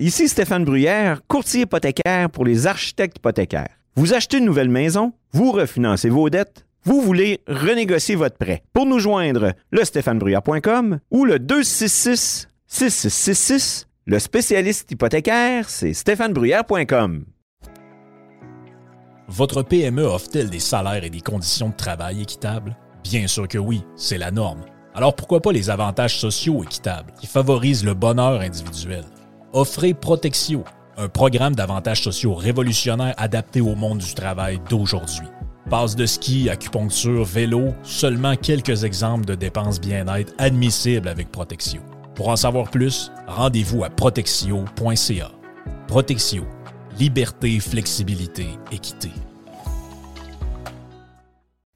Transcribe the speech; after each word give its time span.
Ici 0.00 0.28
Stéphane 0.28 0.64
Bruyère, 0.64 1.22
courtier 1.26 1.62
hypothécaire 1.62 2.30
pour 2.30 2.44
les 2.44 2.68
architectes 2.68 3.16
hypothécaires. 3.16 3.80
Vous 3.96 4.14
achetez 4.14 4.38
une 4.38 4.44
nouvelle 4.44 4.68
maison, 4.68 5.12
vous 5.32 5.50
refinancez 5.50 6.08
vos 6.08 6.30
dettes, 6.30 6.66
vous 6.84 7.00
voulez 7.00 7.40
renégocier 7.48 8.14
votre 8.14 8.36
prêt. 8.36 8.62
Pour 8.72 8.86
nous 8.86 9.00
joindre, 9.00 9.54
le 9.72 9.84
stéphanebruyère.com 9.84 11.00
ou 11.10 11.24
le 11.24 11.40
266 11.40 12.46
6666. 12.68 13.88
Le 14.06 14.20
spécialiste 14.20 14.88
hypothécaire, 14.88 15.68
c'est 15.68 15.94
stéphanebruyère.com. 15.94 17.24
Votre 19.26 19.62
PME 19.62 20.04
offre-t-elle 20.04 20.48
des 20.48 20.60
salaires 20.60 21.02
et 21.02 21.10
des 21.10 21.22
conditions 21.22 21.70
de 21.70 21.76
travail 21.76 22.22
équitables? 22.22 22.76
Bien 23.02 23.26
sûr 23.26 23.48
que 23.48 23.58
oui, 23.58 23.82
c'est 23.96 24.16
la 24.16 24.30
norme. 24.30 24.64
Alors 24.94 25.16
pourquoi 25.16 25.40
pas 25.40 25.50
les 25.50 25.70
avantages 25.70 26.18
sociaux 26.20 26.62
équitables 26.62 27.12
qui 27.20 27.26
favorisent 27.26 27.84
le 27.84 27.94
bonheur 27.94 28.40
individuel? 28.40 29.04
Offrez 29.54 29.94
Protexio, 29.94 30.62
un 30.98 31.08
programme 31.08 31.54
d'avantages 31.54 32.02
sociaux 32.02 32.34
révolutionnaire 32.34 33.14
adapté 33.16 33.62
au 33.62 33.74
monde 33.74 33.96
du 33.98 34.12
travail 34.12 34.60
d'aujourd'hui. 34.68 35.26
Passe 35.70 35.96
de 35.96 36.04
ski, 36.04 36.50
acupuncture, 36.50 37.24
vélo, 37.24 37.72
seulement 37.82 38.36
quelques 38.36 38.84
exemples 38.84 39.24
de 39.24 39.34
dépenses 39.34 39.80
bien-être 39.80 40.34
admissibles 40.36 41.08
avec 41.08 41.32
Protexio. 41.32 41.80
Pour 42.14 42.28
en 42.28 42.36
savoir 42.36 42.70
plus, 42.70 43.10
rendez-vous 43.26 43.84
à 43.84 43.88
protexio.ca. 43.88 45.30
Protexio, 45.86 46.44
liberté, 46.98 47.58
flexibilité, 47.58 48.48
équité. 48.70 49.10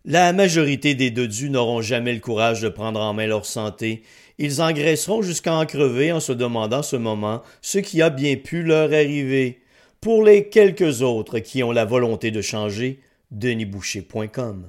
La 0.05 0.33
majorité 0.33 0.95
des 0.95 1.11
dodus 1.11 1.49
n'auront 1.49 1.81
jamais 1.81 2.13
le 2.13 2.21
courage 2.21 2.61
de 2.61 2.69
prendre 2.69 3.01
en 3.01 3.15
main 3.15 3.29
leur 3.29 3.47
santé. 3.47 4.03
Ils 4.43 4.61
engraisseront 4.61 5.23
jusqu'à 5.23 5.55
en 5.55 5.65
crever 5.67 6.11
en 6.11 6.19
se 6.19 6.33
demandant 6.33 6.83
ce 6.83 6.97
moment 6.97 7.45
ce 7.61 7.79
qui 7.79 8.03
a 8.03 8.11
bien 8.11 8.35
pu 8.35 8.65
leur 8.65 8.93
arriver. 8.93 9.63
Pour 10.01 10.25
les 10.25 10.49
quelques 10.49 11.01
autres 11.01 11.39
qui 11.39 11.63
ont 11.63 11.71
la 11.71 11.85
volonté 11.85 12.33
de 12.33 12.43
changer, 12.43 12.99
denisboucher.com. 13.31 14.69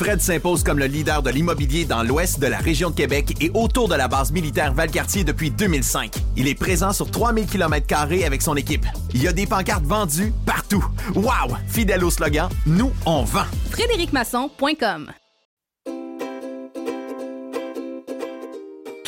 Fred 0.00 0.22
s'impose 0.22 0.62
comme 0.62 0.78
le 0.78 0.86
leader 0.86 1.22
de 1.22 1.28
l'immobilier 1.28 1.84
dans 1.84 2.02
l'ouest 2.02 2.40
de 2.40 2.46
la 2.46 2.56
région 2.56 2.88
de 2.88 2.94
Québec 2.94 3.36
et 3.42 3.50
autour 3.52 3.86
de 3.86 3.94
la 3.94 4.08
base 4.08 4.32
militaire 4.32 4.72
Valcartier 4.72 5.24
depuis 5.24 5.50
2005. 5.50 6.14
Il 6.38 6.48
est 6.48 6.54
présent 6.54 6.94
sur 6.94 7.10
3000 7.10 7.44
km 7.44 7.86
avec 8.24 8.40
son 8.40 8.56
équipe. 8.56 8.86
Il 9.12 9.22
y 9.22 9.28
a 9.28 9.34
des 9.34 9.46
pancartes 9.46 9.84
vendues 9.84 10.32
partout. 10.46 10.82
Wow! 11.14 11.54
Fidèle 11.68 12.02
au 12.02 12.10
slogan, 12.10 12.48
nous, 12.64 12.92
on 13.04 13.24
vend. 13.24 13.44
FrédéricMasson.com 13.72 15.10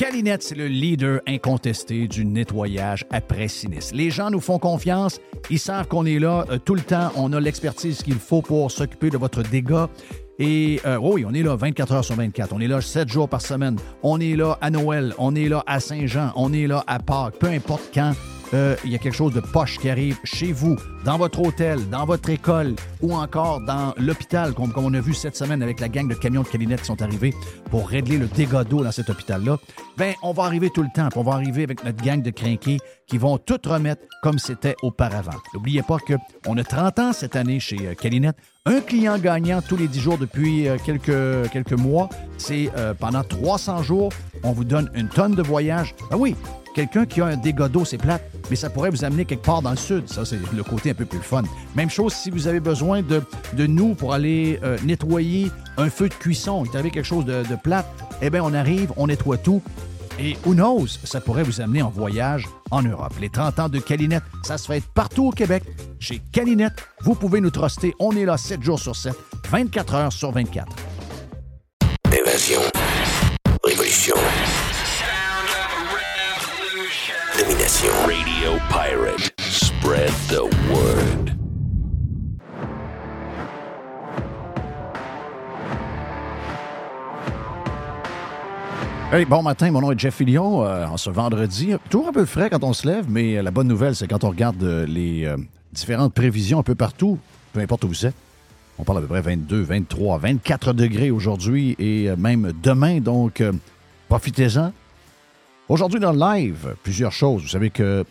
Calinette, 0.03 0.43
c'est 0.43 0.57
le 0.57 0.67
leader 0.67 1.21
incontesté 1.29 2.09
du 2.09 2.25
nettoyage 2.25 3.07
après 3.11 3.47
sinistre. 3.47 3.95
Les 3.95 4.11
gens 4.11 4.31
nous 4.31 4.41
font 4.41 4.59
confiance, 4.59 5.21
ils 5.49 5.61
savent 5.61 5.87
qu'on 5.87 6.07
est 6.07 6.19
là 6.19 6.45
euh, 6.51 6.59
tout 6.59 6.75
le 6.75 6.81
temps, 6.81 7.13
on 7.15 7.33
a 7.33 7.39
l'expertise 7.39 8.03
qu'il 8.03 8.19
faut 8.19 8.43
pour 8.43 8.71
s'occuper 8.73 9.11
de 9.11 9.17
votre 9.17 9.43
dégât. 9.43 9.89
Et 10.39 10.81
euh, 10.87 10.99
oui, 11.01 11.25
on 11.27 11.35
est 11.35 11.43
là 11.43 11.57
24 11.57 11.93
heures 11.93 12.05
sur 12.05 12.17
24. 12.17 12.53
On 12.53 12.61
est 12.61 12.67
là 12.67 12.81
7 12.81 13.09
jours 13.09 13.29
par 13.29 13.41
semaine. 13.41 13.77
On 14.03 14.21
est 14.21 14.37
là 14.37 14.59
à 14.61 14.71
Noël. 14.71 15.15
On 15.19 15.35
est 15.35 15.49
là 15.49 15.63
à 15.67 15.81
Saint-Jean. 15.81 16.33
On 16.37 16.53
est 16.53 16.67
là 16.67 16.85
à 16.87 16.99
Pâques. 16.99 17.39
Peu 17.39 17.49
importe 17.49 17.91
quand 17.95 18.13
euh, 18.55 18.77
il 18.85 18.91
y 18.91 18.95
a 18.95 18.99
quelque 18.99 19.15
chose 19.15 19.33
de 19.33 19.41
poche 19.41 19.79
qui 19.79 19.89
arrive 19.89 20.19
chez 20.25 20.53
vous, 20.53 20.77
dans 21.05 21.17
votre 21.17 21.41
hôtel, 21.41 21.89
dans 21.89 22.05
votre 22.05 22.29
école 22.29 22.75
ou 23.01 23.15
encore 23.15 23.61
dans 23.63 23.95
l'hôpital, 23.97 24.53
comme, 24.53 24.73
on 24.77 24.93
a 24.93 25.01
vu 25.01 25.15
cette 25.15 25.37
semaine 25.37 25.63
avec 25.63 25.81
la 25.81 25.89
gang 25.89 26.07
de 26.07 26.15
camions 26.15 26.43
de 26.43 26.49
cabinets 26.49 26.77
qui 26.77 26.85
sont 26.85 27.01
arrivés 27.01 27.35
pour 27.71 27.89
régler 27.89 28.19
le 28.19 28.27
dégât 28.27 28.65
d'eau 28.65 28.85
dans 28.85 28.93
cet 28.93 29.09
hôpital-là, 29.09 29.57
ben 29.97 30.15
on 30.23 30.33
va 30.33 30.45
arriver 30.45 30.69
tout 30.69 30.83
le 30.83 30.91
temps. 30.95 31.09
On 31.17 31.23
va 31.23 31.33
arriver 31.33 31.63
avec 31.63 31.83
notre 31.83 32.03
gang 32.05 32.21
de 32.21 32.31
crinqués 32.31 32.79
qui 33.07 33.17
vont 33.17 33.39
tout 33.39 33.59
remettre 33.65 34.03
comme 34.23 34.39
c'était 34.39 34.77
auparavant. 34.83 35.39
N'oubliez 35.55 35.83
pas 35.83 35.97
qu'on 35.99 36.57
a 36.59 36.65
30 36.65 36.99
ans 36.99 37.13
cette 37.13 37.37
année 37.37 37.59
chez 37.59 37.79
euh, 37.87 37.95
Calinette. 37.95 38.37
Un 38.65 38.81
client 38.81 39.19
gagnant 39.19 39.61
tous 39.61 39.77
les 39.77 39.89
10 39.89 40.01
jours 40.01 40.19
depuis 40.19 40.69
euh, 40.69 40.77
quelques, 40.85 41.51
quelques 41.51 41.73
mois. 41.73 42.09
C'est 42.39 42.71
pendant 42.99 43.23
300 43.23 43.83
jours, 43.83 44.13
on 44.43 44.53
vous 44.53 44.65
donne 44.65 44.91
une 44.95 45.09
tonne 45.09 45.35
de 45.35 45.43
voyages. 45.43 45.95
Ben 46.11 46.17
oui, 46.17 46.35
Quelqu'un 46.75 47.05
qui 47.05 47.21
a 47.21 47.27
un 47.27 47.37
dégât 47.37 47.69
d'eau, 47.69 47.85
c'est 47.85 47.99
plate, 47.99 48.23
mais 48.49 48.57
ça 48.57 48.71
pourrait 48.71 48.89
vous 48.89 49.05
amener 49.05 49.27
quelque 49.27 49.45
part 49.45 49.61
dans 49.61 49.73
le 49.73 49.77
sud. 49.77 50.09
Ça, 50.09 50.25
c'est 50.25 50.39
le 50.55 50.63
côté 50.63 50.91
un 50.91 50.95
peu 50.95 51.05
plus 51.05 51.19
fun. 51.19 51.43
Même 51.77 51.91
chose 51.91 52.15
si 52.15 52.31
vous 52.31 52.47
avez 52.47 52.61
besoin 52.61 53.03
de, 53.03 53.21
de 53.53 53.67
nous 53.67 53.95
pour 53.95 54.15
aller 54.15 54.59
euh, 54.63 54.79
nettoyer 54.83 55.51
un 55.77 55.91
feu 55.91 56.09
de 56.09 56.15
cuisson. 56.15 56.63
Vous 56.63 56.77
avez 56.77 56.91
quelque 56.91 57.05
chose 57.05 57.27
de, 57.27 57.43
de 57.43 57.57
plate, 57.57 57.87
eh 58.23 58.31
bien, 58.31 58.43
on 58.43 58.55
arrive, 58.55 58.91
on 58.97 59.09
nettoie 59.09 59.37
tout. 59.37 59.61
Et 60.19 60.37
who 60.45 60.55
knows, 60.55 60.87
ça 61.05 61.21
pourrait 61.21 61.43
vous 61.43 61.61
amener 61.61 61.83
en 61.83 61.91
voyage 61.91 62.49
en 62.71 62.83
Europe. 62.83 63.15
Les 63.21 63.29
30 63.29 63.59
ans 63.59 63.69
de 63.69 63.79
Calinette, 63.79 64.23
ça 64.43 64.59
se 64.59 64.67
fait 64.67 64.83
partout 64.95 65.29
au 65.29 65.31
Québec. 65.31 65.63
Chez 65.99 66.21
Calinette, 66.33 66.87
vous 67.01 67.15
pouvez 67.15 67.41
nous 67.41 67.51
truster. 67.51 67.95
On 67.99 68.13
est 68.17 68.25
là 68.25 68.37
7 68.37 68.63
jours 68.63 68.79
sur 68.79 68.97
7, 68.97 69.15
24 69.51 69.95
heures 69.95 70.13
sur 70.13 70.31
24. 70.33 70.67
Évasion. 72.13 72.61
Révolution. 73.65 74.17
Domination. 77.39 77.93
Radio 78.07 78.59
Pirate. 78.69 79.33
Spread 79.41 80.13
the 80.29 80.45
word. 80.71 81.32
Bon 89.29 89.43
matin, 89.43 89.71
mon 89.71 89.83
nom 89.83 89.93
est 89.93 89.99
Jeff 89.99 90.17
Fillion. 90.17 90.65
Euh, 90.65 90.87
en 90.87 90.97
ce 90.97 91.11
vendredi, 91.11 91.75
toujours 91.91 92.09
un 92.09 92.13
peu 92.13 92.25
frais 92.25 92.49
quand 92.49 92.65
on 92.65 92.73
se 92.73 92.89
lève, 92.89 93.05
mais 93.11 93.43
la 93.43 93.51
bonne 93.51 93.69
nouvelle, 93.69 93.95
c'est 93.95 94.09
quand 94.09 94.25
on 94.25 94.31
regarde 94.31 94.63
euh, 94.63 94.87
les 94.87 95.27
euh, 95.27 95.37
différentes 95.73 96.15
prévisions 96.15 96.59
un 96.59 96.63
peu 96.63 96.75
partout, 96.75 97.19
peu 97.53 97.61
importe 97.61 97.85
où 97.85 97.89
vous 97.89 98.07
êtes, 98.07 98.15
on 98.79 98.85
parle 98.85 98.99
à 98.99 99.01
peu 99.03 99.09
près 99.09 99.21
22, 99.21 99.61
23, 99.63 100.19
24 100.19 100.73
degrés 100.73 101.11
aujourd'hui 101.11 101.77
et 101.79 102.09
euh, 102.09 102.17
même 102.17 102.53
demain, 102.63 103.01
donc 103.01 103.41
euh, 103.41 103.53
profitez-en. 104.09 104.73
Aujourd'hui 105.69 106.01
dans 106.01 106.13
le 106.13 106.19
live, 106.19 106.75
plusieurs 106.83 107.13
choses. 107.13 107.43
Vous 107.43 107.49
savez 107.49 107.71
que 107.71 108.05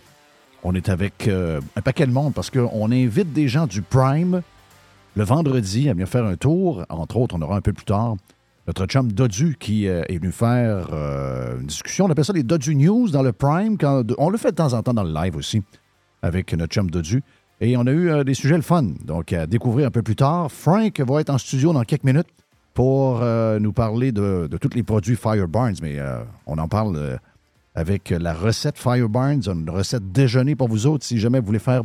on 0.64 0.76
est 0.76 0.90
avec 0.90 1.28
euh, 1.28 1.60
un 1.76 1.82
paquet 1.82 2.06
de 2.06 2.12
monde 2.12 2.34
parce 2.34 2.52
qu'on 2.52 2.92
invite 2.92 3.34
des 3.34 3.48
gens 3.48 3.66
du 3.66 3.82
Prime 3.82 4.44
le 5.16 5.24
vendredi 5.24 5.90
à 5.90 5.94
venir 5.94 6.08
faire 6.08 6.26
un 6.26 6.38
tour. 6.38 6.86
Entre 6.90 7.18
autres, 7.18 7.36
on 7.36 7.42
aura 7.42 7.58
un 7.58 7.62
peu 7.62 7.74
plus 7.74 7.86
tard 7.86 8.16
notre 8.68 8.86
chum 8.86 9.12
Dodu 9.12 9.56
qui 9.60 9.88
euh, 9.88 10.04
est 10.08 10.18
venu 10.18 10.32
faire 10.32 10.90
euh, 10.94 11.60
une 11.60 11.68
discussion. 11.68 12.06
On 12.06 12.10
appelle 12.10 12.26
ça 12.26 12.34
les 12.34 12.44
Dodu 12.44 12.76
News 12.76 13.10
dans 13.10 13.24
le 13.24 13.32
Prime. 13.32 13.78
Quand, 13.78 14.04
on 14.18 14.30
le 14.30 14.38
fait 14.38 14.52
de 14.52 14.56
temps 14.56 14.74
en 14.74 14.84
temps 14.84 14.94
dans 14.94 15.04
le 15.04 15.14
live 15.14 15.36
aussi 15.36 15.64
avec 16.22 16.54
notre 16.54 16.74
chum 16.74 16.90
Dodu. 16.90 17.24
Et 17.60 17.78
on 17.78 17.86
a 17.88 17.92
eu 17.92 18.10
euh, 18.10 18.24
des 18.24 18.34
sujets 18.34 18.56
le 18.56 18.62
fun. 18.62 18.84
Donc, 19.04 19.34
à 19.34 19.48
découvrir 19.48 19.88
un 19.88 19.92
peu 19.92 20.04
plus 20.04 20.16
tard. 20.16 20.52
Frank 20.52 21.00
va 21.00 21.22
être 21.22 21.30
en 21.30 21.38
studio 21.38 21.74
dans 21.74 21.84
quelques 21.84 22.04
minutes 22.04 22.28
pour 22.74 23.20
nous 23.60 23.74
parler 23.74 24.14
de, 24.14 24.48
de 24.50 24.58
tous 24.58 24.74
les 24.74 24.82
produits 24.82 25.18
Fireburns. 25.18 25.76
Mais 25.82 26.00
on 26.48 26.58
en 26.58 26.70
parle 26.70 27.20
avec 27.76 28.12
la 28.12 28.34
recette 28.34 28.78
Fireburns, 28.78 29.42
une 29.46 29.70
recette 29.70 30.10
déjeuner 30.14 30.56
pour 30.56 30.70
vous 30.70 30.88
autres. 30.88 31.04
Si 31.04 31.20
jamais 31.20 31.42
vous 31.42 31.48
voulez 31.48 31.60
faire 31.60 31.84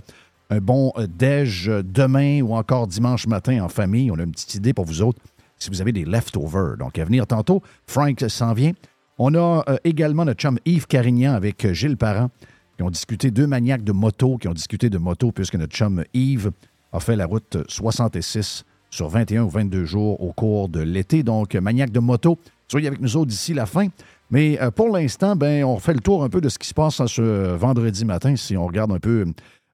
un 0.48 0.58
bon 0.58 0.92
déj 1.08 1.66
demain 1.82 2.40
ou 2.40 2.54
encore 2.54 2.86
dimanche 2.86 3.26
matin 3.26 3.64
en 3.64 3.68
famille, 3.68 4.12
on 4.12 4.18
a 4.20 4.22
une 4.22 4.30
petite 4.30 4.54
idée 4.54 4.72
pour 4.72 4.84
vous 4.84 5.02
autres 5.02 5.20
si 5.58 5.70
vous 5.70 5.80
avez 5.80 5.92
des 5.92 6.04
leftovers. 6.04 6.76
Donc, 6.78 6.98
à 6.98 7.04
venir 7.04 7.26
tantôt, 7.26 7.62
Frank 7.86 8.22
s'en 8.28 8.52
vient. 8.52 8.72
On 9.18 9.34
a 9.34 9.64
euh, 9.68 9.76
également 9.84 10.24
notre 10.24 10.40
chum 10.40 10.58
Yves 10.64 10.86
Carignan 10.86 11.34
avec 11.34 11.64
euh, 11.64 11.72
Gilles 11.72 11.96
Parent 11.96 12.30
qui 12.76 12.82
ont 12.82 12.90
discuté, 12.90 13.30
deux 13.30 13.46
maniaques 13.46 13.84
de 13.84 13.92
moto 13.92 14.36
qui 14.36 14.48
ont 14.48 14.52
discuté 14.52 14.90
de 14.90 14.98
moto 14.98 15.32
puisque 15.32 15.54
notre 15.54 15.74
chum 15.74 16.04
Yves 16.12 16.50
a 16.92 17.00
fait 17.00 17.16
la 17.16 17.24
route 17.24 17.56
66 17.68 18.64
sur 18.90 19.08
21 19.08 19.44
ou 19.44 19.48
22 19.48 19.84
jours 19.86 20.22
au 20.22 20.32
cours 20.32 20.68
de 20.68 20.80
l'été. 20.80 21.22
Donc, 21.22 21.54
maniaque 21.54 21.90
de 21.90 22.00
moto, 22.00 22.38
soyez 22.68 22.88
avec 22.88 23.00
nous 23.00 23.16
autres 23.16 23.30
d'ici 23.30 23.54
la 23.54 23.64
fin. 23.64 23.88
Mais 24.30 24.60
euh, 24.60 24.70
pour 24.70 24.88
l'instant, 24.88 25.36
ben, 25.36 25.64
on 25.64 25.78
fait 25.78 25.94
le 25.94 26.00
tour 26.00 26.22
un 26.24 26.28
peu 26.28 26.40
de 26.40 26.48
ce 26.48 26.58
qui 26.58 26.68
se 26.68 26.74
passe 26.74 27.00
en 27.00 27.06
ce 27.06 27.22
vendredi 27.54 28.04
matin 28.04 28.36
si 28.36 28.56
on 28.56 28.66
regarde 28.66 28.92
un 28.92 28.98
peu 28.98 29.24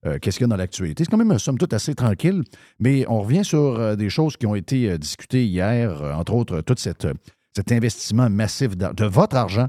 euh, 0.05 0.19
qu'est-ce 0.21 0.39
qu'il 0.39 0.45
y 0.45 0.49
a 0.49 0.49
dans 0.49 0.57
l'actualité? 0.57 1.05
C'est 1.05 1.11
quand 1.11 1.17
même, 1.17 1.39
somme 1.39 1.59
toute, 1.59 1.73
assez 1.73 1.95
tranquille, 1.95 2.43
mais 2.81 3.05
on 3.09 3.23
revient 3.23 3.45
sur 3.45 3.59
euh, 3.59 3.95
des 3.95 4.11
choses 4.11 4.37
qui 4.37 4.47
ont 4.47 4.55
été 4.55 4.91
euh, 4.91 4.99
discutées 4.99 5.47
hier, 5.47 6.03
entre 6.17 6.35
autres, 6.35 6.61
tout 6.61 6.75
cette, 6.77 7.07
cet 7.55 7.71
investissement 7.71 8.29
massif 8.29 8.77
de, 8.77 9.05
votre 9.05 9.37
argent 9.37 9.69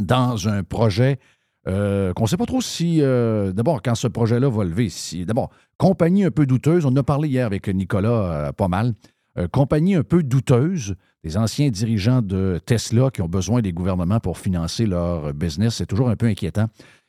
dans 0.00 0.48
un 0.48 0.62
projet 0.62 1.18
qu'on 1.66 2.22
ne 2.22 2.26
sait 2.26 2.38
pas 2.38 2.46
trop 2.46 2.62
si, 2.62 3.00
d'abord, 3.00 3.82
quand 3.82 3.94
ce 3.94 4.08
projet-là 4.08 4.48
va 4.48 4.64
lever. 4.64 4.88
Si, 4.88 5.26
d'abord, 5.26 5.50
compagnie 5.76 6.24
un 6.24 6.30
peu 6.30 6.46
douteuse, 6.46 6.86
on 6.86 6.88
en 6.88 6.96
a 6.96 7.02
parlé 7.02 7.28
hier 7.28 7.44
avec 7.44 7.68
Nicolas 7.68 8.54
pas 8.54 8.68
mal. 8.68 8.94
compagnie 9.52 9.94
un 9.94 10.02
peu 10.02 10.22
douteuse, 10.22 10.94
des 11.24 11.36
anciens 11.36 11.68
dirigeants 11.68 12.22
de 12.22 12.58
Tesla 12.64 13.10
qui 13.10 13.20
ont 13.20 13.28
besoin 13.28 13.60
des 13.60 13.74
gouvernements 13.74 14.18
pour 14.18 14.38
financer 14.38 14.86
leur 14.86 15.34
business. 15.34 15.74
C'est 15.74 15.86
toujours 15.86 16.08
un 16.08 16.16
peu 16.16 16.24
inquiétant 16.24 16.68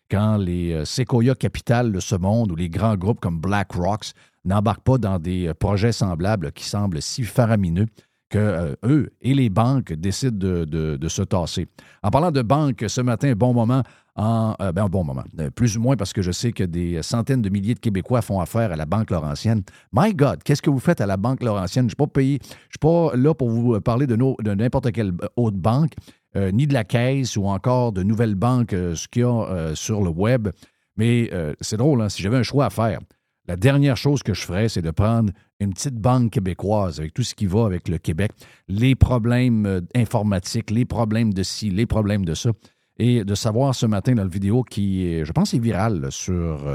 quand 0.10 0.38
les 0.38 0.74
euh, 0.74 0.86
Sequoia 0.86 1.36
Capital 1.36 1.92
de 1.92 2.00
ce 2.00 2.16
monde 2.16 2.52
ou 2.52 2.56
les 2.56 2.70
grands 2.70 2.96
groupes 2.96 3.20
comme 3.20 3.40
BlackRock 3.40 4.12
n'embarquent 4.46 4.84
pas 4.84 4.98
dans 4.98 5.20
des 5.20 5.48
euh, 5.48 5.54
projets 5.54 5.92
semblables 5.92 6.52
qui 6.52 6.66
semblent 6.66 7.02
si 7.02 7.24
faramineux 7.24 7.88
que 8.30 8.38
euh, 8.38 8.76
eux 8.84 9.14
et 9.22 9.34
les 9.34 9.50
banques 9.50 9.94
décident 9.94 10.38
de, 10.38 11.08
se 11.08 11.22
tasser. 11.22 11.68
En 12.04 12.12
parlant 12.12 12.32
de 12.32 12.42
banques, 12.42 12.86
ce 12.88 13.02
matin, 13.02 13.34
bon 13.36 13.54
moment, 13.54 13.84
en, 14.16 14.54
ben, 14.74 14.88
bon 14.88 15.04
moment, 15.04 15.24
plus 15.56 15.78
ou 15.78 15.82
moins 15.82 15.96
parce 15.96 16.12
que 16.12 16.22
je 16.22 16.32
sais 16.32 16.52
que 16.52 16.64
des 16.64 17.02
centaines 17.02 17.42
de 17.42 17.50
milliers 17.50 17.74
de 17.74 17.80
Québécois 17.80 18.22
font 18.22 18.42
affaire 18.42 18.72
à 18.72 18.76
la 18.76 18.86
Banque 18.86 19.10
Laurentienne. 19.12 19.64
My 19.94 20.14
God, 20.14 20.44
qu'est-ce 20.44 20.62
que 20.62 20.70
vous 20.70 20.80
faites 20.80 21.00
à 21.00 21.06
la 21.06 21.16
Banque 21.16 21.42
Laurentienne? 21.42 21.90
Je 21.90 21.96
ne 21.96 22.06
suis 22.06 22.12
pas 22.12 22.22
je 22.22 22.22
suis 22.22 22.80
pas 22.80 23.16
là 23.16 23.34
pour 23.34 23.50
vous 23.50 23.80
parler 23.80 24.08
de 24.08 24.16
n'importe 24.54 24.92
quelle 24.92 25.14
autre 25.38 25.58
banque, 25.58 25.94
euh, 26.36 26.52
ni 26.52 26.68
de 26.68 26.74
la 26.74 26.84
caisse 26.84 27.38
ou 27.38 27.46
encore 27.46 27.92
de 27.92 28.04
nouvelles 28.04 28.36
banques, 28.36 28.74
euh, 28.74 28.94
ce 28.94 29.08
qu'il 29.08 29.24
y 29.24 29.26
a 29.26 29.30
euh, 29.30 29.74
sur 29.74 30.04
le 30.04 30.12
web. 30.12 30.50
Mais 30.96 31.32
c'est 31.62 31.78
drôle, 31.78 32.02
hein, 32.02 32.10
si 32.10 32.22
j'avais 32.22 32.36
un 32.36 32.44
choix 32.44 32.66
à 32.66 32.70
faire, 32.70 33.00
la 33.48 33.56
dernière 33.56 33.96
chose 33.96 34.22
que 34.22 34.34
je 34.34 34.42
ferais, 34.42 34.68
c'est 34.68 34.82
de 34.82 34.92
prendre 34.92 35.32
une 35.62 35.74
petite 35.74 35.96
banque 35.96 36.32
québécoise 36.32 37.00
avec 37.00 37.14
tout 37.14 37.24
ce 37.24 37.34
qui 37.36 37.46
va 37.46 37.66
avec 37.66 37.88
le 37.88 38.00
Québec, 38.00 38.32
les 38.68 38.96
problèmes 38.96 39.88
informatiques, 39.96 40.72
les 40.72 40.84
problèmes 40.84 41.34
de 41.34 41.42
ci, 41.42 41.70
les 41.70 41.86
problèmes 41.86 42.26
de 42.26 42.34
ça, 42.34 42.50
et 42.98 43.24
de 43.24 43.34
savoir 43.34 43.74
ce 43.76 43.86
matin 43.86 44.14
dans 44.14 44.24
la 44.24 44.30
vidéo 44.30 44.64
qui, 44.64 45.24
je 45.24 45.32
pense, 45.32 45.54
est 45.54 45.60
virale 45.60 46.12
sur 46.12 46.70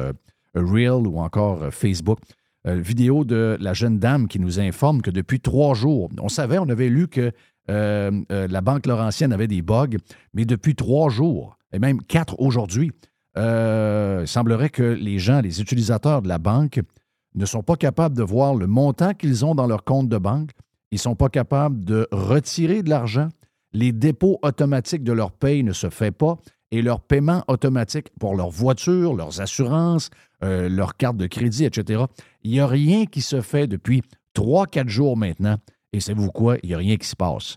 Reel 0.55 1.07
ou 1.07 1.19
encore 1.19 1.71
Facebook, 1.71 2.19
vidéo 2.65 3.25
de 3.25 3.59
la 3.61 3.75
jeune 3.75 3.99
dame 3.99 4.27
qui 4.27 4.41
nous 4.41 4.59
informe 4.59 5.03
que 5.03 5.11
depuis 5.11 5.41
trois 5.41 5.75
jours, 5.75 6.09
on 6.19 6.31
savait, 6.31 6.57
on 6.57 6.71
avait 6.71 6.89
lu 6.89 7.09
que 7.09 7.31
euh, 7.71 8.11
euh, 8.31 8.47
la 8.49 8.61
Banque 8.61 8.87
Laurentienne 8.87 9.33
avait 9.33 9.47
des 9.47 9.63
bugs, 9.63 9.97
mais 10.33 10.45
depuis 10.45 10.75
trois 10.75 11.09
jours, 11.09 11.57
et 11.73 11.79
même 11.79 12.03
quatre 12.03 12.37
aujourd'hui, 12.39 12.93
euh, 13.37 14.21
il 14.23 14.29
semblerait 14.29 14.71
que 14.71 14.83
les 14.83 15.19
gens, 15.19 15.41
les 15.41 15.61
utilisateurs 15.61 16.23
de 16.23 16.29
la 16.29 16.39
banque, 16.39 16.81
ne 17.35 17.47
sont 17.47 17.63
pas 17.63 17.77
capables 17.77 18.17
de 18.17 18.23
voir 18.23 18.55
le 18.55 18.67
montant 18.67 19.13
qu'ils 19.13 19.45
ont 19.45 19.55
dans 19.55 19.67
leur 19.67 19.85
compte 19.85 20.09
de 20.09 20.19
banque. 20.19 20.51
Ils 20.93 20.97
ne 20.97 21.01
sont 21.01 21.17
pas 21.17 21.29
capables 21.29 21.85
de 21.85 22.07
retirer 22.13 22.83
de 22.83 22.91
l'argent. 22.91 23.29
Les 23.73 23.91
dépôts 23.91 24.39
automatiques 24.43 25.03
de 25.03 25.13
leur 25.13 25.33
paye 25.33 25.65
ne 25.65 25.73
se 25.73 25.91
fait 25.91 26.13
pas 26.13 26.39
et 26.71 26.83
leur 26.83 27.01
paiement 27.01 27.43
automatique 27.49 28.09
pour 28.21 28.37
leur 28.37 28.51
voiture, 28.51 29.15
leurs 29.15 29.41
assurances, 29.41 30.11
euh, 30.43 30.69
leur 30.69 30.97
carte 30.97 31.17
de 31.17 31.27
crédit, 31.27 31.65
etc. 31.65 32.05
Il 32.43 32.53
n'y 32.53 32.61
a 32.61 32.67
rien 32.67 33.07
qui 33.07 33.21
se 33.21 33.41
fait 33.41 33.67
depuis 33.67 34.03
trois, 34.33 34.67
quatre 34.67 34.89
jours 34.89 35.17
maintenant. 35.17 35.57
Et 35.95 36.01
savez-vous 36.01 36.33
quoi? 36.33 36.57
Il 36.65 36.71
n'y 36.71 36.75
a 36.75 36.79
rien 36.79 36.97
qui 36.97 37.07
se 37.07 37.15
passe. 37.15 37.55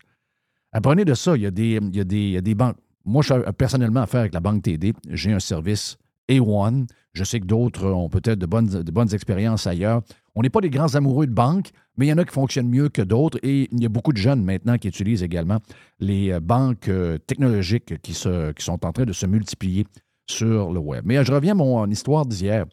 Apprenez 0.71 1.05
de 1.05 1.15
ça. 1.15 1.35
Il 1.35 1.41
y 1.41 1.47
a 1.47 1.51
des, 1.51 1.79
il 1.81 1.95
y 1.95 1.99
a 1.99 2.03
des, 2.03 2.17
il 2.17 2.31
y 2.31 2.37
a 2.37 2.41
des 2.41 2.53
banques. 2.53 2.77
Moi, 3.03 3.23
je 3.23 3.33
suis 3.33 3.53
personnellement 3.57 4.01
affaire 4.01 4.19
avec 4.19 4.33
la 4.33 4.39
Banque 4.39 4.61
TD. 4.61 4.93
J'ai 5.09 5.33
un 5.33 5.39
service 5.39 5.97
A1. 6.29 6.87
Je 7.13 7.23
sais 7.23 7.39
que 7.39 7.45
d'autres 7.45 7.87
ont 7.87 8.09
peut-être 8.09 8.37
de 8.37 8.45
bonnes, 8.45 8.67
de 8.67 8.91
bonnes 8.91 9.11
expériences 9.11 9.65
ailleurs. 9.65 10.03
On 10.35 10.43
n'est 10.43 10.51
pas 10.51 10.61
des 10.61 10.69
grands 10.69 10.93
amoureux 10.93 11.25
de 11.25 11.33
banques, 11.33 11.71
mais 11.97 12.05
il 12.05 12.09
y 12.09 12.13
en 12.13 12.19
a 12.19 12.25
qui 12.25 12.33
fonctionnent 12.33 12.69
mieux 12.69 12.89
que 12.89 13.01
d'autres. 13.01 13.39
Et 13.41 13.69
il 13.71 13.81
y 13.81 13.87
a 13.87 13.89
beaucoup 13.89 14.13
de 14.13 14.17
jeunes 14.17 14.43
maintenant 14.43 14.77
qui 14.77 14.87
utilisent 14.87 15.23
également 15.23 15.57
les 15.99 16.31
euh, 16.31 16.39
banques 16.39 16.89
euh, 16.89 17.17
technologiques 17.17 17.99
qui, 18.03 18.13
se, 18.13 18.51
qui 18.51 18.63
sont 18.63 18.85
en 18.85 18.91
train 18.91 19.05
de 19.05 19.13
se 19.13 19.25
multiplier 19.25 19.87
sur 20.29 20.71
le 20.71 20.79
web. 20.79 21.05
Mais 21.07 21.25
je 21.25 21.31
reviens 21.31 21.53
à 21.53 21.55
mon 21.55 21.89
histoire 21.89 22.27
d'hier 22.27 22.65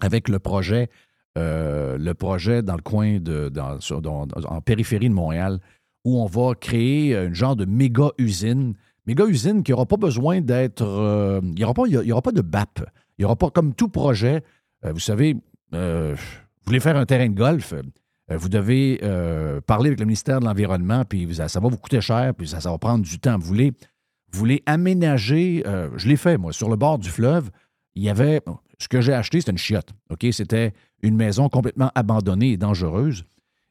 avec 0.00 0.28
le 0.28 0.40
projet, 0.40 0.88
euh, 1.36 1.98
le 1.98 2.14
projet 2.14 2.62
dans 2.62 2.76
le 2.76 2.82
coin 2.82 3.18
de, 3.18 3.52
en 4.46 4.60
périphérie 4.60 5.08
de 5.08 5.14
Montréal, 5.14 5.58
où 6.04 6.20
on 6.20 6.26
va 6.26 6.54
créer 6.54 7.16
un 7.16 7.32
genre 7.32 7.56
de 7.56 7.64
méga 7.64 8.10
usine. 8.18 8.74
Méga 9.06 9.26
usine 9.26 9.62
qui 9.62 9.72
n'aura 9.72 9.86
pas 9.86 9.96
besoin 9.96 10.40
d'être. 10.40 10.82
euh, 10.82 11.40
il 11.42 11.54
n'y 11.54 11.64
aura, 11.64 11.74
pas- 11.74 12.32
de 12.32 12.40
BAP. 12.40 12.80
Il 13.18 13.22
n'y 13.22 13.24
aura 13.24 13.36
pas, 13.36 13.50
comme 13.50 13.74
tout 13.74 13.88
projet, 13.88 14.42
euh, 14.84 14.92
vous 14.92 15.00
savez, 15.00 15.34
vous 15.72 16.16
voulez 16.66 16.80
faire 16.80 16.96
un 16.96 17.04
terrain 17.04 17.28
de 17.28 17.34
golf, 17.34 17.74
vous 18.28 18.48
devez 18.48 19.00
parler 19.66 19.88
avec 19.88 19.98
le 19.98 20.06
ministère 20.06 20.38
de 20.40 20.44
l'Environnement, 20.44 21.04
puis 21.04 21.28
ça, 21.34 21.60
va 21.60 21.68
vous 21.68 21.76
coûter 21.76 22.00
cher, 22.00 22.32
puis 22.34 22.46
ça, 22.46 22.58
va 22.58 22.78
prendre 22.78 23.04
du 23.04 23.18
temps. 23.18 23.36
Vous 23.38 23.46
voulez, 23.46 23.72
vous 24.32 24.38
voulez 24.38 24.62
aménager, 24.66 25.64
je 25.96 26.08
l'ai 26.08 26.16
fait, 26.16 26.38
moi, 26.38 26.52
sur 26.52 26.70
le 26.70 26.76
bord 26.76 26.98
du 26.98 27.10
fleuve, 27.10 27.50
il 27.96 28.04
y 28.04 28.08
avait, 28.08 28.40
ce 28.78 28.88
que 28.88 29.00
j'ai 29.00 29.12
acheté, 29.12 29.40
c'était 29.40 29.52
une 29.52 29.58
chiotte? 29.58 29.90
C'était 30.32 30.72
une 31.02 31.16
maison 31.16 31.48
complètement 31.48 31.90
abandonnée 31.94 32.52
et 32.52 32.56
dangereuse. 32.56 33.24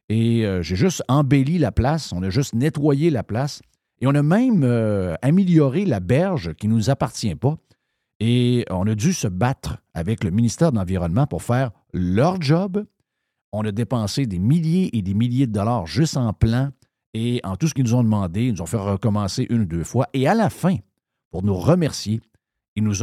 Et 0.08 0.44
euh, 0.44 0.62
j'ai 0.62 0.76
juste 0.76 1.02
embelli 1.08 1.58
la 1.58 1.72
place, 1.72 2.12
on 2.12 2.22
a 2.22 2.30
juste 2.30 2.54
nettoyé 2.54 3.10
la 3.10 3.22
place, 3.22 3.62
et 4.00 4.06
on 4.06 4.14
a 4.14 4.22
même 4.22 4.62
euh, 4.64 5.14
amélioré 5.22 5.84
la 5.84 6.00
berge 6.00 6.54
qui 6.54 6.68
ne 6.68 6.74
nous 6.74 6.90
appartient 6.90 7.34
pas. 7.34 7.56
Et 8.20 8.64
on 8.70 8.86
a 8.86 8.94
dû 8.94 9.12
se 9.12 9.28
battre 9.28 9.78
avec 9.92 10.22
le 10.22 10.30
ministère 10.30 10.72
de 10.72 10.76
l'Environnement 10.76 11.26
pour 11.26 11.42
faire 11.42 11.70
leur 11.92 12.40
job. 12.40 12.84
On 13.52 13.64
a 13.64 13.72
dépensé 13.72 14.26
des 14.26 14.38
milliers 14.38 14.96
et 14.96 15.02
des 15.02 15.14
milliers 15.14 15.46
de 15.46 15.52
dollars 15.52 15.86
juste 15.86 16.16
en 16.16 16.32
plan 16.32 16.70
et 17.12 17.40
en 17.44 17.56
tout 17.56 17.66
ce 17.66 17.74
qu'ils 17.74 17.84
nous 17.84 17.94
ont 17.94 18.02
demandé. 18.02 18.46
Ils 18.46 18.52
nous 18.52 18.62
ont 18.62 18.66
fait 18.66 18.76
recommencer 18.76 19.46
une 19.50 19.62
ou 19.62 19.66
deux 19.66 19.84
fois. 19.84 20.08
Et 20.12 20.28
à 20.28 20.34
la 20.34 20.50
fin, 20.50 20.76
pour 21.30 21.42
nous 21.42 21.56
remercier, 21.56 22.20
ils 22.76 22.82
nous 22.82 23.02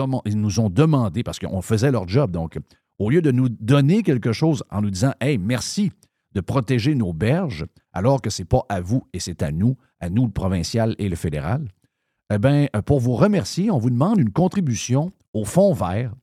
ont, 0.59 0.69
demandé, 0.69 1.23
parce 1.23 1.39
qu'on 1.39 1.61
faisait 1.61 1.91
leur 1.91 2.07
job, 2.07 2.31
donc 2.31 2.57
au 2.99 3.09
lieu 3.09 3.21
de 3.21 3.31
nous 3.31 3.49
donner 3.49 4.03
quelque 4.03 4.33
chose 4.33 4.63
en 4.69 4.81
nous 4.81 4.89
disant 4.89 5.13
Hey, 5.19 5.37
merci 5.37 5.91
de 6.33 6.41
protéger 6.41 6.95
nos 6.95 7.13
berges, 7.13 7.65
alors 7.93 8.21
que 8.21 8.29
ce 8.29 8.41
n'est 8.41 8.47
pas 8.47 8.65
à 8.69 8.81
vous 8.81 9.05
et 9.13 9.19
c'est 9.19 9.43
à 9.43 9.51
nous, 9.51 9.77
à 9.99 10.09
nous 10.09 10.25
le 10.25 10.31
provincial 10.31 10.95
et 10.97 11.09
le 11.09 11.15
fédéral, 11.15 11.67
eh 12.33 12.37
bien, 12.37 12.67
pour 12.85 12.99
vous 12.99 13.15
remercier, 13.15 13.69
on 13.71 13.77
vous 13.77 13.89
demande 13.89 14.19
une 14.19 14.31
contribution 14.31 15.11
au 15.33 15.43
fonds 15.43 15.73
vert 15.73 16.13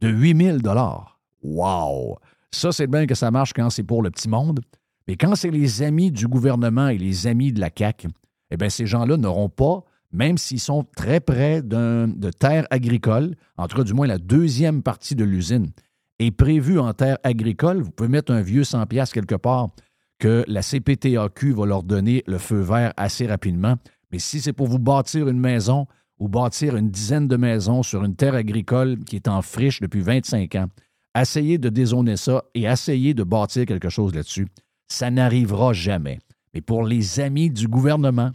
de 0.00 0.08
8 0.08 0.60
000 0.62 0.76
Wow! 1.42 2.18
Ça, 2.50 2.72
c'est 2.72 2.86
bien 2.86 3.06
que 3.06 3.14
ça 3.14 3.30
marche 3.30 3.52
quand 3.52 3.68
c'est 3.70 3.82
pour 3.82 4.02
le 4.02 4.10
petit 4.10 4.28
monde. 4.28 4.60
Mais 5.08 5.16
quand 5.16 5.34
c'est 5.34 5.50
les 5.50 5.82
amis 5.82 6.10
du 6.10 6.26
gouvernement 6.26 6.88
et 6.88 6.98
les 6.98 7.26
amis 7.26 7.52
de 7.52 7.60
la 7.60 7.70
CAQ, 7.76 8.08
eh 8.50 8.56
bien, 8.56 8.68
ces 8.68 8.86
gens-là 8.86 9.16
n'auront 9.16 9.48
pas, 9.48 9.84
même 10.12 10.38
s'ils 10.38 10.60
sont 10.60 10.84
très 10.96 11.20
près 11.20 11.62
de 11.62 12.30
terres 12.30 12.66
agricoles, 12.70 13.34
en 13.56 13.66
tout 13.66 13.76
cas, 13.76 13.84
du 13.84 13.94
moins, 13.94 14.06
la 14.06 14.18
deuxième 14.18 14.82
partie 14.82 15.14
de 15.14 15.24
l'usine 15.24 15.70
est 16.18 16.30
prévue 16.30 16.78
en 16.78 16.92
terre 16.92 17.18
agricole. 17.24 17.82
Vous 17.82 17.90
pouvez 17.90 18.08
mettre 18.08 18.32
un 18.32 18.42
vieux 18.42 18.64
100 18.64 18.86
pièces 18.86 19.12
quelque 19.12 19.34
part 19.34 19.68
que 20.18 20.44
la 20.46 20.62
CPTAQ 20.62 21.52
va 21.52 21.66
leur 21.66 21.82
donner 21.82 22.22
le 22.26 22.38
feu 22.38 22.60
vert 22.60 22.92
assez 22.96 23.26
rapidement. 23.26 23.76
Mais 24.12 24.18
si 24.18 24.40
c'est 24.40 24.52
pour 24.52 24.68
vous 24.68 24.78
bâtir 24.78 25.28
une 25.28 25.40
maison 25.40 25.86
ou 26.18 26.28
bâtir 26.28 26.76
une 26.76 26.90
dizaine 26.90 27.26
de 27.26 27.36
maisons 27.36 27.82
sur 27.82 28.04
une 28.04 28.14
terre 28.14 28.34
agricole 28.34 28.98
qui 29.00 29.16
est 29.16 29.26
en 29.26 29.42
friche 29.42 29.80
depuis 29.80 30.02
25 30.02 30.54
ans, 30.56 30.66
essayez 31.18 31.58
de 31.58 31.70
dézoner 31.70 32.16
ça 32.16 32.44
et 32.54 32.64
essayez 32.64 33.14
de 33.14 33.24
bâtir 33.24 33.66
quelque 33.66 33.88
chose 33.88 34.14
là-dessus. 34.14 34.46
Ça 34.86 35.10
n'arrivera 35.10 35.72
jamais. 35.72 36.18
Mais 36.54 36.60
pour 36.60 36.84
les 36.84 37.18
amis 37.18 37.50
du 37.50 37.66
gouvernement, 37.66 38.30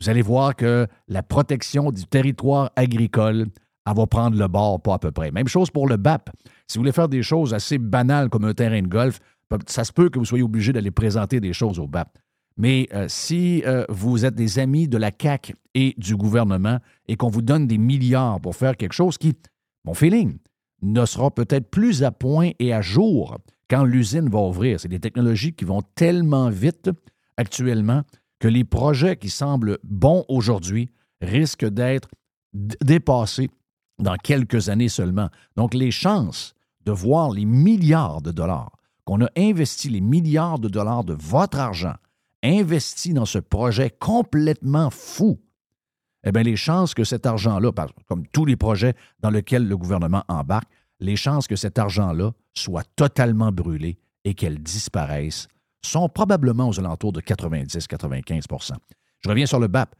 vous 0.00 0.08
allez 0.08 0.22
voir 0.22 0.54
que 0.54 0.86
la 1.08 1.22
protection 1.22 1.90
du 1.90 2.04
territoire 2.06 2.70
agricole, 2.76 3.46
elle 3.86 3.94
va 3.94 4.06
prendre 4.06 4.36
le 4.38 4.48
bord, 4.48 4.80
pas 4.80 4.94
à 4.94 4.98
peu 4.98 5.10
près. 5.10 5.30
Même 5.30 5.48
chose 5.48 5.70
pour 5.70 5.88
le 5.88 5.96
BAP. 5.96 6.30
Si 6.66 6.76
vous 6.76 6.82
voulez 6.82 6.92
faire 6.92 7.08
des 7.08 7.22
choses 7.22 7.54
assez 7.54 7.78
banales 7.78 8.28
comme 8.28 8.44
un 8.44 8.54
terrain 8.54 8.82
de 8.82 8.88
golf, 8.88 9.20
ça 9.66 9.84
se 9.84 9.92
peut 9.92 10.10
que 10.10 10.18
vous 10.18 10.24
soyez 10.24 10.42
obligé 10.42 10.72
d'aller 10.72 10.90
présenter 10.90 11.40
des 11.40 11.52
choses 11.52 11.78
au 11.78 11.86
BAP. 11.86 12.18
Mais 12.56 12.88
euh, 12.94 13.06
si 13.08 13.62
euh, 13.66 13.84
vous 13.88 14.24
êtes 14.24 14.34
des 14.34 14.58
amis 14.58 14.88
de 14.88 14.96
la 14.96 15.10
CAC 15.10 15.54
et 15.74 15.94
du 15.98 16.16
gouvernement 16.16 16.78
et 17.06 17.16
qu'on 17.16 17.28
vous 17.28 17.42
donne 17.42 17.66
des 17.66 17.78
milliards 17.78 18.40
pour 18.40 18.56
faire 18.56 18.76
quelque 18.76 18.94
chose 18.94 19.18
qui, 19.18 19.34
mon 19.84 19.94
feeling, 19.94 20.38
ne 20.82 21.04
sera 21.04 21.30
peut-être 21.30 21.70
plus 21.70 22.02
à 22.02 22.10
point 22.10 22.50
et 22.58 22.72
à 22.72 22.80
jour 22.80 23.38
quand 23.68 23.84
l'usine 23.84 24.28
va 24.28 24.40
ouvrir. 24.40 24.80
C'est 24.80 24.88
des 24.88 25.00
technologies 25.00 25.52
qui 25.52 25.64
vont 25.64 25.82
tellement 25.94 26.48
vite 26.48 26.90
actuellement 27.36 28.02
que 28.38 28.48
les 28.48 28.64
projets 28.64 29.16
qui 29.16 29.30
semblent 29.30 29.78
bons 29.82 30.24
aujourd'hui 30.28 30.90
risquent 31.20 31.66
d'être 31.66 32.08
dépassés 32.52 33.50
dans 33.98 34.16
quelques 34.16 34.68
années 34.68 34.88
seulement. 34.88 35.28
Donc, 35.56 35.74
les 35.74 35.90
chances 35.90 36.54
de 36.84 36.92
voir 36.92 37.30
les 37.30 37.44
milliards 37.44 38.22
de 38.22 38.30
dollars 38.30 38.72
qu'on 39.04 39.24
a 39.24 39.28
investis, 39.36 39.90
les 39.90 40.00
milliards 40.00 40.58
de 40.58 40.68
dollars 40.68 41.04
de 41.04 41.14
votre 41.14 41.58
argent 41.58 41.94
investis 42.42 43.14
dans 43.14 43.24
ce 43.24 43.38
projet 43.38 43.90
complètement 43.90 44.90
fou, 44.90 45.40
eh 46.24 46.32
bien, 46.32 46.42
les 46.42 46.56
chances 46.56 46.92
que 46.92 47.04
cet 47.04 47.24
argent-là, 47.24 47.70
comme 48.06 48.26
tous 48.28 48.44
les 48.44 48.56
projets 48.56 48.94
dans 49.20 49.30
lesquels 49.30 49.66
le 49.66 49.76
gouvernement 49.76 50.24
embarque, 50.28 50.68
les 51.00 51.16
chances 51.16 51.46
que 51.46 51.56
cet 51.56 51.78
argent-là 51.78 52.32
soit 52.52 52.86
totalement 52.96 53.52
brûlé 53.52 53.98
et 54.24 54.34
qu'elle 54.34 54.58
disparaisse 54.58 55.46
sont 55.86 56.08
probablement 56.08 56.68
aux 56.68 56.78
alentours 56.78 57.12
de 57.12 57.20
90-95% 57.20 58.72
Je 59.20 59.28
reviens 59.28 59.46
sur 59.46 59.58
le 59.58 59.68
BAP. 59.68 59.94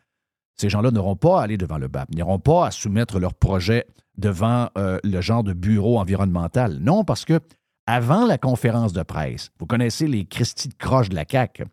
Ces 0.56 0.68
gens-là 0.68 0.90
n'auront 0.90 1.16
pas 1.16 1.40
à 1.40 1.44
aller 1.44 1.58
devant 1.58 1.78
le 1.78 1.88
BAP, 1.88 2.10
n'iront 2.14 2.38
pas 2.38 2.66
à 2.66 2.70
soumettre 2.70 3.18
leur 3.18 3.34
projet 3.34 3.86
devant 4.16 4.70
euh, 4.78 4.98
le 5.04 5.20
genre 5.20 5.44
de 5.44 5.52
bureau 5.52 5.98
environnemental. 5.98 6.78
Non, 6.80 7.04
parce 7.04 7.24
que 7.24 7.40
avant 7.86 8.26
la 8.26 8.38
conférence 8.38 8.92
de 8.92 9.02
presse, 9.02 9.50
vous 9.58 9.66
connaissez 9.66 10.08
les 10.08 10.24
Christie 10.24 10.68
de 10.68 10.74
croche 10.74 11.08
de 11.08 11.14
la 11.14 11.24
CAQ. 11.30 11.64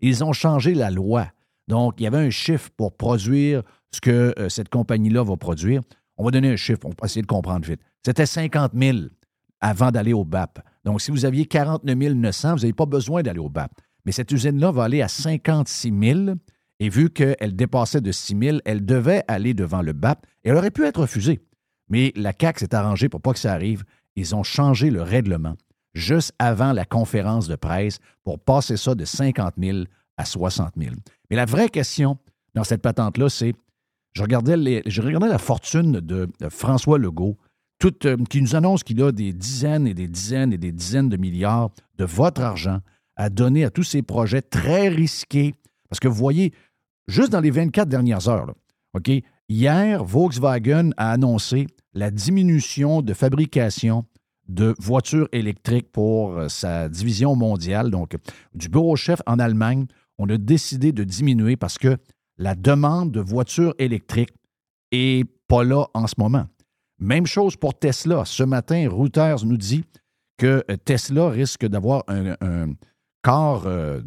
Ils 0.00 0.24
ont 0.24 0.32
changé 0.32 0.74
la 0.74 0.90
loi. 0.90 1.28
Donc, 1.68 1.94
il 1.98 2.02
y 2.02 2.06
avait 2.06 2.18
un 2.18 2.30
chiffre 2.30 2.70
pour 2.76 2.96
produire 2.96 3.62
ce 3.92 4.00
que 4.00 4.34
euh, 4.38 4.48
cette 4.48 4.68
compagnie-là 4.68 5.22
va 5.22 5.36
produire. 5.36 5.80
On 6.16 6.24
va 6.24 6.30
donner 6.30 6.50
un 6.50 6.56
chiffre, 6.56 6.80
on 6.84 6.90
va 6.90 7.04
essayer 7.04 7.22
de 7.22 7.26
comprendre 7.26 7.66
vite. 7.66 7.80
C'était 8.04 8.26
50 8.26 8.72
000 8.74 8.98
avant 9.60 9.90
d'aller 9.90 10.12
au 10.12 10.24
BAP. 10.24 10.58
Donc, 10.84 11.00
si 11.00 11.10
vous 11.10 11.24
aviez 11.24 11.46
49 11.46 12.14
900, 12.14 12.54
vous 12.54 12.60
n'avez 12.60 12.72
pas 12.72 12.86
besoin 12.86 13.22
d'aller 13.22 13.38
au 13.38 13.48
BAP. 13.48 13.70
Mais 14.04 14.12
cette 14.12 14.32
usine-là 14.32 14.72
va 14.72 14.84
aller 14.84 15.02
à 15.02 15.08
56 15.08 15.92
000. 16.00 16.20
Et 16.80 16.88
vu 16.88 17.10
qu'elle 17.10 17.54
dépassait 17.54 18.00
de 18.00 18.10
6 18.10 18.36
000, 18.38 18.58
elle 18.64 18.84
devait 18.84 19.22
aller 19.28 19.54
devant 19.54 19.82
le 19.82 19.92
BAP. 19.92 20.26
Et 20.44 20.48
elle 20.48 20.56
aurait 20.56 20.70
pu 20.72 20.84
être 20.84 21.00
refusée. 21.00 21.40
Mais 21.88 22.12
la 22.16 22.32
CAQ 22.38 22.60
s'est 22.60 22.74
arrangée 22.74 23.08
pour 23.08 23.20
pas 23.20 23.32
que 23.32 23.38
ça 23.38 23.52
arrive. 23.52 23.84
Ils 24.16 24.34
ont 24.34 24.42
changé 24.42 24.90
le 24.90 25.02
règlement 25.02 25.56
juste 25.94 26.32
avant 26.38 26.72
la 26.72 26.84
conférence 26.84 27.48
de 27.48 27.56
presse 27.56 27.98
pour 28.24 28.38
passer 28.38 28.76
ça 28.76 28.94
de 28.94 29.04
50 29.04 29.54
000 29.58 29.78
à 30.16 30.24
60 30.24 30.72
000. 30.76 30.94
Mais 31.30 31.36
la 31.36 31.44
vraie 31.44 31.68
question 31.68 32.18
dans 32.54 32.64
cette 32.64 32.82
patente-là, 32.82 33.28
c'est 33.28 33.54
je 34.12 34.22
je 34.22 35.02
regardais 35.02 35.28
la 35.28 35.38
fortune 35.38 35.92
de 35.92 36.28
François 36.50 36.98
Legault, 36.98 37.38
euh, 37.84 38.16
qui 38.28 38.42
nous 38.42 38.54
annonce 38.56 38.82
qu'il 38.82 39.02
a 39.02 39.12
des 39.12 39.32
dizaines 39.32 39.86
et 39.86 39.94
des 39.94 40.08
dizaines 40.08 40.52
et 40.52 40.58
des 40.58 40.72
dizaines 40.72 41.08
de 41.08 41.16
milliards 41.16 41.70
de 41.98 42.04
votre 42.04 42.42
argent 42.42 42.80
à 43.16 43.30
donner 43.30 43.64
à 43.64 43.70
tous 43.70 43.84
ces 43.84 44.02
projets 44.02 44.42
très 44.42 44.88
risqués. 44.88 45.54
Parce 45.88 46.00
que 46.00 46.08
vous 46.08 46.14
voyez, 46.14 46.52
juste 47.08 47.30
dans 47.30 47.40
les 47.40 47.50
24 47.50 47.88
dernières 47.88 48.28
heures, 48.28 48.54
OK, 48.94 49.10
hier, 49.48 50.04
Volkswagen 50.04 50.90
a 50.96 51.12
annoncé 51.12 51.66
la 51.94 52.10
diminution 52.10 53.02
de 53.02 53.14
fabrication 53.14 54.04
de 54.48 54.74
voitures 54.78 55.28
électriques 55.32 55.90
pour 55.92 56.32
euh, 56.32 56.48
sa 56.48 56.88
division 56.88 57.36
mondiale. 57.36 57.90
Donc, 57.90 58.16
du 58.54 58.68
bureau 58.68 58.96
chef 58.96 59.20
en 59.26 59.38
Allemagne, 59.38 59.86
on 60.18 60.28
a 60.28 60.36
décidé 60.36 60.92
de 60.92 61.04
diminuer 61.04 61.56
parce 61.56 61.78
que 61.78 61.96
la 62.38 62.54
demande 62.54 63.12
de 63.12 63.20
voitures 63.20 63.74
électriques 63.78 64.32
n'est 64.92 65.24
pas 65.48 65.64
là 65.64 65.86
en 65.94 66.06
ce 66.06 66.14
moment. 66.18 66.46
Même 67.02 67.26
chose 67.26 67.56
pour 67.56 67.76
Tesla. 67.76 68.24
Ce 68.24 68.44
matin, 68.44 68.88
Reuters 68.88 69.44
nous 69.44 69.56
dit 69.56 69.84
que 70.38 70.64
euh, 70.70 70.76
Tesla 70.84 71.30
risque 71.30 71.66
d'avoir 71.66 72.04
un, 72.06 72.74
quart 73.24 73.64
euh, 73.66 74.00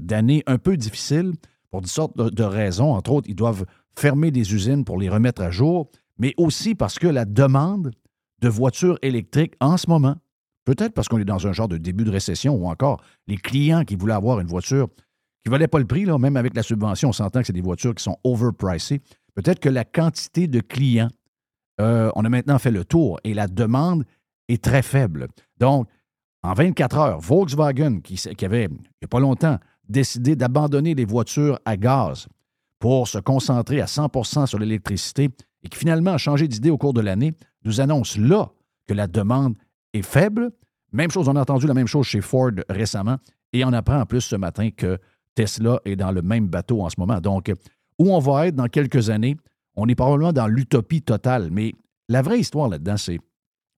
d'année 0.00 0.42
un 0.48 0.58
peu 0.58 0.76
difficile 0.76 1.34
pour 1.70 1.82
des 1.82 1.88
sortes 1.88 2.16
de, 2.16 2.30
de, 2.30 2.42
raisons. 2.42 2.94
Entre 2.94 3.12
autres, 3.12 3.28
ils 3.30 3.36
doivent 3.36 3.64
fermer 3.96 4.32
des 4.32 4.54
usines 4.54 4.84
pour 4.84 4.98
les 4.98 5.08
remettre 5.08 5.40
à 5.40 5.52
jour, 5.52 5.88
mais 6.18 6.34
aussi 6.36 6.74
parce 6.74 6.98
que 6.98 7.06
la 7.06 7.26
demande 7.26 7.92
de 8.40 8.48
voitures 8.48 8.98
électriques 9.02 9.54
en 9.60 9.76
ce 9.76 9.88
moment, 9.88 10.16
peut-être 10.64 10.94
parce 10.94 11.06
qu'on 11.06 11.18
est 11.18 11.24
dans 11.24 11.46
un 11.46 11.52
genre 11.52 11.68
de 11.68 11.78
début 11.78 12.02
de 12.02 12.10
récession 12.10 12.56
ou 12.56 12.66
encore 12.66 13.00
les 13.28 13.36
clients 13.36 13.84
qui 13.84 13.94
voulaient 13.94 14.14
avoir 14.14 14.40
une 14.40 14.48
voiture 14.48 14.88
qui 15.44 15.48
ne 15.48 15.52
valait 15.52 15.68
pas 15.68 15.78
le 15.78 15.86
prix, 15.86 16.06
là, 16.06 16.18
même 16.18 16.36
avec 16.36 16.56
la 16.56 16.64
subvention, 16.64 17.10
on 17.10 17.12
s'entend 17.12 17.40
que 17.40 17.46
c'est 17.46 17.52
des 17.52 17.60
voitures 17.60 17.94
qui 17.94 18.02
sont 18.02 18.18
overpricées. 18.24 19.00
Peut-être 19.36 19.60
que 19.60 19.68
la 19.68 19.84
quantité 19.84 20.48
de 20.48 20.58
clients, 20.58 21.10
euh, 21.82 22.10
on 22.14 22.24
a 22.24 22.28
maintenant 22.28 22.58
fait 22.58 22.70
le 22.70 22.84
tour 22.84 23.20
et 23.24 23.34
la 23.34 23.46
demande 23.46 24.04
est 24.48 24.62
très 24.62 24.82
faible. 24.82 25.28
Donc, 25.58 25.88
en 26.42 26.54
24 26.54 26.98
heures, 26.98 27.20
Volkswagen, 27.20 28.00
qui, 28.00 28.18
avait, 28.44 28.64
il 28.64 28.70
n'y 28.70 29.04
a 29.04 29.08
pas 29.08 29.20
longtemps, 29.20 29.58
décidé 29.88 30.36
d'abandonner 30.36 30.94
les 30.94 31.04
voitures 31.04 31.58
à 31.64 31.76
gaz 31.76 32.26
pour 32.78 33.06
se 33.06 33.18
concentrer 33.18 33.80
à 33.80 33.86
100% 33.86 34.46
sur 34.46 34.58
l'électricité 34.58 35.30
et 35.62 35.68
qui 35.68 35.78
finalement 35.78 36.12
a 36.12 36.18
changé 36.18 36.48
d'idée 36.48 36.70
au 36.70 36.78
cours 36.78 36.92
de 36.92 37.00
l'année, 37.00 37.32
nous 37.64 37.80
annonce 37.80 38.16
là 38.16 38.50
que 38.86 38.94
la 38.94 39.06
demande 39.06 39.54
est 39.92 40.02
faible. 40.02 40.50
Même 40.92 41.10
chose, 41.10 41.28
on 41.28 41.36
a 41.36 41.40
entendu 41.40 41.66
la 41.66 41.74
même 41.74 41.86
chose 41.86 42.06
chez 42.06 42.20
Ford 42.20 42.50
récemment 42.68 43.18
et 43.52 43.64
on 43.64 43.72
apprend 43.72 44.00
en 44.00 44.06
plus 44.06 44.22
ce 44.22 44.36
matin 44.36 44.70
que 44.70 44.98
Tesla 45.34 45.80
est 45.84 45.96
dans 45.96 46.10
le 46.10 46.22
même 46.22 46.48
bateau 46.48 46.82
en 46.82 46.90
ce 46.90 46.96
moment. 46.98 47.20
Donc, 47.20 47.52
où 47.98 48.12
on 48.12 48.18
va 48.18 48.48
être 48.48 48.56
dans 48.56 48.66
quelques 48.66 49.10
années, 49.10 49.36
on 49.76 49.88
est 49.88 49.94
probablement 49.94 50.32
dans 50.32 50.46
l'utopie 50.46 51.02
totale. 51.02 51.48
Mais 51.50 51.72
la 52.08 52.22
vraie 52.22 52.40
histoire 52.40 52.68
là-dedans, 52.68 52.96
c'est 52.96 53.18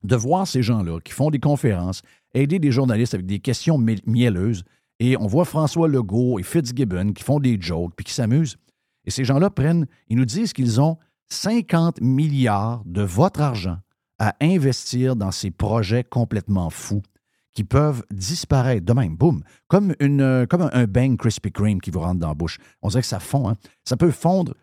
de 0.02 0.16
voir 0.16 0.46
ces 0.46 0.62
gens-là 0.62 1.00
qui 1.00 1.12
font 1.12 1.30
des 1.30 1.40
conférences, 1.40 2.02
aider 2.34 2.58
des 2.58 2.70
journalistes 2.70 3.14
avec 3.14 3.26
des 3.26 3.38
questions 3.38 3.78
mielleuses. 3.78 4.64
Et 5.00 5.16
on 5.16 5.26
voit 5.26 5.44
François 5.44 5.88
Legault 5.88 6.38
et 6.38 6.42
Fitzgibbon 6.42 7.12
qui 7.12 7.24
font 7.24 7.40
des 7.40 7.56
jokes 7.60 7.94
puis 7.96 8.04
qui 8.04 8.12
s'amusent. 8.12 8.56
Et 9.06 9.10
ces 9.10 9.24
gens-là 9.24 9.50
prennent, 9.50 9.86
ils 10.08 10.16
nous 10.16 10.24
disent 10.24 10.52
qu'ils 10.52 10.80
ont 10.80 10.98
50 11.28 12.00
milliards 12.00 12.82
de 12.84 13.02
votre 13.02 13.40
argent 13.40 13.78
à 14.18 14.34
investir 14.40 15.16
dans 15.16 15.30
ces 15.30 15.50
projets 15.50 16.04
complètement 16.04 16.70
fous 16.70 17.02
qui 17.54 17.64
peuvent 17.64 18.04
disparaître 18.10 18.84
de 18.84 18.92
même, 18.92 19.16
boum, 19.16 19.42
comme, 19.68 19.94
comme 19.96 20.70
un, 20.72 20.84
bang 20.86 21.16
Krispy 21.16 21.52
Kreme 21.52 21.80
qui 21.80 21.90
vous 21.90 22.00
rentre 22.00 22.18
dans 22.18 22.28
la 22.28 22.34
bouche. 22.34 22.58
On 22.82 22.88
dirait 22.88 23.02
que 23.02 23.06
ça 23.06 23.20
fond. 23.20 23.48
Hein? 23.48 23.56
Ça 23.84 23.96
peut 23.96 24.10
fondre 24.10 24.54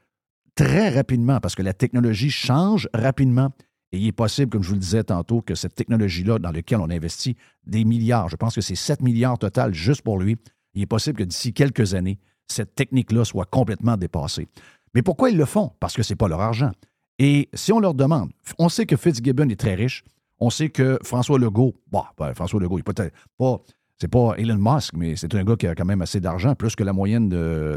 très 0.55 0.89
rapidement 0.89 1.39
parce 1.39 1.55
que 1.55 1.61
la 1.61 1.73
technologie 1.73 2.29
change 2.29 2.89
rapidement. 2.93 3.51
Et 3.93 3.97
il 3.97 4.07
est 4.07 4.13
possible, 4.13 4.49
comme 4.49 4.63
je 4.63 4.69
vous 4.69 4.75
le 4.75 4.79
disais 4.79 5.03
tantôt, 5.03 5.41
que 5.41 5.53
cette 5.53 5.75
technologie-là, 5.75 6.39
dans 6.39 6.51
laquelle 6.51 6.79
on 6.79 6.89
investit 6.89 7.35
des 7.65 7.83
milliards, 7.83 8.29
je 8.29 8.37
pense 8.37 8.55
que 8.55 8.61
c'est 8.61 8.75
7 8.75 9.01
milliards 9.01 9.37
total 9.37 9.73
juste 9.73 10.01
pour 10.01 10.17
lui, 10.17 10.37
il 10.73 10.81
est 10.83 10.87
possible 10.87 11.17
que 11.17 11.23
d'ici 11.23 11.53
quelques 11.53 11.93
années, 11.93 12.17
cette 12.47 12.73
technique-là 12.75 13.25
soit 13.25 13.45
complètement 13.45 13.97
dépassée. 13.97 14.47
Mais 14.93 15.01
pourquoi 15.01 15.29
ils 15.29 15.37
le 15.37 15.45
font? 15.45 15.71
Parce 15.79 15.93
que 15.93 16.03
ce 16.03 16.13
n'est 16.13 16.17
pas 16.17 16.29
leur 16.29 16.39
argent. 16.39 16.71
Et 17.19 17.49
si 17.53 17.71
on 17.73 17.79
leur 17.79 17.93
demande, 17.93 18.31
on 18.57 18.69
sait 18.69 18.85
que 18.85 18.95
Fitzgibbon 18.95 19.49
est 19.49 19.59
très 19.59 19.75
riche, 19.75 20.03
on 20.39 20.49
sait 20.49 20.69
que 20.69 20.97
François 21.03 21.37
Legault, 21.37 21.75
bah, 21.91 22.13
ben, 22.17 22.33
François 22.33 22.59
Legault, 22.59 22.79
il 22.79 22.83
peut-être 22.83 23.13
pas, 23.37 23.61
c'est 23.99 24.07
pas 24.07 24.33
Elon 24.37 24.57
Musk, 24.57 24.95
mais 24.95 25.15
c'est 25.15 25.33
un 25.35 25.43
gars 25.43 25.55
qui 25.55 25.67
a 25.67 25.75
quand 25.75 25.85
même 25.85 26.01
assez 26.01 26.19
d'argent, 26.19 26.55
plus 26.55 26.75
que 26.75 26.83
la 26.83 26.93
moyenne 26.93 27.29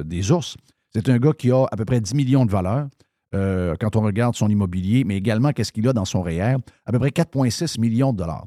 des 0.03 0.33
ours. 0.33 0.57
C'est 0.95 1.09
un 1.09 1.19
gars 1.19 1.33
qui 1.33 1.51
a 1.51 1.65
à 1.71 1.77
peu 1.77 1.85
près 1.85 2.01
10 2.01 2.15
millions 2.15 2.47
de 2.47 2.51
valeur 2.51 2.89
euh, 3.35 3.75
quand 3.81 3.97
on 3.97 4.03
regarde 4.03 4.37
son 4.37 4.49
immobilier, 4.49 5.05
mais 5.05 5.17
également 5.17 5.53
qu'est-ce 5.53 5.73
qu'il 5.73 5.89
a 5.89 5.93
dans 5.93 6.05
son 6.05 6.23
REER, 6.23 6.57
à 6.87 6.93
peu 6.93 6.99
près 7.01 7.09
4,6 7.09 7.81
millions 7.81 8.13
de 8.13 8.19
dollars. 8.19 8.47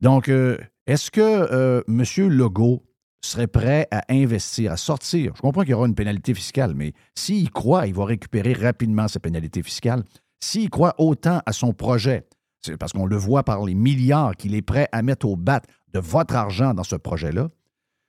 Donc, 0.00 0.28
euh, 0.28 0.56
est-ce 0.86 1.10
que 1.10 1.20
euh, 1.20 1.82
M. 1.86 2.02
Legault 2.30 2.82
serait 3.20 3.46
prêt 3.46 3.86
à 3.90 4.04
investir, 4.08 4.72
à 4.72 4.76
sortir? 4.78 5.32
Je 5.36 5.40
comprends 5.42 5.62
qu'il 5.62 5.72
y 5.72 5.74
aura 5.74 5.86
une 5.86 5.94
pénalité 5.94 6.32
fiscale, 6.32 6.74
mais 6.74 6.94
s'il 7.14 7.50
croit, 7.50 7.86
il 7.86 7.94
va 7.94 8.06
récupérer 8.06 8.54
rapidement 8.54 9.06
sa 9.08 9.20
pénalité 9.20 9.62
fiscale. 9.62 10.02
S'il 10.40 10.70
croit 10.70 10.94
autant 10.98 11.40
à 11.44 11.52
son 11.52 11.72
projet, 11.72 12.26
parce 12.78 12.92
qu'on 12.92 13.06
le 13.06 13.16
voit 13.16 13.42
par 13.42 13.64
les 13.64 13.74
milliards 13.74 14.34
qu'il 14.36 14.54
est 14.54 14.62
prêt 14.62 14.88
à 14.92 15.02
mettre 15.02 15.26
au 15.26 15.36
bat 15.36 15.60
de 15.92 16.00
votre 16.00 16.36
argent 16.36 16.72
dans 16.72 16.84
ce 16.84 16.96
projet-là, 16.96 17.48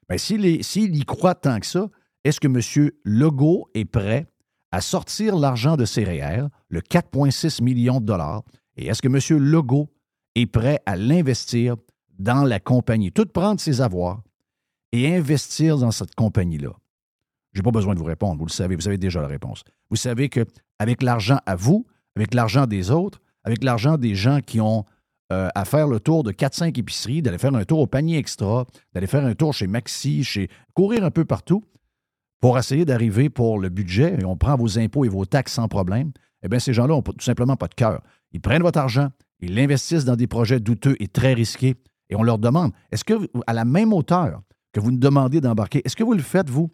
bien, 0.10 0.18
s'il, 0.18 0.96
y 0.96 1.06
croit 1.06 1.36
tant 1.36 1.60
que 1.60 1.66
ça, 1.66 1.90
est-ce 2.26 2.40
que 2.40 2.48
M. 2.48 2.90
Legault 3.06 3.70
est 3.76 3.86
prêt 3.86 4.28
à 4.72 4.82
sortir 4.82 5.38
l'argent 5.38 5.78
de 5.78 5.86
ses 5.86 6.04
REER, 6.04 6.48
le 6.70 6.82
4,6 6.82 7.64
millions 7.64 8.02
de 8.02 8.06
dollars, 8.06 8.44
et 8.76 8.88
est-ce 8.88 9.02
que 9.02 9.08
M. 9.08 9.42
Legault 9.42 9.90
est 10.34 10.48
prêt 10.48 10.82
à 10.88 10.98
l'investir 10.98 11.76
dans 12.18 12.44
la 12.44 12.60
compagnie, 12.60 13.12
tout 13.12 13.28
prendre 13.28 13.62
ses 13.62 13.80
avoirs 13.80 14.24
et 14.92 15.16
investir 15.16 15.78
dans 15.78 15.92
cette 15.92 16.16
compagnie-là? 16.16 16.72
Je 17.54 17.60
n'ai 17.60 17.64
pas 17.64 17.72
besoin 17.72 17.94
de 17.94 18.00
vous 18.00 18.06
répondre, 18.06 18.40
vous 18.40 18.48
le 18.48 18.52
savez, 18.52 18.76
vous 18.76 18.88
avez 18.88 18.98
déjà 18.98 19.22
la 19.22 19.28
réponse. 19.28 19.64
Vous 19.92 19.96
savez 19.96 20.28
qu'avec 20.28 21.04
l'argent 21.04 21.38
à 21.46 21.56
vous, 21.56 21.86
avec 22.16 22.34
l'argent 22.34 22.66
des 22.66 22.90
autres, 22.90 23.22
avec 23.44 23.64
l'argent 23.64 23.98
des 23.98 24.16
gens 24.16 24.42
qui 24.42 24.60
ont 24.60 24.84
euh, 25.32 25.48
à 25.54 25.64
faire 25.64 25.88
le 25.88 26.00
tour 26.00 26.24
de 26.24 26.32
4-5 26.32 26.78
épiceries, 26.80 27.22
d'aller 27.22 27.38
faire 27.38 27.54
un 27.54 27.66
tour 27.66 27.80
au 27.80 27.88
panier 27.88 28.18
extra, 28.18 28.66
d'aller 28.94 29.08
faire 29.08 29.26
un 29.26 29.36
tour 29.36 29.54
chez 29.54 29.68
Maxi, 29.68 30.24
chez 30.24 30.50
courir 30.74 31.04
un 31.04 31.12
peu 31.12 31.24
partout 31.24 31.64
pour 32.42 32.58
essayer 32.58 32.86
d'arriver 32.86 33.30
pour 33.30 33.60
le 33.60 33.70
budget, 33.70 34.18
et 34.20 34.26
on 34.26 34.38
prend 34.38 34.56
vos 34.56 34.78
impôts 34.78 35.06
et 35.06 35.10
vos 35.10 35.26
taxes 35.26 35.54
sans 35.54 35.68
problème, 35.68 36.12
eh 36.44 36.48
bien, 36.48 36.60
ces 36.60 36.74
gens-là 36.74 36.94
n'ont 36.94 37.02
tout 37.02 37.14
simplement 37.20 37.56
pas 37.56 37.68
de 37.68 37.74
cœur. 37.74 38.02
Ils 38.32 38.42
prennent 38.42 38.62
votre 38.62 38.80
argent, 38.80 39.10
ils 39.40 39.56
l'investissent 39.56 40.06
dans 40.06 40.16
des 40.16 40.28
projets 40.28 40.60
douteux 40.60 40.96
et 41.00 41.08
très 41.08 41.34
risqués, 41.34 41.76
et 42.10 42.16
on 42.16 42.24
leur 42.24 42.38
demande, 42.38 42.72
est-ce 42.92 43.04
que, 43.04 43.14
à 43.48 43.54
la 43.54 43.66
même 43.66 43.94
hauteur 43.94 44.42
que 44.72 44.80
vous 44.80 44.92
nous 44.92 45.00
demandez 45.00 45.42
d'embarquer, 45.42 45.82
est-ce 45.86 45.96
que 45.96 46.04
vous 46.04 46.14
le 46.14 46.22
faites, 46.22 46.50
vous? 46.50 46.72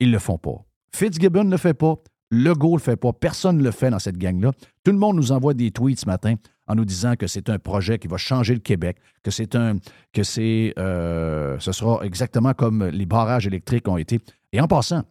Ils 0.00 0.08
ne 0.08 0.12
le 0.12 0.18
font 0.18 0.38
pas. 0.38 0.64
Fitzgibbon 0.94 1.44
ne 1.44 1.50
le 1.52 1.56
fait 1.56 1.74
pas. 1.74 1.96
Legault 2.30 2.72
ne 2.72 2.76
le 2.76 2.82
fait 2.82 2.96
pas. 2.96 3.12
Personne 3.12 3.58
ne 3.58 3.62
le 3.62 3.70
fait 3.70 3.90
dans 3.90 3.98
cette 3.98 4.18
gang-là. 4.18 4.50
Tout 4.82 4.92
le 4.92 4.98
monde 4.98 5.16
nous 5.16 5.30
envoie 5.32 5.54
des 5.54 5.70
tweets 5.70 6.00
ce 6.00 6.06
matin 6.06 6.34
en 6.66 6.74
nous 6.74 6.84
disant 6.84 7.14
que 7.14 7.26
c'est 7.26 7.50
un 7.50 7.58
projet 7.58 7.98
qui 7.98 8.08
va 8.08 8.16
changer 8.16 8.54
le 8.54 8.60
Québec, 8.60 8.96
que 9.22 9.30
c'est 9.30 9.54
un, 9.54 9.76
que 10.12 10.22
c'est, 10.22 10.74
euh, 10.78 11.58
ce 11.60 11.72
sera 11.72 12.04
exactement 12.04 12.54
comme 12.54 12.84
les 12.84 13.06
barrages 13.06 13.46
électriques 13.46 13.86
ont 13.86 13.98
été. 13.98 14.18
Et 14.54 14.60
en 14.60 14.68
passant, 14.68 15.02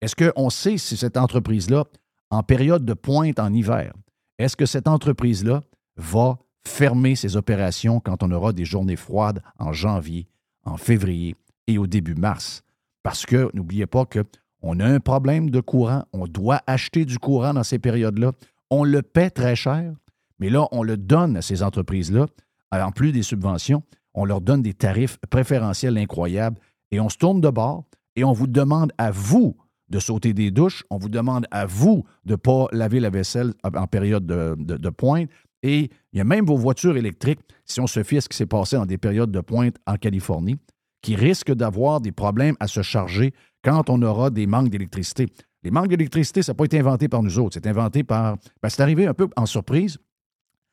est-ce 0.00 0.14
qu'on 0.14 0.48
sait 0.48 0.78
si 0.78 0.96
cette 0.96 1.16
entreprise-là, 1.16 1.86
en 2.30 2.44
période 2.44 2.84
de 2.84 2.94
pointe 2.94 3.40
en 3.40 3.52
hiver, 3.52 3.92
est-ce 4.38 4.56
que 4.56 4.64
cette 4.64 4.86
entreprise-là 4.86 5.60
va 5.96 6.38
fermer 6.64 7.16
ses 7.16 7.36
opérations 7.36 7.98
quand 7.98 8.22
on 8.22 8.30
aura 8.30 8.52
des 8.52 8.64
journées 8.64 8.94
froides 8.94 9.42
en 9.58 9.72
janvier, 9.72 10.28
en 10.64 10.76
février 10.76 11.34
et 11.66 11.78
au 11.78 11.88
début 11.88 12.14
mars? 12.14 12.62
Parce 13.02 13.26
que 13.26 13.50
n'oubliez 13.54 13.86
pas 13.86 14.06
que 14.06 14.24
on 14.60 14.78
a 14.78 14.86
un 14.86 15.00
problème 15.00 15.50
de 15.50 15.58
courant, 15.58 16.04
on 16.12 16.28
doit 16.28 16.60
acheter 16.68 17.04
du 17.04 17.18
courant 17.18 17.54
dans 17.54 17.64
ces 17.64 17.80
périodes-là, 17.80 18.30
on 18.70 18.84
le 18.84 19.02
paie 19.02 19.30
très 19.30 19.56
cher, 19.56 19.92
mais 20.38 20.48
là, 20.48 20.68
on 20.70 20.84
le 20.84 20.96
donne 20.96 21.36
à 21.36 21.42
ces 21.42 21.64
entreprises-là, 21.64 22.26
en 22.70 22.92
plus 22.92 23.10
des 23.10 23.24
subventions, 23.24 23.82
on 24.14 24.24
leur 24.24 24.40
donne 24.40 24.62
des 24.62 24.74
tarifs 24.74 25.18
préférentiels 25.28 25.98
incroyables 25.98 26.60
et 26.92 27.00
on 27.00 27.08
se 27.08 27.16
tourne 27.16 27.40
de 27.40 27.50
bord 27.50 27.84
et 28.16 28.24
on 28.24 28.32
vous 28.32 28.46
demande 28.46 28.92
à 28.98 29.10
vous 29.10 29.56
de 29.88 29.98
sauter 29.98 30.32
des 30.32 30.50
douches, 30.50 30.84
on 30.90 30.96
vous 30.96 31.10
demande 31.10 31.46
à 31.50 31.66
vous 31.66 32.04
de 32.24 32.32
ne 32.32 32.36
pas 32.36 32.66
laver 32.72 32.98
la 32.98 33.10
vaisselle 33.10 33.52
en 33.62 33.86
période 33.86 34.26
de, 34.26 34.90
pointe, 34.90 35.28
et 35.62 35.90
il 36.12 36.18
y 36.18 36.20
a 36.20 36.24
même 36.24 36.46
vos 36.46 36.56
voitures 36.56 36.96
électriques, 36.96 37.40
si 37.64 37.80
on 37.80 37.86
se 37.86 38.02
fie 38.02 38.16
à 38.16 38.20
ce 38.20 38.28
qui 38.28 38.36
s'est 38.36 38.46
passé 38.46 38.76
dans 38.76 38.86
des 38.86 38.98
périodes 38.98 39.30
de 39.30 39.40
pointe 39.40 39.76
en 39.86 39.96
Californie, 39.96 40.56
qui 41.02 41.14
risquent 41.14 41.52
d'avoir 41.52 42.00
des 42.00 42.12
problèmes 42.12 42.56
à 42.58 42.68
se 42.68 42.82
charger 42.82 43.32
quand 43.62 43.90
on 43.90 44.00
aura 44.02 44.30
des 44.30 44.46
manques 44.46 44.70
d'électricité. 44.70 45.26
Les 45.62 45.70
manques 45.70 45.88
d'électricité, 45.88 46.42
ça 46.42 46.52
n'a 46.52 46.56
pas 46.56 46.64
été 46.64 46.80
inventé 46.80 47.08
par 47.08 47.22
nous 47.22 47.38
autres, 47.38 47.54
c'est 47.54 47.66
inventé 47.68 48.02
par... 48.02 48.36
Ben, 48.62 48.68
c'est 48.68 48.82
arrivé 48.82 49.06
un 49.06 49.14
peu 49.14 49.28
en 49.36 49.46
surprise, 49.46 49.98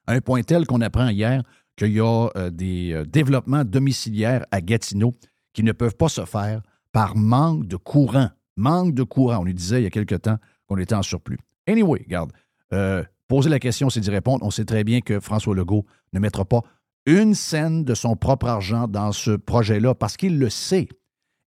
à 0.07 0.13
un 0.13 0.21
point 0.21 0.41
tel 0.41 0.65
qu'on 0.65 0.81
apprend 0.81 1.09
hier 1.09 1.43
qu'il 1.75 1.93
y 1.93 1.99
a 1.99 2.29
euh, 2.35 2.49
des 2.49 2.93
euh, 2.93 3.05
développements 3.05 3.63
domiciliaires 3.63 4.45
à 4.51 4.61
Gatineau 4.61 5.13
qui 5.53 5.63
ne 5.63 5.71
peuvent 5.71 5.95
pas 5.95 6.09
se 6.09 6.25
faire 6.25 6.61
par 6.91 7.15
manque 7.15 7.67
de 7.67 7.75
courant. 7.75 8.29
Manque 8.55 8.93
de 8.93 9.03
courant. 9.03 9.39
On 9.39 9.43
lui 9.43 9.53
disait 9.53 9.81
il 9.81 9.83
y 9.83 9.87
a 9.87 9.91
quelque 9.91 10.15
temps 10.15 10.37
qu'on 10.67 10.77
était 10.77 10.95
en 10.95 11.01
surplus. 11.01 11.39
Anyway, 11.67 12.01
regarde, 12.05 12.31
euh, 12.73 13.03
poser 13.27 13.49
la 13.49 13.59
question, 13.59 13.89
c'est 13.89 13.99
d'y 13.99 14.09
répondre. 14.09 14.45
On 14.45 14.51
sait 14.51 14.65
très 14.65 14.83
bien 14.83 15.01
que 15.01 15.19
François 15.19 15.55
Legault 15.55 15.85
ne 16.13 16.19
mettra 16.19 16.45
pas 16.45 16.61
une 17.05 17.33
scène 17.33 17.83
de 17.83 17.93
son 17.93 18.15
propre 18.15 18.47
argent 18.47 18.87
dans 18.87 19.11
ce 19.11 19.31
projet-là 19.31 19.95
parce 19.95 20.17
qu'il 20.17 20.39
le 20.39 20.49
sait. 20.49 20.89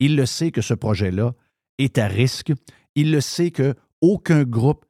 Il 0.01 0.17
le 0.17 0.27
sait 0.27 0.51
que 0.51 0.61
ce 0.61 0.75
projet-là 0.75 1.35
est 1.79 1.99
à 1.99 2.07
risque. 2.07 2.53
Il 2.95 3.11
le 3.11 3.21
sait 3.21 3.51
qu'aucun 3.51 4.45
groupe 4.45 4.85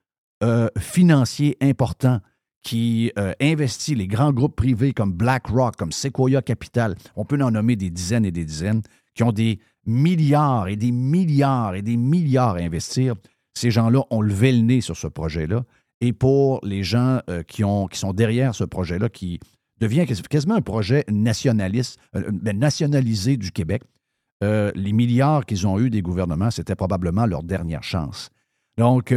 financier 0.79 1.57
important 1.61 2.21
qui 2.63 3.13
euh, 3.19 3.33
investit 3.41 3.95
les 3.95 4.07
grands 4.07 4.33
groupes 4.33 4.57
privés 4.57 4.93
comme 4.93 5.13
BlackRock, 5.13 5.77
comme 5.77 5.93
Sequoia 5.93 6.43
Capital, 6.43 6.97
on 7.17 7.25
peut 7.25 7.41
en 7.43 7.51
nommer 7.51 7.77
des 7.77 7.91
dizaines 7.91 8.25
et 8.25 8.31
des 8.31 8.45
dizaines, 8.45 8.83
qui 9.19 9.25
ont 9.25 9.33
des 9.33 9.59
milliards 9.85 10.69
et 10.69 10.77
des 10.77 10.93
milliards 10.93 11.75
et 11.75 11.83
des 11.83 11.97
milliards 11.97 12.55
à 12.55 12.61
investir. 12.61 13.17
Ces 13.53 13.73
gens-là 13.73 14.05
ont 14.11 14.21
levé 14.21 14.53
le 14.53 14.61
nez 14.61 14.81
sur 14.81 14.97
ce 14.97 15.09
projet-là. 15.09 15.65
Et 16.01 16.13
pour 16.13 16.61
les 16.65 16.85
gens 16.85 17.19
euh, 17.29 17.43
qui, 17.43 17.65
ont, 17.65 17.89
qui 17.89 17.99
sont 17.99 18.13
derrière 18.13 18.55
ce 18.55 18.63
projet-là, 18.63 19.09
qui 19.09 19.41
devient 19.81 20.07
quasiment 20.07 20.55
un 20.55 20.61
projet 20.61 21.05
nationaliste, 21.11 21.99
euh, 22.15 22.31
ben, 22.33 22.57
nationalisé 22.57 23.37
du 23.37 23.51
Québec, 23.51 23.83
les 24.41 24.93
milliards 24.93 25.45
qu'ils 25.45 25.67
ont 25.67 25.81
eus 25.81 25.91
des 25.91 26.01
gouvernements, 26.01 26.53
c'était 26.53 26.77
probablement 26.77 27.27
leur 27.27 27.43
dernière 27.43 27.83
chance. 27.83 28.31
Donc, 28.77 29.13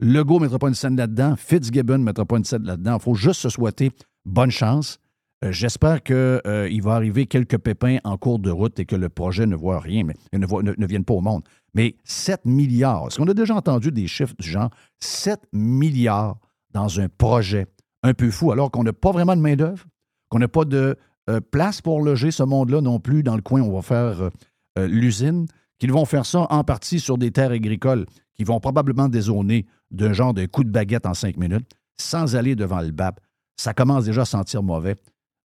Legault 0.00 0.38
ne 0.40 0.46
mettra 0.46 0.58
pas 0.58 0.66
une 0.66 0.74
scène 0.74 0.96
là-dedans. 0.96 1.36
Fitzgibbon 1.36 1.98
ne 1.98 2.02
mettra 2.02 2.24
pas 2.24 2.38
une 2.38 2.44
scène 2.44 2.64
là-dedans. 2.64 2.96
Il 2.96 3.02
faut 3.02 3.14
juste 3.14 3.42
se 3.42 3.50
souhaiter 3.50 3.92
bonne 4.24 4.50
chance. 4.50 4.98
Euh, 5.44 5.52
j'espère 5.52 6.02
qu'il 6.02 6.16
euh, 6.16 6.80
va 6.82 6.94
arriver 6.94 7.26
quelques 7.26 7.58
pépins 7.58 7.98
en 8.02 8.16
cours 8.16 8.40
de 8.40 8.50
route 8.50 8.78
et 8.80 8.86
que 8.86 8.96
le 8.96 9.08
projet 9.08 9.46
ne 9.46 9.54
voit 9.54 9.78
rien, 9.78 10.02
mais 10.04 10.14
ne, 10.32 10.46
ne, 10.46 10.86
vienne 10.86 11.04
pas 11.04 11.14
au 11.14 11.20
monde. 11.20 11.42
Mais 11.74 11.96
7 12.04 12.44
milliards, 12.44 13.06
est-ce 13.06 13.18
qu'on 13.18 13.28
a 13.28 13.34
déjà 13.34 13.54
entendu 13.54 13.92
des 13.92 14.08
chiffres 14.08 14.34
du 14.38 14.48
genre 14.48 14.70
7 15.00 15.40
milliards 15.52 16.38
dans 16.72 16.98
un 16.98 17.08
projet 17.08 17.66
un 18.02 18.14
peu 18.14 18.30
fou, 18.30 18.52
alors 18.52 18.70
qu'on 18.70 18.82
n'a 18.82 18.92
pas 18.92 19.12
vraiment 19.12 19.36
de 19.36 19.40
main-d'œuvre, 19.40 19.84
qu'on 20.28 20.38
n'a 20.38 20.48
pas 20.48 20.64
de 20.64 20.96
euh, 21.30 21.40
place 21.40 21.80
pour 21.80 22.00
loger 22.00 22.30
ce 22.30 22.42
monde-là 22.42 22.80
non 22.80 23.00
plus 23.00 23.22
dans 23.22 23.36
le 23.36 23.42
coin 23.42 23.60
on 23.62 23.74
va 23.74 23.82
faire 23.82 24.30
l'usine, 24.76 25.46
qu'ils 25.80 25.92
vont 25.92 26.04
faire 26.04 26.24
ça 26.24 26.46
en 26.50 26.62
partie 26.62 27.00
sur 27.00 27.18
des 27.18 27.32
terres 27.32 27.50
agricoles 27.50 28.06
qui 28.34 28.44
vont 28.44 28.60
probablement 28.60 29.08
dézoner 29.08 29.66
d'un 29.90 30.12
genre 30.12 30.32
de 30.32 30.46
coup 30.46 30.62
de 30.62 30.70
baguette 30.70 31.04
en 31.04 31.14
cinq 31.14 31.36
minutes, 31.36 31.68
sans 31.96 32.36
aller 32.36 32.54
devant 32.54 32.80
le 32.80 32.92
BAP. 32.92 33.18
Ça 33.56 33.74
commence 33.74 34.04
déjà 34.04 34.22
à 34.22 34.24
sentir 34.24 34.62
mauvais. 34.62 34.94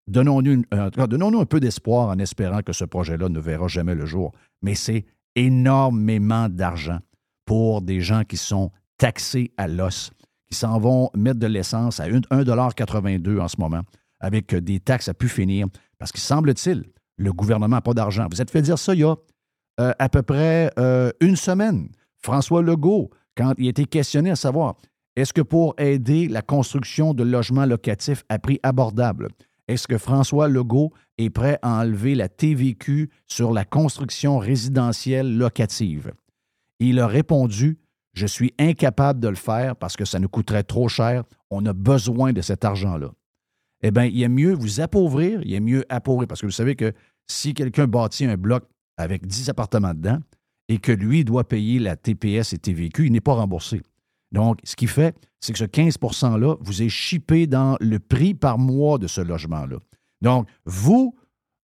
Donnons-nous 0.08 0.64
donnons 1.08 1.40
un 1.40 1.46
peu 1.46 1.60
d'espoir 1.60 2.10
en 2.10 2.20
espérant 2.20 2.62
que 2.62 2.74
ce 2.74 2.84
projet-là 2.84 3.30
ne 3.30 3.40
verra 3.40 3.68
jamais 3.68 3.96
le 3.96 4.06
jour. 4.06 4.32
Mais 4.62 4.76
c'est 4.76 5.06
énormément 5.36 6.50
d'argent 6.50 7.00
pour 7.46 7.82
des 7.82 8.02
gens 8.02 8.24
qui 8.24 8.38
sont 8.38 8.72
taxés 8.98 9.52
à 9.58 9.68
l'os, 9.68 10.12
qui 10.50 10.58
s'en 10.58 10.80
vont 10.80 11.10
mettre 11.16 11.40
de 11.40 11.48
l'essence 11.48 12.00
à 12.00 12.08
1,82 12.08 13.40
en 13.40 13.48
ce 13.48 13.56
moment, 13.60 13.82
avec 14.20 14.54
des 14.56 14.80
taxes 14.80 15.08
à 15.08 15.14
pu 15.14 15.28
finir, 15.28 15.68
parce 15.98 16.12
qu'il 16.12 16.22
semble-t-il, 16.22 16.84
le 17.18 17.34
gouvernement 17.34 17.76
n'a 17.76 17.82
pas 17.82 17.94
d'argent. 17.94 18.28
Vous 18.30 18.42
êtes 18.42 18.52
fait 18.52 18.62
dire 18.62 18.78
ça 18.78 18.94
il 18.94 19.02
y 19.02 19.04
a 19.04 19.16
euh, 19.80 19.92
à 20.00 20.10
peu 20.10 20.22
près 20.22 20.72
euh, 20.78 21.12
une 21.20 21.36
semaine. 21.36 21.90
François 22.20 22.62
Legault, 22.62 23.10
quand 23.36 23.54
il 23.58 23.68
a 23.68 23.70
été 23.70 23.86
questionné 23.86 24.32
à 24.32 24.36
savoir 24.36 24.76
est-ce 25.16 25.34
que 25.34 25.42
pour 25.42 25.76
aider 25.78 26.28
la 26.28 26.42
construction 26.42 27.14
de 27.14 27.24
logements 27.24 27.66
locatifs 27.66 28.24
à 28.30 28.40
prix 28.40 28.60
abordable, 28.64 29.30
est-ce 29.68 29.88
que 29.88 29.98
François 29.98 30.48
Legault 30.48 30.92
est 31.18 31.30
prêt 31.30 31.58
à 31.62 31.82
enlever 31.82 32.16
la 32.16 32.30
TVQ 32.30 33.10
sur 33.28 33.54
la 33.54 33.66
construction 33.66 34.38
résidentielle 34.38 35.38
locative? 35.38 36.14
Il 36.80 37.00
a 37.00 37.08
répondu 37.08 37.80
Je 38.14 38.28
suis 38.28 38.54
incapable 38.60 39.20
de 39.20 39.28
le 39.28 39.36
faire 39.36 39.76
parce 39.76 39.96
que 39.96 40.06
ça 40.06 40.20
nous 40.20 40.30
coûterait 40.30 40.64
trop 40.64 40.88
cher. 40.88 41.24
On 41.50 41.66
a 41.66 41.74
besoin 41.74 42.32
de 42.32 42.42
cet 42.42 42.64
argent-là. 42.64 43.12
Eh 43.82 43.92
bien, 43.92 44.06
il 44.06 44.22
est 44.22 44.30
mieux 44.30 44.54
vous 44.54 44.82
appauvrir, 44.82 45.42
il 45.44 45.54
est 45.54 45.60
mieux 45.60 45.84
appauvrir 45.90 46.28
parce 46.28 46.42
que 46.42 46.46
vous 46.46 46.52
savez 46.52 46.76
que 46.76 46.94
si 47.28 47.54
quelqu'un 47.54 47.88
bâtit 47.88 48.26
un 48.26 48.38
bloc 48.38 48.66
avec 48.98 49.26
10 49.26 49.50
appartements 49.50 49.94
dedans, 49.94 50.20
et 50.70 50.78
que 50.78 50.92
lui 50.92 51.24
doit 51.24 51.48
payer 51.48 51.80
la 51.80 51.96
TPS 51.96 52.54
et 52.54 52.58
TVQ, 52.58 53.08
il 53.08 53.12
n'est 53.12 53.22
pas 53.22 53.34
remboursé. 53.34 53.82
Donc, 54.34 54.60
ce 54.64 54.76
qui 54.76 54.88
fait, 54.88 55.16
c'est 55.40 55.54
que 55.54 55.60
ce 55.60 55.66
15 55.66 55.98
%-là 55.98 56.56
vous 56.60 56.82
est 56.82 56.90
chippé 56.90 57.48
dans 57.48 57.78
le 57.80 58.00
prix 58.00 58.34
par 58.34 58.58
mois 58.58 58.98
de 58.98 59.08
ce 59.08 59.22
logement-là. 59.22 59.78
Donc, 60.22 60.48
vous, 60.66 61.16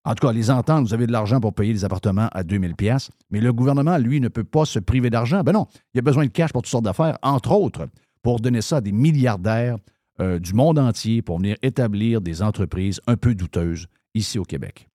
en 0.04 0.14
tout 0.14 0.26
cas, 0.26 0.32
les 0.32 0.50
entendre, 0.50 0.86
vous 0.86 0.94
avez 0.94 1.06
de 1.06 1.12
l'argent 1.12 1.40
pour 1.40 1.52
payer 1.52 1.72
les 1.72 1.84
appartements 1.84 2.28
à 2.32 2.42
2000 2.42 2.76
pièces, 2.76 3.10
mais 3.30 3.40
le 3.40 3.52
gouvernement, 3.52 3.98
lui, 3.98 4.20
ne 4.20 4.28
peut 4.28 4.44
pas 4.44 4.64
se 4.64 4.78
priver 4.78 5.10
d'argent. 5.10 5.42
Ben 5.42 5.52
non, 5.52 5.66
il 5.92 5.98
a 5.98 6.02
besoin 6.02 6.24
de 6.24 6.30
cash 6.30 6.52
pour 6.52 6.62
toutes 6.62 6.70
sortes 6.70 6.84
d'affaires, 6.84 7.18
entre 7.22 7.52
autres, 7.52 7.88
pour 8.22 8.40
donner 8.40 8.62
ça 8.62 8.76
à 8.76 8.80
des 8.80 8.92
milliardaires 8.92 9.76
euh, 10.20 10.38
du 10.38 10.52
monde 10.52 10.78
entier 10.78 11.22
pour 11.22 11.38
venir 11.38 11.56
établir 11.62 12.20
des 12.20 12.42
entreprises 12.42 13.00
un 13.06 13.16
peu 13.16 13.34
douteuses 13.34 13.86
ici 14.14 14.38
au 14.38 14.44
Québec. 14.44 14.88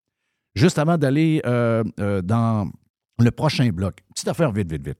Juste 0.53 0.79
avant 0.79 0.97
d'aller 0.97 1.41
euh, 1.45 1.83
euh, 1.99 2.21
dans 2.21 2.69
le 3.19 3.31
prochain 3.31 3.69
bloc, 3.69 3.97
petite 4.13 4.27
affaire 4.27 4.51
vite, 4.51 4.71
vite, 4.71 4.85
vite. 4.85 4.99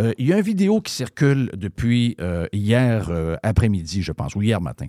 Euh, 0.00 0.12
il 0.18 0.26
y 0.26 0.32
a 0.32 0.38
une 0.38 0.42
vidéo 0.44 0.80
qui 0.80 0.92
circule 0.92 1.50
depuis 1.54 2.16
euh, 2.20 2.46
hier 2.52 3.10
euh, 3.10 3.36
après-midi, 3.42 4.02
je 4.02 4.12
pense, 4.12 4.34
ou 4.34 4.42
hier 4.42 4.60
matin. 4.60 4.88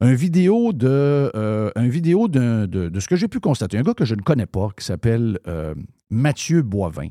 Un 0.00 0.14
vidéo 0.14 0.72
de, 0.72 1.30
vidéo 1.76 2.26
de, 2.26 2.64
de, 2.64 3.00
ce 3.00 3.06
que 3.06 3.16
j'ai 3.16 3.28
pu 3.28 3.38
constater. 3.38 3.76
Un 3.76 3.82
gars 3.82 3.92
que 3.92 4.06
je 4.06 4.14
ne 4.14 4.22
connais 4.22 4.46
pas, 4.46 4.70
qui 4.74 4.82
s'appelle 4.82 5.38
Mathieu 6.08 6.62
Boivin. 6.62 7.10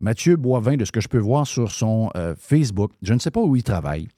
Mathieu 0.00 0.36
Boivin, 0.36 0.78
de 0.78 0.86
ce 0.86 0.92
que 0.92 1.02
je 1.02 1.08
peux 1.08 1.18
voir 1.18 1.46
sur 1.46 1.70
son 1.70 2.10
Facebook, 2.38 2.92
je 3.02 3.12
ne 3.12 3.18
sais 3.18 3.30
pas 3.30 3.42
où 3.42 3.54
il 3.54 3.62
travaille, 3.62 4.08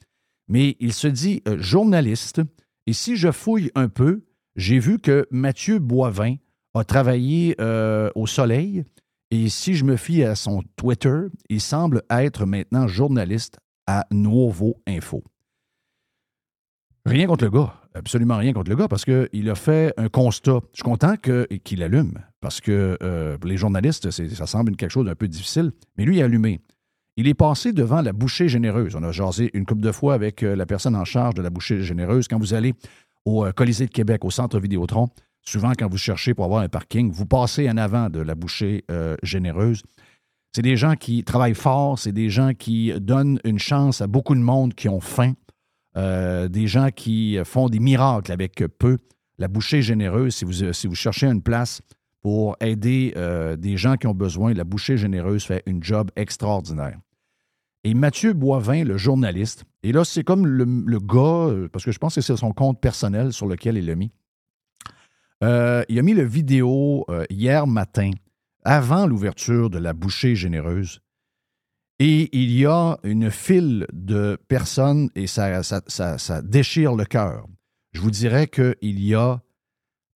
mais 0.47 0.77
il 0.79 0.93
se 0.93 1.09
dit 1.09 1.43
journaliste. 1.57 2.41
Et 2.87 2.93
si 2.93 3.17
je 3.17 3.33
fouille 3.33 3.73
un 3.75 3.89
peu, 3.89 4.23
j'ai 4.55 4.79
vu 4.79 5.01
que 5.01 5.27
Mathieu 5.33 5.81
Boivin 5.81 6.37
a 6.75 6.85
travaillé 6.85 7.57
au 8.15 8.29
Soleil, 8.29 8.85
et 9.31 9.49
si 9.49 9.75
je 9.75 9.85
me 9.85 9.97
fie 9.97 10.23
à 10.23 10.35
son 10.35 10.63
Twitter, 10.77 11.23
il 11.49 11.61
semble 11.61 12.03
être 12.11 12.47
maintenant 12.47 12.87
journaliste 12.87 13.59
à 13.87 14.07
Nouveau 14.11 14.81
Info. 14.87 15.23
Rien 17.07 17.27
contre 17.27 17.45
le 17.45 17.51
gars, 17.51 17.75
absolument 17.95 18.39
rien 18.39 18.53
contre 18.53 18.71
le 18.71 18.77
gars, 18.77 18.89
parce 18.89 19.05
qu'il 19.05 19.51
a 19.51 19.55
fait 19.55 19.93
un 19.99 20.09
constat. 20.09 20.61
Je 20.73 20.79
suis 20.79 20.83
content 20.83 21.17
qu'il 21.17 21.83
allume, 21.83 22.19
parce 22.41 22.61
que 22.61 22.97
euh, 23.03 23.37
les 23.45 23.57
journalistes, 23.57 24.11
ça 24.11 24.47
semble 24.47 24.75
quelque 24.77 24.91
chose 24.91 25.07
d'un 25.07 25.15
peu 25.15 25.29
difficile, 25.29 25.73
mais 25.99 26.05
lui, 26.05 26.17
il 26.17 26.23
allumé. 26.23 26.61
Il 27.17 27.29
est 27.29 27.35
passé 27.35 27.73
devant 27.73 28.01
la 28.01 28.13
bouchée 28.13 28.49
généreuse. 28.49 28.97
On 28.97 29.03
a 29.03 29.13
jasé 29.13 29.51
une 29.55 29.67
couple 29.67 29.83
de 29.83 29.93
fois 29.93 30.15
avec 30.15 30.43
euh, 30.43 30.57
la 30.57 30.67
personne 30.67 30.97
en 30.97 31.05
charge 31.05 31.35
de 31.35 31.43
la 31.43 31.51
bouchée 31.51 31.83
généreuse. 31.83 32.27
Quand 32.27 32.39
vous 32.39 32.55
allez 32.55 32.75
au 33.25 33.45
euh, 33.45 33.53
Colisée 33.53 33.87
de 33.87 33.93
Québec, 33.93 34.25
au 34.25 34.31
Centre 34.31 34.59
Vidéotron, 34.59 35.09
souvent 35.45 35.73
quand 35.79 35.89
vous 35.89 35.99
cherchez 35.99 36.35
pour 36.35 36.45
avoir 36.45 36.63
un 36.63 36.69
parking, 36.69 37.11
vous 37.11 37.27
passez 37.27 37.69
en 37.69 37.77
avant 37.77 38.09
de 38.11 38.21
la 38.21 38.35
bouchée 38.35 38.85
euh, 38.91 39.17
généreuse. 39.23 39.83
C'est 40.53 40.63
des 40.63 40.77
gens 40.77 40.95
qui 40.95 41.25
travaillent 41.25 41.55
fort, 41.55 41.99
c'est 41.99 42.13
des 42.13 42.31
gens 42.31 42.53
qui 42.55 42.93
donnent 43.01 43.41
une 43.45 43.59
chance 43.59 44.01
à 44.01 44.07
beaucoup 44.07 44.35
de 44.35 44.41
monde 44.41 44.75
qui 44.75 44.89
ont 44.89 45.01
faim, 45.01 45.35
euh, 45.97 46.49
des 46.49 46.67
gens 46.67 46.91
qui 46.91 47.39
font 47.45 47.69
des 47.69 47.81
miracles 47.81 48.33
avec 48.33 48.65
peu. 48.79 48.99
La 49.39 49.49
bouchée 49.49 49.83
généreuse, 49.83 50.37
si 50.37 50.45
vous, 50.45 50.53
vous 50.85 50.95
cherchez 50.95 51.27
une 51.27 51.43
place 51.43 51.83
pour 52.21 52.57
aider 52.61 53.13
euh, 53.17 53.57
des 53.57 53.77
gens 53.77 53.97
qui 53.97 54.07
ont 54.07 54.15
besoin, 54.15 54.55
la 54.55 54.65
bouchée 54.65 54.97
généreuse 54.97 55.45
fait 55.45 55.63
une 55.67 55.83
job 55.83 56.11
extraordinaire. 56.15 56.99
Et 57.83 57.93
Mathieu 57.93 58.33
Boivin, 58.33 58.85
le 58.85 58.97
journaliste, 58.97 59.65
et 59.83 59.93
là, 59.93 60.05
c'est 60.05 60.25
comme 60.25 60.47
le, 60.47 60.65
le, 60.65 60.99
gars, 61.01 61.69
parce 61.71 61.85
que 61.85 61.91
je 61.91 61.99
pense 61.99 62.15
que 62.15 62.23
c'est 62.23 62.37
son 62.37 62.53
compte 62.53 62.81
personnel 62.81 63.33
sur 63.33 63.47
lequel 63.47 63.77
il 63.77 63.87
l'a 63.87 63.97
mis. 63.97 64.11
Euh, 65.43 65.83
il 65.89 65.99
a 65.99 66.03
mis 66.03 66.15
le 66.15 66.25
vidéo 66.25 67.05
euh, 67.09 67.25
hier 67.29 67.67
matin, 67.67 68.11
avant 68.65 69.07
l'ouverture 69.07 69.71
de 69.71 69.79
la 69.79 69.93
bouchée 69.93 70.37
généreuse. 70.37 71.01
Et 71.99 72.29
il 72.37 72.51
y 72.51 72.67
a 72.67 72.99
une 73.05 73.31
file 73.31 73.87
de 73.93 74.39
personnes 74.49 75.11
et 75.15 75.27
ça, 75.27 75.63
ça, 75.63 76.43
déchire 76.43 76.95
le 76.95 77.05
cœur. 77.05 77.47
Je 77.93 78.01
vous 78.01 78.11
dirais 78.11 78.49
qu'il 78.49 78.75
y 79.01 79.15
a 79.15 79.41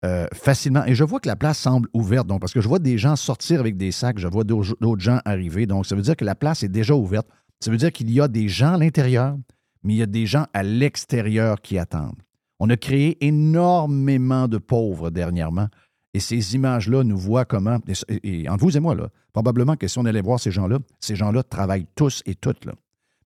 euh, 0.04 0.26
facilement. 0.32 0.84
Et 0.86 0.94
je 0.94 1.04
vois 1.04 1.20
que 1.20 1.28
la 1.28 1.36
place 1.36 1.58
semble 1.58 1.88
ouverte, 1.92 2.26
donc 2.26 2.40
parce 2.40 2.54
que 2.54 2.60
je 2.60 2.68
vois 2.68 2.78
des 2.78 2.96
gens 2.96 3.16
sortir 3.16 3.60
avec 3.60 3.76
des 3.76 3.92
sacs, 3.92 4.18
je 4.18 4.28
vois 4.28 4.44
d'autres 4.44 5.00
gens 5.00 5.20
arriver. 5.24 5.66
Donc, 5.66 5.84
ça 5.84 5.94
veut 5.94 6.02
dire 6.02 6.16
que 6.16 6.24
la 6.24 6.34
place 6.34 6.62
est 6.62 6.68
déjà 6.68 6.94
ouverte. 6.94 7.28
Ça 7.60 7.70
veut 7.70 7.76
dire 7.76 7.92
qu'il 7.92 8.10
y 8.10 8.20
a 8.20 8.28
des 8.28 8.48
gens 8.48 8.74
à 8.74 8.78
l'intérieur, 8.78 9.36
mais 9.82 9.94
il 9.94 9.96
y 9.96 10.02
a 10.02 10.06
des 10.06 10.26
gens 10.26 10.46
à 10.54 10.62
l'extérieur 10.62 11.60
qui 11.60 11.78
attendent. 11.78 12.22
On 12.58 12.70
a 12.70 12.76
créé 12.76 13.24
énormément 13.24 14.48
de 14.48 14.58
pauvres 14.58 15.10
dernièrement. 15.10 15.68
Et 16.14 16.20
ces 16.20 16.54
images-là 16.54 17.04
nous 17.04 17.18
voient 17.18 17.44
comment, 17.44 17.78
et, 18.08 18.42
et 18.42 18.48
entre 18.48 18.64
vous 18.64 18.76
et 18.76 18.80
moi, 18.80 18.94
là, 18.94 19.10
probablement 19.32 19.76
que 19.76 19.86
si 19.86 19.98
on 19.98 20.04
allait 20.06 20.22
voir 20.22 20.40
ces 20.40 20.50
gens-là, 20.50 20.78
ces 20.98 21.14
gens-là 21.14 21.42
travaillent 21.42 21.88
tous 21.94 22.22
et 22.24 22.34
toutes, 22.34 22.64
là, 22.64 22.72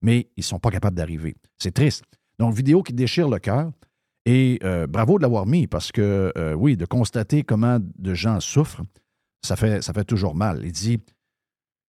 mais 0.02 0.28
ils 0.36 0.40
ne 0.40 0.44
sont 0.44 0.58
pas 0.58 0.70
capables 0.70 0.96
d'arriver. 0.96 1.36
C'est 1.58 1.72
triste. 1.72 2.04
Donc, 2.38 2.54
vidéo 2.54 2.82
qui 2.82 2.92
déchire 2.92 3.28
le 3.28 3.38
cœur. 3.38 3.70
Et 4.26 4.58
euh, 4.64 4.86
bravo 4.86 5.18
de 5.18 5.22
l'avoir 5.22 5.46
mis 5.46 5.66
parce 5.66 5.92
que, 5.92 6.32
euh, 6.36 6.54
oui, 6.54 6.76
de 6.76 6.84
constater 6.84 7.42
comment 7.42 7.78
de 7.80 8.14
gens 8.14 8.40
souffrent, 8.40 8.82
ça 9.42 9.56
fait, 9.56 9.82
ça 9.82 9.92
fait 9.92 10.04
toujours 10.04 10.34
mal. 10.34 10.62
Il 10.64 10.72
dit, 10.72 11.00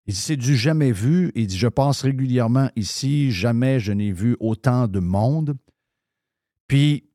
il 0.05 0.13
dit 0.13 0.19
c'est 0.19 0.37
du 0.37 0.55
jamais 0.55 0.91
vu. 0.91 1.31
Il 1.35 1.47
dit, 1.47 1.57
je 1.57 1.67
passe 1.67 2.01
régulièrement 2.01 2.69
ici, 2.75 3.31
jamais 3.31 3.79
je 3.79 3.91
n'ai 3.91 4.11
vu 4.11 4.37
autant 4.39 4.87
de 4.87 4.99
monde. 4.99 5.55
Puis, 6.67 7.08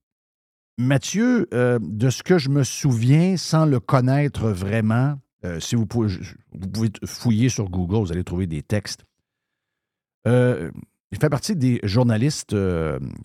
Mathieu, 0.76 1.46
euh, 1.54 1.78
de 1.80 2.10
ce 2.10 2.22
que 2.22 2.38
je 2.38 2.48
me 2.48 2.64
souviens, 2.64 3.36
sans 3.36 3.64
le 3.64 3.78
connaître 3.78 4.48
vraiment, 4.48 5.14
euh, 5.44 5.60
si 5.60 5.76
vous 5.76 5.86
pouvez, 5.86 6.08
fouiller 7.04 7.48
sur 7.48 7.70
Google, 7.70 7.98
vous 7.98 8.12
allez 8.12 8.24
trouver 8.24 8.48
des 8.48 8.62
textes. 8.62 9.04
Euh, 10.26 10.72
il 11.12 11.18
fait 11.18 11.28
partie 11.28 11.54
des 11.54 11.78
journalistes 11.84 12.56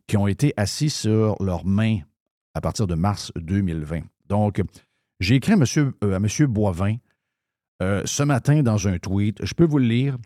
qui 0.06 0.18
ont 0.18 0.28
été 0.28 0.54
assis 0.58 0.92
sur 0.92 1.42
leurs 1.42 1.66
mains 1.66 2.00
à 2.54 2.62
partir 2.62 2.86
de 2.86 2.94
mars 2.94 3.32
2020. 3.36 4.02
Donc, 4.28 4.62
j'ai 5.20 5.36
écrit 5.36 5.54
à 5.54 5.56
M. 5.56 5.94
monsieur 6.22 6.46
Boivin 6.46 6.98
ce 7.82 8.22
matin 8.22 8.62
dans 8.62 8.88
un 8.88 9.00
tweet. 9.00 9.44
Je 9.44 9.56
peux 9.56 9.66
vous 9.66 9.80
le 9.80 9.86
lire 9.86 10.18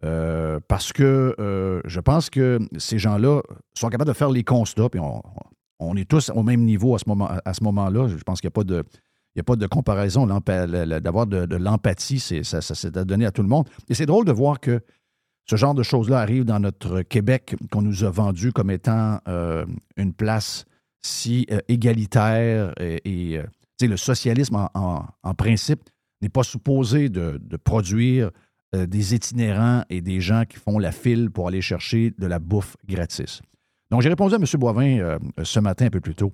parce 0.00 0.92
que 0.92 1.34
je 1.84 2.00
pense 2.00 2.30
que 2.30 2.60
ces 2.76 3.00
gens-là 3.00 3.42
sont 3.74 3.88
capables 3.88 4.10
de 4.10 4.16
faire 4.16 4.30
les 4.30 4.44
constats. 4.44 4.88
Puis 4.88 5.00
on, 5.00 5.20
on 5.78 5.96
est 5.96 6.08
tous 6.08 6.30
au 6.30 6.42
même 6.42 6.64
niveau 6.64 6.94
à 6.94 6.98
ce, 6.98 7.08
moment, 7.08 7.30
à 7.44 7.54
ce 7.54 7.62
moment-là. 7.64 8.08
Je 8.08 8.16
pense 8.16 8.40
qu'il 8.40 8.48
n'y 8.48 8.52
a 8.52 9.44
pas 9.44 9.56
de. 9.56 9.66
Comparaison. 9.66 10.26
D'avoir 10.26 11.26
de, 11.28 11.56
l'empathie, 11.56 12.18
c'est, 12.18 12.42
ça, 12.42 12.60
s'est 12.60 12.90
donné 12.90 13.24
à 13.24 13.30
tout 13.30 13.42
le 13.42 13.48
monde. 13.48 13.68
Et 13.88 13.94
c'est 13.94 14.06
drôle 14.06 14.24
de 14.24 14.32
voir 14.32 14.58
que 14.58 14.80
ce 15.48 15.56
genre 15.56 15.74
de 15.74 15.82
choses-là 15.82 16.18
arrive 16.18 16.44
dans 16.44 16.60
notre 16.60 17.02
Québec 17.02 17.56
qu'on 17.70 17.82
nous 17.82 18.04
a 18.04 18.10
vendu 18.10 18.52
comme 18.52 18.70
étant 18.70 19.20
euh, 19.28 19.64
une 19.96 20.12
place 20.12 20.66
si 21.00 21.46
euh, 21.50 21.60
égalitaire 21.68 22.74
et, 22.78 23.38
euh, 23.38 23.44
le 23.80 23.96
socialisme 23.96 24.68
en, 24.74 25.34
principe 25.34 25.88
n'est 26.20 26.28
pas 26.28 26.42
supposé 26.42 27.08
de, 27.08 27.40
produire 27.62 28.32
des 28.74 29.14
itinérants 29.14 29.84
et 29.88 30.00
des 30.00 30.20
gens 30.20 30.42
qui 30.46 30.56
font 30.56 30.80
la 30.80 30.90
file 30.90 31.30
pour 31.30 31.46
aller 31.46 31.62
chercher 31.62 32.12
de 32.18 32.26
la 32.26 32.40
bouffe 32.40 32.76
gratis. 32.88 33.40
Donc, 33.90 34.02
j'ai 34.02 34.08
répondu 34.08 34.34
à 34.34 34.38
M. 34.38 34.44
Boivin 34.58 34.98
euh, 34.98 35.18
ce 35.42 35.60
matin 35.60 35.86
un 35.86 35.90
peu 35.90 36.00
plus 36.00 36.14
tôt. 36.14 36.32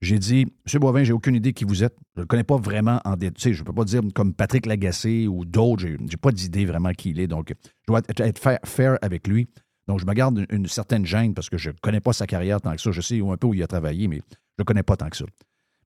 J'ai 0.00 0.18
dit, 0.18 0.42
M. 0.42 0.80
Boivin, 0.80 1.04
j'ai 1.04 1.12
aucune 1.12 1.34
idée 1.34 1.52
qui 1.52 1.64
vous 1.64 1.84
êtes. 1.84 1.96
Je 2.14 2.20
ne 2.20 2.22
le 2.22 2.26
connais 2.26 2.44
pas 2.44 2.56
vraiment 2.56 3.00
en 3.04 3.16
détail. 3.16 3.52
Je 3.52 3.60
ne 3.60 3.66
peux 3.66 3.72
pas 3.72 3.84
dire 3.84 4.00
comme 4.14 4.34
Patrick 4.34 4.66
Lagacé 4.66 5.26
ou 5.26 5.44
d'autres. 5.44 5.82
J'ai 5.82 5.96
n'ai 5.98 6.16
pas 6.20 6.32
d'idée 6.32 6.64
vraiment 6.64 6.92
qui 6.92 7.10
il 7.10 7.20
est. 7.20 7.26
Donc, 7.26 7.54
je 7.54 7.86
dois 7.86 8.00
être, 8.08 8.38
fair, 8.38 8.58
fair 8.64 8.98
avec 9.02 9.26
lui. 9.26 9.48
Donc, 9.88 10.00
je 10.00 10.06
me 10.06 10.12
garde 10.12 10.46
une, 10.50 10.66
certaine 10.66 11.04
gêne 11.04 11.34
parce 11.34 11.50
que 11.50 11.58
je 11.58 11.70
ne 11.70 11.76
connais 11.82 12.00
pas 12.00 12.12
sa 12.12 12.26
carrière 12.26 12.60
tant 12.60 12.74
que 12.74 12.80
ça. 12.80 12.90
Je 12.92 13.00
sais 13.00 13.20
un 13.20 13.36
peu 13.36 13.46
où 13.46 13.54
il 13.54 13.62
a 13.62 13.66
travaillé, 13.66 14.08
mais 14.08 14.16
je 14.16 14.22
ne 14.22 14.58
le 14.58 14.64
connais 14.64 14.82
pas 14.82 14.96
tant 14.96 15.08
que 15.08 15.16
ça. 15.16 15.24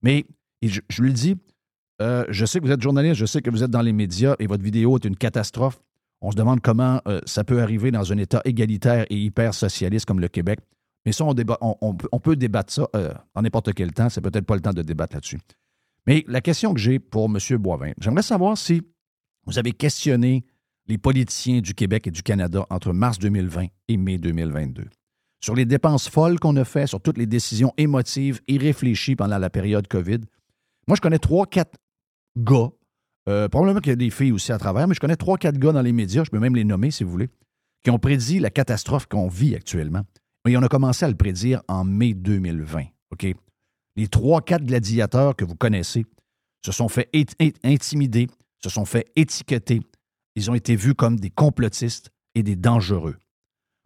Mais 0.02 0.26
je, 0.62 0.80
je 0.88 1.02
lui 1.02 1.12
dis, 1.12 1.36
euh, 2.02 2.24
je 2.28 2.44
sais 2.44 2.60
que 2.60 2.66
vous 2.66 2.72
êtes 2.72 2.82
journaliste, 2.82 3.14
je 3.14 3.26
sais 3.26 3.40
que 3.40 3.50
vous 3.50 3.62
êtes 3.62 3.70
dans 3.70 3.82
les 3.82 3.92
médias 3.92 4.34
et 4.38 4.46
votre 4.46 4.62
vidéo 4.62 4.96
est 4.96 5.04
une 5.04 5.16
catastrophe. 5.16 5.80
On 6.20 6.30
se 6.30 6.36
demande 6.36 6.60
comment 6.60 7.00
euh, 7.06 7.20
ça 7.26 7.44
peut 7.44 7.60
arriver 7.60 7.90
dans 7.90 8.12
un 8.12 8.18
État 8.18 8.40
égalitaire 8.44 9.06
et 9.10 9.16
hyper 9.16 9.54
socialiste 9.54 10.06
comme 10.06 10.20
le 10.20 10.28
Québec. 10.28 10.58
Mais 11.04 11.12
ça, 11.12 11.24
on, 11.24 12.18
peut 12.20 12.36
débattre 12.36 12.72
ça 12.72 12.88
euh, 12.96 13.12
en 13.34 13.42
n'importe 13.42 13.74
quel 13.74 13.92
temps. 13.92 14.08
C'est 14.08 14.22
peut-être 14.22 14.46
pas 14.46 14.54
le 14.54 14.62
temps 14.62 14.72
de 14.72 14.82
débattre 14.82 15.16
là-dessus. 15.16 15.38
Mais 16.06 16.24
la 16.28 16.40
question 16.40 16.72
que 16.72 16.80
j'ai 16.80 16.98
pour 16.98 17.26
M. 17.26 17.38
Boivin, 17.58 17.92
j'aimerais 17.98 18.22
savoir 18.22 18.56
si 18.56 18.82
vous 19.46 19.58
avez 19.58 19.72
questionné 19.72 20.44
les 20.86 20.98
politiciens 20.98 21.60
du 21.60 21.74
Québec 21.74 22.06
et 22.06 22.10
du 22.10 22.22
Canada 22.22 22.66
entre 22.70 22.92
mars 22.92 23.18
2020 23.18 23.66
et 23.88 23.96
mai 23.96 24.18
2022. 24.18 24.84
Sur 25.40 25.54
les 25.54 25.64
dépenses 25.64 26.08
folles 26.08 26.38
qu'on 26.38 26.56
a 26.56 26.64
faites, 26.64 26.88
sur 26.88 27.00
toutes 27.00 27.18
les 27.18 27.26
décisions 27.26 27.72
émotives, 27.76 28.40
irréfléchies 28.48 29.16
pendant 29.16 29.38
la 29.38 29.50
période 29.50 29.86
COVID. 29.88 30.20
Moi, 30.86 30.96
je 30.96 31.00
connais 31.00 31.18
trois, 31.18 31.46
quatre 31.46 31.78
gars, 32.36 32.70
euh, 33.28 33.48
probablement 33.48 33.80
qu'il 33.80 33.90
y 33.90 33.92
a 33.92 33.96
des 33.96 34.10
filles 34.10 34.32
aussi 34.32 34.52
à 34.52 34.58
travers, 34.58 34.88
mais 34.88 34.94
je 34.94 35.00
connais 35.00 35.16
trois, 35.16 35.38
quatre 35.38 35.58
gars 35.58 35.72
dans 35.72 35.82
les 35.82 35.92
médias, 35.92 36.24
je 36.24 36.30
peux 36.30 36.38
même 36.38 36.56
les 36.56 36.64
nommer 36.64 36.90
si 36.90 37.04
vous 37.04 37.10
voulez, 37.10 37.28
qui 37.82 37.90
ont 37.90 37.98
prédit 37.98 38.38
la 38.38 38.50
catastrophe 38.50 39.06
qu'on 39.06 39.28
vit 39.28 39.54
actuellement. 39.54 40.02
On 40.46 40.62
a 40.62 40.68
commencé 40.68 41.04
à 41.04 41.08
le 41.08 41.14
prédire 41.14 41.62
en 41.68 41.84
mai 41.84 42.12
2020. 42.12 42.84
OK? 43.12 43.26
Les 43.96 44.08
trois, 44.08 44.42
quatre 44.42 44.64
gladiateurs 44.64 45.36
que 45.36 45.44
vous 45.44 45.54
connaissez 45.54 46.04
se 46.64 46.70
sont 46.70 46.88
fait 46.88 47.08
intimider, 47.64 48.28
se 48.62 48.68
sont 48.68 48.84
fait 48.84 49.06
étiqueter. 49.16 49.80
Ils 50.34 50.50
ont 50.50 50.54
été 50.54 50.76
vus 50.76 50.94
comme 50.94 51.18
des 51.18 51.30
complotistes 51.30 52.10
et 52.34 52.42
des 52.42 52.56
dangereux. 52.56 53.16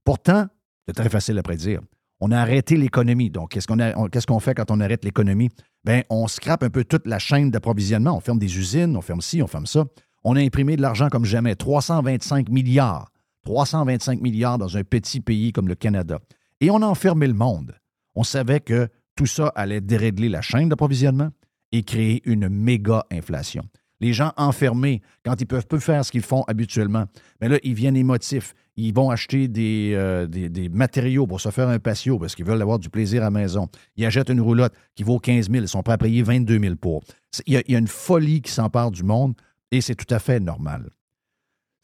Pourtant, 0.04 0.46
c'est 0.86 0.94
très 0.94 1.08
facile 1.08 1.38
à 1.38 1.42
prédire. 1.42 1.80
On 2.20 2.32
a 2.32 2.38
arrêté 2.38 2.76
l'économie. 2.76 3.30
Donc, 3.30 3.50
qu'est-ce 3.50 4.26
qu'on 4.26 4.40
fait 4.40 4.54
quand 4.54 4.70
on 4.70 4.80
arrête 4.80 5.04
l'économie? 5.04 5.50
Bien, 5.84 6.02
on 6.10 6.26
scrape 6.26 6.64
un 6.64 6.70
peu 6.70 6.82
toute 6.82 7.06
la 7.06 7.20
chaîne 7.20 7.50
d'approvisionnement. 7.50 8.16
On 8.16 8.20
ferme 8.20 8.38
des 8.38 8.58
usines, 8.58 8.96
on 8.96 9.02
ferme 9.02 9.20
ci, 9.20 9.42
on 9.42 9.46
ferme 9.46 9.66
ça. 9.66 9.84
On 10.24 10.34
a 10.34 10.40
imprimé 10.40 10.76
de 10.76 10.82
l'argent 10.82 11.08
comme 11.08 11.24
jamais. 11.24 11.54
325 11.54 12.48
milliards. 12.48 13.12
325 13.44 14.20
milliards 14.20 14.58
dans 14.58 14.76
un 14.76 14.82
petit 14.82 15.20
pays 15.20 15.52
comme 15.52 15.68
le 15.68 15.76
Canada. 15.76 16.18
Et 16.60 16.70
on 16.70 16.82
a 16.82 16.86
enfermé 16.86 17.26
le 17.26 17.34
monde. 17.34 17.74
On 18.14 18.24
savait 18.24 18.60
que 18.60 18.88
tout 19.14 19.26
ça 19.26 19.48
allait 19.54 19.80
dérégler 19.80 20.28
la 20.28 20.42
chaîne 20.42 20.68
d'approvisionnement 20.68 21.30
et 21.72 21.82
créer 21.82 22.22
une 22.24 22.48
méga 22.48 23.04
inflation. 23.10 23.64
Les 24.00 24.12
gens 24.12 24.32
enfermés, 24.36 25.02
quand 25.24 25.40
ils 25.40 25.46
peuvent 25.46 25.66
plus 25.66 25.80
faire 25.80 26.04
ce 26.04 26.12
qu'ils 26.12 26.22
font 26.22 26.44
habituellement, 26.46 27.06
mais 27.40 27.48
là, 27.48 27.58
ils 27.64 27.74
viennent 27.74 27.96
émotifs. 27.96 28.54
Ils 28.76 28.94
vont 28.94 29.10
acheter 29.10 29.48
des, 29.48 29.92
euh, 29.94 30.26
des, 30.28 30.68
matériaux 30.68 31.26
pour 31.26 31.40
se 31.40 31.50
faire 31.50 31.68
un 31.68 31.80
patio 31.80 32.16
parce 32.16 32.36
qu'ils 32.36 32.44
veulent 32.44 32.62
avoir 32.62 32.78
du 32.78 32.90
plaisir 32.90 33.22
à 33.22 33.24
la 33.24 33.30
maison. 33.32 33.66
Ils 33.96 34.06
achètent 34.06 34.28
une 34.28 34.40
roulotte 34.40 34.72
qui 34.94 35.02
vaut 35.02 35.18
15 35.18 35.50
000. 35.50 35.64
Ils 35.64 35.68
sont 35.68 35.82
prêts 35.82 35.94
à 35.94 35.98
payer 35.98 36.22
22 36.22 36.60
000 36.60 36.76
pour. 36.76 37.02
Il 37.46 37.54
y 37.54 37.74
a 37.74 37.78
une 37.78 37.88
folie 37.88 38.40
qui 38.40 38.52
s'empare 38.52 38.92
du 38.92 39.02
monde 39.02 39.34
et 39.72 39.80
c'est 39.80 39.96
tout 39.96 40.12
à 40.14 40.20
fait 40.20 40.38
normal. 40.38 40.90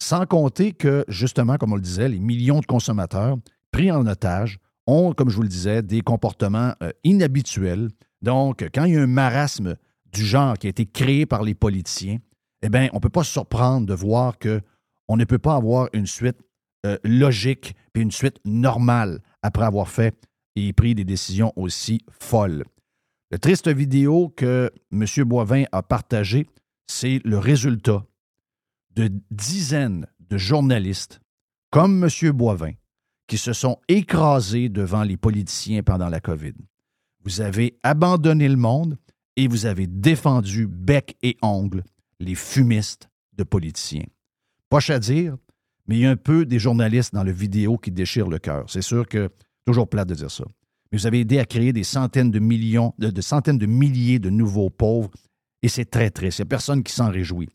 Sans 0.00 0.24
compter 0.24 0.72
que, 0.72 1.04
justement, 1.08 1.56
comme 1.56 1.72
on 1.72 1.76
le 1.76 1.82
disait, 1.82 2.08
les 2.08 2.20
millions 2.20 2.60
de 2.60 2.66
consommateurs 2.66 3.37
pris 3.72 3.90
en 3.90 4.06
otage 4.06 4.58
ont, 4.87 5.12
comme 5.12 5.31
je 5.31 5.37
vous 5.37 5.42
le 5.42 5.49
disais, 5.49 5.83
des 5.83 6.01
comportements 6.01 6.75
euh, 6.83 6.90
inhabituels. 7.05 7.88
Donc, 8.23 8.68
quand 8.75 8.85
il 8.85 8.94
y 8.94 8.97
a 8.97 9.03
un 9.03 9.07
marasme 9.07 9.77
du 10.12 10.25
genre 10.25 10.59
qui 10.59 10.66
a 10.66 10.70
été 10.70 10.87
créé 10.87 11.27
par 11.27 11.42
les 11.42 11.55
politiciens, 11.55 12.18
eh 12.62 12.68
bien, 12.68 12.88
on 12.92 12.97
ne 12.97 13.01
peut 13.01 13.11
pas 13.11 13.25
se 13.25 13.33
surprendre 13.33 13.87
de 13.87 13.94
voir 13.94 14.38
que 14.38 14.61
on 15.09 15.16
ne 15.16 15.25
peut 15.25 15.38
pas 15.38 15.57
avoir 15.57 15.88
une 15.92 16.07
suite 16.07 16.38
euh, 16.87 16.99
logique 17.05 17.75
puis 17.92 18.03
une 18.03 18.11
suite 18.11 18.38
normale 18.44 19.20
après 19.42 19.64
avoir 19.64 19.88
fait 19.88 20.14
et 20.57 20.73
pris 20.73 20.94
des 20.94 21.05
décisions 21.05 21.53
aussi 21.57 22.01
folles. 22.11 22.64
Le 23.31 23.38
triste 23.38 23.68
vidéo 23.68 24.33
que 24.37 24.70
M. 24.92 25.05
Boivin 25.25 25.64
a 25.73 25.83
partagé, 25.83 26.47
c'est 26.87 27.20
le 27.25 27.38
résultat 27.38 28.05
de 28.94 29.11
dizaines 29.31 30.07
de 30.20 30.37
journalistes 30.37 31.20
comme 31.70 32.05
M. 32.05 32.31
Boivin 32.33 32.73
qui 33.26 33.38
se 33.38 33.52
sont 33.52 33.78
écrasés 33.88 34.68
devant 34.68 35.02
les 35.02 35.16
politiciens 35.16 35.82
pendant 35.82 36.08
la 36.08 36.20
COVID. 36.20 36.54
Vous 37.24 37.40
avez 37.40 37.78
abandonné 37.82 38.48
le 38.48 38.56
monde 38.56 38.98
et 39.37 39.48
vous 39.48 39.66
avez 39.66 39.87
défendu 39.87 40.66
bec 40.66 41.16
et 41.22 41.37
ongle 41.42 41.82
les 42.20 42.34
fumistes 42.34 43.08
de 43.37 43.44
politiciens. 43.44 44.06
Poche 44.68 44.90
à 44.90 44.98
dire, 44.98 45.37
mais 45.87 45.96
il 45.96 46.00
y 46.02 46.06
a 46.06 46.10
un 46.10 46.16
peu 46.16 46.46
des 46.46 46.58
journalistes 46.58 47.14
dans 47.14 47.24
le 47.24 47.32
vidéo 47.32 47.78
qui 47.78 47.90
déchirent 47.90 48.28
le 48.28 48.38
cœur. 48.38 48.68
C'est 48.68 48.82
sûr 48.82 49.06
que 49.08 49.30
toujours 49.64 49.88
plate 49.88 50.08
de 50.08 50.14
dire 50.14 50.30
ça. 50.30 50.44
Mais 50.90 50.98
vous 50.98 51.06
avez 51.06 51.20
aidé 51.20 51.38
à 51.38 51.44
créer 51.44 51.72
des 51.72 51.84
centaines 51.84 52.30
de 52.30 52.38
millions, 52.38 52.94
de, 52.98 53.20
centaines 53.20 53.58
de 53.58 53.66
milliers 53.66 54.18
de 54.18 54.30
nouveaux 54.30 54.70
pauvres, 54.70 55.10
et 55.62 55.68
c'est 55.68 55.87
très 55.87 56.10
triste. 56.10 56.38
Il 56.38 56.42
n'y 56.42 56.46
a 56.46 56.50
personne 56.50 56.82
qui 56.82 56.92
s'en 56.92 57.10
réjouit. 57.10 57.48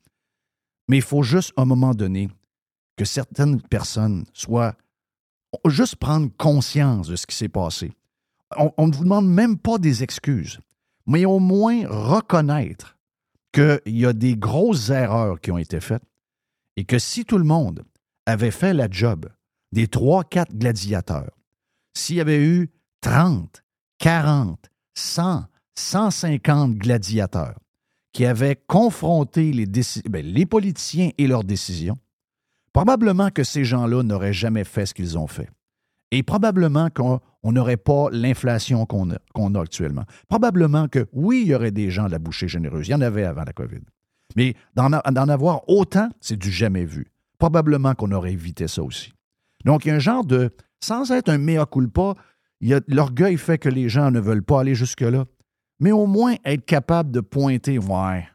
Mais 0.88 0.97
il 0.97 1.03
faut 1.03 1.23
juste, 1.23 1.53
à 1.55 1.62
un 1.62 1.65
moment 1.65 1.93
donné, 1.93 2.29
que 2.97 3.05
certaines 3.05 3.62
personnes 3.62 4.25
soient 4.34 4.75
juste 5.68 5.96
prendre 5.96 6.30
conscience 6.38 7.08
de 7.08 7.16
ce 7.16 7.26
qui 7.26 7.36
s'est 7.36 7.50
passé. 7.50 7.92
On, 8.78 8.88
ne 8.88 8.94
vous 8.94 9.04
demande 9.04 9.30
même 9.30 9.58
pas 9.58 9.78
des 9.78 10.02
excuses, 10.04 10.60
mais 11.06 11.26
au 11.26 11.40
moins 11.40 11.88
reconnaître 11.88 12.98
qu'il 13.52 13.80
y 13.86 14.06
a 14.06 14.14
des 14.14 14.36
grosses 14.36 14.90
erreurs 14.90 15.40
qui 15.40 15.52
ont 15.52 15.58
été 15.58 15.80
faites 15.80 16.04
et 16.76 16.86
que 16.86 16.98
si 16.98 17.26
tout 17.26 17.38
le 17.38 17.44
monde 17.44 17.84
avait 18.26 18.52
fait 18.52 18.74
la 18.74 18.88
job 18.90 19.28
des 19.72 19.88
trois, 19.88 20.24
quatre 20.24 20.56
gladiateurs, 20.56 21.32
s'il 21.94 22.16
y 22.16 22.22
avait 22.22 22.44
eu 22.44 22.70
30, 23.02 23.64
40, 24.00 24.60
100, 24.96 25.46
150 25.76 26.76
gladiateurs 26.76 27.60
qui 28.14 28.26
avaient 28.26 28.56
confronté 28.56 29.52
les, 29.52 29.66
ben, 30.10 30.26
les 30.26 30.46
politiciens 30.46 31.12
et 31.18 31.28
leurs 31.28 31.44
décisions, 31.44 31.98
probablement 32.80 33.30
que 33.30 33.44
ces 33.44 33.65
gens-là 33.65 34.04
n'auraient 34.04 34.32
jamais 34.32 34.63
fait 34.63 34.86
ce 34.86 34.94
qu'ils 34.94 35.18
ont 35.18 35.28
fait. 35.28 35.50
Et 36.12 36.24
probablement 36.24 36.89
qu'on 36.89 37.20
on 37.44 37.52
n'aurait 37.52 37.76
pas 37.76 38.08
l'inflation 38.13 38.86
qu'on 38.86 39.12
a, 39.12 39.62
actuellement. 39.62 40.06
Probablement 40.30 40.88
que, 40.88 41.06
oui, 41.12 41.42
il 41.42 41.50
y 41.50 41.56
aurait 41.56 41.72
des 41.72 41.92
gens 41.92 42.06
de 42.06 42.12
la 42.12 42.20
bouchée 42.20 42.48
généreuse. 42.48 42.88
Il 42.88 42.92
y 42.92 42.96
en 42.96 43.02
avait 43.02 43.26
avant 43.26 43.44
la 43.44 43.52
COVID. 43.52 43.82
Mais 44.38 44.56
d'en 44.76 44.94
avoir 44.94 45.68
autant, 45.68 46.08
c'est 46.22 46.38
du 46.38 46.52
jamais 46.52 46.86
vu. 46.86 47.08
Probablement 47.38 47.96
qu'on 47.96 48.13
aurait 48.13 48.32
évité 48.32 48.70
ça 48.70 48.82
aussi. 48.82 49.12
Donc, 49.65 49.84
il 49.84 49.89
y 49.89 49.92
a 49.92 49.96
un 49.96 50.00
genre 50.00 50.24
de, 50.24 50.50
sans 50.82 51.12
être 51.12 51.28
un 51.28 51.38
mea 51.38 51.65
culpa, 51.65 52.13
l'orgueil 52.88 53.36
fait 53.36 53.58
que 53.58 53.68
les 53.68 53.89
gens 53.89 54.10
ne 54.10 54.22
veulent 54.22 54.44
pas 54.44 54.62
aller 54.62 54.76
jusque-là. 54.76 55.26
Mais 55.82 55.92
au 55.92 56.08
moins 56.08 56.36
être 56.46 56.65
capable 56.65 57.12
de 57.12 57.20
pointer, 57.20 57.78
ouais, 57.78 58.26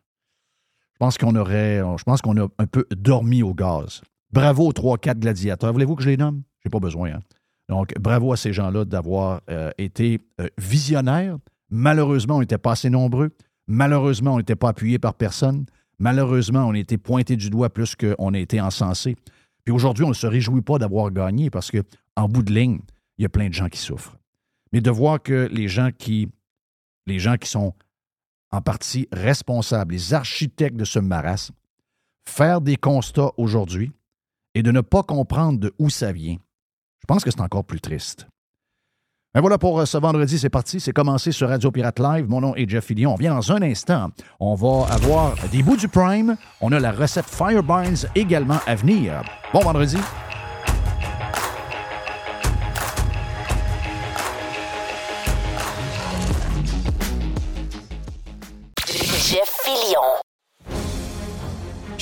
je 0.93 0.99
pense 0.99 1.17
qu'on 1.17 1.35
aurait, 1.35 1.79
je 1.97 2.05
pense 2.05 2.21
qu'on 2.21 2.37
a 2.37 2.47
un 2.59 2.67
peu 2.67 2.85
dormi 2.95 3.43
au 3.43 3.55
gaz. 3.55 4.03
Bravo 4.35 4.67
aux 4.67 4.73
3-4 4.73 5.21
gladiateurs. 5.21 5.73
Voulez-vous 5.73 5.95
que 5.95 6.03
je 6.03 6.11
les 6.11 6.17
nomme? 6.17 6.43
J'ai 6.65 6.69
pas 6.69 6.81
besoin. 6.81 7.13
hein. 7.13 7.21
Donc, 7.69 7.95
bravo 8.01 8.33
à 8.33 8.37
ces 8.37 8.53
gens-là 8.53 8.85
d'avoir 8.85 9.43
euh, 9.49 9.71
été 9.79 10.21
euh, 10.41 10.49
visionnaires. 10.59 11.39
Malheureusement, 11.71 12.39
on 12.39 12.41
n'était 12.41 12.59
pas 12.59 12.73
assez 12.73 12.91
nombreux. 12.91 13.31
Malheureusement, 13.69 14.35
on 14.35 14.39
n'était 14.39 14.57
pas 14.57 14.71
appuyé 14.71 14.99
par 14.99 15.15
personne. 15.15 15.67
Malheureusement, 16.01 16.67
on 16.67 16.73
a 16.75 16.79
été 16.79 16.99
pointé 16.99 17.37
du 17.37 17.49
doigt 17.49 17.71
plus 17.71 17.95
qu'on 17.95 18.35
a 18.35 18.39
été 18.41 18.61
encensé. 18.61 19.15
Puis 19.63 19.73
aujourd'hui, 19.73 20.05
on 20.05 20.09
ne 20.09 20.15
se 20.15 20.27
réjouit 20.27 20.63
pas 20.63 20.79
d'avoir 20.79 21.13
gagné 21.13 21.49
parce 21.49 21.71
que, 21.71 21.85
en 22.17 22.29
bout 22.29 22.43
de 22.43 22.53
ligne, 22.53 22.81
il 23.19 23.23
y 23.23 23.27
a 23.27 23.29
plein 23.29 23.49
de 23.49 23.55
gens 23.55 23.69
qui 23.69 23.79
souffrent. 23.79 24.19
Mais 24.73 24.81
de 24.81 24.91
voir 24.91 25.23
que 25.23 25.49
les 25.53 25.69
gens 25.69 25.91
qui, 25.97 26.29
les 27.07 27.21
gens 27.21 27.37
qui 27.37 27.49
sont 27.49 27.73
en 28.51 28.61
partie 28.61 29.07
responsables, 29.13 29.95
les 29.95 30.13
architectes 30.13 30.77
de 30.77 30.85
ce 30.85 30.99
marasme, 30.99 31.55
faire 32.25 32.61
des 32.61 32.77
constats 32.77 33.31
aujourd'hui 33.37 33.93
et 34.55 34.63
de 34.63 34.71
ne 34.71 34.81
pas 34.81 35.03
comprendre 35.03 35.59
de 35.59 35.75
où 35.79 35.91
ça 35.91 36.13
vient, 36.13 36.37
je 37.01 37.07
pense 37.07 37.25
que 37.25 37.31
c'est 37.31 37.41
encore 37.41 37.65
plus 37.65 37.81
triste. 37.81 38.27
Ben 39.35 39.41
voilà 39.41 39.59
pour 39.59 39.81
euh, 39.81 39.85
ce 39.85 39.99
vendredi, 39.99 40.39
c'est 40.39 40.49
parti. 40.49 40.79
C'est 40.79 40.93
commencé 40.93 41.33
sur 41.33 41.49
Radio 41.49 41.73
Pirate 41.73 41.99
Live. 41.99 42.27
Mon 42.29 42.41
nom 42.41 42.55
est 42.55 42.71
Jeff 42.71 42.85
Fillion. 42.85 43.15
On 43.15 43.17
vient 43.17 43.35
dans 43.35 43.51
un 43.51 43.63
instant. 43.63 44.11
On 44.39 44.55
va 44.55 44.87
avoir 44.95 45.35
des 45.51 45.61
bouts 45.65 45.77
du 45.77 45.89
Prime. 45.89 46.37
On 46.61 46.71
a 46.71 46.79
la 46.79 46.93
recette 46.93 47.27
Fireburns 47.29 48.07
également 48.15 48.61
à 48.65 48.77
venir. 48.77 49.25
Bon 49.53 49.59
vendredi. 49.59 49.99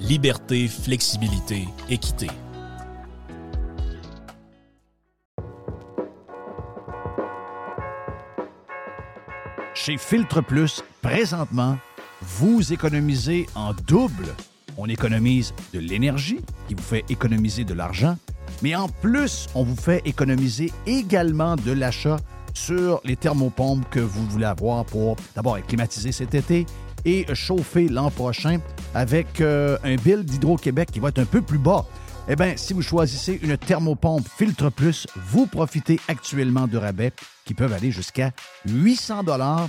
liberté, 0.00 0.66
flexibilité, 0.66 1.68
équité. 1.88 2.28
Chez 9.74 9.96
Filtre 9.98 10.40
Plus, 10.42 10.82
présentement, 11.00 11.78
vous 12.22 12.72
économisez 12.72 13.46
en 13.54 13.72
double. 13.86 14.34
On 14.76 14.86
économise 14.86 15.54
de 15.72 15.78
l'énergie 15.78 16.40
qui 16.68 16.74
vous 16.74 16.82
fait 16.82 17.04
économiser 17.08 17.64
de 17.64 17.74
l'argent, 17.74 18.16
mais 18.62 18.74
en 18.74 18.88
plus, 18.88 19.46
on 19.54 19.62
vous 19.62 19.76
fait 19.76 20.02
économiser 20.04 20.72
également 20.86 21.56
de 21.56 21.72
l'achat 21.72 22.16
sur 22.54 23.00
les 23.04 23.16
thermopompes 23.16 23.88
que 23.90 24.00
vous 24.00 24.26
voulez 24.26 24.44
avoir 24.44 24.84
pour 24.84 25.16
d'abord 25.34 25.58
être 25.58 25.66
climatisé 25.66 26.12
cet 26.12 26.34
été 26.34 26.66
et 27.04 27.26
chauffer 27.34 27.88
l'an 27.88 28.10
prochain 28.10 28.60
avec 28.94 29.40
euh, 29.40 29.78
un 29.84 29.96
bill 29.96 30.24
d'Hydro-Québec 30.24 30.90
qui 30.92 31.00
va 31.00 31.08
être 31.08 31.18
un 31.18 31.24
peu 31.24 31.42
plus 31.42 31.58
bas. 31.58 31.84
Eh 32.28 32.36
bien, 32.36 32.52
si 32.56 32.72
vous 32.72 32.82
choisissez 32.82 33.40
une 33.42 33.56
thermopompe 33.56 34.26
Filtre 34.28 34.70
Plus, 34.70 35.06
vous 35.16 35.46
profitez 35.46 35.98
actuellement 36.08 36.66
de 36.66 36.78
rabais 36.78 37.12
qui 37.44 37.54
peuvent 37.54 37.72
aller 37.72 37.90
jusqu'à 37.90 38.30
800 38.66 39.24
dollars 39.24 39.68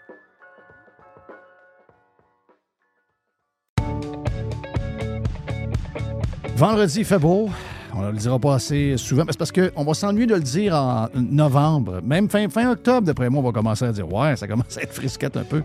Vendredi, 6.61 6.99
il 6.99 7.05
fait 7.05 7.17
beau. 7.17 7.49
On 7.95 8.03
ne 8.03 8.11
le 8.11 8.17
dira 8.19 8.37
pas 8.37 8.53
assez 8.53 8.95
souvent. 8.95 9.23
mais 9.25 9.31
C'est 9.31 9.39
parce 9.39 9.51
qu'on 9.51 9.83
va 9.83 9.95
s'ennuyer 9.95 10.27
de 10.27 10.35
le 10.35 10.41
dire 10.41 10.75
en 10.75 11.07
novembre. 11.15 12.01
Même 12.03 12.29
fin, 12.29 12.47
fin 12.49 12.69
octobre, 12.69 13.01
d'après 13.07 13.31
moi, 13.31 13.41
on 13.41 13.45
va 13.47 13.51
commencer 13.51 13.83
à 13.83 13.91
dire 13.91 14.13
Ouais, 14.13 14.35
ça 14.35 14.47
commence 14.47 14.77
à 14.77 14.83
être 14.83 14.93
frisquette 14.93 15.37
un 15.37 15.43
peu. 15.43 15.63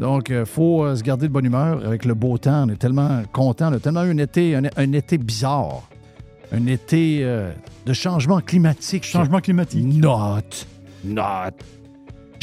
Donc, 0.00 0.30
il 0.30 0.44
faut 0.44 0.82
euh, 0.82 0.96
se 0.96 1.04
garder 1.04 1.28
de 1.28 1.32
bonne 1.32 1.44
humeur 1.44 1.86
avec 1.86 2.04
le 2.04 2.14
beau 2.14 2.36
temps. 2.36 2.64
On 2.66 2.68
est 2.68 2.80
tellement 2.80 3.22
content. 3.32 3.70
On 3.70 3.74
a 3.74 3.78
tellement 3.78 4.02
eu 4.02 4.10
un 4.10 4.18
été, 4.18 4.56
un, 4.56 4.64
un 4.76 4.92
été 4.92 5.18
bizarre. 5.18 5.82
Un 6.50 6.66
été 6.66 7.20
euh, 7.22 7.52
de 7.86 7.92
changement 7.92 8.40
climatique. 8.40 9.04
Changement 9.04 9.38
climatique. 9.38 9.84
Not. 9.84 10.66
Not. 11.04 11.52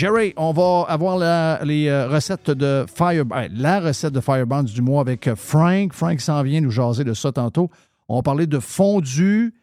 Jerry, 0.01 0.33
on 0.35 0.51
va 0.51 0.91
avoir 0.91 1.15
la, 1.15 1.59
les 1.63 1.87
euh, 1.87 2.07
recettes 2.07 2.49
de 2.49 2.85
Fire, 2.91 3.23
ben, 3.23 3.47
la 3.53 3.79
recette 3.79 4.11
de 4.11 4.19
Firebands 4.19 4.63
du 4.63 4.81
mois 4.81 4.99
avec 4.99 5.27
euh, 5.27 5.35
Frank. 5.35 5.93
Frank 5.93 6.19
s'en 6.19 6.41
vient 6.41 6.59
nous 6.59 6.71
jaser 6.71 7.03
de 7.03 7.13
ça 7.13 7.31
tantôt. 7.31 7.69
On 8.09 8.15
va 8.15 8.23
parler 8.23 8.47
de 8.47 8.57
fondu 8.57 9.53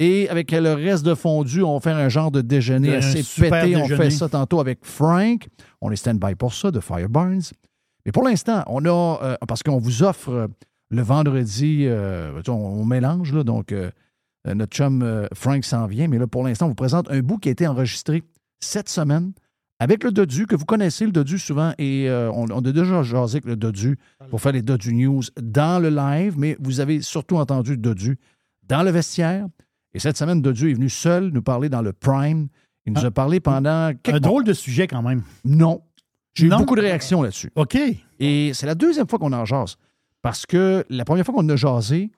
et 0.00 0.28
avec 0.30 0.50
le 0.50 0.72
reste 0.72 1.06
de 1.06 1.14
fondu, 1.14 1.62
on 1.62 1.74
va 1.74 1.80
faire 1.80 1.96
un 1.96 2.08
genre 2.08 2.32
de 2.32 2.40
déjeuner 2.40 2.96
Un 2.96 2.98
assez 2.98 3.22
pété. 3.40 3.76
On 3.76 3.86
fait 3.86 4.10
ça 4.10 4.28
tantôt 4.28 4.58
avec 4.58 4.80
Frank. 4.82 5.46
On 5.80 5.92
est 5.92 5.96
stand-by 5.96 6.34
pour 6.34 6.54
ça 6.54 6.72
de 6.72 6.80
Fireburns. 6.80 7.52
Mais 8.04 8.10
pour 8.10 8.24
l'instant, 8.24 8.64
on 8.66 8.84
a, 8.86 9.20
euh, 9.22 9.36
parce 9.46 9.62
qu'on 9.62 9.78
vous 9.78 10.02
offre 10.02 10.48
le 10.90 11.02
vendredi, 11.02 11.84
euh, 11.86 12.42
on, 12.48 12.52
on 12.52 12.84
mélange, 12.84 13.32
là, 13.32 13.44
donc 13.44 13.70
euh, 13.70 13.92
notre 14.44 14.74
chum 14.74 15.28
Frank 15.34 15.64
s'en 15.64 15.86
vient, 15.86 16.08
mais 16.08 16.18
là, 16.18 16.26
pour 16.26 16.42
l'instant, 16.42 16.66
on 16.66 16.70
vous 16.70 16.74
présente 16.74 17.08
un 17.12 17.20
bout 17.20 17.38
qui 17.38 17.48
a 17.48 17.52
été 17.52 17.68
enregistré 17.68 18.24
cette 18.58 18.88
semaine 18.88 19.32
avec 19.78 20.04
le 20.04 20.12
Dodu, 20.12 20.46
que 20.46 20.54
vous 20.54 20.64
connaissez 20.64 21.04
le 21.04 21.12
Dodu 21.12 21.38
souvent, 21.38 21.72
et 21.78 22.08
euh, 22.08 22.30
on, 22.32 22.46
on 22.50 22.58
a 22.58 22.72
déjà 22.72 23.02
jasé 23.02 23.36
avec 23.36 23.44
le 23.44 23.56
Dodu 23.56 23.98
pour 24.30 24.40
faire 24.40 24.52
les 24.52 24.62
Dodu 24.62 24.94
News 24.94 25.22
dans 25.40 25.82
le 25.82 25.90
live, 25.90 26.34
mais 26.38 26.56
vous 26.60 26.80
avez 26.80 27.02
surtout 27.02 27.36
entendu 27.36 27.76
Dodu 27.76 28.18
dans 28.68 28.82
le 28.82 28.90
vestiaire. 28.90 29.46
Et 29.92 29.98
cette 29.98 30.16
semaine, 30.16 30.42
Dodu 30.42 30.70
est 30.70 30.74
venu 30.74 30.88
seul 30.88 31.28
nous 31.28 31.42
parler 31.42 31.68
dans 31.68 31.82
le 31.82 31.92
Prime. 31.92 32.48
Il 32.86 32.92
nous 32.92 33.04
a 33.04 33.10
parlé 33.10 33.40
pendant 33.40 33.92
quelques 34.02 34.16
Un 34.16 34.20
drôle 34.20 34.44
de 34.44 34.52
sujet 34.52 34.86
quand 34.86 35.02
même. 35.02 35.22
Non. 35.44 35.82
J'ai 36.34 36.46
eu 36.46 36.50
beaucoup 36.50 36.74
de 36.74 36.80
réactions 36.80 37.22
là-dessus. 37.22 37.50
OK. 37.54 37.78
Et 38.18 38.52
c'est 38.54 38.66
la 38.66 38.74
deuxième 38.74 39.08
fois 39.08 39.18
qu'on 39.18 39.32
en 39.32 39.44
jase. 39.44 39.76
Parce 40.20 40.46
que 40.46 40.84
la 40.88 41.04
première 41.04 41.24
fois 41.24 41.34
qu'on 41.34 41.44
en 41.44 41.48
a 41.50 41.56
jasé, 41.56 42.10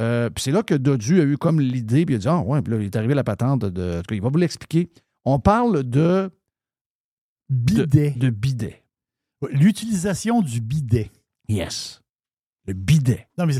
euh, 0.00 0.30
puis 0.30 0.42
c'est 0.42 0.52
là 0.52 0.62
que 0.62 0.74
Dodu 0.74 1.20
a 1.20 1.24
eu 1.24 1.36
comme 1.36 1.60
l'idée, 1.60 2.06
puis 2.06 2.14
il 2.14 2.16
a 2.16 2.20
dit 2.20 2.28
Ah, 2.28 2.40
ouais, 2.40 2.62
puis 2.62 2.72
là, 2.72 2.80
il 2.80 2.86
est 2.86 2.96
arrivé 2.96 3.14
la 3.14 3.24
patente 3.24 3.64
de. 3.64 3.98
en 3.98 4.02
tout 4.02 4.08
cas, 4.08 4.14
il 4.14 4.22
va 4.22 4.28
vous 4.28 4.38
l'expliquer. 4.38 4.88
On 5.24 5.38
parle 5.38 5.84
de. 5.84 6.30
Bidet. 7.50 8.10
De, 8.12 8.18
de 8.20 8.30
bidet. 8.30 8.82
L'utilisation 9.50 10.42
du 10.42 10.60
bidet. 10.60 11.10
Yes. 11.48 12.02
Le 12.66 12.74
bidet. 12.74 13.26
Non, 13.38 13.46
mais 13.46 13.54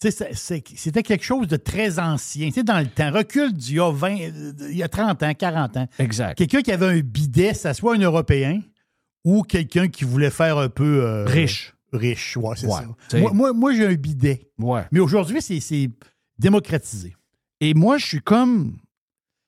c'était 0.00 1.02
quelque 1.02 1.24
chose 1.24 1.48
de 1.48 1.56
très 1.56 1.98
ancien. 1.98 2.48
Tu 2.48 2.54
sais, 2.54 2.62
dans 2.62 2.78
le 2.78 2.86
temps, 2.86 3.10
recul 3.10 3.52
d'il 3.52 3.76
y 3.76 3.80
a 3.80 3.90
20, 3.90 4.20
euh, 4.20 4.52
il 4.70 4.76
y 4.76 4.82
a 4.82 4.88
30 4.88 5.22
ans, 5.22 5.34
40 5.34 5.76
ans. 5.76 5.88
Exact. 5.98 6.36
Quelqu'un 6.38 6.62
qui 6.62 6.72
avait 6.72 6.86
un 6.86 7.00
bidet, 7.00 7.54
ça 7.54 7.74
soit 7.74 7.96
un 7.96 7.98
Européen 8.00 8.60
ou 9.24 9.42
quelqu'un 9.42 9.88
qui 9.88 10.04
voulait 10.04 10.30
faire 10.30 10.58
un 10.58 10.68
peu... 10.68 11.02
euh, 11.04 11.24
Riche. 11.24 11.74
Riche, 11.92 12.36
ouais, 12.36 12.56
c'est 12.56 12.66
Ouais, 12.66 12.82
ça. 13.08 13.18
Moi, 13.18 13.32
moi, 13.32 13.52
moi, 13.52 13.72
j'ai 13.74 13.86
un 13.86 13.94
bidet. 13.94 14.50
Ouais. 14.58 14.82
Mais 14.92 15.00
aujourd'hui, 15.00 15.40
c'est- 15.40 15.60
c'est 15.60 15.88
démocratisé. 16.38 17.14
Et 17.60 17.72
moi, 17.74 17.98
je 17.98 18.06
suis 18.06 18.20
comme. 18.20 18.76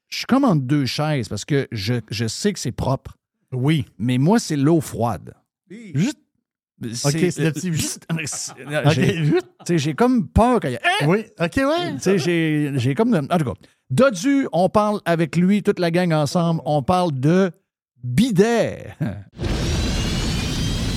Je 0.09 0.19
suis 0.19 0.27
comme 0.27 0.45
entre 0.45 0.63
deux 0.63 0.87
chaises 0.87 1.29
parce 1.29 1.45
que 1.45 1.67
je, 1.73 1.95
je 2.11 2.29
sais 2.29 2.53
que 2.53 2.61
c'est 2.61 2.71
propre. 2.73 3.19
Oui. 3.53 3.85
Mais 3.99 4.19
moi, 4.19 4.39
c'est 4.39 4.57
l'eau 4.57 4.81
froide. 4.81 5.35
Juste. 5.95 6.19
C'est- 6.93 7.07
OK, 7.09 7.33
c'est. 7.33 7.73
Juste. 7.73 8.07
J'ai- 8.19 9.11
OK, 9.11 9.25
juste. 9.25 9.47
tu 9.61 9.67
sais, 9.67 9.79
J'ai 9.79 9.95
comme 9.95 10.29
peur 10.29 10.61
qu'il 10.61 10.73
y 10.73 10.75
ait. 10.75 10.81
Hein? 10.85 11.07
Oui, 11.07 11.25
OK, 11.41 11.57
ouais. 11.57 11.95
Tu 11.95 12.01
sais, 12.01 12.19
j'ai 12.19 12.73
j'ai 12.77 12.95
comme. 12.95 13.15
En 13.15 13.39
tout 13.39 13.45
cas, 13.47 13.55
Dodu, 13.89 14.47
on 14.53 14.69
parle 14.69 15.01
avec 15.07 15.37
lui, 15.37 15.63
toute 15.63 15.79
la 15.79 15.91
gang 15.91 16.13
ensemble, 16.13 16.61
on 16.67 16.83
parle 16.83 17.19
de 17.19 17.51
bidet. 18.05 18.95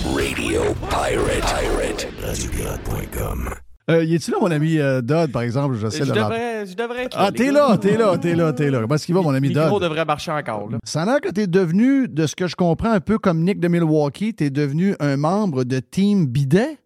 Radio 0.04 0.62
Pirate. 0.90 2.08
Pirate. 2.18 3.69
Euh, 3.90 4.04
y 4.04 4.16
est-tu 4.16 4.32
là, 4.32 4.38
mon 4.40 4.52
ami 4.52 4.78
euh, 4.78 5.02
Dodd, 5.02 5.32
par 5.32 5.42
exemple? 5.42 5.76
Je 5.76 5.88
de 5.88 6.06
l'entendre. 6.06 6.14
devrais, 6.16 6.66
je 6.68 6.76
devrais 6.76 7.10
Ah, 7.16 7.32
t'es 7.32 7.52
là, 7.52 7.78
t'es 7.78 7.98
là, 7.98 8.18
t'es 8.18 8.36
là, 8.36 8.54
t'es 8.54 8.70
là. 8.70 8.82
Comment 8.82 8.96
est-ce 8.96 9.06
qu'il 9.06 9.16
va, 9.16 9.22
mon 9.22 9.34
ami 9.34 9.50
Le 9.50 9.60
micro 9.60 9.80
Dodd? 9.80 9.90
devrait 9.90 10.06
marcher 10.06 10.32
encore. 10.32 10.70
Là. 10.70 10.78
Ça 10.84 11.02
a 11.02 11.06
l'air 11.06 11.22
que 11.22 11.30
t'es 11.30 11.48
devenu, 11.48 12.08
de 12.08 12.28
ce 12.28 12.36
que 12.36 12.48
je 12.48 12.56
comprends, 12.56 12.92
un 12.92 13.00
peu 13.00 13.18
comme 13.18 13.44
Nick 13.44 13.60
de 13.60 13.68
Milwaukee, 13.68 14.34
t'es 14.36 14.50
devenu 14.52 14.96
un 15.00 15.18
membre 15.18 15.64
de 15.64 15.80
Team 15.80 16.28
Bidet? 16.28 16.78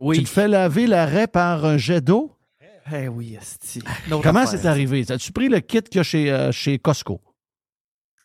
Oui. 0.00 0.18
Tu 0.18 0.24
te 0.24 0.28
fais 0.28 0.48
laver 0.48 0.86
l'arrêt 0.86 1.26
par 1.26 1.64
un 1.64 1.78
jet 1.78 2.02
d'eau? 2.02 2.32
Eh 2.92 3.08
oui, 3.08 3.38
esti. 3.40 3.82
Comment 4.22 4.44
c'est 4.44 4.66
arrivé? 4.66 5.04
As-tu 5.08 5.32
pris 5.32 5.48
le 5.48 5.60
kit 5.60 5.80
qu'il 5.82 5.96
y 5.96 6.00
a 6.00 6.02
chez, 6.02 6.30
euh, 6.30 6.52
chez 6.52 6.78
Costco? 6.78 7.22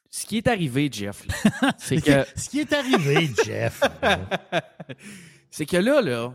Ce 0.10 0.25
qui 0.25 0.38
est 0.39 0.47
arrivé, 0.47 0.89
Jeff, 0.91 1.23
là, 1.62 1.71
c'est 1.77 2.01
que. 2.01 2.25
Ce 2.36 2.49
qui 2.49 2.60
est 2.60 2.73
arrivé, 2.73 3.29
Jeff. 3.45 3.79
c'est 5.51 5.65
que 5.65 5.77
là, 5.77 6.01
là, 6.01 6.34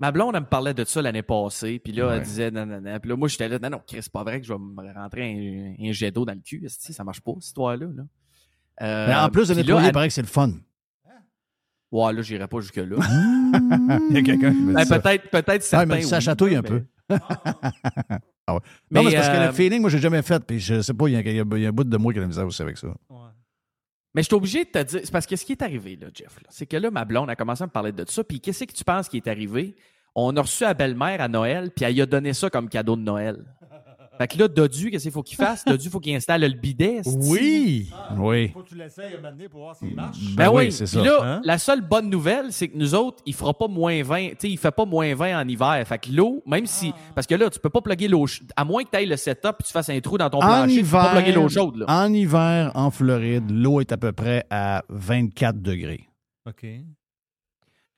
ma 0.00 0.10
blonde, 0.10 0.34
elle 0.34 0.40
me 0.42 0.46
parlait 0.46 0.74
de 0.74 0.84
ça 0.84 1.00
l'année 1.02 1.22
passée, 1.22 1.78
puis 1.78 1.92
là, 1.92 2.08
elle 2.12 2.18
Ouais. 2.18 2.24
disait, 2.24 2.50
non, 2.50 2.66
non, 2.66 2.80
non. 2.80 2.98
Puis 2.98 3.08
là, 3.10 3.16
moi, 3.16 3.28
j'étais 3.28 3.48
là, 3.48 3.58
non, 3.60 3.70
non, 3.70 3.80
Chris, 3.86 3.98
c'est 4.02 4.12
pas 4.12 4.24
vrai 4.24 4.40
que 4.40 4.46
je 4.46 4.52
vais 4.52 4.58
me 4.58 4.94
rentrer 4.94 5.76
un, 5.78 5.88
un 5.88 5.92
jet 5.92 6.10
d'eau 6.10 6.24
dans 6.24 6.32
le 6.34 6.40
cul, 6.40 6.62
esti, 6.64 6.92
ça 6.92 7.04
marche 7.04 7.20
pas, 7.20 7.32
cette 7.36 7.44
histoire-là. 7.48 7.86
Là. 7.94 8.02
Euh, 8.82 9.06
Mais 9.08 9.14
en 9.14 9.28
plus 9.28 9.48
de 9.48 9.54
nettoyer, 9.54 9.82
il 9.82 9.86
elle- 9.86 9.92
paraît 9.92 10.08
que 10.08 10.14
c'est 10.14 10.22
le 10.22 10.26
fun. 10.26 10.52
Ouais, 11.92 12.12
là, 12.12 12.22
j'irai 12.22 12.46
pas 12.48 12.60
jusque-là. 12.60 12.96
Il 14.10 14.14
y 14.14 14.18
a 14.18 14.22
quelqu'un 14.22 14.52
qui 14.52 14.60
me 14.60 14.68
dit 14.68 14.74
Ben, 14.74 14.84
ça. 14.84 15.00
peut-être, 15.00 15.28
peut-être 15.30 15.76
Ouais, 15.76 15.86
mais 15.86 16.02
ça 16.02 16.16
oui, 16.18 16.22
chatouille 16.22 16.54
un 16.56 16.62
mais- 16.62 16.68
peu. 16.68 16.84
Ah 18.46 18.54
ouais. 18.54 18.60
Mais, 18.90 19.00
non, 19.00 19.04
mais 19.04 19.10
c'est 19.10 19.16
parce 19.16 19.28
que 19.28 19.34
euh, 19.36 19.46
le 19.46 19.52
feeling, 19.52 19.80
moi, 19.80 19.90
j'ai 19.90 19.98
jamais 19.98 20.22
fait. 20.22 20.42
Puis 20.44 20.58
je 20.60 20.80
sais 20.82 20.94
pas, 20.94 21.08
il 21.08 21.12
y, 21.12 21.16
a- 21.16 21.20
il 21.20 21.62
y 21.62 21.66
un 21.66 21.72
bout 21.72 21.84
de 21.84 21.96
moi 21.96 22.12
qui 22.12 22.18
a 22.18 22.22
la 22.22 22.28
misère 22.28 22.46
aussi 22.46 22.62
avec 22.62 22.78
ça. 22.78 22.88
Mais 24.14 24.22
je 24.22 24.26
suis 24.26 24.34
obligé 24.34 24.64
de 24.64 24.70
te 24.70 24.82
dire, 24.82 25.00
c'est 25.04 25.12
parce 25.12 25.26
que 25.26 25.36
ce 25.36 25.44
qui 25.44 25.52
est 25.52 25.62
arrivé, 25.62 25.96
là, 25.96 26.08
Jeff, 26.12 26.38
c'est 26.48 26.66
que 26.66 26.76
là, 26.76 26.90
ma 26.90 27.04
blonde 27.04 27.30
a 27.30 27.36
commencé 27.36 27.62
à 27.62 27.66
me 27.66 27.70
parler 27.70 27.92
de 27.92 28.04
ça. 28.08 28.24
Puis 28.24 28.40
qu'est-ce 28.40 28.64
que 28.64 28.72
tu 28.72 28.84
penses 28.84 29.08
qui 29.08 29.18
est 29.18 29.28
arrivé? 29.28 29.76
On 30.14 30.36
a 30.36 30.42
reçu 30.42 30.64
la 30.64 30.74
belle-mère 30.74 31.20
à 31.20 31.28
Noël, 31.28 31.70
puis 31.70 31.84
elle 31.84 32.00
a 32.00 32.06
donné 32.06 32.32
ça 32.32 32.50
comme 32.50 32.68
cadeau 32.68 32.96
de 32.96 33.02
Noël. 33.02 33.44
Fait 34.20 34.28
que 34.28 34.36
là, 34.38 34.48
Dodu, 34.48 34.90
qu'est-ce 34.90 35.04
qu'il 35.04 35.12
faut 35.12 35.22
qu'il 35.22 35.38
fasse? 35.38 35.64
Dodu, 35.64 35.86
il 35.86 35.90
faut 35.90 35.98
qu'il 35.98 36.14
installe 36.14 36.42
le 36.42 36.48
bidet. 36.50 37.00
Oui. 37.06 37.88
Oui. 38.18 38.48
Faut 38.48 38.60
que 38.60 38.68
tu 38.68 38.74
l'essayes 38.74 39.14
un 39.14 39.16
moment 39.16 39.30
donné 39.30 39.48
pour 39.48 39.60
voir 39.60 39.74
s'il 39.74 39.94
marche. 39.94 40.18
Ben, 40.36 40.50
oui, 40.52 40.70
c'est 40.70 40.84
Puis 40.84 40.92
ça. 40.92 41.02
là, 41.02 41.18
Hein? 41.22 41.40
la 41.42 41.56
seule 41.56 41.80
bonne 41.80 42.10
nouvelle, 42.10 42.52
c'est 42.52 42.68
que 42.68 42.76
nous 42.76 42.94
autres, 42.94 43.22
il 43.24 43.32
fera 43.32 43.54
pas 43.54 43.66
moins 43.66 44.02
20. 44.02 44.28
Tu 44.32 44.36
sais, 44.40 44.50
il 44.50 44.58
fait 44.58 44.70
pas 44.72 44.84
moins 44.84 45.14
20 45.14 45.40
en 45.42 45.48
hiver. 45.48 45.82
Fait 45.86 45.98
que 45.98 46.10
l'eau, 46.12 46.42
même 46.46 46.66
si. 46.66 46.92
Parce 47.14 47.26
que 47.26 47.34
là, 47.34 47.48
tu 47.48 47.58
peux 47.60 47.70
pas 47.70 47.80
plugger 47.80 48.08
l'eau. 48.08 48.26
À 48.56 48.64
moins 48.66 48.84
que 48.84 48.90
tu 48.90 48.96
ailles 48.98 49.06
le 49.06 49.16
setup 49.16 49.56
et 49.58 49.62
tu 49.62 49.72
fasses 49.72 49.88
un 49.88 49.98
trou 50.00 50.18
dans 50.18 50.28
ton 50.28 50.36
En 50.36 50.40
plancher, 50.42 50.76
tu 50.76 50.82
peux 50.84 50.90
pas 50.90 51.00
hiver, 51.00 51.12
plugger 51.12 51.32
l'eau 51.32 51.48
chaude. 51.48 51.76
Là. 51.78 51.86
en 51.88 52.12
hiver, 52.12 52.72
en 52.74 52.90
Floride, 52.90 53.50
l'eau 53.50 53.80
est 53.80 53.90
à 53.90 53.96
peu 53.96 54.12
près 54.12 54.44
à 54.50 54.82
24 54.90 55.62
degrés. 55.62 56.06
OK. 56.46 56.66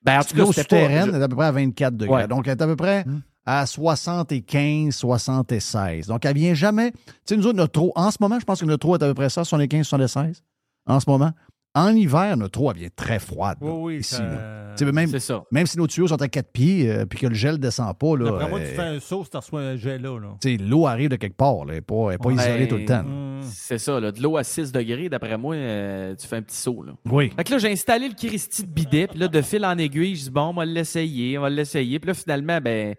Ben, 0.05 0.21
en 0.21 0.23
tout 0.23 0.35
cas, 0.37 0.43
L'eau 0.43 0.53
souterraine 0.53 1.15
est 1.15 1.23
à 1.23 1.29
peu 1.29 1.35
près 1.37 1.47
à 1.47 1.53
24 1.53 1.97
degrés. 1.97 2.15
Ouais. 2.15 2.29
Donc, 2.29 2.47
elle 2.47 2.53
est 2.59 2.63
à 2.63 2.67
peu 2.67 2.77
près 2.77 3.05
à 3.45 3.67
75, 3.67 4.95
76. 4.95 6.07
Donc, 6.07 6.25
elle 6.25 6.35
vient 6.37 6.55
jamais. 6.55 6.93
Tu 6.93 6.99
sais, 7.27 7.37
nous 7.37 7.47
autres, 7.47 7.57
notre 7.57 7.81
eau, 7.83 7.93
en 7.97 8.11
ce 8.11 8.19
moment, 8.21 8.39
je 8.41 8.45
pense 8.45 8.61
que 8.61 8.67
notre 8.67 8.89
eau 8.89 8.97
est 8.97 9.03
à 9.03 9.07
peu 9.09 9.15
près 9.15 9.29
ça, 9.31 9.45
75, 9.45 9.87
76, 9.87 10.43
en 10.87 11.01
ce 11.01 11.09
moment. 11.09 11.33
En 11.75 11.89
hiver, 11.97 12.37
notre 12.37 12.61
eau, 12.61 12.71
elle 12.71 12.79
vient 12.81 12.89
très 12.95 13.19
froide. 13.19 13.57
là, 13.63 13.67
Oui, 13.71 13.95
oui. 13.95 14.01
ici, 14.01 14.15
ça- 14.17 14.23
là. 14.23 14.59
Sais, 14.77 14.91
même, 14.91 15.09
C'est 15.11 15.21
ça. 15.21 15.43
même 15.51 15.67
si 15.67 15.77
nos 15.79 15.87
tuyaux 15.87 16.09
sont 16.09 16.21
à 16.21 16.29
quatre 16.29 16.51
pieds 16.51 16.91
euh, 16.91 17.05
puis 17.07 17.19
que 17.19 17.27
le 17.27 17.35
gel 17.35 17.59
descend 17.59 17.97
pas, 17.97 18.17
là, 18.17 18.31
D'après 18.31 18.49
moi, 18.51 18.59
tu 18.61 18.67
euh, 18.67 18.75
fais 18.75 18.83
un 18.83 19.01
saut 19.01 19.23
si 19.25 19.31
tu 19.31 19.37
reçois 19.39 19.61
un 19.61 19.77
jet 19.77 19.99
là. 19.99 20.19
là. 20.19 20.29
tu 20.41 20.51
sais, 20.51 20.57
l'eau 20.63 20.87
arrive 20.87 21.09
de 21.11 21.17
quelque 21.17 21.37
part. 21.37 21.65
là. 21.65 21.69
Elle 21.69 21.75
n'est 21.77 21.81
pas, 21.83 22.09
elle 22.09 22.15
est 22.15 22.19
pas 22.19 22.29
Ouais. 22.29 22.35
isolée 22.35 22.69
tout 22.69 22.77
le 22.77 22.85
temps. 22.87 23.01
Hum. 23.01 23.41
C'est 23.43 23.79
ça, 23.79 23.99
là, 24.01 24.13
de 24.13 24.23
l'eau 24.23 24.37
à 24.37 24.45
6 24.45 24.71
degrés, 24.73 25.09
d'après 25.09 25.37
moi, 25.39 25.55
euh, 25.55 26.15
tu 26.15 26.27
fais 26.27 26.37
un 26.37 26.43
petit 26.43 26.57
saut. 26.57 26.83
Là. 26.83 26.93
Oui. 27.11 27.31
Fait 27.37 27.45
que 27.45 27.53
là, 27.53 27.59
j'ai 27.59 27.73
installé 27.73 28.09
le 28.09 28.15
Christy 28.15 28.63
de 28.65 28.69
bidet, 28.71 29.07
puis 29.09 29.19
là, 29.19 29.29
de 29.29 29.43
fil 29.43 29.65
en 29.65 29.77
aiguille, 29.79 30.15
je 30.17 30.25
dis 30.25 30.31
bon, 30.31 30.49
on 30.49 30.53
va 30.55 30.65
l'essayer, 30.67 31.37
on 31.39 31.43
va 31.43 31.51
l'essayer. 31.51 31.99
Puis 31.99 32.09
là, 32.09 32.15
finalement, 32.15 32.59
ben, 32.63 32.95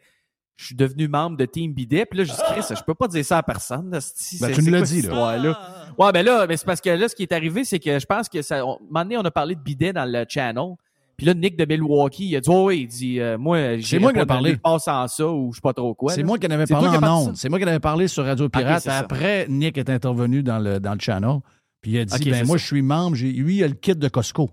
je 0.56 0.66
suis 0.68 0.76
devenu 0.76 1.08
membre 1.08 1.38
de 1.38 1.46
Team 1.46 1.74
Bidet, 1.74 2.06
puis 2.06 2.20
là, 2.20 2.26
je 2.26 2.32
dis 2.32 2.38
Chris, 2.52 2.76
je 2.78 2.84
peux 2.84 2.94
pas 2.94 3.08
dire 3.08 3.26
ça 3.26 3.40
à 3.40 3.44
personne. 3.44 3.90
là, 3.92 4.00
c'est- 4.02 4.40
Ben, 4.40 4.52
tu 4.54 4.60
nous 4.60 4.66
c'est 4.66 4.72
l'as 4.72 4.82
dit, 4.82 4.94
là. 4.96 5.00
histoire-là? 5.02 5.60
Ouais, 5.98 6.12
ben 6.12 6.26
là, 6.26 6.46
mais 6.48 6.58
c'est 6.58 6.66
parce 6.66 6.82
que 6.82 6.90
là, 6.90 7.08
ce 7.10 7.16
qui 7.16 7.24
est 7.24 7.32
arrivé, 7.32 7.64
c'est 7.66 7.80
que 7.80 7.98
je 8.00 8.06
pense 8.06 8.30
que 8.30 8.42
ça. 8.42 8.66
on- 8.66 8.74
un 8.76 8.78
moment 8.86 9.04
donné, 9.04 9.18
on 9.18 9.22
a 9.26 9.32
parlé 9.32 9.56
de 9.56 9.62
bidet 9.62 9.94
dans 9.94 10.06
le 10.06 10.26
channel. 10.30 10.76
Puis 11.16 11.28
là, 11.28 11.34
Nick 11.36 11.56
de 11.58 11.66
Milwaukee, 11.66 12.30
il 12.30 12.36
a 12.36 12.40
dit, 12.42 12.50
oh, 12.50 12.68
oui, 12.68 12.82
il 12.82 12.88
dit, 12.88 13.20
euh, 13.20 13.38
moi, 13.38 13.78
j'ai 13.78 14.00
moi 14.00 14.12
qui 14.14 14.20
ai 14.20 14.26
parlé. 14.26 14.52
Je 14.54 14.56
passe 14.58 14.88
en 14.88 15.08
ça 15.08 15.28
ou 15.28 15.52
je 15.52 15.58
sais 15.58 15.62
pas 15.62 15.74
trop 15.74 15.94
quoi. 15.94 16.12
C'est 16.14 16.22
là. 16.22 16.26
moi 16.28 16.40
qui 16.40 16.48
en 16.48 16.52
avais 16.52 16.66
parlé 16.66 16.88
en 16.90 17.28
ondes. 17.28 17.36
C'est 17.36 17.50
moi 17.50 17.60
qui 17.60 17.66
en 17.66 17.68
avais 17.68 17.80
parlé 17.80 18.08
sur 18.08 18.26
Radio 18.26 18.50
Pirate. 18.50 18.82
ça. 18.84 18.98
Après, 18.98 19.46
Nick 19.48 19.78
est 19.78 19.90
intervenu 19.92 20.42
dans 20.42 20.58
le, 20.60 20.80
dans 20.80 20.94
le 20.94 21.00
channel. 21.00 21.38
Puis 21.82 21.92
il 21.92 22.00
a 22.00 22.06
dit 22.06 22.16
Ok, 22.16 22.24
ben 22.32 22.48
moi, 22.48 22.58
ça. 22.58 22.62
je 22.64 22.68
suis 22.68 22.82
membre. 22.82 23.16
J'ai- 23.16 23.32
Lui, 23.32 23.58
il 23.58 23.64
a 23.64 23.68
le 23.68 23.74
kit 23.76 23.96
de 23.96 24.08
Costco. 24.08 24.50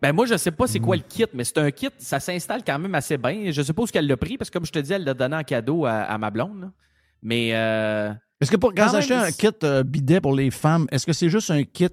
Ben 0.00 0.12
moi, 0.12 0.26
je 0.26 0.36
sais 0.36 0.50
pas 0.52 0.66
c'est 0.66 0.78
quoi 0.78 0.96
le 0.96 1.02
kit, 1.02 1.24
mais 1.34 1.44
c'est 1.44 1.58
un 1.58 1.70
kit, 1.70 1.88
ça 1.98 2.20
s'installe 2.20 2.62
quand 2.64 2.78
même 2.78 2.94
assez 2.94 3.16
bien. 3.18 3.50
Je 3.50 3.62
où 3.76 3.86
qu'elle 3.86 4.06
l'a 4.06 4.16
pris, 4.16 4.38
parce 4.38 4.48
que 4.50 4.58
comme 4.58 4.66
je 4.66 4.72
te 4.72 4.78
dis, 4.78 4.92
elle 4.92 5.04
l'a 5.04 5.14
donné 5.14 5.36
en 5.36 5.42
cadeau 5.42 5.86
à, 5.86 5.92
à 6.02 6.18
ma 6.18 6.30
blonde. 6.30 6.60
là. 6.60 6.70
Mais 7.22 7.50
euh, 7.52 8.12
Est-ce 8.40 8.50
que 8.50 8.56
pour, 8.56 8.70
quand 8.74 8.84
Quand 8.84 8.90
vous 8.90 8.96
achetez 8.96 9.14
un 9.14 9.32
kit 9.32 9.48
euh, 9.64 9.82
bidet 9.82 10.20
pour 10.20 10.34
les 10.34 10.50
femmes, 10.52 10.86
est-ce 10.92 11.04
que 11.04 11.12
c'est 11.12 11.28
juste 11.28 11.50
un 11.50 11.64
kit 11.64 11.88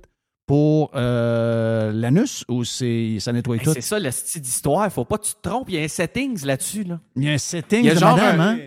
pour 0.46 0.92
euh, 0.94 1.92
l'anus 1.92 2.46
ou 2.48 2.64
c'est 2.64 3.18
ça 3.20 3.34
nettoie 3.34 3.58
ben, 3.58 3.64
tout? 3.64 3.74
c'est 3.74 3.82
ça 3.82 3.98
le 4.00 4.12
style 4.12 4.42
d'histoire. 4.42 4.92
Faut 4.92 5.06
pas 5.06 5.18
que 5.18 5.26
tu 5.26 5.34
te 5.34 5.42
trompes. 5.42 5.68
Il 5.70 5.76
y 5.76 5.80
a 5.80 5.82
un 5.84 5.88
settings 5.88 6.46
là-dessus. 6.46 6.84
Là. 6.84 7.00
Il 7.16 7.24
y 7.24 7.30
a 7.30 7.32
un 7.34 7.38
setting 7.40 7.80
Il 7.80 7.86
y 7.88 7.90
a 7.90 7.96
de 7.96 8.00
genre 8.00 8.16
madame, 8.16 8.40
un- 8.40 8.54
hein? 8.54 8.60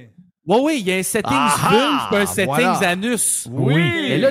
Oui, 0.47 0.57
oui, 0.63 0.77
il 0.81 0.89
y 0.89 0.93
a 0.93 0.97
un 0.97 1.03
settings 1.05 1.31
Ah, 1.33 2.09
vulve 2.11 2.23
un 2.23 2.27
settings 2.27 2.47
voilà. 2.47 2.89
anus. 2.89 3.47
Oui. 3.53 3.81
Et 4.09 4.19
là, 4.19 4.31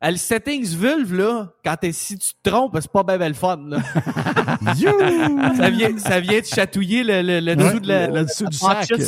le, 0.00 0.06
ah, 0.06 0.10
le 0.12 0.16
settings 0.16 0.64
vulve, 0.76 1.14
là, 1.14 1.52
quand 1.64 1.76
t'es, 1.80 1.92
si 1.92 2.16
tu 2.18 2.28
te 2.42 2.50
trompes, 2.50 2.76
c'est 2.80 2.90
pas 2.92 3.02
bien 3.02 3.28
le 3.28 3.34
fun. 3.34 3.58
Là. 3.68 3.78
ça, 5.56 5.70
vient, 5.70 5.98
ça 5.98 6.20
vient 6.20 6.40
te 6.40 6.46
chatouiller 6.46 7.04
le, 7.04 7.22
le, 7.22 7.40
le 7.40 7.56
dessous 7.56 7.80
de 7.80 7.88
la, 7.88 8.06
le- 8.06 8.14
le 8.14 8.24
dessous 8.24 8.46
du 8.46 8.56
la 8.66 8.82
sac. 8.84 8.98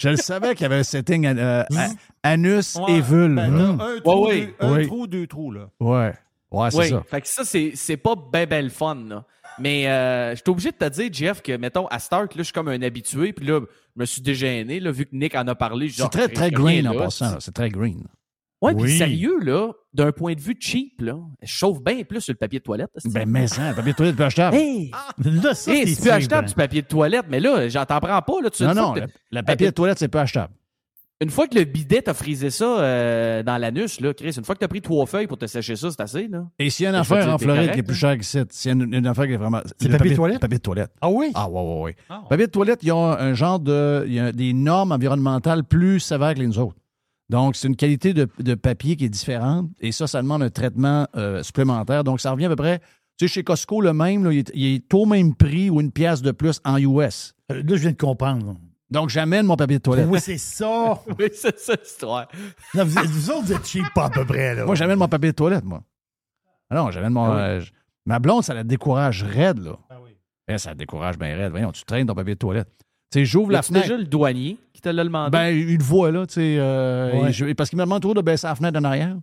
Je 0.00 0.08
le 0.08 0.16
savais 0.16 0.54
qu'il 0.54 0.62
y 0.62 0.64
avait 0.64 0.78
un 0.78 0.82
setting 0.82 1.26
euh, 1.26 1.62
a- 1.76 1.88
anus 2.22 2.76
Ouais, 2.76 2.92
et 2.94 3.00
vulve. 3.00 3.34
ben, 3.36 3.54
Hum. 3.54 3.80
un 3.80 4.00
trou, 4.00 4.26
Ouais, 4.26 4.46
deux, 4.60 4.66
un 4.66 4.72
Oui. 4.76 4.86
trou, 4.86 5.06
deux 5.06 5.26
trous, 5.26 5.52
là. 5.52 5.68
Ouais. 5.80 6.12
Ouais, 6.50 6.70
c'est 6.70 6.88
ça. 6.90 7.02
fait 7.08 7.20
que 7.20 7.28
ça, 7.28 7.44
c'est, 7.44 7.72
c'est 7.74 7.96
pas 7.96 8.14
ben 8.30 8.46
ben 8.46 8.64
le 8.64 8.70
fun, 8.70 8.96
là. 9.08 9.24
Mais 9.58 9.86
euh, 9.88 10.30
je 10.30 10.36
suis 10.36 10.50
obligé 10.50 10.70
de 10.70 10.76
te 10.76 10.88
dire, 10.88 11.08
Jeff, 11.12 11.42
que, 11.42 11.56
mettons, 11.56 11.86
à 11.86 11.98
Start, 11.98 12.34
là, 12.34 12.38
je 12.38 12.42
suis 12.44 12.52
comme 12.52 12.68
un 12.68 12.80
habitué, 12.82 13.32
puis 13.32 13.46
là, 13.46 13.60
je 13.60 14.00
me 14.00 14.04
suis 14.06 14.22
dégêné, 14.22 14.80
là, 14.80 14.90
vu 14.90 15.04
que 15.06 15.14
Nick 15.14 15.34
en 15.34 15.46
a 15.46 15.54
parlé. 15.54 15.88
C'est 15.90 16.02
Ah, 16.02 16.08
très, 16.08 16.24
Chris, 16.26 16.34
très 16.34 16.50
green 16.50 16.88
en 16.88 16.94
passant. 16.94 17.32
là. 17.32 17.36
C'est 17.40 17.52
très 17.54 17.68
green. 17.68 18.04
Ouais, 18.62 18.74
puis 18.74 18.84
Oui. 18.84 18.96
sérieux, 18.96 19.38
là, 19.42 19.72
d'un 19.92 20.12
point 20.12 20.34
de 20.34 20.40
vue 20.40 20.56
cheap, 20.58 21.00
là, 21.00 21.16
je 21.42 21.50
chauffe 21.52 21.82
bien 21.82 22.02
plus 22.04 22.20
sur 22.20 22.32
le 22.32 22.38
papier 22.38 22.60
de 22.60 22.64
toilette. 22.64 22.90
Ben, 23.04 23.10
ça. 23.12 23.26
mais 23.26 23.46
ça, 23.48 23.62
un 23.62 23.74
papier 23.74 23.92
de 23.92 23.96
toilette 23.96 24.14
plus 24.16 24.24
achetable. 24.24 24.56
Hey! 24.56 24.90
Là, 25.24 25.52
ça, 25.54 25.72
Hey, 25.74 25.88
c'est 25.88 26.00
plus 26.00 26.10
achetable 26.10 26.46
cheap, 26.48 26.56
du 26.56 26.62
papier 26.62 26.82
de 26.82 26.86
toilette, 26.86 27.26
mais 27.28 27.40
là, 27.40 27.68
j'en 27.68 27.84
t'en 27.84 27.98
prends 28.00 28.22
pas. 28.22 28.40
Là, 28.42 28.50
tu 28.50 28.62
non, 28.62 28.74
non, 28.74 28.92
que 28.92 29.00
le, 29.00 29.06
le 29.32 29.42
papier 29.42 29.66
de 29.66 29.72
toilette, 29.72 29.98
c'est 29.98 30.08
peu 30.08 30.18
achetable. 30.20 30.54
Une 31.20 31.30
fois 31.30 31.46
que 31.46 31.56
le 31.56 31.62
bidet 31.64 32.02
t'a 32.02 32.14
frisé 32.14 32.50
ça 32.50 32.64
euh, 32.80 33.44
dans 33.44 33.56
l'anus, 33.56 34.00
là, 34.00 34.12
Chris, 34.12 34.34
une 34.36 34.44
fois 34.44 34.56
que 34.56 34.60
t'as 34.60 34.66
pris 34.66 34.80
trois 34.80 35.06
feuilles 35.06 35.28
pour 35.28 35.38
te 35.38 35.46
sécher 35.46 35.76
ça, 35.76 35.88
c'est 35.92 36.00
assez, 36.00 36.26
là. 36.26 36.46
Et 36.58 36.68
s'il 36.68 36.82
y 36.82 36.86
a 36.88 36.90
une 36.90 36.96
affaire 36.96 37.28
en 37.32 37.38
Floride 37.38 37.60
correct, 37.60 37.74
qui 37.74 37.78
est 37.78 37.82
plus 37.84 37.94
hein? 37.94 37.96
chère 37.96 38.18
qu'ici, 38.18 38.38
s'il 38.50 38.68
y 38.70 38.80
a 38.80 38.84
une, 38.84 38.92
une 38.92 39.06
affaire 39.06 39.26
qui 39.26 39.32
est 39.34 39.36
vraiment. 39.36 39.60
C'est 39.78 39.86
le 39.88 39.98
papier 39.98 40.10
de 40.10 40.16
toilette? 40.16 40.40
Papier 40.40 40.58
de 40.58 40.62
toilette. 40.62 40.90
Ah 41.00 41.08
oui? 41.08 41.30
Ah, 41.34 41.48
ouais, 41.48 41.60
ouais, 41.62 41.80
ouais. 41.82 41.96
Ah. 42.08 42.22
Papier 42.28 42.46
de 42.46 42.50
toilette, 42.50 42.80
ils 42.82 42.90
ont 42.90 43.06
un 43.06 43.34
genre 43.34 43.60
de. 43.60 44.04
Il 44.08 44.14
y 44.14 44.18
a 44.18 44.32
des 44.32 44.52
normes 44.52 44.90
environnementales 44.90 45.62
plus 45.62 46.00
sévères 46.00 46.34
que 46.34 46.40
les 46.40 46.58
autres. 46.58 46.74
Donc, 47.32 47.56
c'est 47.56 47.66
une 47.66 47.76
qualité 47.76 48.12
de, 48.12 48.28
de 48.40 48.54
papier 48.54 48.94
qui 48.94 49.06
est 49.06 49.08
différente. 49.08 49.70
Et 49.80 49.90
ça, 49.90 50.06
ça 50.06 50.20
demande 50.20 50.42
un 50.42 50.50
traitement 50.50 51.08
euh, 51.16 51.42
supplémentaire. 51.42 52.04
Donc, 52.04 52.20
ça 52.20 52.30
revient 52.30 52.44
à 52.44 52.48
peu 52.50 52.56
près. 52.56 52.80
Tu 53.18 53.26
sais, 53.26 53.32
chez 53.34 53.42
Costco, 53.42 53.80
le 53.80 53.94
même, 53.94 54.22
là, 54.24 54.32
il, 54.32 54.40
est, 54.40 54.50
il 54.54 54.74
est 54.74 54.94
au 54.94 55.06
même 55.06 55.34
prix 55.34 55.70
ou 55.70 55.80
une 55.80 55.90
pièce 55.92 56.20
de 56.20 56.30
plus 56.30 56.60
en 56.62 56.76
US. 56.76 57.32
Euh, 57.50 57.62
Là, 57.62 57.62
je 57.68 57.74
viens 57.76 57.92
de 57.92 57.96
comprendre. 57.96 58.54
Donc, 58.90 59.08
j'amène 59.08 59.46
mon 59.46 59.56
papier 59.56 59.78
de 59.78 59.82
toilette. 59.82 60.08
Oui, 60.10 60.20
c'est 60.20 60.36
ça. 60.36 61.00
Oui, 61.18 61.30
c'est 61.32 61.58
ça 61.58 61.72
l'histoire. 61.82 62.28
Vous, 62.74 62.84
vous 62.84 63.30
autres, 63.30 63.44
vous 63.46 63.52
êtes 63.54 63.66
cheap 63.66 63.86
pas 63.94 64.04
à 64.04 64.10
peu 64.10 64.26
près, 64.26 64.54
là. 64.54 64.66
Moi, 64.66 64.74
j'amène 64.74 64.98
mon 64.98 65.08
papier 65.08 65.30
de 65.30 65.36
toilette, 65.36 65.64
moi. 65.64 65.82
Ah 66.68 66.74
non, 66.76 66.90
j'amène 66.90 67.14
mon. 67.14 67.24
Ah 67.24 67.34
oui. 67.34 67.40
euh, 67.40 67.60
ma 68.04 68.18
blonde, 68.18 68.44
ça 68.44 68.52
la 68.52 68.62
décourage 68.64 69.22
raide, 69.22 69.58
là. 69.60 69.78
Ah 69.88 69.96
oui. 70.04 70.10
Eh, 70.48 70.58
ça 70.58 70.70
la 70.70 70.74
décourage 70.74 71.16
bien 71.18 71.34
raide. 71.34 71.50
Voyons, 71.50 71.72
tu 71.72 71.82
traînes 71.84 72.06
ton 72.06 72.14
papier 72.14 72.34
de 72.34 72.38
toilette. 72.38 72.68
Sais, 73.12 73.24
j'ouvre 73.24 73.50
la 73.52 73.62
fenêtre. 73.62 73.86
déjà 73.86 73.98
le 73.98 74.04
douanier 74.04 74.56
qui 74.72 74.80
te 74.80 74.88
l'a 74.88 75.04
demandé? 75.04 75.30
Ben, 75.30 75.48
il 75.48 75.76
le 75.76 75.82
voit, 75.84 76.10
là, 76.10 76.26
tu 76.26 76.34
sais. 76.34 76.56
euh, 76.58 77.20
Ouais. 77.22 77.30
et 77.30 77.32
je- 77.32 77.52
parce 77.52 77.68
qu'il 77.70 77.76
me 77.78 77.82
demande 77.84 78.00
toujours 78.00 78.14
de 78.14 78.22
baisser 78.22 78.46
la 78.46 78.54
fenêtre 78.54 78.78
en 78.78 78.84
arrière. 78.84 79.16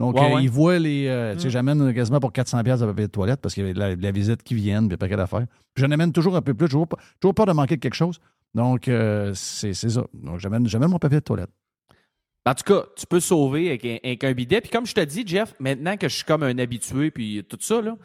Donc, 0.00 0.16
Ouais, 0.18 0.24
euh, 0.30 0.34
ouais. 0.36 0.42
il 0.44 0.50
voit 0.50 0.78
les. 0.78 1.06
euh, 1.08 1.34
Tu 1.34 1.40
sais, 1.42 1.50
j'amène 1.50 1.92
quasiment 1.94 2.18
pour 2.20 2.32
400$ 2.32 2.64
piastres 2.64 2.84
de 2.86 2.90
papier 2.90 3.06
de 3.06 3.12
toilette 3.12 3.40
parce 3.40 3.54
qu'il 3.54 3.66
y 3.66 3.70
a 3.70 3.72
la, 3.74 3.94
la 3.94 4.10
visite 4.12 4.42
qui 4.42 4.54
viennent, 4.54 4.88
puis 4.88 4.94
un 4.94 4.98
paquet 4.98 5.16
d'affaires. 5.16 5.46
J'en 5.76 5.90
amène 5.90 6.12
toujours 6.12 6.34
un 6.36 6.42
peu 6.42 6.54
plus. 6.54 6.66
J'ai 6.66 6.70
toujours, 6.70 6.88
pas- 6.88 6.98
toujours 7.20 7.34
peur 7.34 7.46
de 7.46 7.52
manquer 7.52 7.76
de 7.76 7.80
quelque 7.80 7.94
chose. 7.94 8.18
Donc, 8.54 8.90
c'est 9.34 9.74
ça. 9.74 10.04
Donc, 10.14 10.40
j'amène 10.40 10.66
j'amène 10.68 10.88
mon 10.90 10.98
papier 10.98 11.18
de 11.18 11.24
toilette. 11.24 11.50
En 12.46 12.54
tout 12.54 12.64
cas, 12.64 12.84
tu 12.96 13.06
peux 13.06 13.20
sauver 13.20 13.68
avec 13.68 13.84
un, 13.84 13.96
avec 14.04 14.24
un 14.24 14.32
bidet. 14.32 14.60
Puis 14.60 14.70
comme 14.70 14.84
je 14.86 14.94
te 14.94 15.00
dis, 15.00 15.22
Jeff, 15.26 15.54
maintenant 15.60 15.96
que 15.96 16.08
je 16.08 16.14
suis 16.16 16.24
comme 16.24 16.42
un 16.42 16.58
habitué, 16.58 17.10
puis 17.10 17.44
tout 17.48 17.56
ça, 17.60 17.80
là, 17.80 17.96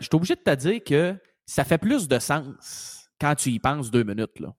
je 0.00 0.04
suis 0.04 0.14
obligé 0.14 0.34
de 0.34 0.40
te 0.40 0.54
dire 0.54 0.80
que 0.84 1.14
ça 1.46 1.64
fait 1.64 1.78
plus 1.78 2.06
de 2.08 2.18
sens 2.18 2.99
quand 3.20 3.34
tu 3.34 3.50
y 3.50 3.58
penses 3.58 3.90
deux 3.90 4.02
minutes. 4.04 4.40
Là. 4.40 4.54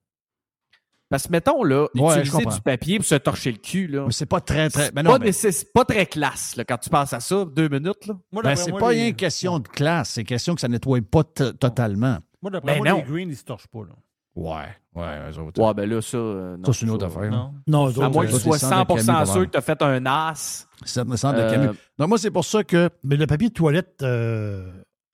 Parce 1.09 1.27
que, 1.27 1.31
mettons, 1.33 1.63
là, 1.63 1.87
Ouais, 1.95 2.19
utiliser 2.19 2.45
du 2.45 2.61
papier 2.61 2.97
pour 2.97 3.05
se 3.05 3.15
torcher 3.15 3.51
le 3.51 3.57
cul, 3.57 3.87
là, 3.87 4.05
Mais 4.05 4.13
c'est 4.13 4.25
pas 4.25 4.39
très, 4.39 4.69
très. 4.69 4.91
Ben 4.91 5.03
non, 5.03 5.11
pas, 5.11 5.19
ben- 5.19 5.33
pas 5.73 5.83
très 5.83 6.05
classe 6.05 6.55
là, 6.55 6.63
quand 6.63 6.77
tu 6.77 6.89
penses 6.89 7.11
à 7.11 7.19
ça, 7.19 7.43
deux 7.45 7.67
minutes. 7.67 8.05
Là. 8.07 8.13
Moi, 8.31 8.43
ben, 8.43 8.55
c'est 8.55 8.71
pas 8.71 8.93
les- 8.93 9.01
rien 9.03 9.11
question 9.11 9.59
de 9.59 9.67
classe. 9.67 10.11
C'est 10.11 10.23
question 10.23 10.55
que 10.55 10.61
ça 10.61 10.69
nettoie 10.69 10.99
pas 11.01 11.23
totalement. 11.25 12.19
Moi, 12.41 12.49
d'après 12.51 12.73
Ben 12.73 12.77
moi, 12.77 12.89
non. 12.91 12.97
les 12.97 13.03
greens, 13.03 13.29
ils 13.29 13.35
se 13.35 13.43
torchent 13.43 13.67
pas, 13.67 13.79
là. 13.79 13.93
Ouais, 14.33 14.63
ouais, 14.95 15.31
eux 15.31 15.39
autres. 15.39 15.61
Ouais, 15.61 15.73
ben 15.73 15.89
là, 15.89 16.01
ça. 16.01 16.15
euh, 16.15 16.55
non, 16.55 16.63
ça, 16.63 16.71
c'est 16.73 16.85
une 16.85 16.91
autre 16.91 17.05
affaire. 17.05 17.23
là. 17.23 17.29
Non. 17.29 17.53
Non, 17.67 18.01
À 18.01 18.07
moins 18.09 18.23
euh, 18.23 18.27
que 18.27 18.31
tu 18.31 18.37
ça, 18.37 18.43
sois 18.45 18.57
c'est 18.59 18.65
centre 18.67 18.95
de 18.95 19.01
100% 19.01 19.05
Camille 19.05 19.31
sûr 19.33 19.41
que 19.45 19.51
tu 19.51 19.57
as 19.57 19.61
fait 19.61 19.81
un 19.81 20.05
as. 20.05 20.67
Centre 20.85 21.15
centre 21.17 21.37
de 21.37 21.41
Euh, 21.43 21.51
Camus. 21.51 21.77
Donc, 21.99 22.07
moi, 22.07 22.17
c'est 22.17 22.31
pour 22.31 22.45
ça 22.45 22.63
que. 22.63 22.89
Mais 23.03 23.17
le 23.17 23.27
papier 23.27 23.49
de 23.49 23.53
toilette, 23.53 24.01
euh, 24.03 24.71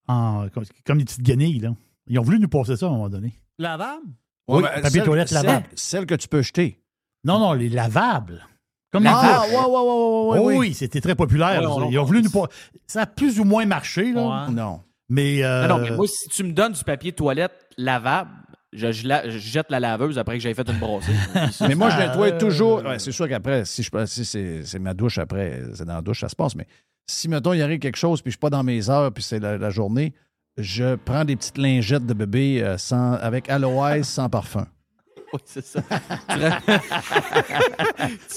en, 0.08 0.48
comme, 0.50 0.64
comme 0.86 1.00
des 1.00 1.06
petites 1.06 1.24
guenilles, 1.24 1.58
là. 1.60 1.74
Ils 2.08 2.20
ont 2.20 2.24
voulu 2.24 2.40
nous 2.40 2.48
passer 2.48 2.76
ça 2.76 2.86
à 2.86 2.90
un 2.90 2.94
moment 2.94 3.10
donné. 3.10 3.34
Lavable? 3.60 4.02
Oui, 4.48 4.58
Ouais, 4.58 4.62
ben, 4.64 4.82
papier 4.82 4.90
celle- 4.92 5.04
toilette 5.04 5.32
lavable. 5.32 5.66
Celle 5.76 6.06
que 6.06 6.16
tu 6.16 6.28
peux 6.28 6.42
jeter. 6.42 6.80
Non, 7.24 7.40
non, 7.40 7.54
les 7.54 7.70
lavables. 7.70 8.46
Comme 8.92 9.04
les 9.04 9.10
Ah, 9.12 9.42
douches. 9.44 9.52
ouais, 9.52 9.58
ouais, 9.58 9.66
ouais, 9.66 9.72
ouais, 9.72 9.82
ouais, 9.82 10.40
Oh 10.40 10.48
oui. 10.48 10.56
oui, 10.58 10.74
c'était 10.74 11.02
très 11.02 11.16
populaire. 11.16 11.60
Ouais, 11.62 11.68
on- 11.68 11.90
Ils 11.92 12.00
ont 12.00 12.04
voulu 12.06 12.22
nous 12.24 12.30
pas. 12.30 12.46
Ça 12.86 13.02
a 13.02 13.06
plus 13.06 13.40
ou 13.40 13.44
moins 13.44 13.66
marché, 13.66 14.14
là. 14.14 14.46
Ouais. 14.48 14.54
Non. 14.54 14.82
Mais, 15.10 15.44
euh, 15.44 15.68
Non, 15.68 15.78
non, 15.78 15.84
mais 15.84 15.92
moi, 15.92 16.06
si 16.08 16.30
tu 16.30 16.44
me 16.44 16.54
donnes 16.54 16.72
du 16.74 16.84
papier 16.84 17.12
toilette 17.12 17.52
lavable, 17.78 18.30
je, 18.74 18.92
je 18.92 19.08
la- 19.08 19.28
je 19.30 19.38
jette 19.38 19.70
la 19.70 19.80
laveuse 19.82 20.18
après 20.18 20.36
que 20.38 20.44
j'ai 20.44 20.54
fait 20.54 20.70
une 20.70 20.78
brossée. 20.80 21.12
Mais 21.68 21.76
moi, 21.76 21.90
je 21.90 21.98
nettoie 21.98 22.28
Euh, 22.34 22.38
toujours. 22.38 22.84
ouais, 22.84 23.00
c'est 23.00 23.12
sûr 23.14 23.28
qu'après, 23.28 23.64
si, 23.66 23.84
je, 23.84 23.90
si 24.06 24.26
c'est, 24.26 24.64
c'est 24.64 24.80
ma 24.80 24.94
douche 24.94 25.18
après, 25.18 25.64
c'est 25.74 25.86
dans 25.86 25.96
la 25.96 26.02
douche, 26.02 26.22
ça 26.22 26.30
se 26.30 26.36
passe. 26.36 26.56
Mais 26.56 26.68
si, 27.10 27.28
mettons, 27.30 27.54
il 27.54 27.62
arrive 27.62 27.80
quelque 27.80 27.96
chose, 27.98 28.22
puis 28.22 28.32
je 28.32 28.36
suis 28.36 28.40
pas 28.40 28.50
dans 28.50 28.64
mes 28.64 28.90
heures, 28.90 29.12
puis 29.14 29.24
c'est 29.24 29.40
la, 29.40 29.58
la 29.58 29.70
journée, 29.70 30.14
je 30.58 30.96
prends 30.96 31.24
des 31.26 31.36
petites 31.36 31.58
lingettes 31.58 32.06
de 32.06 32.14
bébé 32.14 32.62
euh, 32.64 32.78
sans, 32.78 33.14
avec 33.14 33.50
aloès 33.50 34.08
sans 34.08 34.30
parfum. 34.30 34.66
oui, 35.34 35.40
c'est 35.44 35.64
ça. 35.66 35.82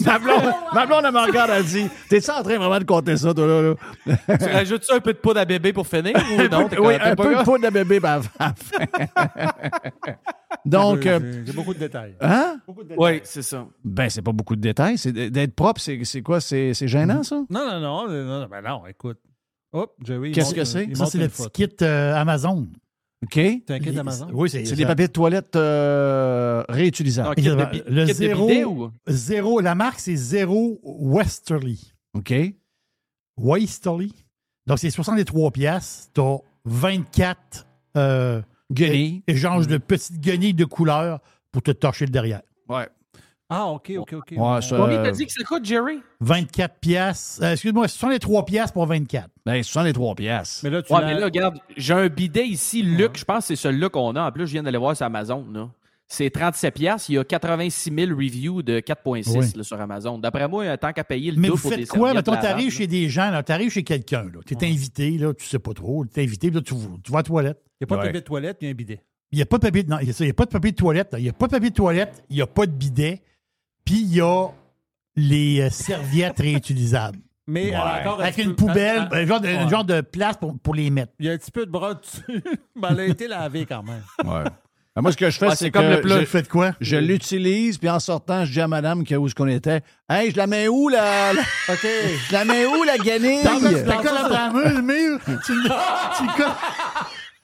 ma, 0.05 0.19
blonde, 0.19 0.53
ma 0.75 0.87
blonde, 0.87 1.05
elle 1.07 1.13
me 1.13 1.27
regarde, 1.27 1.51
elle 1.55 1.65
dit 1.65 1.87
T'es-tu 2.09 2.31
en 2.31 2.43
train 2.43 2.59
vraiment 2.59 2.79
de 2.81 2.85
compter 2.85 3.17
ça, 3.17 3.33
toi, 3.33 3.47
là? 3.47 3.63
là? 3.63 3.75
tu 4.39 4.45
rajoutes 4.47 4.83
ça 4.85 4.97
un 4.97 5.01
peu 5.01 5.13
de 5.13 5.19
poudre 5.19 5.39
à 5.41 5.45
bébé 5.45 5.73
pour 5.73 5.87
finir 5.87 6.15
ou 6.33 6.43
non? 6.49 6.69
T'es 6.69 6.79
oui, 6.79 6.95
un 7.01 7.15
peu 7.15 7.37
de 7.37 7.43
poudre 7.45 7.65
de 7.65 7.71
bébé, 7.71 8.01
ben, 8.01 8.21
à 8.41 8.47
la 8.49 8.55
fin. 8.55 8.85
Donc, 10.65 11.07
euh, 11.07 11.21
j'ai 11.23 11.47
j'ai 11.47 11.53
beaucoup 11.53 11.75
de 11.75 11.79
détails. 11.79 12.17
hein? 12.21 12.57
Beaucoup 12.67 12.83
de 12.83 12.89
détails. 12.89 13.13
Oui, 13.15 13.21
c'est 13.23 13.43
ça. 13.43 13.67
Ben, 13.85 14.11
c'est 14.11 14.23
pas 14.23 14.33
beaucoup 14.33 14.57
de 14.57 14.61
détails. 14.61 14.99
C'est 14.99 15.13
d'être 15.13 15.55
propre, 15.55 15.81
c'est, 15.81 16.01
c'est 16.05 16.23
quoi? 16.23 16.41
C'est, 16.41 16.75
c'est 16.75 16.89
gênant, 16.89 17.23
ça? 17.23 17.37
Non, 17.49 17.67
non, 17.67 17.81
non, 17.81 18.09
non, 18.09 18.41
non, 18.41 18.47
ben 18.51 18.61
non, 18.63 18.87
écoute. 18.89 19.19
Jerry. 20.05 20.31
il 20.31 20.35
Qu'est-ce 20.35 20.55
que 20.55 20.65
c'est? 20.65 20.95
Ça, 20.95 21.07
c'est 21.07 21.19
le 21.19 21.29
petit 21.29 21.51
kit 21.53 21.77
euh, 21.83 22.15
Amazon. 22.15 22.69
OK? 23.23 23.35
C'est 23.35 23.71
un 23.71 23.79
kit 23.79 23.93
d'Amazon? 23.93 24.29
Oui, 24.33 24.49
c'est 24.49 24.65
C'est 24.65 24.77
des 24.77 24.87
papiers 24.87 25.07
de 25.09 25.13
toilette 25.13 25.55
euh, 25.55 26.65
Non, 26.69 26.75
réutilisables. 26.75 27.35
kit 27.35 27.43
de, 27.43 27.51
Le 27.53 27.65
bi- 27.67 27.83
kit 27.83 27.91
de 27.91 28.05
zéro- 28.07 28.47
bidet 28.49 28.65
ou? 28.65 28.91
Zéro. 29.07 29.61
La 29.61 29.75
marque, 29.75 30.01
c'est 30.01 30.17
Zéro 30.17 30.81
Westerly. 30.83 31.93
OK? 32.15 32.33
Westerly. 33.37 34.13
Donc, 34.67 34.79
c'est 34.79 34.91
63 34.91 35.51
piastres. 35.51 36.11
T'as 36.15 36.39
24 36.65 37.67
euh, 37.97 38.41
Guenilles. 38.73 39.23
é- 39.27 39.33
échanges 39.33 39.67
de 39.67 39.79
petites 39.79 40.21
guenilles 40.21 40.55
de 40.55 40.65
couleur 40.65 41.21
pour 41.53 41.63
te 41.63 41.71
torcher 41.71 42.07
le 42.07 42.13
derrière. 42.13 42.43
Ouais. 42.69 42.89
Ah, 43.53 43.67
OK, 43.67 43.93
OK, 43.99 44.13
OK. 44.13 44.33
Ouais, 44.37 44.63
ça, 44.63 44.77
Combien 44.77 45.03
t'as 45.03 45.11
dit 45.11 45.27
que 45.27 45.33
ça 45.33 45.43
coûte, 45.45 45.65
Jerry? 45.65 45.99
24 46.21 46.77
piastres. 46.81 47.43
Euh, 47.43 47.53
Excuse-moi, 47.53 47.89
63 47.89 48.45
piastres 48.45 48.73
pour 48.75 48.87
24. 48.87 49.29
Ben, 49.45 49.61
63 49.63 50.15
piastres. 50.15 50.61
Mais 50.63 50.71
là, 50.71 50.83
tu 50.83 50.93
Ouais, 50.93 51.01
mais 51.05 51.19
là, 51.19 51.25
regarde, 51.25 51.59
j'ai 51.77 51.95
un 51.95 52.09
bidet 52.09 52.47
ici, 52.47 52.83
Luc. 52.83 53.19
Je 53.19 53.25
pense 53.25 53.39
que 53.39 53.45
c'est 53.49 53.57
celui-là 53.57 53.89
qu'on 53.89 54.15
a. 54.15 54.29
En 54.29 54.31
plus, 54.33 54.47
je 54.47 54.53
viens 54.53 54.63
d'aller 54.63 54.79
voir 54.79 54.97
sur 54.97 55.05
Amazon. 55.05 55.45
Là. 55.53 55.69
C'est 56.07 56.31
37 56.31 56.75
piastres. 56.75 57.11
Il 57.11 57.15
y 57.15 57.19
a 57.19 57.25
86 57.25 57.93
000 57.93 58.11
reviews 58.17 58.63
de 58.63 58.79
4.6 58.81 59.37
Oui. 59.37 59.47
là, 59.57 59.63
sur 59.65 59.81
Amazon. 59.81 60.19
D'après 60.19 60.47
moi, 60.49 60.77
tant 60.77 60.93
qu'à 60.93 61.03
payer 61.05 61.33
le 61.33 61.41
Mais 61.41 61.49
vous 61.49 61.57
double 61.57 61.71
des 61.77 61.83
faites 61.83 61.89
quoi? 61.91 62.15
Mettons, 62.15 62.37
t'arrives 62.37 62.71
chez 62.73 62.87
des 62.87 63.09
gens, 63.09 63.31
là, 63.31 63.43
t'arrives 63.43 63.71
chez 63.71 63.83
quelqu'un, 63.85 64.25
là. 64.25 64.41
T'es 64.47 64.65
invité, 64.67 65.11
là, 65.19 65.35
tu 65.35 65.47
sais 65.47 65.59
pas 65.59 65.73
trop. 65.73 66.05
T'es 66.05 66.23
invité, 66.23 66.49
puis 66.51 66.57
là, 66.57 66.63
tu, 66.63 66.75
tu 67.03 67.11
vas 67.11 67.19
à 67.19 67.21
la 67.21 67.23
toilette. 67.25 67.63
Il 67.81 67.85
n'y 67.85 67.85
a 67.85 67.87
pas 67.89 67.97
de 67.97 68.07
papier 68.07 68.21
de 68.21 68.27
toilette, 68.27 68.59
il 68.61 68.65
y 68.65 68.69
a 68.69 68.71
un 68.71 68.75
bidet. 68.75 69.03
Il 69.33 69.37
n'y 69.37 69.43
a 69.43 69.47
pas 69.47 69.59
de 69.59 69.63
papier 69.63 69.83
de, 69.85 69.91
non, 69.91 69.99
il 70.01 70.09
y 70.09 70.11
a 70.11 70.13
ça, 70.13 70.25
il 70.25 70.29
y 70.29 70.31
a 70.31 70.35
pas 70.35 70.45
de 70.45 70.51
papier 70.51 70.71
de 70.73 70.77
toilette. 70.77 71.13
là. 71.13 71.19
Il 71.19 71.23
n'y 71.23 71.29
a 71.29 71.33
pas 71.33 71.47
de 71.47 71.53
papier 71.53 71.71
de 71.71 71.75
toilette, 71.75 72.25
il 72.29 72.37
n'y 72.37 72.43
a 72.43 72.47
pas 72.49 72.67
de 72.67 72.73
bidet, 72.73 73.23
puis 73.85 74.01
il 74.01 74.15
y 74.17 74.21
a 74.21 74.47
les 75.17 75.61
euh, 75.61 75.71
serviettes 75.71 76.39
réutilisables. 76.41 77.19
Mais 77.47 77.69
elle 77.69 77.75
a 77.75 77.85
Ouais. 77.95 78.01
encore 78.01 78.21
un 78.21 78.25
Avec 78.25 78.37
petit 78.37 78.43
une 78.45 78.55
peu- 78.55 78.67
poubelle, 78.67 79.09
un 79.11 79.27
genre 79.27 79.41
de, 79.41 79.49
un 79.49 79.69
genre 79.69 79.85
de 79.85 80.01
place 80.03 80.37
pour, 80.37 80.57
pour 80.61 80.75
les 80.75 80.89
mettre. 80.91 81.13
Il 81.19 81.27
y 81.27 81.31
a 81.31 81.33
un 81.33 81.37
petit 81.39 81.51
peu 81.51 81.67
de 81.67 81.71
bras 81.71 81.95
dessus, 81.95 82.43
mais 82.77 82.89
elle 82.91 83.01
a 83.01 83.05
été 83.07 83.27
lavée 83.27 83.67
quand 83.67 83.83
même. 83.83 84.03
Ouais. 84.25 84.45
Ben, 84.95 85.03
moi, 85.03 85.13
ce 85.13 85.17
que 85.17 85.31
je 85.31 85.39
fais, 85.39 85.47
Ouais, 85.47 85.57
c'est 85.57 85.67
c'est 85.67 85.71
comme 85.71 85.85
que 85.85 85.95
le 85.95 86.01
plat. 86.01 86.21
je- 86.21 86.25
Faites 86.27 86.49
quoi? 86.49 86.73
Je 86.81 86.97
l'utilise, 86.97 87.79
puis 87.79 87.89
en 87.89 87.99
sortant, 88.01 88.45
je 88.45 88.53
dis 88.53 88.61
à 88.61 88.69
madame 88.69 89.03
qui 89.05 89.15
où 89.17 89.27
est-ce 89.27 89.35
qu'on 89.35 89.47
était. 89.49 89.81
Hey, 90.09 90.31
je 90.33 90.37
la 90.37 90.47
mets 90.47 90.69
où, 90.69 90.89
la. 90.89 91.33
la- 91.33 91.41
OK. 91.69 91.79
Je 92.29 92.33
la 92.33 92.45
mets 92.45 92.67
où, 92.67 92.83
la 92.85 92.99
guenille? 92.99 93.41
T'as 93.43 93.59
Je 93.59 93.85
t'as 93.85 93.97
quoi 94.03 94.13
la 94.13 94.83
mur? 94.83 95.19
Tu 95.25 95.31
le- 95.55 95.63
tu 96.17 96.23
le 96.25 96.37
colles- 96.37 96.55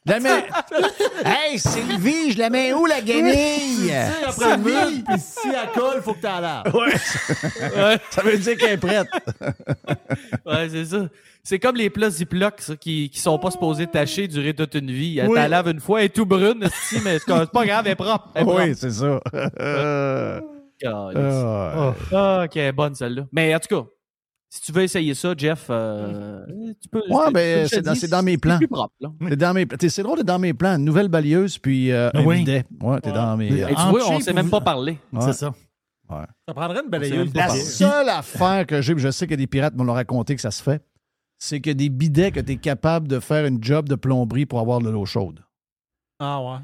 la 0.06 0.20
mets. 0.20 0.44
Hey, 1.24 1.58
Sylvie, 1.58 2.32
je 2.32 2.38
la 2.38 2.50
mets 2.50 2.72
où, 2.72 2.86
la 2.86 3.00
guenille? 3.00 3.88
Tu 3.88 4.24
après 4.26 4.56
le 4.56 4.62
mur, 4.62 5.02
puis 5.06 5.18
si 5.18 5.48
elle 5.48 5.70
colle, 5.80 6.02
faut 6.02 6.12
que 6.14 6.20
tu 6.20 6.24
la 6.26 6.40
laves. 6.40 6.74
Ouais, 6.74 7.98
Ça 8.10 8.22
veut 8.22 8.36
dire 8.38 8.56
qu'elle 8.56 8.72
est 8.72 8.76
prête. 8.76 9.08
ouais, 10.46 10.68
c'est 10.70 10.84
ça. 10.84 11.08
C'est 11.42 11.58
comme 11.60 11.76
les 11.76 11.90
plats 11.90 12.10
Ziploc, 12.10 12.60
ça, 12.60 12.76
qui, 12.76 13.08
qui 13.08 13.20
sont 13.20 13.38
pas 13.38 13.50
supposés 13.52 13.86
tâcher 13.86 14.26
durer 14.26 14.52
toute 14.54 14.74
une 14.74 14.90
vie. 14.90 15.18
Elle 15.18 15.28
Oui. 15.28 15.36
t'en 15.36 15.46
lave 15.48 15.68
une 15.68 15.80
fois, 15.80 16.00
elle 16.00 16.06
est 16.06 16.08
tout 16.10 16.26
brune, 16.26 16.58
mais 17.04 17.18
c'est 17.18 17.26
pas 17.52 17.66
grave, 17.66 17.82
elle 17.86 17.92
est 17.92 17.94
propre. 17.94 18.28
Elle 18.34 18.42
est 18.42 18.44
propre. 18.44 18.62
Oui, 18.64 18.74
c'est 18.76 18.90
ça. 18.90 19.20
Euh, 19.60 20.40
Ah, 20.84 22.44
ok, 22.44 22.72
bonne 22.74 22.94
celle-là. 22.94 23.22
Mais 23.32 23.54
en 23.54 23.58
tout 23.58 23.74
cas, 23.82 23.86
si 24.56 24.62
tu 24.62 24.72
veux 24.72 24.82
essayer 24.82 25.14
ça, 25.14 25.34
Jeff, 25.36 25.66
euh, 25.70 26.44
tu 26.80 26.88
peux. 26.88 27.02
Ouais, 27.08 27.30
ben, 27.32 27.66
c'est 27.68 27.82
dans- 27.82 27.94
c'est 27.94 28.22
mes 28.22 28.36
plans. 28.38 28.56
plus 28.58 28.68
propre. 28.68 28.94
C'est 29.28 29.36
dans 29.36 29.54
mes. 29.54 29.66
C'est 29.88 30.02
drôle, 30.02 30.18
d'être 30.18 30.26
dans 30.26 30.38
mes 30.38 30.54
plans. 30.54 30.76
Une 30.76 30.84
nouvelle 30.84 31.08
balieuse, 31.08 31.58
puis 31.58 31.92
euh, 31.92 32.10
un 32.14 32.24
Oui. 32.24 32.38
bidet. 32.38 32.64
Ouais, 32.80 33.00
t'es 33.00 33.12
dans 33.12 33.36
mes. 33.36 33.48
Et 33.48 33.66
tu 33.66 33.74
vois, 33.90 34.10
on 34.10 34.20
s'est 34.20 34.32
même 34.32 34.50
pas 34.50 34.60
parlé. 34.60 34.98
Ouais. 35.12 35.20
C'est 35.22 35.32
ça. 35.32 35.52
Ça 36.08 36.54
prendrait 36.54 36.76
une 36.78 36.84
C'est 36.84 36.90
balayeuse. 36.90 37.34
La 37.34 37.48
seule 37.50 38.08
affaire 38.08 38.66
que 38.66 38.80
j'ai, 38.80 38.94
puis 38.94 39.02
je 39.02 39.10
sais 39.10 39.26
que 39.26 39.34
des 39.34 39.46
pirates 39.48 39.74
m'ont 39.74 39.92
raconté 39.92 40.34
que 40.36 40.40
ça 40.40 40.52
se 40.52 40.62
fait, 40.62 40.80
c'est 41.38 41.60
que 41.60 41.70
des 41.70 41.88
bidets 41.88 42.30
que 42.30 42.40
tu 42.40 42.52
es 42.52 42.56
capable 42.56 43.08
de 43.08 43.18
faire 43.20 43.44
une 43.44 43.62
job 43.62 43.88
de 43.88 43.96
plomberie 43.96 44.46
pour 44.46 44.60
avoir 44.60 44.78
de 44.80 44.88
l'eau 44.88 45.04
chaude. 45.04 45.40
Ah 46.20 46.40
ouais. 46.40 46.58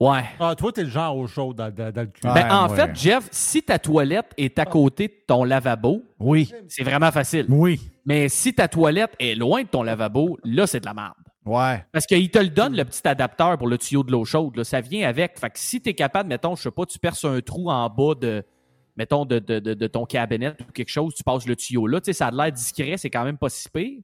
Ouais. 0.00 0.22
Ah, 0.40 0.54
toi, 0.56 0.72
t'es 0.72 0.82
le 0.84 0.88
genre 0.88 1.14
au 1.16 1.26
chaud 1.26 1.52
dans, 1.52 1.70
dans- 1.70 1.92
dans 1.92 2.00
le 2.00 2.06
cul. 2.06 2.22
Ah. 2.24 2.32
Ben, 2.34 2.50
en 2.50 2.68
ouais. 2.70 2.76
fait, 2.76 2.90
Jeff, 2.96 3.28
si 3.30 3.62
ta 3.62 3.78
toilette 3.78 4.32
est 4.38 4.58
à 4.58 4.64
côté 4.64 5.08
de 5.08 5.14
ton 5.26 5.44
lavabo, 5.44 6.02
Oui. 6.18 6.50
c'est 6.68 6.82
vraiment 6.84 7.10
facile. 7.10 7.44
Oui. 7.50 7.78
Mais 8.06 8.28
si 8.30 8.54
ta 8.54 8.66
toilette 8.66 9.12
est 9.20 9.34
loin 9.34 9.62
de 9.62 9.68
ton 9.68 9.82
lavabo, 9.82 10.38
là, 10.42 10.66
c'est 10.66 10.80
de 10.80 10.86
la 10.86 10.94
merde. 10.94 11.12
Ouais. 11.44 11.84
Parce 11.92 12.06
qu'il 12.06 12.30
te 12.30 12.38
le 12.38 12.48
donne, 12.48 12.74
le 12.76 12.84
petit 12.84 13.06
adapteur 13.06 13.58
pour 13.58 13.66
le 13.68 13.76
tuyau 13.76 14.02
de 14.02 14.10
l'eau 14.12 14.24
chaude. 14.24 14.56
là. 14.56 14.64
Ça 14.64 14.80
vient 14.80 15.06
avec. 15.08 15.38
Fait 15.38 15.50
que 15.50 15.58
si 15.58 15.80
tu 15.82 15.90
es 15.90 15.94
capable, 15.94 16.28
mettons, 16.30 16.56
je 16.56 16.62
sais 16.62 16.70
pas, 16.70 16.86
tu 16.86 16.98
perces 16.98 17.24
un 17.26 17.40
trou 17.40 17.70
en 17.70 17.88
bas 17.90 18.14
de, 18.18 18.42
mettons, 18.96 19.24
de, 19.26 19.38
de, 19.38 19.58
de, 19.58 19.74
de 19.74 19.86
ton 19.86 20.06
cabinet 20.06 20.54
ou 20.66 20.72
quelque 20.72 20.90
chose, 20.90 21.14
tu 21.14 21.22
passes 21.24 21.46
le 21.46 21.56
tuyau 21.56 21.86
là. 21.86 22.00
Tu 22.00 22.06
sais, 22.06 22.12
ça 22.14 22.28
a 22.28 22.30
l'air 22.30 22.52
discret, 22.52 22.94
c'est 22.96 23.10
quand 23.10 23.24
même 23.24 23.38
pas 23.38 23.48
si 23.50 23.68
pire. 23.68 24.00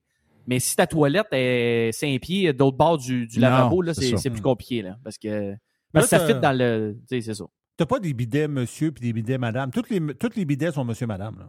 Mais 0.46 0.60
si 0.60 0.76
ta 0.76 0.86
toilette 0.86 1.26
est 1.32 1.90
5 1.92 2.20
pieds 2.20 2.52
d'autre 2.52 2.76
bord 2.76 2.98
du, 2.98 3.26
du 3.26 3.36
Non, 3.40 3.48
lavabo, 3.48 3.82
là, 3.82 3.94
c'est 3.94 4.30
plus 4.30 4.42
compliqué. 4.42 4.82
Là, 4.82 4.96
parce 5.02 5.18
que, 5.18 5.54
parce 6.00 6.10
que 6.10 6.14
Là, 6.14 6.20
ça 6.20 6.26
t'as- 6.26 6.34
fit 6.34 6.40
dans 6.40 6.56
le. 6.58 6.96
Tu 7.08 7.16
sais, 7.16 7.20
c'est 7.22 7.34
ça. 7.34 7.44
T'as 7.76 7.86
pas 7.86 7.98
des 8.00 8.14
bidets 8.14 8.48
monsieur 8.48 8.90
puis 8.92 9.02
des 9.02 9.12
bidets 9.12 9.38
madame. 9.38 9.70
Toutes 9.70 9.90
les, 9.90 10.00
toutes 10.14 10.36
les 10.36 10.44
bidets 10.44 10.72
sont 10.72 10.84
monsieur 10.84 11.06
madame. 11.06 11.36
Là. 11.38 11.46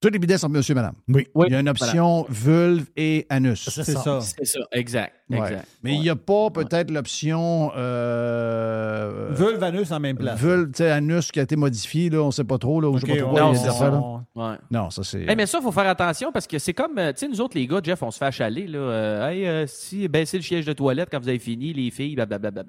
Tous 0.00 0.10
les 0.10 0.20
bidets 0.20 0.38
sont 0.38 0.48
monsieur, 0.48 0.76
madame. 0.76 0.94
Oui. 1.08 1.26
Il 1.48 1.52
y 1.52 1.56
a 1.56 1.58
une 1.58 1.68
option 1.68 2.24
vulve 2.28 2.86
et 2.96 3.26
anus. 3.30 3.68
C'est 3.68 3.82
ça. 3.82 4.00
ça. 4.00 4.20
C'est 4.20 4.44
ça, 4.44 4.60
exact. 4.70 5.12
Ouais. 5.28 5.38
exact. 5.38 5.66
Mais 5.82 5.94
il 5.94 6.00
n'y 6.00 6.08
a 6.08 6.14
pas 6.14 6.50
peut-être 6.50 6.92
l'option 6.92 7.72
euh, 7.76 9.30
Vulve, 9.32 9.60
anus 9.62 9.90
en 9.90 9.98
même 9.98 10.16
place. 10.16 10.38
vulve, 10.38 10.70
tu 10.70 10.78
sais, 10.78 10.90
anus 10.92 11.32
qui 11.32 11.40
a 11.40 11.42
été 11.42 11.56
modifié, 11.56 12.10
là, 12.10 12.22
on 12.22 12.26
ne 12.26 12.30
sait 12.30 12.44
pas 12.44 12.58
trop, 12.58 12.80
là, 12.80 12.92
je 12.94 13.00
sais 13.04 13.12
pas 13.12 13.16
trop 13.18 13.26
ouais, 13.26 13.32
quoi, 13.32 13.40
Non, 13.40 13.52
il 13.52 13.56
y 13.56 13.58
a 13.58 13.60
c'est 13.60 13.64
des 13.64 13.74
affaires, 13.74 13.90
là. 13.90 13.98
ouais. 14.36 14.42
Ouais. 14.50 14.56
Non, 14.70 14.90
ça 14.90 15.02
c'est. 15.02 15.22
Hey, 15.22 15.34
mais 15.34 15.46
ça, 15.46 15.58
il 15.60 15.64
faut 15.64 15.72
faire 15.72 15.88
attention 15.88 16.30
parce 16.30 16.46
que 16.46 16.60
c'est 16.60 16.74
comme, 16.74 16.96
euh, 16.96 17.12
tu 17.12 17.18
sais, 17.18 17.28
nous 17.28 17.40
autres, 17.40 17.56
les 17.58 17.66
gars, 17.66 17.80
Jeff, 17.82 18.00
on 18.02 18.12
se 18.12 18.18
fait 18.18 18.26
achaler. 18.26 18.68
Là, 18.68 18.78
euh, 18.78 19.28
hey, 19.30 19.46
euh, 19.48 19.66
si 19.66 20.06
baissez 20.06 20.36
le 20.36 20.44
siège 20.44 20.64
de 20.64 20.74
toilette 20.74 21.08
quand 21.10 21.18
vous 21.20 21.28
avez 21.28 21.40
fini, 21.40 21.72
les 21.72 21.90
filles, 21.90 22.14
blablabla. 22.14 22.62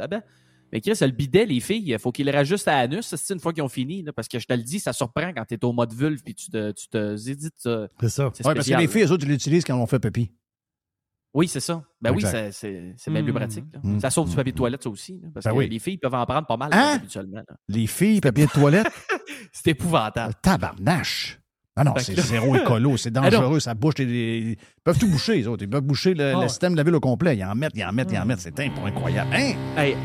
Mais 0.71 0.81
Chris, 0.81 0.97
le 1.01 1.07
bidet, 1.11 1.45
les 1.45 1.59
filles, 1.59 1.83
il 1.91 1.99
faut 1.99 2.11
qu'ils 2.11 2.25
le 2.25 2.31
rajustent 2.31 2.67
à 2.67 2.77
anus, 2.77 3.15
c'est 3.15 3.33
une 3.33 3.39
fois 3.39 3.53
qu'ils 3.53 3.63
ont 3.63 3.69
fini. 3.69 4.03
là, 4.03 4.13
parce 4.13 4.27
que 4.27 4.39
je 4.39 4.45
te 4.45 4.53
le 4.53 4.63
dis, 4.63 4.79
ça 4.79 4.93
surprend 4.93 5.31
quand 5.33 5.45
tu 5.45 5.53
es 5.55 5.65
au 5.65 5.73
mode 5.73 5.93
vulve 5.93 6.21
puis 6.23 6.35
tu 6.35 6.49
te, 6.49 6.71
tu 6.71 6.87
te 6.87 7.29
édites. 7.29 7.53
ça. 7.57 7.87
C'est 7.99 8.09
ça. 8.09 8.29
C'est 8.33 8.45
Ouais, 8.47 8.53
parce 8.53 8.67
que 8.67 8.75
les 8.75 8.87
filles, 8.87 9.03
eux 9.03 9.11
autres, 9.11 9.25
ils 9.25 9.29
l'utilisent 9.31 9.63
quand 9.65 9.77
on 9.79 9.85
fait 9.87 9.99
pipi. 9.99 10.31
Oui, 11.33 11.47
c'est 11.47 11.59
ça. 11.59 11.83
Ben 12.01 12.09
oui, 12.11 12.23
Exact. 12.23 12.51
c'est- 12.53 13.11
bien 13.11 13.23
plus 13.23 13.33
pratique. 13.33 13.65
là. 13.71 13.79
Mm. 13.83 13.99
Ça 13.99 14.09
sauve 14.09 14.29
du 14.29 14.35
papier 14.35 14.51
de 14.51 14.57
toilette, 14.57 14.81
ça 14.81 14.89
aussi. 14.89 15.19
là, 15.21 15.27
parce 15.33 15.43
Ben 15.45 15.51
que 15.51 15.57
oui. 15.57 15.69
les 15.69 15.77
filles 15.77 15.97
peuvent 15.99 16.13
en 16.15 16.25
prendre 16.25 16.47
pas 16.47 16.57
mal 16.57 16.69
Hein? 16.73 16.93
habituellement. 16.95 17.43
là. 17.47 17.55
Les 17.67 17.85
filles, 17.85 18.19
papier 18.19 18.47
de 18.47 18.51
toilette, 18.51 18.87
C'est 19.53 19.69
épouvantable. 19.71 20.33
tabarnache. 20.41 21.39
Ah 21.75 21.83
non, 21.85 21.93
c'est 21.97 22.19
zéro 22.19 22.55
écolo, 22.57 22.97
c'est 22.97 23.09
Ah 23.17 23.29
dangereux, 23.29 23.59
ça 23.61 23.73
bouche. 23.73 23.95
les- 23.99 24.05
Ils 24.05 24.57
peuvent 24.83 24.97
tout 24.99 25.07
boucher, 25.07 25.35
les 25.37 25.47
autres. 25.47 25.63
Ils 25.63 25.69
peuvent 25.69 25.81
boucher 25.81 26.13
le, 26.13 26.25
Ah 26.25 26.31
le 26.33 26.37
ouais. 26.39 26.49
système 26.49 26.73
de 26.73 26.77
la 26.77 26.83
ville 26.83 26.95
au 26.95 26.99
complet. 26.99 27.37
Ils 27.37 27.43
en 27.45 27.55
mettent, 27.55 27.71
ils 27.75 27.83
en 27.85 27.93
mettent, 27.93 28.11
ils 28.11 28.17
en 28.17 28.25
mettent. 28.25 28.39
C'est 28.41 28.59
incroyable. 28.59 29.29
Hein? 29.33 29.53
Hey, 29.77 29.95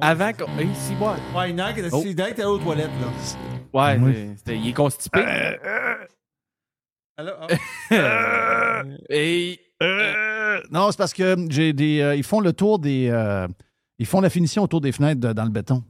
avant 0.00 0.32
qu'on. 0.32 0.58
Hey, 0.58 0.68
si, 0.74 0.94
moi. 0.94 1.16
Ouais, 1.36 1.50
il 1.50 1.58
y 1.58 1.60
en 1.60 1.64
a 1.64 1.68
un 1.68 1.72
qui 1.74 1.80
Oh. 1.92 2.02
il 2.04 2.12
y 2.12 2.14
en 2.14 2.18
a 2.18 2.22
un 2.22 2.26
qui 2.28 2.32
était 2.32 2.44
aux 2.44 2.58
toilettes. 2.58 2.90
Là. 3.00 3.08
Ouais, 3.74 3.98
Oui. 4.00 4.14
euh, 4.48 4.54
il 4.54 4.68
est 4.68 4.72
constipé. 4.72 5.20
Alors, 7.18 7.46
ah. 7.90 8.82
Et. 9.10 9.58
Euh, 9.82 10.60
non, 10.70 10.90
c'est 10.92 10.96
parce 10.98 11.12
que 11.12 11.36
j'ai 11.50 11.72
des. 11.72 12.00
euh, 12.00 12.14
ils 12.14 12.22
font 12.24 12.40
le 12.40 12.52
tour 12.52 12.78
des. 12.78 13.08
euh, 13.10 13.46
ils 13.98 14.06
font 14.06 14.20
la 14.20 14.30
finition 14.30 14.62
autour 14.62 14.80
des 14.80 14.92
fenêtres 14.92 15.20
de- 15.20 15.32
dans 15.32 15.44
le 15.44 15.50
béton. 15.50 15.84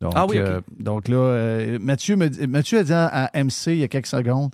Donc, 0.00 0.12
Ah 0.16 0.26
oui, 0.26 0.38
euh, 0.38 0.60
donc 0.78 1.08
là, 1.08 1.16
euh, 1.16 1.78
Mathieu, 1.80 2.16
me, 2.16 2.28
Mathieu 2.46 2.78
a 2.78 2.82
dit 2.84 2.92
à, 2.92 3.06
à 3.26 3.42
MC 3.44 3.66
il 3.68 3.76
y 3.78 3.82
a 3.84 3.88
quelques 3.88 4.06
secondes 4.06 4.50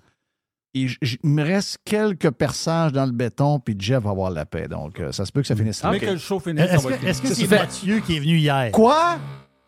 il, 0.74 0.88
j- 0.88 0.98
il 1.22 1.30
me 1.30 1.42
reste 1.42 1.78
quelques 1.86 2.30
perçages 2.32 2.92
dans 2.92 3.06
le 3.06 3.12
béton, 3.12 3.58
puis 3.60 3.74
Jeff 3.78 4.02
va 4.02 4.10
avoir 4.10 4.30
la 4.30 4.44
paix. 4.44 4.68
Donc, 4.68 5.00
euh, 5.00 5.10
ça 5.10 5.24
se 5.24 5.32
peut 5.32 5.40
que 5.40 5.46
ça 5.46 5.56
finisse 5.56 5.82
là. 5.82 5.90
Mais 5.90 6.00
que 6.00 6.04
le 6.06 6.18
show 6.18 6.38
finisse, 6.38 6.64
Est-ce 6.70 6.86
que 6.86 6.92
le 6.92 7.08
est-ce 7.08 7.22
que 7.22 7.28
c'est 7.32 7.48
Mathieu 7.50 8.00
qui 8.00 8.16
est 8.16 8.20
venu 8.20 8.36
hier? 8.36 8.72
Quoi? 8.72 9.18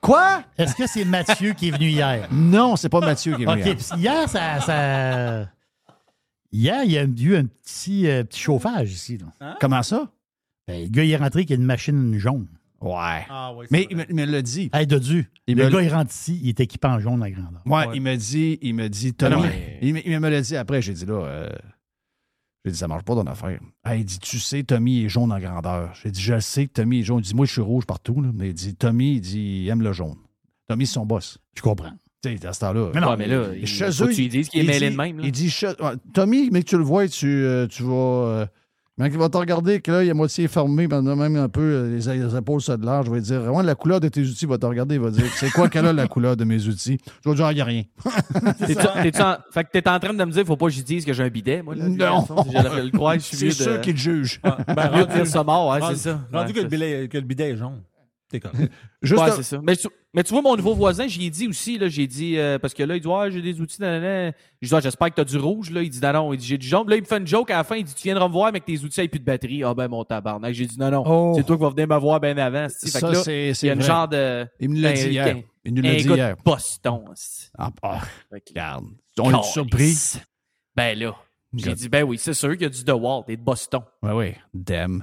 Quoi? 0.03 0.43
Est-ce 0.59 0.75
que 0.75 0.87
c'est 0.87 1.07
Mathieu 1.07 1.55
qui 1.55 1.69
est 1.69 1.71
venu 1.71 1.89
hier? 1.89 2.29
Non, 2.31 2.77
c'est 2.77 2.91
pas 2.91 3.01
Mathieu 3.01 3.37
qui 3.37 3.45
est 3.45 3.47
venu. 3.47 3.63
Hier. 3.63 3.77
hier, 3.97 4.29
ça, 4.29 4.61
ça- 4.61 5.49
Hier, 6.53 6.85
il 6.85 6.91
y 6.93 6.99
a 6.99 7.05
eu 7.05 7.37
un 7.37 7.47
petit, 7.47 8.07
euh, 8.07 8.25
petit 8.25 8.41
chauffage 8.41 8.93
ici. 8.93 9.19
là. 9.41 9.57
Comment 9.61 9.83
ça? 9.83 10.11
Ben, 10.67 10.83
le 10.83 10.89
gars, 10.91 11.05
il 11.05 11.11
est 11.11 11.17
rentré 11.17 11.41
avec 11.41 11.51
une 11.51 11.65
machine 11.65 12.19
jaune. 12.19 12.49
Ouais. 12.81 13.27
Ah, 13.29 13.53
oui, 13.57 13.67
Mais 13.71 13.87
il 13.91 13.97
me, 13.97 14.05
il 14.09 14.15
me 14.15 14.25
l'a 14.25 14.41
dit. 14.43 14.71
Hey, 14.73 14.87
Dodu, 14.87 15.29
Il 15.49 15.57
le 15.57 15.65
me- 15.65 15.71
gars, 15.71 15.83
il 15.83 15.93
rentre 15.93 16.13
ici, 16.13 16.39
il 16.43 16.49
est 16.51 16.61
équipé 16.61 16.87
en 16.87 17.01
jaune 17.01 17.23
à 17.23 17.31
grandeur. 17.31 17.61
Ouais, 17.67 17.87
Ouais. 17.89 17.97
il 17.97 18.03
me 18.03 18.15
dit, 18.17 18.59
il 18.63 18.75
me 18.75 18.89
dit, 18.89 19.15
Ah 19.21 19.31
Tommy, 19.31 19.43
mais- 19.43 19.79
il, 19.83 19.95
me- 19.95 20.07
il 20.09 20.21
me 20.21 20.29
l'a 20.29 20.41
dit 20.41 20.57
après, 20.57 20.81
j'ai 20.81 20.93
dit 20.93 21.05
là, 21.05 21.15
euh, 21.25 21.49
j'ai 22.65 22.71
dit, 22.71 22.79
ça 22.79 22.87
marche 22.87 23.03
pas 23.03 23.15
ton 23.15 23.27
affaire. 23.27 23.59
Ah, 23.83 23.97
il 23.97 24.05
dit, 24.05 24.21
tu 24.21 24.39
sais, 24.39 24.63
Tommy 24.63 25.05
est 25.05 25.09
jaune 25.09 25.33
en 25.33 25.41
grandeur. 25.41 25.93
J'ai 26.03 26.11
dit, 26.13 26.21
je 26.21 26.39
sais 26.39 26.67
que 26.69 26.73
Tommy 26.75 27.01
est 27.01 27.03
jaune. 27.03 27.19
Il 27.19 27.23
dit, 27.27 27.35
moi, 27.35 27.47
je 27.47 27.53
suis 27.53 27.61
rouge 27.61 27.85
partout, 27.85 28.21
là. 28.21 28.31
Mais 28.33 28.49
il 28.51 28.55
dit, 28.55 28.77
Tommy, 28.77 29.15
il 29.15 29.21
dit, 29.21 29.63
il 29.65 29.69
aime 29.69 29.83
le 29.83 29.93
jaune. 29.93 30.17
Tommy, 30.69 30.87
c'est 30.87 30.95
son 30.95 31.07
boss. 31.07 31.39
Je 31.57 31.63
comprends. 31.63 31.93
Tu 32.23 32.37
sais, 32.37 32.47
à 32.47 32.53
ce 32.53 32.61
temps-là. 32.61 32.91
Mais 32.95 33.01
non, 33.01 33.11
ouais, 33.11 33.17
mais 33.17 33.27
là, 33.27 33.47
il 33.57 33.67
chez 33.67 33.89
eux, 33.89 34.09
tu 34.13 34.21
lui 34.23 34.29
dises 34.29 34.49
qu'il 34.49 34.61
est 34.61 34.65
il 34.65 34.67
mêlé 34.69 34.87
dit- 34.91 34.93
de 34.93 34.97
même. 35.01 35.19
là. 35.19 35.25
Il 35.27 35.33
dit, 35.33 35.53
Tommy, 36.15 36.51
mais 36.53 36.63
que 36.63 36.69
tu 36.69 36.77
le 36.77 36.83
vois, 36.85 37.09
tu, 37.09 37.27
euh, 37.27 37.67
tu 37.69 37.83
vas. 37.85 37.93
euh, 37.93 38.47
quand 38.99 39.05
il 39.07 39.19
va 39.19 39.29
te 39.29 39.37
regarder, 39.37 39.81
que 39.81 39.91
là, 39.93 40.03
il 40.05 40.09
est 40.09 40.15
moitié 40.15 40.49
fermé, 40.49 40.87
même 40.89 41.37
un 41.37 41.49
peu 41.49 41.61
euh, 41.61 41.97
les, 41.99 42.19
les 42.19 42.37
épaules 42.37 42.61
ça 42.61 42.77
de 42.77 42.85
large, 42.85 43.07
je 43.07 43.13
vais 43.13 43.21
dire, 43.21 43.41
vraiment, 43.41 43.63
la 43.63 43.75
couleur 43.75 44.01
de 44.01 44.09
tes 44.09 44.21
outils, 44.23 44.45
il 44.45 44.49
va 44.49 44.59
te 44.59 44.67
regarder, 44.67 44.97
il 44.97 45.01
va 45.01 45.11
dire, 45.11 45.25
c'est 45.37 45.51
quoi 45.51 45.69
qu'elle 45.69 45.87
a 45.87 45.93
la 45.93 46.07
couleur 46.09 46.37
de 46.37 46.45
mes 46.45 46.67
outils? 46.67 46.99
Je 47.25 47.29
vais 47.31 47.35
dire, 47.37 47.45
Ah, 47.47 47.53
il 47.53 47.57
n'y 47.57 47.61
a 47.61 47.65
rien. 47.65 47.83
T'es-tu- 48.67 49.03
t'es-tu 49.03 49.23
en... 49.23 49.37
Fait 49.53 49.65
que 49.65 49.71
t'es 49.73 49.89
en 49.89 49.99
train 49.99 50.13
de 50.15 50.25
me 50.25 50.31
dire, 50.33 50.45
faut 50.45 50.57
pas 50.57 50.67
que 50.67 50.73
je 50.73 50.83
dise 50.83 51.05
que 51.05 51.13
j'ai 51.13 51.23
un 51.23 51.29
bidet, 51.29 51.63
moi. 51.63 51.75
Là, 51.75 51.89
Non. 51.89 52.25
Je 52.29 52.81
le 52.83 52.91
croire, 52.91 53.15
je 53.15 53.21
suis 53.21 53.37
C'est 53.37 53.51
sûr 53.51 53.73
de... 53.75 53.79
qu'il 53.79 53.95
te 53.95 53.99
juge. 54.01 54.41
Ben, 54.43 54.87
rendu, 54.89 55.13
dire 55.15 55.27
ça 55.27 55.45
mort, 55.45 55.67
rendu- 55.79 55.95
c'est 55.97 56.11
ça. 56.11 56.21
rendu 56.33 56.53
Ouais, 56.53 56.53
que, 56.55 56.61
le 56.63 56.69
bidet, 56.69 57.09
que 57.09 57.19
le 57.19 57.25
bidet 57.25 57.51
est 57.51 57.57
jaune. 57.57 57.81
T'es 58.31 58.41
comme. 58.41 58.53
Juste 59.03 59.23
Ouais, 59.23 59.31
un- 59.31 59.37
c'est 59.37 59.43
ça. 59.43 59.61
Mais 59.63 59.75
tu, 59.75 59.89
mais 60.13 60.23
tu 60.23 60.33
vois, 60.35 60.43
mon 60.43 60.55
nouveau 60.55 60.75
voisin, 60.75 61.07
j'y 61.07 61.27
ai 61.27 61.31
dit 61.31 61.49
aussi, 61.49 61.79
là, 61.79 61.89
j'ai 61.89 62.07
dit, 62.07 62.37
euh, 62.37 62.59
parce 62.59 62.75
que 62.75 62.83
là, 62.83 62.97
il 62.97 63.01
dit, 63.01 63.07
ouais, 63.09 63.31
j'ai 63.31 63.41
des 63.41 63.59
outils, 63.61 63.81
nanana. 63.81 64.33
Je 64.61 64.69
dis, 64.69 64.83
j'espère 64.83 65.09
que 65.11 65.15
t'as 65.15 65.25
du 65.25 65.39
rouge, 65.39 65.71
là. 65.71 65.83
Il 65.83 65.89
dit, 65.89 66.01
non, 66.03 66.13
non, 66.13 66.33
il 66.35 66.39
dit, 66.39 66.47
j'ai 66.47 66.59
du 66.59 66.67
jaune. 66.67 66.89
Là, 66.91 66.97
il 66.97 67.01
me 67.03 67.07
fait 67.07 67.17
une 67.19 67.27
joke 67.27 67.51
à 67.51 67.57
la 67.59 67.65
fin, 67.65 67.77
il 67.77 67.85
dit, 67.85 67.95
tu 67.95 68.03
viendras 68.03 68.29
me 68.29 68.33
voir, 68.33 68.53
mais 68.53 68.61
que 68.61 68.67
tes 68.67 68.79
outils 68.85 69.01
n'aient 69.01 69.09
plus 69.09 69.21
de 69.21 69.25
batterie. 69.25 69.65
Ah, 69.65 69.73
ben, 69.73 69.89
mon 69.89 70.05
tabarnak. 70.05 70.53
J'ai 70.53 70.67
dit, 70.67 70.79
non, 70.79 70.91
non, 70.91 71.03
Oh. 71.07 71.33
c'est 71.37 71.45
toi 71.45 71.57
qui 71.57 71.63
vas 71.63 71.71
venir 71.71 71.89
me 71.89 71.97
voir 71.99 72.21
bien 72.21 72.37
avant. 72.37 72.69
c'ti. 72.69 72.91
Fait 72.91 72.99
Ça, 72.99 73.09
que 73.09 73.13
là, 73.15 73.23
c'est 73.23 73.49
il 73.49 73.55
c'est 73.57 73.67
y 73.67 73.71
a 73.71 73.73
une 73.73 73.79
vrai. 73.81 73.89
genre 73.89 74.09
de. 74.09 74.47
Il 74.61 74.69
me 74.71 74.81
l'a 74.81 74.93
ben, 74.93 74.99
dit 74.99 75.09
hier. 75.11 75.37
Il 75.65 75.75
nous 75.75 75.83
l'a 75.83 75.95
dit 75.95 76.09
hier. 76.09 76.37
Boston. 76.45 77.05
Ah, 77.57 77.71
ah, 77.83 78.01
Fait 78.31 78.43
regarde. 78.49 78.85
On 79.19 79.31
est 79.39 79.43
surpris. 79.45 79.95
Ben 80.77 80.99
là. 80.99 81.15
J'ai 81.57 81.73
dit, 81.75 81.89
ben 81.89 82.03
oui, 82.05 82.19
c'est 82.19 82.35
sûr 82.35 82.51
qu'il 82.53 82.63
y 82.63 82.67
a 82.67 82.69
du 82.69 82.85
DeWalt 82.85 83.25
et 83.29 83.37
de 83.39 83.43
Boston. 83.43 83.81
Ouais, 84.03 84.13
oui. 84.13 84.35
Damn. 84.53 85.03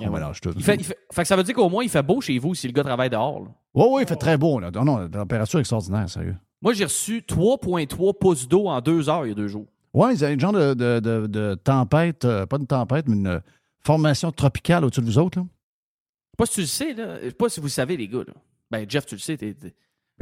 On 0.00 0.04
ouais. 0.04 0.10
mélange 0.10 0.40
tout. 0.40 0.52
Il 0.56 0.62
fait, 0.62 0.74
il 0.76 0.84
fait- 0.84 0.98
fait 1.12 1.22
que 1.22 1.28
ça 1.28 1.36
veut 1.36 1.42
dire 1.42 1.54
qu'au 1.54 1.68
moins, 1.68 1.82
il 1.84 1.90
fait 1.90 2.02
beau 2.02 2.20
chez 2.20 2.38
vous 2.38 2.54
si 2.54 2.66
le 2.66 2.72
gars 2.72 2.82
travaille 2.84 3.10
dehors. 3.10 3.40
là. 3.40 3.48
Oui, 3.74 3.86
oui, 3.90 4.02
il 4.02 4.08
fait 4.08 4.16
très 4.16 4.36
beau. 4.36 4.60
Là. 4.60 4.70
Non, 4.70 4.84
non, 4.84 4.96
la 4.98 5.08
température 5.08 5.58
extraordinaire, 5.60 6.08
sérieux. 6.08 6.36
Moi, 6.62 6.72
j'ai 6.72 6.84
reçu 6.84 7.22
3,3 7.22 8.14
pouces 8.18 8.48
d'eau 8.48 8.68
en 8.68 8.80
deux 8.80 9.08
heures 9.08 9.26
il 9.26 9.30
y 9.30 9.32
a 9.32 9.34
deux 9.34 9.48
jours. 9.48 9.66
Oui, 9.92 10.14
ils 10.14 10.24
ont 10.24 10.28
un 10.28 10.38
genre 10.38 10.52
de, 10.52 10.74
de, 10.74 11.00
de- 11.00 11.26
de 11.26 11.54
tempête, 11.62 12.24
euh, 12.24 12.46
pas 12.46 12.56
une 12.58 12.66
tempête, 12.66 13.06
mais 13.08 13.16
une 13.16 13.40
formation 13.80 14.32
tropicale 14.32 14.84
au-dessus 14.84 15.00
de 15.02 15.06
vous 15.06 15.18
autres. 15.18 15.38
Là. 15.38 15.44
Je 15.46 16.30
sais 16.30 16.36
pas 16.38 16.46
si 16.46 16.54
tu 16.54 16.60
le 16.62 16.66
sais, 16.66 16.94
là. 16.94 17.18
Je 17.22 17.28
sais 17.28 17.34
pas 17.34 17.48
si 17.48 17.60
vous 17.60 17.66
le 17.66 17.70
savez, 17.70 17.96
les 17.96 18.08
gars. 18.08 18.18
Là. 18.26 18.32
Ben, 18.70 18.86
Jeff, 18.88 19.06
tu 19.06 19.14
le 19.14 19.20
sais. 19.20 19.36
t'es- 19.36 19.54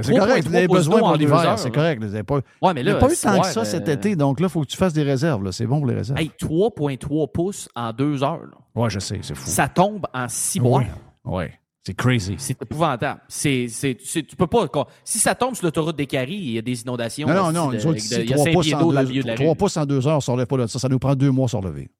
c'est 0.00 0.14
correct, 0.16 0.46
vous 0.48 0.54
avez 0.54 0.66
3,3 0.66 0.68
pouces 0.68 0.76
besoin 0.78 0.98
pour 1.00 1.14
l'hiver. 1.16 1.58
C'est 1.58 1.70
correct. 1.70 2.02
Vous 2.02 2.08
n'avez 2.08 2.22
pas, 2.22 2.40
Ouais, 2.62 2.74
mais 2.74 2.82
là, 2.82 2.94
pas 2.96 3.12
eu 3.12 3.16
tant 3.16 3.40
que 3.40 3.46
ça 3.46 3.64
cet 3.64 3.88
été, 3.88 4.16
donc 4.16 4.40
là, 4.40 4.46
il 4.46 4.50
faut 4.50 4.62
que 4.62 4.66
tu 4.66 4.76
fasses 4.76 4.92
des 4.94 5.02
réserves. 5.02 5.44
là. 5.44 5.52
C'est 5.52 5.66
bon 5.66 5.78
pour 5.78 5.86
les 5.86 5.94
réserves. 5.94 6.18
Hey, 6.18 6.30
3,3 6.40 7.30
pouces 7.32 7.68
en 7.74 7.92
deux 7.92 8.22
heures. 8.22 8.40
Ouais, 8.74 8.88
je 8.90 8.98
sais, 8.98 9.18
c'est 9.22 9.34
fou. 9.34 9.48
Ça 9.48 9.68
tombe 9.68 10.06
en 10.14 10.26
six 10.28 10.60
mois. 10.60 10.80
Oui. 11.24 11.32
Ouais. 11.32 11.52
C'est 11.84 11.94
crazy. 11.94 12.36
C'est 12.38 12.62
épouvantable. 12.62 13.20
C'est, 13.28 13.66
c'est, 13.68 13.96
c'est- 14.04 14.22
tu 14.22 14.36
peux 14.36 14.46
pas. 14.46 14.66
Si 15.04 15.18
ça 15.18 15.34
tombe 15.34 15.56
sur 15.56 15.64
l'autoroute 15.66 15.96
des 15.96 16.06
Caries, 16.06 16.34
il 16.36 16.50
y 16.52 16.58
a 16.58 16.62
des 16.62 16.80
inondations. 16.82 17.26
Non, 17.26 17.34
non, 17.34 17.52
non. 17.52 17.68
de- 17.70 17.74
Nous 17.74 17.80
autres, 17.86 17.92
de- 17.94 17.96
ici, 17.98 18.14
il 18.20 18.30
y 18.30 18.32
a 18.32 18.36
3 18.36 18.44
cinq 18.44 18.52
pouces, 18.52 18.72
en 18.74 18.78
d'eau 18.80 18.92
dans 18.92 19.00
le 19.00 19.06
deux, 19.08 19.22
de 19.22 19.26
la 19.26 19.34
3 19.34 19.50
rue. 19.50 19.56
pouces 19.56 19.76
en 19.76 19.84
deux 19.84 20.06
heures, 20.06 20.20
on 20.28 20.36
ne 20.36 20.44
pas 20.44 20.56
de 20.58 20.66
ça. 20.68 20.78
Ça 20.78 20.88
nous 20.88 21.00
prend 21.00 21.16
deux 21.16 21.30
mois 21.32 21.46
à 21.46 21.48
se 21.48 21.56
relever. 21.56 21.90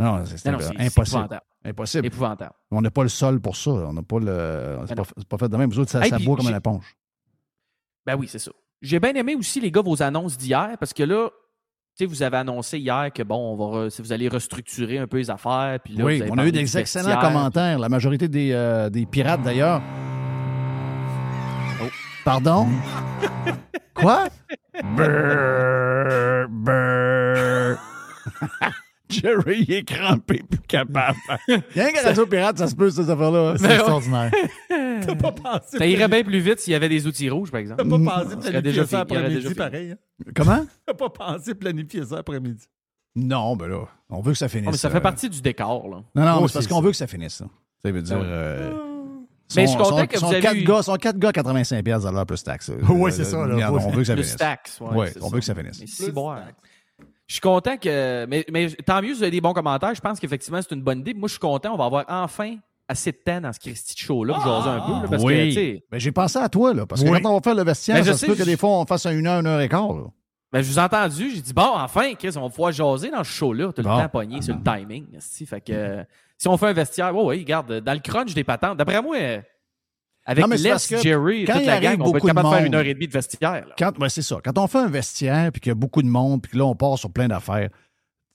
Non, 0.00 0.24
c'est 0.26 0.48
impossible. 0.48 0.82
épouvantable. 0.84 1.40
Impossible. 1.64 2.06
Épouvantable. 2.06 2.52
On 2.72 2.80
n'a 2.82 2.90
pas 2.90 3.04
le 3.04 3.08
sol 3.08 3.40
pour 3.40 3.56
ça. 3.56 3.70
On 3.70 3.92
n'a 3.92 4.02
pas 4.02 4.18
le. 4.18 4.78
C'est 4.88 5.28
pas, 5.28 5.38
fait 5.38 5.48
de 5.48 5.56
même. 5.56 5.70
Vous 5.70 5.78
autres, 5.78 5.92
ça, 5.92 6.02
Hey, 6.04 6.10
ça 6.10 6.18
boit 6.18 6.36
comme 6.36 6.48
une 6.48 6.56
éponge. 6.56 6.84
Ben 8.06 8.16
oui, 8.16 8.26
c'est 8.28 8.38
ça. 8.38 8.50
J'ai 8.82 9.00
bien 9.00 9.14
aimé 9.14 9.34
aussi, 9.34 9.60
les 9.60 9.70
gars, 9.70 9.80
vos 9.80 10.02
annonces 10.02 10.36
d'hier, 10.36 10.76
parce 10.78 10.92
que 10.92 11.02
là, 11.02 11.30
tu 11.96 12.04
sais, 12.04 12.06
vous 12.06 12.22
avez 12.22 12.36
annoncé 12.36 12.78
hier 12.78 13.10
que, 13.14 13.22
bon, 13.22 13.36
on 13.36 13.56
va 13.56 13.88
vous 13.98 14.12
allez 14.12 14.28
restructurer 14.28 14.98
un 14.98 15.06
peu 15.06 15.18
les 15.18 15.30
affaires. 15.30 15.78
Puis 15.82 15.94
là, 15.94 16.04
oui, 16.04 16.22
on 16.28 16.36
a 16.38 16.46
eu 16.46 16.52
des 16.52 16.76
excellents 16.76 17.06
vestiaire. 17.06 17.20
commentaires. 17.20 17.78
La 17.78 17.88
majorité 17.88 18.28
des, 18.28 18.50
euh, 18.52 18.90
des 18.90 19.06
pirates, 19.06 19.42
d'ailleurs. 19.42 19.80
Oh, 21.80 21.86
Pardon? 22.24 22.66
Quoi? 23.94 24.28
Brrr, 24.82 26.48
brrr. 26.48 27.78
Jerry, 29.08 29.64
il 29.68 29.72
est 29.74 29.84
crampé, 29.84 30.42
plus 30.48 30.58
capable. 30.60 31.16
Rien 31.48 31.92
qu'à 31.92 32.02
Radio 32.02 32.26
Pirate, 32.26 32.58
ça 32.58 32.66
se 32.68 32.74
peut, 32.74 32.90
ces 32.90 33.08
affaires-là. 33.10 33.54
C'est 33.56 33.62
Ben 33.64 33.68
ouais. 33.68 33.74
extraordinaire. 33.76 34.30
T'as 35.06 35.14
pas 35.14 35.32
pensé. 35.32 35.78
Ça 35.78 35.86
irait 35.86 36.08
bien 36.08 36.22
plus 36.24 36.40
vite 36.40 36.58
s'il 36.60 36.72
y 36.72 36.76
avait 36.76 36.88
des 36.88 37.06
outils 37.06 37.28
rouges, 37.28 37.50
par 37.50 37.60
exemple. 37.60 37.82
T'as 37.82 37.88
pas 37.90 37.98
pensé 37.98 38.30
Ça 38.36 38.40
serait 38.40 38.50
planifier 38.50 38.62
déjà 38.72 38.86
ça 38.86 39.00
après-midi, 39.00 39.54
pareil. 39.54 39.90
hein? 39.92 39.96
Comment? 40.34 40.66
T'as 40.86 40.94
pas 40.94 41.10
pensé 41.10 41.54
planifier 41.54 42.04
ça 42.04 42.18
après-midi? 42.18 42.64
Non, 43.16 43.54
ben 43.56 43.68
là, 43.68 43.84
on 44.10 44.20
veut 44.22 44.32
que 44.32 44.38
ça 44.38 44.48
finisse. 44.48 44.68
Oh, 44.68 44.72
mais 44.72 44.76
ça 44.78 44.88
euh. 44.88 44.90
fait 44.90 45.00
partie 45.00 45.28
du 45.28 45.40
décor, 45.40 45.88
là. 45.88 46.02
Non, 46.14 46.24
non, 46.24 46.34
Oh, 46.38 46.40
mais 46.42 46.48
c'est 46.48 46.54
parce 46.54 46.66
qu'on 46.66 46.80
veut 46.80 46.90
que 46.90 46.96
ça 46.96 47.06
finisse. 47.06 47.34
Ça, 47.34 47.44
ça 47.82 47.90
veut 47.92 48.02
dire. 48.02 48.16
Ah 48.16 48.20
oui. 48.22 48.26
euh, 48.28 48.72
Mais 49.54 49.66
sont- 49.66 49.66
je 49.66 49.66
suis 49.66 49.76
content 49.76 49.98
sont- 49.98 50.06
que 50.06 50.18
vous 50.18 50.32
avez 50.32 50.40
quatre 50.40 50.56
eu- 50.56 50.64
gars, 50.64 50.82
sont 50.82 50.96
quatre 50.96 51.18
gars 51.18 51.28
à 51.28 51.32
85 51.32 51.84
pièces 51.84 52.04
à 52.06 52.10
l'heure 52.10 52.26
plus 52.26 52.42
taxe. 52.42 52.72
Ouais, 52.88 53.10
c'est 53.12 53.24
ça, 53.24 53.46
là. 53.46 53.70
On 53.72 53.90
veut 53.90 53.98
que 53.98 54.04
ça 54.04 54.14
finisse. 54.14 54.32
Stax, 54.32 54.80
ouais, 54.80 54.88
Ouais, 54.96 55.10
c'est 55.12 55.22
on 55.22 55.28
ça. 55.28 55.34
veut 55.34 55.40
que 55.40 55.44
ça 55.44 55.54
finisse. 55.54 56.10
Si. 57.26 57.28
Je 57.28 57.32
suis 57.34 57.40
content 57.40 57.76
que. 57.76 58.26
Mais, 58.26 58.44
mais 58.50 58.68
tant 58.70 59.00
mieux 59.02 59.08
si 59.08 59.14
vous 59.14 59.22
avez 59.22 59.30
des 59.32 59.40
bons 59.40 59.52
commentaires. 59.54 59.94
Je 59.94 60.00
pense 60.00 60.20
qu'effectivement, 60.20 60.60
c'est 60.62 60.74
une 60.74 60.82
bonne 60.82 61.00
idée. 61.00 61.14
Moi, 61.14 61.28
je 61.28 61.32
suis 61.32 61.40
content. 61.40 61.74
On 61.74 61.78
va 61.78 61.84
avoir 61.86 62.04
enfin 62.08 62.56
assez 62.86 63.12
de 63.12 63.16
temps 63.24 63.40
dans 63.40 63.52
ce 63.52 63.58
Christy 63.58 63.94
de 63.94 63.98
show-là 63.98 64.34
pour 64.34 64.44
jaser 64.44 64.68
un 64.68 64.80
peu. 64.80 64.92
là, 64.92 65.00
parce 65.08 65.22
que, 65.22 65.28
tu 65.28 65.34
oui. 65.34 65.54
sais, 65.54 65.84
Mais 65.90 65.98
j'ai 66.00 66.12
pensé 66.12 66.38
à 66.38 66.48
toi, 66.50 66.74
là, 66.74 66.84
parce 66.84 67.02
que 67.02 67.08
Oui. 67.08 67.20
quand 67.22 67.30
on 67.30 67.34
va 67.36 67.40
faire 67.40 67.54
le 67.54 67.64
vestiaire, 67.64 67.96
Mais 67.96 68.02
je 68.02 68.08
ça 68.08 68.12
se 68.12 68.18
sais, 68.18 68.26
peut 68.26 68.34
que 68.34 68.40
je- 68.40 68.44
des 68.44 68.56
fois, 68.58 68.70
on 68.78 68.84
fasse 68.84 69.06
un 69.06 69.12
une 69.18 69.26
heure, 69.26 69.40
une 69.40 69.46
heure 69.46 69.60
et 69.62 69.68
quart. 69.70 69.90
là. 69.94 70.02
ben, 70.52 70.60
je 70.62 70.70
vous 70.70 70.78
ai 70.78 70.82
entendu. 70.82 71.30
J'ai 71.34 71.40
dit, 71.40 71.52
bon, 71.54 71.62
enfin, 71.74 72.12
Chris, 72.14 72.32
on 72.36 72.42
va 72.42 72.48
pouvoir 72.50 72.72
jaser 72.72 73.10
dans 73.10 73.24
ce 73.24 73.32
show-là. 73.32 73.72
Tout 73.72 73.82
Bon. 73.82 73.96
le 73.96 74.02
temps 74.02 74.08
pogné 74.10 74.42
sur 74.42 74.54
le 74.54 74.62
timing. 74.62 75.06
esti. 75.16 75.46
Fait 75.46 75.60
que 75.62 75.72
euh, 75.72 76.04
si 76.36 76.46
on 76.46 76.56
fait 76.58 76.66
un 76.66 76.72
vestiaire, 76.74 77.16
oui, 77.16 77.22
oui, 77.24 77.38
regarde, 77.40 77.80
dans 77.80 77.92
le 77.94 78.00
crunch 78.00 78.34
des 78.34 78.44
patentes, 78.44 78.76
d'après 78.76 79.00
moi, 79.00 79.16
avec 80.26 80.44
Non, 80.46 80.54
Les, 80.56 80.70
que 80.88 80.96
Jerry 81.02 81.42
et 81.42 81.44
quand 81.44 81.52
toute 81.54 81.62
il 81.62 81.66
la 81.66 81.80
gang, 81.80 81.94
on 81.94 81.96
peut 81.96 82.02
être 82.02 82.12
beaucoup 82.12 82.26
de 82.28 82.32
capable 82.34 82.48
de 82.48 82.52
faire 82.52 82.60
monde- 82.62 82.66
une 82.68 82.74
heure 82.76 82.86
et 82.86 82.94
demie 82.94 83.06
de 83.08 83.12
vestiaire. 83.12 83.66
là. 83.68 83.74
Quand, 83.78 83.92
c'est 84.08 84.22
ça. 84.22 84.38
Quand 84.44 84.56
on 84.58 84.66
fait 84.66 84.78
un 84.78 84.88
vestiaire, 84.88 85.52
puis 85.52 85.60
qu'il 85.60 85.70
y 85.70 85.72
a 85.72 85.74
beaucoup 85.74 86.02
de 86.02 86.08
monde, 86.08 86.42
puis 86.42 86.52
que 86.52 86.58
là, 86.58 86.64
on 86.64 86.74
part 86.74 86.98
sur 86.98 87.10
plein 87.10 87.28
d'affaires, 87.28 87.68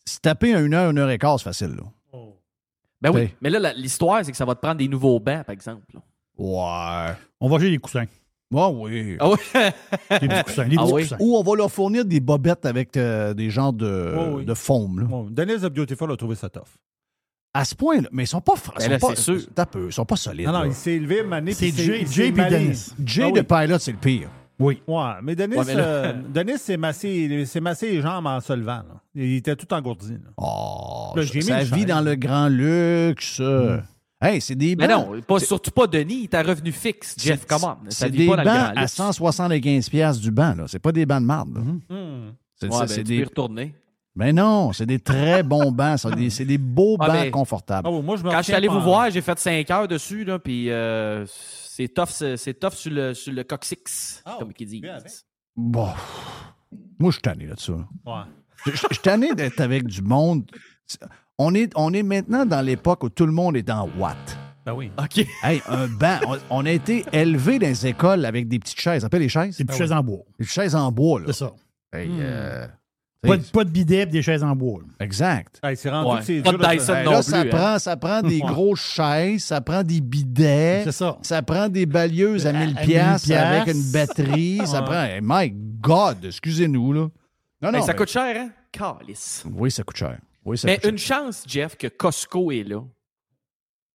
se 0.05 0.19
taper 0.19 0.53
un 0.53 0.65
une 0.65 0.73
heure, 0.73 0.91
une 0.91 0.97
heure 0.99 1.09
et 1.09 1.17
quart, 1.17 1.39
c'est 1.39 1.43
facile, 1.45 1.75
là. 1.75 1.83
Ben 3.01 3.11
oui. 3.13 3.29
Mais 3.41 3.49
là, 3.49 3.71
l'histoire, 3.73 4.25
c'est 4.25 4.31
que 4.31 4.37
ça 4.37 4.43
va 4.43 4.55
te 4.55 4.59
prendre 4.59 4.75
des 4.77 4.87
nouveaux 4.89 5.19
bancs, 5.21 5.45
par 5.45 5.53
exemple. 5.53 5.83
là. 5.93 6.01
Ouais. 6.37 7.13
On 7.39 7.47
va 7.47 7.55
acheter 7.55 7.69
des 7.71 7.77
coussins. 7.77 8.05
Bon, 8.51 8.83
oui. 8.83 9.15
Ah 9.19 9.29
oui? 9.29 9.37
Des 9.53 10.27
petits 10.27 10.43
coussins. 10.43 10.67
Des 10.67 10.75
Ah 10.77 10.81
petits 10.83 10.93
oui? 10.93 11.01
coussins. 11.03 11.17
Ou 11.19 11.37
on 11.37 11.43
va 11.43 11.55
leur 11.55 11.71
fournir 11.71 12.03
des 12.03 12.19
bobettes 12.19 12.65
avec 12.65 12.97
euh, 12.97 13.33
des 13.33 13.49
genres 13.49 13.71
de, 13.71 14.13
Oui, 14.17 14.23
oui. 14.39 14.45
de 14.45 14.53
foam, 14.53 14.99
là. 14.99 15.05
Bon, 15.05 15.23
Denise 15.29 15.61
de 15.61 15.69
Beautiful 15.69 16.11
a 16.11 16.17
trouvé 16.17 16.35
ça 16.35 16.49
tough. 16.49 16.63
À 17.53 17.65
ce 17.65 17.73
point-là. 17.75 18.07
Mais 18.11 18.23
ils 18.23 18.27
sont 18.27 18.41
pas... 18.41 18.55
fra- 18.55 18.73
Ben 18.77 18.83
sont 18.85 18.89
là, 18.91 18.99
pas 18.99 19.07
c'est 19.15 19.21
sûr. 19.21 19.39
T'as 19.55 19.65
peu, 19.65 19.87
Ils 19.87 19.93
sont 19.93 20.05
pas 20.05 20.15
solides. 20.15 20.45
Non, 20.45 20.53
non, 20.53 20.59
là. 20.61 20.67
il 20.67 20.73
s'est 20.73 20.93
élevé, 20.93 21.23
mané. 21.23 21.53
C'est 21.53 21.71
Jay- 21.75 22.05
Jay. 22.09 22.31
Dennis. 22.31 22.93
Jay 23.03 23.23
Ah 23.25 23.31
de 23.31 23.39
oui. 23.39 23.43
Pilot, 23.65 23.79
c'est 23.79 23.91
le 23.91 23.97
pire. 23.97 24.29
Oui. 24.59 24.81
Ouais, 24.87 25.03
mais 25.23 25.35
Denis, 25.35 25.55
Ouais, 25.55 25.63
euh, 25.69 26.13
Denis 26.33 26.57
s'est 26.59 26.75
massé, 26.77 27.45
s'est 27.45 27.61
massé 27.61 27.91
les 27.91 28.01
jambes 28.01 28.27
en 28.27 28.39
se 28.41 28.51
levant. 28.53 28.83
là. 28.87 29.01
Il 29.15 29.35
était 29.37 29.55
tout 29.55 29.73
engourdi. 29.73 30.11
là. 30.13 30.29
Oh, 30.37 31.13
Là, 31.15 31.21
j'ai 31.23 31.39
mis 31.39 31.43
ça 31.45 31.61
une 31.61 31.67
vit 31.75 31.85
dans 31.85 32.01
le 32.01 32.15
grand 32.15 32.49
luxe. 32.49 33.41
Hey, 34.21 34.41
c'est 34.41 34.55
des 34.55 34.75
Mais 34.75 34.87
bancs. 34.89 35.07
non, 35.15 35.21
pas, 35.21 35.39
surtout 35.39 35.71
pas 35.71 35.87
Denis, 35.87 36.23
il 36.23 36.27
t'a 36.27 36.43
revenu 36.43 36.73
fixe, 36.73 37.15
Jeff. 37.17 37.45
Comment? 37.47 37.77
Ça 37.87 38.05
C'est 38.07 38.09
des 38.11 38.27
pas 38.27 38.35
dans 38.35 38.41
le 38.43 38.49
bancs 38.49 38.57
grand 38.73 38.77
à 38.77 38.81
luxe. 38.81 38.93
175 38.93 39.89
pièces 39.89 40.19
du 40.19 40.29
banc, 40.29 40.55
là. 40.55 40.65
C'est 40.67 40.79
pas 40.79 40.91
des 40.91 41.05
bancs 41.05 41.21
de 41.21 41.25
marde, 41.25 41.55
là. 41.55 41.61
Hmm. 41.61 42.31
C'est 42.55 42.67
Ouais, 42.67 42.85
ça, 42.85 42.95
ben, 42.97 43.03
des... 43.03 43.23
retourner. 43.23 43.73
Mais 44.19 44.33
non, 44.33 44.73
c'est 44.73 44.85
des 44.85 44.99
très 44.99 45.41
bons 45.43 45.71
bancs. 45.71 45.97
ça. 45.99 46.11
Des- 46.11 46.29
C'est 46.29 46.45
des 46.45 46.57
beaux 46.57 46.97
Ah, 46.99 47.07
bancs 47.07 47.15
ben- 47.15 47.31
confortables. 47.31 47.87
Ah, 47.87 47.91
bon, 47.91 48.03
moi, 48.03 48.17
je 48.17 48.23
me 48.23 48.29
Quand 48.29 48.37
je 48.39 48.43
suis 48.43 48.53
retiens 48.53 48.57
allé 48.57 48.67
pas 48.67 48.73
vous 48.73 48.79
en- 48.79 48.83
voir, 48.83 49.09
j'ai 49.09 49.21
fait 49.21 49.39
5 49.39 49.71
heures 49.71 49.87
dessus, 49.87 50.25
là, 50.25 50.37
puis 50.39 50.69
euh, 50.69 51.25
c'est 51.27 51.87
tough, 51.87 52.09
c'est 52.09 52.37
c'est 52.37 52.53
tough 52.53 52.73
sur 52.73 52.91
le, 52.91 53.13
sur 53.13 53.31
le 53.33 53.43
coccyx, 53.43 54.21
Ah, 54.25 54.35
comme 54.37 54.51
ils 54.59 54.65
disent. 54.67 54.81
bien 54.81 54.95
avec. 54.95 55.11
Bon. 55.55 55.87
Moi, 56.99 57.11
je 57.11 57.13
suis 57.13 57.21
tanné 57.21 57.45
là-dessus. 57.45 57.71
là. 57.71 57.87
Ouais. 58.05 58.23
Je 58.65 58.71
je- 58.71 58.77
je 58.77 58.93
suis 58.93 59.01
tanné 59.01 59.33
d'être 59.33 59.61
avec 59.61 59.85
du 59.87 60.01
monde. 60.01 60.43
On 61.37 61.53
est, 61.55 61.71
on 61.75 61.93
est 61.93 62.03
maintenant 62.03 62.45
dans 62.45 62.61
l'époque 62.61 63.03
où 63.05 63.09
tout 63.09 63.25
le 63.25 63.31
monde 63.31 63.55
est 63.55 63.69
en 63.69 63.87
watts. 63.97 64.37
Ben 64.65 64.73
oui. 64.73 64.91
OK. 65.01 65.25
Hey, 65.41 65.61
un 65.69 65.87
banc. 65.87 66.17
On, 66.27 66.37
on 66.49 66.65
a 66.65 66.71
été 66.71 67.05
élevés 67.13 67.57
dans 67.59 67.67
les 67.67 67.87
écoles 67.87 68.25
avec 68.25 68.49
des 68.49 68.59
petites 68.59 68.79
chaises. 68.81 68.95
Ça 68.95 69.05
s'appelle 69.05 69.21
les 69.21 69.29
chaises? 69.29 69.57
Des 69.57 69.63
petites 69.63 69.77
chaises 69.79 69.93
en 69.93 70.03
bois. 70.03 70.19
Des 70.37 70.45
chaises 70.45 70.75
en 70.75 70.91
bois, 70.91 71.21
là. 71.21 71.27
C'est 71.27 71.33
ça. 71.33 71.53
Hey, 71.93 72.09
euh, 72.19 72.67
Pas 73.21 73.35
de, 73.35 73.43
pas 73.43 73.63
de 73.65 73.69
bidet 73.69 74.05
des 74.05 74.21
chaises 74.21 74.43
en 74.43 74.55
bois. 74.55 74.79
là. 74.81 75.05
exact. 75.05 75.59
Hey, 75.61 75.75
c'est 75.75 75.89
rendu 75.89 76.09
Ouais. 76.11 76.19
que 76.19 76.25
c'est 76.25 76.41
Pas 76.41 76.51
de 76.53 76.57
dur 76.57 76.67
de- 76.67 76.73
Dyson 76.73 76.93
Hey, 76.95 77.05
non 77.05 77.11
là, 77.11 77.17
plus. 77.17 77.23
ça, 77.31 77.39
hein. 77.41 77.45
prend, 77.49 77.79
ça 77.79 77.97
prend 77.97 78.21
des 78.21 78.39
grosses 78.39 78.79
chaises, 78.79 79.43
ça 79.43 79.59
prend 79.59 79.83
des 79.83 79.99
bidets, 79.99 80.81
C'est 80.85 80.91
ça. 80.93 81.17
ça 81.21 81.41
prend 81.41 81.67
des 81.67 81.85
balayeuses 81.85 82.47
à 82.47 82.53
1000 82.53 82.61
À- 82.77 82.79
à 82.79 82.85
1000 82.85 82.93
piastres 82.93 83.31
avec 83.33 83.75
une 83.75 83.91
batterie. 83.91 84.61
Ça 84.65 84.81
prend... 84.83 85.03
hey, 85.03 85.19
my 85.21 85.51
God, 85.51 86.23
excusez-nous, 86.23 86.93
là. 86.93 87.01
Non, 87.01 87.11
Mais 87.61 87.71
non, 87.79 87.81
ça 87.81 87.91
mais- 87.91 87.97
coûte 87.97 88.09
cher, 88.09 88.35
hein? 88.37 88.51
Calice. 88.71 89.43
Oui, 89.51 89.69
ça 89.69 89.83
coûte 89.83 89.97
cher. 89.97 90.17
Oui, 90.45 90.57
ça 90.57 90.67
Mais 90.67 90.75
coûte 90.75 90.83
cher. 90.83 90.91
une 90.91 90.97
chance, 90.97 91.43
Jeff, 91.45 91.75
que 91.75 91.87
Costco 91.87 92.51
est 92.53 92.63
là 92.63 92.81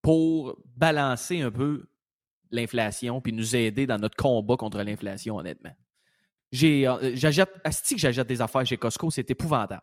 pour 0.02 0.58
balancer 0.76 1.40
un 1.40 1.50
peu 1.50 1.84
l'inflation 2.50 3.20
puis 3.20 3.32
nous 3.32 3.56
aider 3.56 3.86
dans 3.86 3.98
notre 3.98 4.16
combat 4.16 4.56
contre 4.56 4.82
l'inflation, 4.82 5.36
honnêtement. 5.36 5.70
J'ai, 6.54 6.86
euh, 6.86 7.10
j'achète, 7.16 7.50
que 7.62 7.98
j'achète 7.98 8.28
des 8.28 8.40
affaires 8.40 8.64
chez 8.64 8.76
Costco, 8.76 9.10
c'est 9.10 9.28
épouvantable. 9.28 9.82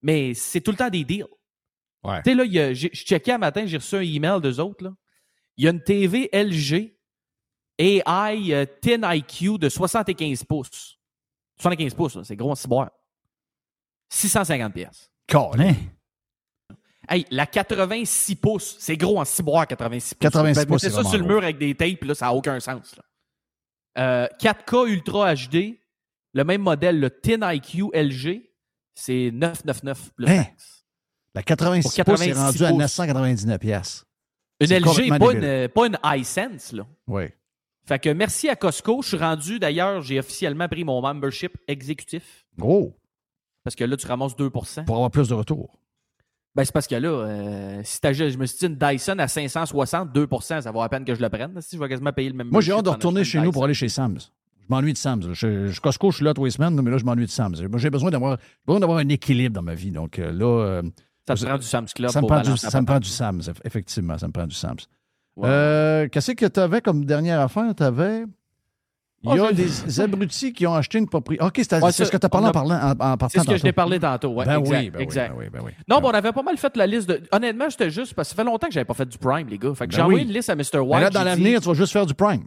Mais 0.00 0.32
c'est 0.34 0.60
tout 0.60 0.70
le 0.70 0.76
temps 0.76 0.88
des 0.90 1.04
deals. 1.04 1.26
Ouais. 2.04 2.22
Tu 2.22 2.30
sais, 2.30 2.36
là, 2.36 2.44
il 2.44 2.52
y 2.52 2.60
a- 2.60 2.72
j'ai- 2.72 2.90
je 2.92 3.02
checkais 3.04 3.32
un 3.32 3.38
matin, 3.38 3.66
j'ai 3.66 3.78
reçu 3.78 3.96
un 3.96 4.00
email 4.00 4.40
d'eux 4.40 4.60
autres. 4.60 4.84
Là. 4.84 4.92
Il 5.56 5.64
y 5.64 5.66
a 5.68 5.70
une 5.72 5.82
TV 5.82 6.28
LG 6.32 6.94
AI 7.78 8.52
euh, 8.54 8.64
Thin 8.80 9.00
IQ 9.12 9.58
de 9.58 9.68
75 9.68 10.44
pouces. 10.44 10.98
75 11.60 11.94
pouces, 11.94 12.14
là, 12.16 12.22
c'est 12.24 12.36
gros 12.36 12.52
en 12.52 12.54
ciboire. 12.54 12.90
650 14.10 14.72
pièces. 14.72 15.10
Hein? 15.58 15.74
Hey, 17.08 17.26
la 17.30 17.46
86 17.46 18.36
pouces, 18.36 18.76
c'est 18.78 18.96
gros 18.96 19.18
en 19.20 19.24
ciboire, 19.24 19.66
86 19.66 20.14
pouces. 20.14 20.20
86 20.30 20.60
Ben, 20.60 20.66
pouces, 20.66 20.80
c'est 20.82 20.90
ça 20.90 21.02
sur 21.04 21.18
le 21.18 21.24
mur 21.26 21.38
avec 21.42 21.58
des 21.58 21.74
tapes, 21.74 22.04
là, 22.04 22.14
ça 22.14 22.26
n'a 22.26 22.34
aucun 22.34 22.58
sens. 22.60 22.94
là. 22.96 23.02
Euh, 23.96 24.28
4K 24.40 24.86
Ultra 24.88 25.34
HD, 25.34 25.78
le 26.34 26.44
même 26.44 26.60
modèle, 26.60 27.00
le 27.00 27.10
Thin 27.10 27.50
IQ 27.52 27.90
LG, 27.94 28.42
c'est 28.94 29.30
999 29.32 30.12
plus 30.14 30.28
Hein? 30.28 30.44
La 31.34 31.42
86 31.42 31.82
Pour 31.82 32.04
pouces 32.04 32.22
est 32.22 32.28
86 32.30 32.38
rendue 32.38 32.64
à 32.64 32.68
pouces. 32.68 32.78
999 32.78 33.58
piastres. 33.58 34.06
Une 34.60 34.72
LG, 34.72 35.18
pas 35.18 35.32
une, 35.32 35.68
pas 35.68 35.86
une 35.86 35.98
iSense, 36.04 36.72
là. 36.72 36.86
Oui. 37.06 37.24
Fait 37.86 37.98
que 37.98 38.10
merci 38.10 38.48
à 38.48 38.56
Costco. 38.56 39.02
Je 39.02 39.08
suis 39.08 39.16
rendu, 39.16 39.58
d'ailleurs, 39.58 40.00
j'ai 40.02 40.18
officiellement 40.18 40.68
pris 40.68 40.84
mon 40.84 41.02
membership 41.02 41.56
exécutif. 41.66 42.46
Gros. 42.56 42.96
Parce 43.62 43.74
que 43.74 43.84
là, 43.84 43.96
tu 43.96 44.06
ramasses 44.06 44.36
2% 44.36 44.84
Pour 44.84 44.96
avoir 44.96 45.10
plus 45.10 45.28
de 45.28 45.34
retour. 45.34 45.78
Ben, 46.54 46.64
c'est 46.64 46.72
parce 46.72 46.86
que 46.86 46.94
là, 46.94 47.08
euh, 47.08 47.80
si 47.82 47.98
je 48.02 48.38
me 48.38 48.46
suis 48.46 48.58
dit 48.58 48.66
une 48.66 48.76
Dyson 48.76 49.18
à 49.18 49.26
560, 49.26 50.14
2% 50.14 50.60
ça 50.60 50.70
vaut 50.70 50.82
la 50.82 50.88
peine 50.88 51.04
que 51.04 51.14
je 51.14 51.20
le 51.20 51.28
prenne. 51.28 51.60
Si 51.60 51.74
je 51.74 51.80
vais 51.80 51.88
quasiment 51.88 52.12
payer 52.12 52.28
le 52.28 52.36
même 52.36 52.48
Moi, 52.48 52.60
j'ai 52.60 52.72
hâte 52.72 52.84
de 52.84 52.90
retourner 52.90 53.24
chez 53.24 53.40
nous 53.40 53.50
pour 53.50 53.64
aller 53.64 53.74
chez 53.74 53.88
Sam's. 53.88 54.32
Je 54.68 54.74
m'ennuie 54.74 54.92
de 54.92 54.98
Sam's. 54.98 55.26
Je, 55.32 55.66
je, 55.68 55.80
Costco, 55.80 56.10
je 56.10 56.16
suis 56.16 56.24
là 56.24 56.32
tous 56.34 56.44
les 56.46 56.50
semaines, 56.50 56.80
mais 56.80 56.90
là, 56.90 56.98
je 56.98 57.04
m'ennuie 57.04 57.26
de 57.26 57.30
Sam's. 57.30 57.60
J'ai 57.76 57.90
besoin 57.90 58.10
d'avoir 58.10 58.38
j'ai 58.40 58.64
besoin 58.66 58.80
d'avoir 58.80 58.98
un 58.98 59.08
équilibre 59.08 59.54
dans 59.54 59.62
ma 59.62 59.74
vie. 59.74 59.90
Donc 59.90 60.18
euh, 60.18 60.32
là, 60.32 60.46
euh, 60.64 60.82
Ça 61.28 61.34
te 61.34 61.44
prend 61.44 61.58
du 61.58 61.66
Sam's 61.66 61.92
Club 61.92 62.10
ça 62.10 62.20
me 62.22 62.26
prend 62.26 62.38
du, 62.38 62.44
balancer 62.44 62.66
la 62.66 62.70
ça 62.70 62.80
me 62.80 62.86
prend 62.86 62.94
patente. 62.94 63.02
du 63.04 63.10
Sam's. 63.10 63.48
eff- 63.48 63.60
Effectivement, 63.64 64.16
ça 64.18 64.26
me 64.26 64.32
prend 64.32 64.46
du 64.46 64.54
Sam's. 64.54 64.86
Euh, 65.42 66.08
Qu'est-ce 66.10 66.32
que 66.32 66.46
tu 66.46 66.60
avais 66.60 66.80
comme 66.80 67.04
dernière 67.04 67.40
affaire? 67.40 67.74
Tu 67.76 67.82
avais. 67.82 68.24
Il 69.26 69.34
y 69.36 69.40
Ah, 69.40 69.46
a 69.46 69.52
des 69.52 70.00
abrutis 70.00 70.52
qui 70.52 70.66
ont 70.66 70.74
acheté 70.74 70.98
une 70.98 71.08
propriété. 71.08 71.42
OK, 71.42 71.54
c'est 71.56 71.82
Ouais, 71.82 71.92
ce 71.92 72.02
que 72.04 72.16
tu 72.18 72.26
as 72.26 72.28
parlé 72.28 72.48
en, 72.48 72.52
parlant, 72.52 72.74
en, 72.76 72.90
en 72.90 72.94
partant 72.94 73.28
C'est 73.30 73.40
ce 73.40 73.46
que 73.46 73.56
je 73.56 73.62
t'ai 73.62 73.72
parlé 73.72 73.98
tantôt. 73.98 74.34
Ouais, 74.34 74.44
Ben 74.44 74.58
exact, 74.60 74.78
oui, 74.78 74.90
ben 74.90 74.98
oui, 74.98 75.02
exact. 75.02 75.30
ben 75.30 75.36
oui, 75.38 75.46
ben 75.50 75.60
oui. 75.64 75.70
Non, 75.88 76.00
bon, 76.00 76.08
on 76.08 76.14
avait 76.14 76.32
pas 76.32 76.42
mal 76.42 76.58
fait 76.58 76.76
la 76.76 76.86
liste 76.86 77.08
de. 77.08 77.22
Honnêtement, 77.32 77.70
j'étais 77.70 77.90
juste. 77.90 78.12
Parce 78.14 78.28
que 78.28 78.36
ça 78.36 78.42
fait 78.42 78.46
longtemps 78.46 78.66
que 78.66 78.74
j'avais 78.74 78.84
pas 78.84 78.92
fait 78.94 79.06
du 79.08 79.16
Prime, 79.16 79.48
les 79.48 79.56
gars. 79.58 79.74
Fait 79.74 79.86
que 79.86 79.92
Ben 79.92 79.96
j'ai 79.96 80.02
envoyé 80.02 80.24
une 80.24 80.32
liste 80.32 80.50
à 80.50 80.54
Mr. 80.56 80.78
White. 80.80 80.88
Mais 80.90 81.00
là, 81.00 81.10
dans 81.10 81.24
l'avenir, 81.24 81.58
dit- 81.58 81.62
tu 81.64 81.68
vas 81.68 81.74
juste 81.74 81.92
faire 81.94 82.04
du 82.04 82.12
Prime. 82.14 82.44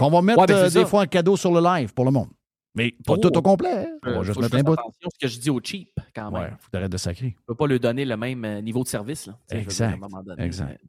Qu'on 0.00 0.10
va 0.10 0.22
mettre 0.22 0.40
Ouais, 0.40 0.46
ben, 0.46 0.54
euh, 0.56 0.70
des 0.70 0.86
fois 0.86 1.02
en 1.02 1.06
cadeau 1.06 1.36
sur 1.36 1.52
le 1.52 1.60
live 1.60 1.92
pour 1.92 2.04
le 2.06 2.10
monde. 2.10 2.28
Mais 2.74 2.92
pas 3.04 3.14
Oh. 3.14 3.16
tout 3.18 3.36
au 3.36 3.42
complet. 3.42 3.68
hein. 3.86 3.98
On 4.06 4.10
va 4.12 4.16
Euh, 4.18 4.22
juste 4.22 4.40
mettre 4.40 4.56
un 4.56 4.62
bout. 4.62 4.72
attention 4.72 5.06
à 5.06 5.10
ce 5.12 5.18
que 5.26 5.28
je 5.32 5.38
dis 5.38 5.50
au 5.50 5.60
cheap, 5.62 5.90
quand 6.14 6.30
même. 6.30 6.42
Ouais, 6.42 6.50
faut 6.58 6.70
t'arrêter 6.70 6.88
de 6.90 6.96
sacrer. 6.96 7.36
Je 7.38 7.44
peux 7.46 7.54
pas 7.54 7.66
lui 7.66 7.78
donner 7.80 8.04
le 8.04 8.16
même 8.16 8.44
euh, 8.44 8.60
niveau 8.62 8.82
de 8.82 8.88
service. 8.88 9.26
Là. 9.26 9.36
Dire, 9.50 9.60
Exact, 9.60 9.98
un 10.02 10.22
donné, 10.22 10.42
exact. 10.44 10.70
euh, 10.70 10.86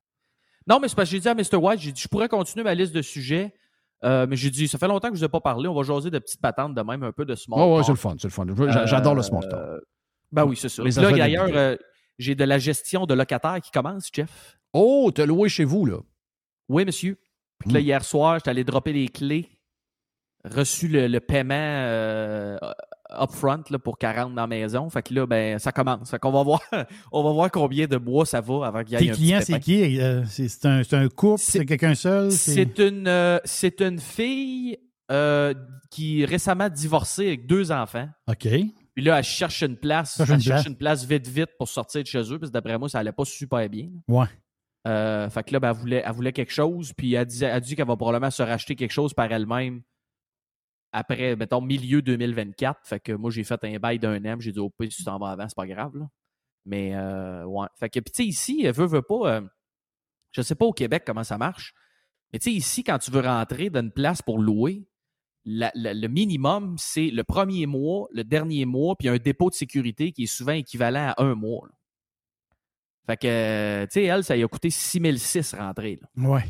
Non, 0.67 0.79
mais 0.79 0.87
c'est 0.87 0.95
parce 0.95 1.09
que 1.09 1.15
j'ai 1.15 1.19
dit 1.19 1.27
à 1.27 1.33
Mr. 1.35 1.55
White, 1.57 1.79
j'ai 1.81 1.91
dit, 1.91 2.01
je 2.01 2.07
pourrais 2.07 2.29
continuer 2.29 2.63
ma 2.63 2.73
liste 2.75 2.93
de 2.93 3.01
sujets, 3.01 3.53
euh, 4.05 4.27
mais 4.29 4.35
j'ai 4.37 4.49
dit, 4.51 4.67
ça 4.67 4.77
fait 4.77 4.87
longtemps 4.87 5.09
que 5.09 5.15
je 5.15 5.21
ne 5.21 5.25
vous 5.25 5.25
ai 5.25 5.29
pas 5.29 5.41
parlé, 5.41 5.67
on 5.67 5.73
va 5.73 5.81
jaser 5.83 6.09
de 6.11 6.19
petites 6.19 6.39
patentes 6.39 6.75
de 6.75 6.81
même, 6.81 7.01
un 7.03 7.11
peu 7.11 7.25
de 7.25 7.35
small 7.35 7.59
Ouais, 7.59 7.77
ouais, 7.77 7.83
c'est 7.83 7.91
le 7.91 7.97
fun, 7.97 8.15
c'est 8.19 8.27
le 8.27 8.31
fun. 8.33 8.45
J'a- 8.71 8.85
J'adore 8.85 9.15
le 9.15 9.23
small 9.23 9.41
talk. 9.49 9.53
Euh, 9.59 9.79
Ben 10.31 10.45
oui, 10.45 10.55
c'est 10.55 10.69
ça. 10.69 10.83
Les 10.83 10.91
là, 10.91 11.11
d'ailleurs, 11.11 11.49
euh, 11.51 11.75
j'ai 12.19 12.35
de 12.35 12.43
la 12.45 12.59
gestion 12.59 13.05
de 13.05 13.13
locataires 13.15 13.59
qui 13.59 13.71
commence, 13.71 14.09
Jeff. 14.13 14.57
Oh, 14.71 15.11
t'as 15.13 15.25
loué 15.25 15.49
chez 15.49 15.65
vous, 15.65 15.85
là. 15.85 15.97
Oui, 16.69 16.85
monsieur. 16.85 17.17
Puis 17.61 17.73
là, 17.73 17.79
Hmm. 17.79 17.83
hier 17.83 18.03
soir, 18.03 18.35
j'étais 18.39 18.49
allé 18.49 18.63
dropper 18.63 18.93
les 18.93 19.07
clés, 19.07 19.49
reçu 20.45 20.87
le, 20.87 21.07
le 21.07 21.19
paiement 21.19 21.53
euh, 21.55 22.57
upfront 23.11 23.63
là, 23.69 23.77
pour 23.79 23.97
40 23.97 24.33
dans 24.33 24.41
la 24.41 24.47
maison. 24.47 24.89
Fait 24.89 25.03
que 25.03 25.13
là, 25.13 25.25
ben, 25.25 25.59
ça 25.59 25.71
commence. 25.71 26.09
Fait 26.09 26.19
qu'on 26.19 26.31
va 26.31 26.43
voir, 26.43 26.61
on 27.11 27.23
va 27.23 27.31
voir 27.31 27.51
combien 27.51 27.85
de 27.87 27.97
mois 27.97 28.25
ça 28.25 28.41
va 28.41 28.65
avant 28.67 28.83
qu'il 28.83 28.93
y 28.93 28.95
ait 28.95 28.99
Tes 28.99 29.09
un 29.11 29.13
clients, 29.13 29.39
c'est 29.43 29.59
qui? 29.59 29.99
Euh, 30.01 30.23
c'est 30.25 30.65
un, 30.65 30.81
un 30.91 31.07
couple? 31.09 31.41
C'est 31.43 31.65
quelqu'un 31.65 31.95
seul? 31.95 32.31
C'est 32.31 32.79
une, 32.79 33.07
euh, 33.07 33.39
c'est 33.45 33.81
une 33.81 33.99
fille 33.99 34.77
qui 35.89 36.21
est 36.21 36.25
récemment 36.25 36.69
divorcée 36.69 37.27
avec 37.27 37.45
deux 37.45 37.69
enfants. 37.71 38.07
OK. 38.29 38.47
Puis 38.93 39.03
là, 39.05 39.17
elle 39.17 39.23
cherche 39.25 39.61
une 39.61 39.75
place. 39.75 40.15
Cherche 40.17 40.29
elle 40.29 40.35
une 40.35 40.41
cherche 40.41 40.61
place. 40.61 40.67
une 40.67 40.77
place 40.77 41.05
vite, 41.05 41.27
vite 41.27 41.49
pour 41.57 41.67
sortir 41.67 42.01
de 42.01 42.07
chez 42.07 42.21
eux, 42.31 42.39
parce 42.39 42.49
que 42.49 42.53
d'après 42.53 42.77
moi, 42.77 42.87
ça 42.87 42.99
allait 42.99 43.11
pas 43.11 43.25
super 43.25 43.67
bien. 43.69 43.89
Ouais. 44.07 44.25
Euh, 44.87 45.29
fait 45.29 45.43
que 45.43 45.53
là, 45.53 45.59
ben, 45.59 45.75
elle, 45.91 46.11
voulait, 46.11 46.33
quelque 46.33 46.51
chose, 46.51 46.93
puis 46.93 47.13
elle, 47.13 47.25
dit 47.27 47.75
qu'elle 47.75 47.87
va 47.87 47.95
probablement 47.95 48.31
se 48.31 48.41
racheter 48.41 48.75
quelque 48.75 48.91
chose 48.91 49.13
par 49.13 49.31
elle-même 49.31 49.83
après, 50.91 51.35
mettons, 51.35 51.61
milieu 51.61 52.01
2024. 52.01 52.81
Fait 52.83 52.99
que 52.99 53.13
moi, 53.13 53.31
j'ai 53.31 53.43
fait 53.43 53.63
un 53.63 53.77
bail 53.77 53.99
d'un 53.99 54.23
an, 54.25 54.37
j'ai 54.39 54.51
dit, 54.51 54.59
pire, 54.77 54.91
si 54.91 54.97
tu 54.97 55.03
t'en 55.05 55.19
vas 55.19 55.31
avant, 55.31 55.47
c'est 55.47 55.55
pas 55.55 55.67
grave. 55.67 55.93
Mais, 56.65 56.95
euh, 56.95 57.45
ouais. 57.45 57.67
Fait 57.79 57.89
que, 57.89 57.99
puis 57.99 58.11
tu 58.11 58.23
sais, 58.23 58.27
ici, 58.27 58.61
elle 58.65 58.73
veut, 58.73 58.87
veut 58.87 59.01
pas. 59.01 59.35
euh, 59.35 59.41
je 60.31 60.41
sais 60.41 60.55
pas 60.55 60.65
au 60.65 60.73
Québec 60.73 61.03
comment 61.05 61.23
ça 61.23 61.37
marche, 61.37 61.73
mais 62.31 62.39
tu 62.39 62.45
sais, 62.45 62.55
ici, 62.55 62.83
quand 62.83 62.97
tu 62.99 63.11
veux 63.11 63.21
rentrer 63.21 63.69
dans 63.69 63.81
une 63.81 63.91
place 63.91 64.21
pour 64.21 64.39
louer, 64.39 64.87
le 65.43 66.07
minimum, 66.07 66.75
c'est 66.77 67.09
le 67.09 67.23
premier 67.23 67.65
mois, 67.65 68.07
le 68.11 68.23
dernier 68.23 68.65
mois, 68.65 68.95
puis 68.95 69.09
un 69.09 69.17
dépôt 69.17 69.49
de 69.49 69.55
sécurité 69.55 70.11
qui 70.11 70.23
est 70.23 70.27
souvent 70.27 70.53
équivalent 70.53 71.13
à 71.15 71.23
un 71.23 71.35
mois. 71.35 71.67
Fait 73.07 73.17
que, 73.17 73.27
euh, 73.27 73.83
tu 73.87 73.93
sais, 73.93 74.03
elle, 74.03 74.23
ça 74.23 74.35
lui 74.35 74.43
a 74.43 74.47
coûté 74.47 74.69
6006 74.69 75.55
rentrer. 75.55 75.99
Là. 76.01 76.29
Ouais. 76.29 76.43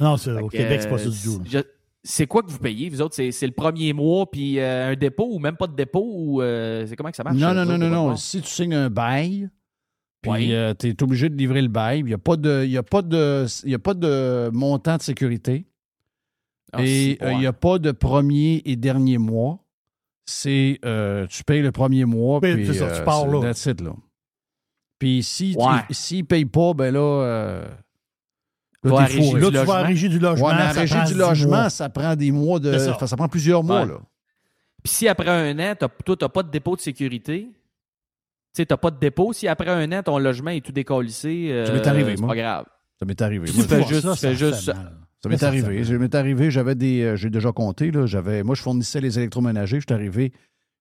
Non, 0.00 0.16
c'est- 0.16 0.32
au 0.32 0.48
que, 0.48 0.56
Québec, 0.56 0.82
c'est 0.82 0.88
pas 0.90 0.98
ça 0.98 1.06
euh, 1.08 1.10
du 1.10 1.22
tout. 1.22 1.38
là. 1.38 1.44
je- 1.48 1.58
C'est 2.04 2.26
quoi 2.28 2.42
que 2.42 2.50
vous 2.50 2.58
payez, 2.60 2.88
vous 2.88 3.02
autres? 3.02 3.16
C'est 3.16 3.46
le 3.46 3.52
premier 3.52 3.92
mois, 3.92 4.30
puis 4.30 4.58
euh, 4.60 4.92
un 4.92 4.94
dépôt 4.96 5.28
ou 5.32 5.38
même 5.40 5.56
pas 5.56 5.66
de 5.66 5.74
dépôt? 5.74 6.04
ou 6.14 6.40
euh, 6.42 6.86
C'est 6.86 6.94
comment 6.96 7.10
que 7.10 7.16
ça 7.16 7.24
marche? 7.24 7.36
Non, 7.36 7.48
euh, 7.48 7.64
non, 7.64 7.64
non, 7.64 7.78
non, 7.78 7.90
non. 8.10 8.16
Si 8.16 8.40
tu 8.40 8.48
signes 8.48 8.74
un 8.74 8.88
bail, 8.88 9.50
puis 10.22 10.30
Ouais. 10.30 10.74
tu 10.76 10.88
es 10.88 11.02
obligé 11.02 11.28
de 11.28 11.34
livrer 11.36 11.60
le 11.60 11.68
bail, 11.68 11.98
il 12.00 12.04
n'y 12.06 12.14
a, 12.14 12.18
pas 12.18 12.36
de- 12.36 12.64
y 12.64 12.76
a, 12.78 12.82
pas 12.84 13.02
de- 13.02 13.46
il 13.64 13.70
y 13.70 13.74
a 13.74 13.78
pas 13.80 13.94
de 13.94 14.48
montant 14.52 14.96
de 14.96 15.02
sécurité. 15.02 15.66
Ah, 16.72 16.82
et 16.84 17.18
euh, 17.22 17.32
il 17.32 17.38
n'y 17.38 17.46
a 17.46 17.52
pas 17.52 17.78
de 17.78 17.90
premier 17.90 18.62
et 18.64 18.76
dernier 18.76 19.18
mois. 19.18 19.64
C'est 20.24 20.78
euh, 20.84 21.26
tu 21.26 21.42
payes 21.44 21.62
le 21.62 21.72
premier 21.72 22.04
mois, 22.04 22.40
Ben, 22.40 22.54
puis 22.56 22.74
ça, 22.74 22.84
euh, 22.84 22.96
tu 22.98 23.04
pars 23.04 23.22
c'est- 23.22 23.32
là. 23.32 23.40
that's 23.40 23.66
it, 23.66 23.80
là. 23.80 23.92
Puis 24.98 25.22
si 25.22 25.52
tu- 25.56 25.62
Ouais. 25.62 25.80
s'ils 25.90 26.20
ne 26.20 26.26
payent 26.26 26.44
pas, 26.44 26.74
ben 26.74 26.92
là, 26.92 27.00
euh, 27.00 27.64
Va 28.82 28.90
là, 28.90 28.96
régie 29.06 29.30
tu 29.32 29.50
vas 29.50 29.74
à 29.74 29.82
régie 29.82 30.08
du 30.08 30.18
logement. 30.18 30.46
Ouais, 30.48 30.54
mais 30.54 30.72
ça 30.72 30.80
régie 30.80 30.94
prend 30.94 31.04
du 31.04 31.12
10 31.12 31.18
logement, 31.18 31.50
mois. 31.56 31.70
ça 31.70 31.88
prend 31.88 32.16
des 32.16 32.30
mois 32.30 32.60
de. 32.60 32.78
Ça. 32.78 33.06
ça 33.06 33.16
prend 33.16 33.28
plusieurs 33.28 33.62
mois, 33.64 33.82
Ouais. 33.82 33.88
là. 33.88 33.98
Puis 34.84 34.92
si 34.92 35.08
après 35.08 35.28
un 35.28 35.58
an, 35.58 35.74
toi, 35.76 35.88
tu 36.16 36.24
n'as 36.24 36.28
pas 36.28 36.42
de 36.44 36.50
dépôt 36.50 36.76
de 36.76 36.80
sécurité, 36.80 37.48
tu 37.50 37.52
sais, 38.54 38.66
tu 38.66 38.72
n'as 38.72 38.76
pas 38.76 38.90
de 38.92 38.98
dépôt, 38.98 39.32
si 39.32 39.48
après 39.48 39.68
un 39.68 39.90
an, 39.92 40.02
ton 40.02 40.18
logement 40.18 40.50
est 40.50 40.64
tout 40.64 40.72
décollissé, 40.72 41.48
euh, 41.50 41.66
Ça 41.66 41.72
m'est 41.72 41.86
arrivé, 41.86 42.16
c'est 42.16 42.26
pas 42.26 42.36
grave. 42.36 42.64
Ça 43.00 43.04
m'est 43.06 43.20
arrivé. 43.20 43.48
Tu 43.48 43.56
Moi, 43.56 43.66
fais 43.66 43.82
je- 43.82 43.88
juste, 43.88 44.14
ça, 44.14 44.32
juste 44.34 44.68
m'est 45.28 45.42
arrivé. 45.44 45.84
Ça 45.84 45.92
m'est 45.98 46.14
arrivé. 46.14 46.50
J'avais 46.50 46.74
des. 46.76 47.02
euh, 47.02 47.16
J'ai 47.16 47.30
déjà 47.30 47.50
compté. 47.52 47.90
Là, 47.90 48.06
j'avais, 48.06 48.42
moi, 48.44 48.54
je 48.54 48.62
fournissais 48.62 49.00
les 49.00 49.18
électroménagers. 49.18 49.80
J'étais 49.80 49.94
arrivé. 49.94 50.32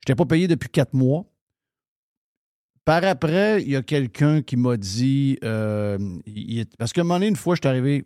Je 0.06 0.12
n'étais 0.12 0.16
pas 0.16 0.26
payé 0.26 0.48
depuis 0.48 0.70
quatre 0.70 0.94
mois. 0.94 1.26
Par 2.88 3.04
après, 3.04 3.62
il 3.64 3.70
y 3.70 3.76
a 3.76 3.82
quelqu'un 3.82 4.42
qui 4.42 4.56
m'a 4.56 4.78
dit. 4.78 5.38
euh, 5.44 5.98
parce 6.80 6.94
qu'à 6.94 7.02
un 7.02 7.04
moment 7.04 7.16
donné, 7.16 7.28
une 7.28 7.36
fois, 7.36 7.56
je 7.56 7.60
suis 7.62 7.68
arrivé. 7.68 8.06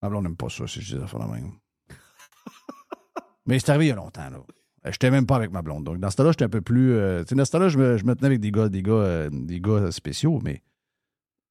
Ah, 0.00 0.08
on 0.12 0.22
n'aime 0.22 0.36
pas 0.36 0.48
ça 0.48 0.64
si 0.68 0.80
je 0.80 0.96
dis 0.96 1.02
ça 1.10 1.18
la 1.18 1.26
même. 1.26 1.50
Mais 3.46 3.58
c'est 3.58 3.70
arrivé 3.70 3.86
il 3.86 3.88
y 3.88 3.90
a 3.92 3.96
longtemps. 3.96 4.30
Là. 4.30 4.38
Je 4.84 4.90
n'étais 4.90 5.10
même 5.10 5.26
pas 5.26 5.34
avec 5.34 5.50
ma 5.50 5.60
blonde. 5.60 5.82
Donc, 5.82 5.98
dans 5.98 6.08
ce 6.08 6.14
temps-là, 6.18 6.30
j'étais 6.30 6.44
un 6.44 6.48
peu 6.50 6.60
plus. 6.60 6.92
euh, 6.92 7.24
dans 7.24 7.44
ce 7.44 7.50
temps-là, 7.50 7.68
je 7.68 7.78
me, 7.78 7.96
je 7.96 8.04
tenais 8.04 8.26
avec 8.26 8.38
des 8.38 8.52
gars, 8.52 8.68
des 8.68 8.80
gars, 8.84 8.92
euh, 8.92 9.28
des 9.32 9.60
gars 9.60 9.90
spéciaux, 9.90 10.38
mais 10.44 10.62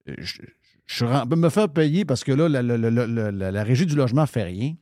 euh, 0.08 0.16
je, 0.18 0.44
je 0.86 1.04
ren- 1.04 1.26
me 1.26 1.50
faire 1.50 1.68
payer 1.68 2.06
parce 2.06 2.24
que 2.24 2.32
là, 2.32 2.48
la, 2.48 2.62
la- 2.62 3.64
régie 3.64 3.86
du 3.86 3.96
logement 3.98 4.26
fait 4.28 4.44
rien. 4.44 4.76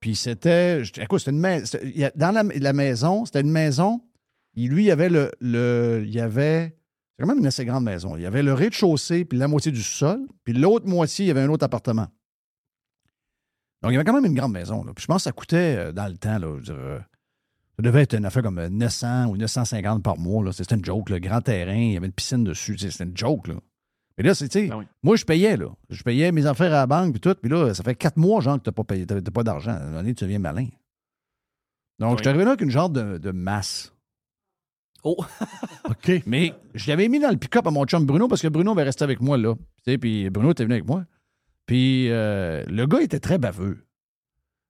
Puis 0.00 0.16
c'était. 0.16 0.82
je- 0.82 1.00
Écoute, 1.00 1.20
c'était 1.20 1.30
une 1.30 1.38
maison. 1.38 1.78
Dans 2.16 2.32
la 2.34 2.72
maison, 2.72 3.24
c'était 3.24 3.42
une 3.42 3.52
maison. 3.52 4.00
Il, 4.54 4.70
lui, 4.70 4.84
il 4.84 4.86
y 4.86 4.90
avait 4.90 5.08
le. 5.08 5.30
le 5.40 6.02
il 6.04 6.12
y 6.14 6.20
avait. 6.20 6.76
C'est 7.16 7.22
quand 7.24 7.28
même 7.28 7.38
une 7.38 7.46
assez 7.46 7.64
grande 7.64 7.84
maison. 7.84 8.16
Il 8.16 8.22
y 8.22 8.26
avait 8.26 8.42
le 8.42 8.54
rez-de-chaussée, 8.54 9.24
puis 9.24 9.38
la 9.38 9.48
moitié 9.48 9.72
du 9.72 9.82
sol. 9.82 10.20
Puis 10.44 10.52
l'autre 10.54 10.86
moitié, 10.86 11.24
il 11.24 11.28
y 11.28 11.30
avait 11.32 11.40
un 11.42 11.48
autre 11.48 11.64
appartement. 11.64 12.06
Donc, 13.82 13.92
il 13.92 13.94
y 13.94 13.96
avait 13.96 14.04
quand 14.04 14.12
même 14.14 14.24
une 14.24 14.34
grande 14.34 14.52
maison. 14.52 14.82
là. 14.84 14.92
Puis 14.94 15.02
je 15.02 15.06
pense 15.06 15.18
que 15.22 15.24
ça 15.24 15.32
coûtait, 15.32 15.76
euh, 15.78 15.92
dans 15.92 16.06
le 16.08 16.16
temps, 16.16 16.38
là, 16.38 16.58
je 16.62 16.72
euh, 16.72 16.98
ça 17.76 17.82
devait 17.82 18.02
être 18.02 18.14
une 18.16 18.24
affaire 18.24 18.42
comme 18.42 18.58
euh, 18.58 18.68
900 18.68 19.26
ou 19.26 19.36
950 19.36 20.02
par 20.02 20.16
mois. 20.18 20.52
C'était 20.52 20.74
une 20.74 20.84
joke. 20.84 21.10
Le 21.10 21.18
grand 21.20 21.40
terrain, 21.40 21.74
il 21.76 21.92
y 21.92 21.96
avait 21.96 22.06
une 22.06 22.12
piscine 22.12 22.42
dessus. 22.44 22.76
C'était 22.78 23.04
une 23.04 23.16
joke. 23.16 23.46
Là. 23.48 23.54
Mais 24.16 24.24
là, 24.24 24.34
c'est, 24.34 24.52
oui. 24.74 24.84
moi, 25.04 25.14
je 25.14 25.24
payais. 25.24 25.56
là. 25.56 25.68
Je 25.90 26.02
payais 26.02 26.32
mes 26.32 26.44
affaires 26.46 26.72
à 26.72 26.76
la 26.78 26.86
banque, 26.88 27.12
puis 27.12 27.20
tout. 27.20 27.34
Puis 27.40 27.48
là, 27.50 27.72
ça 27.74 27.84
fait 27.84 27.94
quatre 27.94 28.16
mois, 28.16 28.40
genre, 28.40 28.58
que 28.58 28.64
tu 28.64 28.68
n'as 28.68 28.72
pas, 28.74 28.82
payé, 28.84 29.06
t'as- 29.06 29.20
t'as 29.22 29.30
pas 29.30 29.44
d'argent. 29.44 29.70
À 29.72 29.76
un 29.76 29.84
moment 29.86 29.96
donné, 29.98 30.14
tu 30.14 30.24
deviens 30.24 30.40
malin. 30.40 30.66
Donc, 32.00 32.10
Oui. 32.12 32.16
je 32.18 32.22
suis 32.22 32.28
arrivé 32.28 32.44
là 32.44 32.50
avec 32.50 32.62
une 32.62 32.70
genre 32.70 32.90
de, 32.90 33.18
de 33.18 33.30
masse. 33.30 33.92
Oh! 35.04 35.16
OK. 35.84 36.22
Mais 36.26 36.52
je 36.74 36.88
l'avais 36.88 37.08
mis 37.08 37.20
dans 37.20 37.30
le 37.30 37.36
pick-up 37.36 37.66
à 37.66 37.70
mon 37.70 37.84
chum 37.84 38.04
Bruno 38.04 38.28
parce 38.28 38.42
que 38.42 38.48
Bruno 38.48 38.72
avait 38.72 38.82
resté 38.82 39.04
avec 39.04 39.20
moi 39.20 39.36
là. 39.36 39.54
Tu 39.84 39.92
sais, 39.92 39.98
Puis 39.98 40.28
Bruno 40.30 40.52
était 40.52 40.64
venu 40.64 40.74
avec 40.74 40.86
moi. 40.86 41.04
Puis 41.66 42.10
euh, 42.10 42.64
le 42.66 42.86
gars 42.86 43.00
était 43.00 43.20
très 43.20 43.38
baveux. 43.38 43.84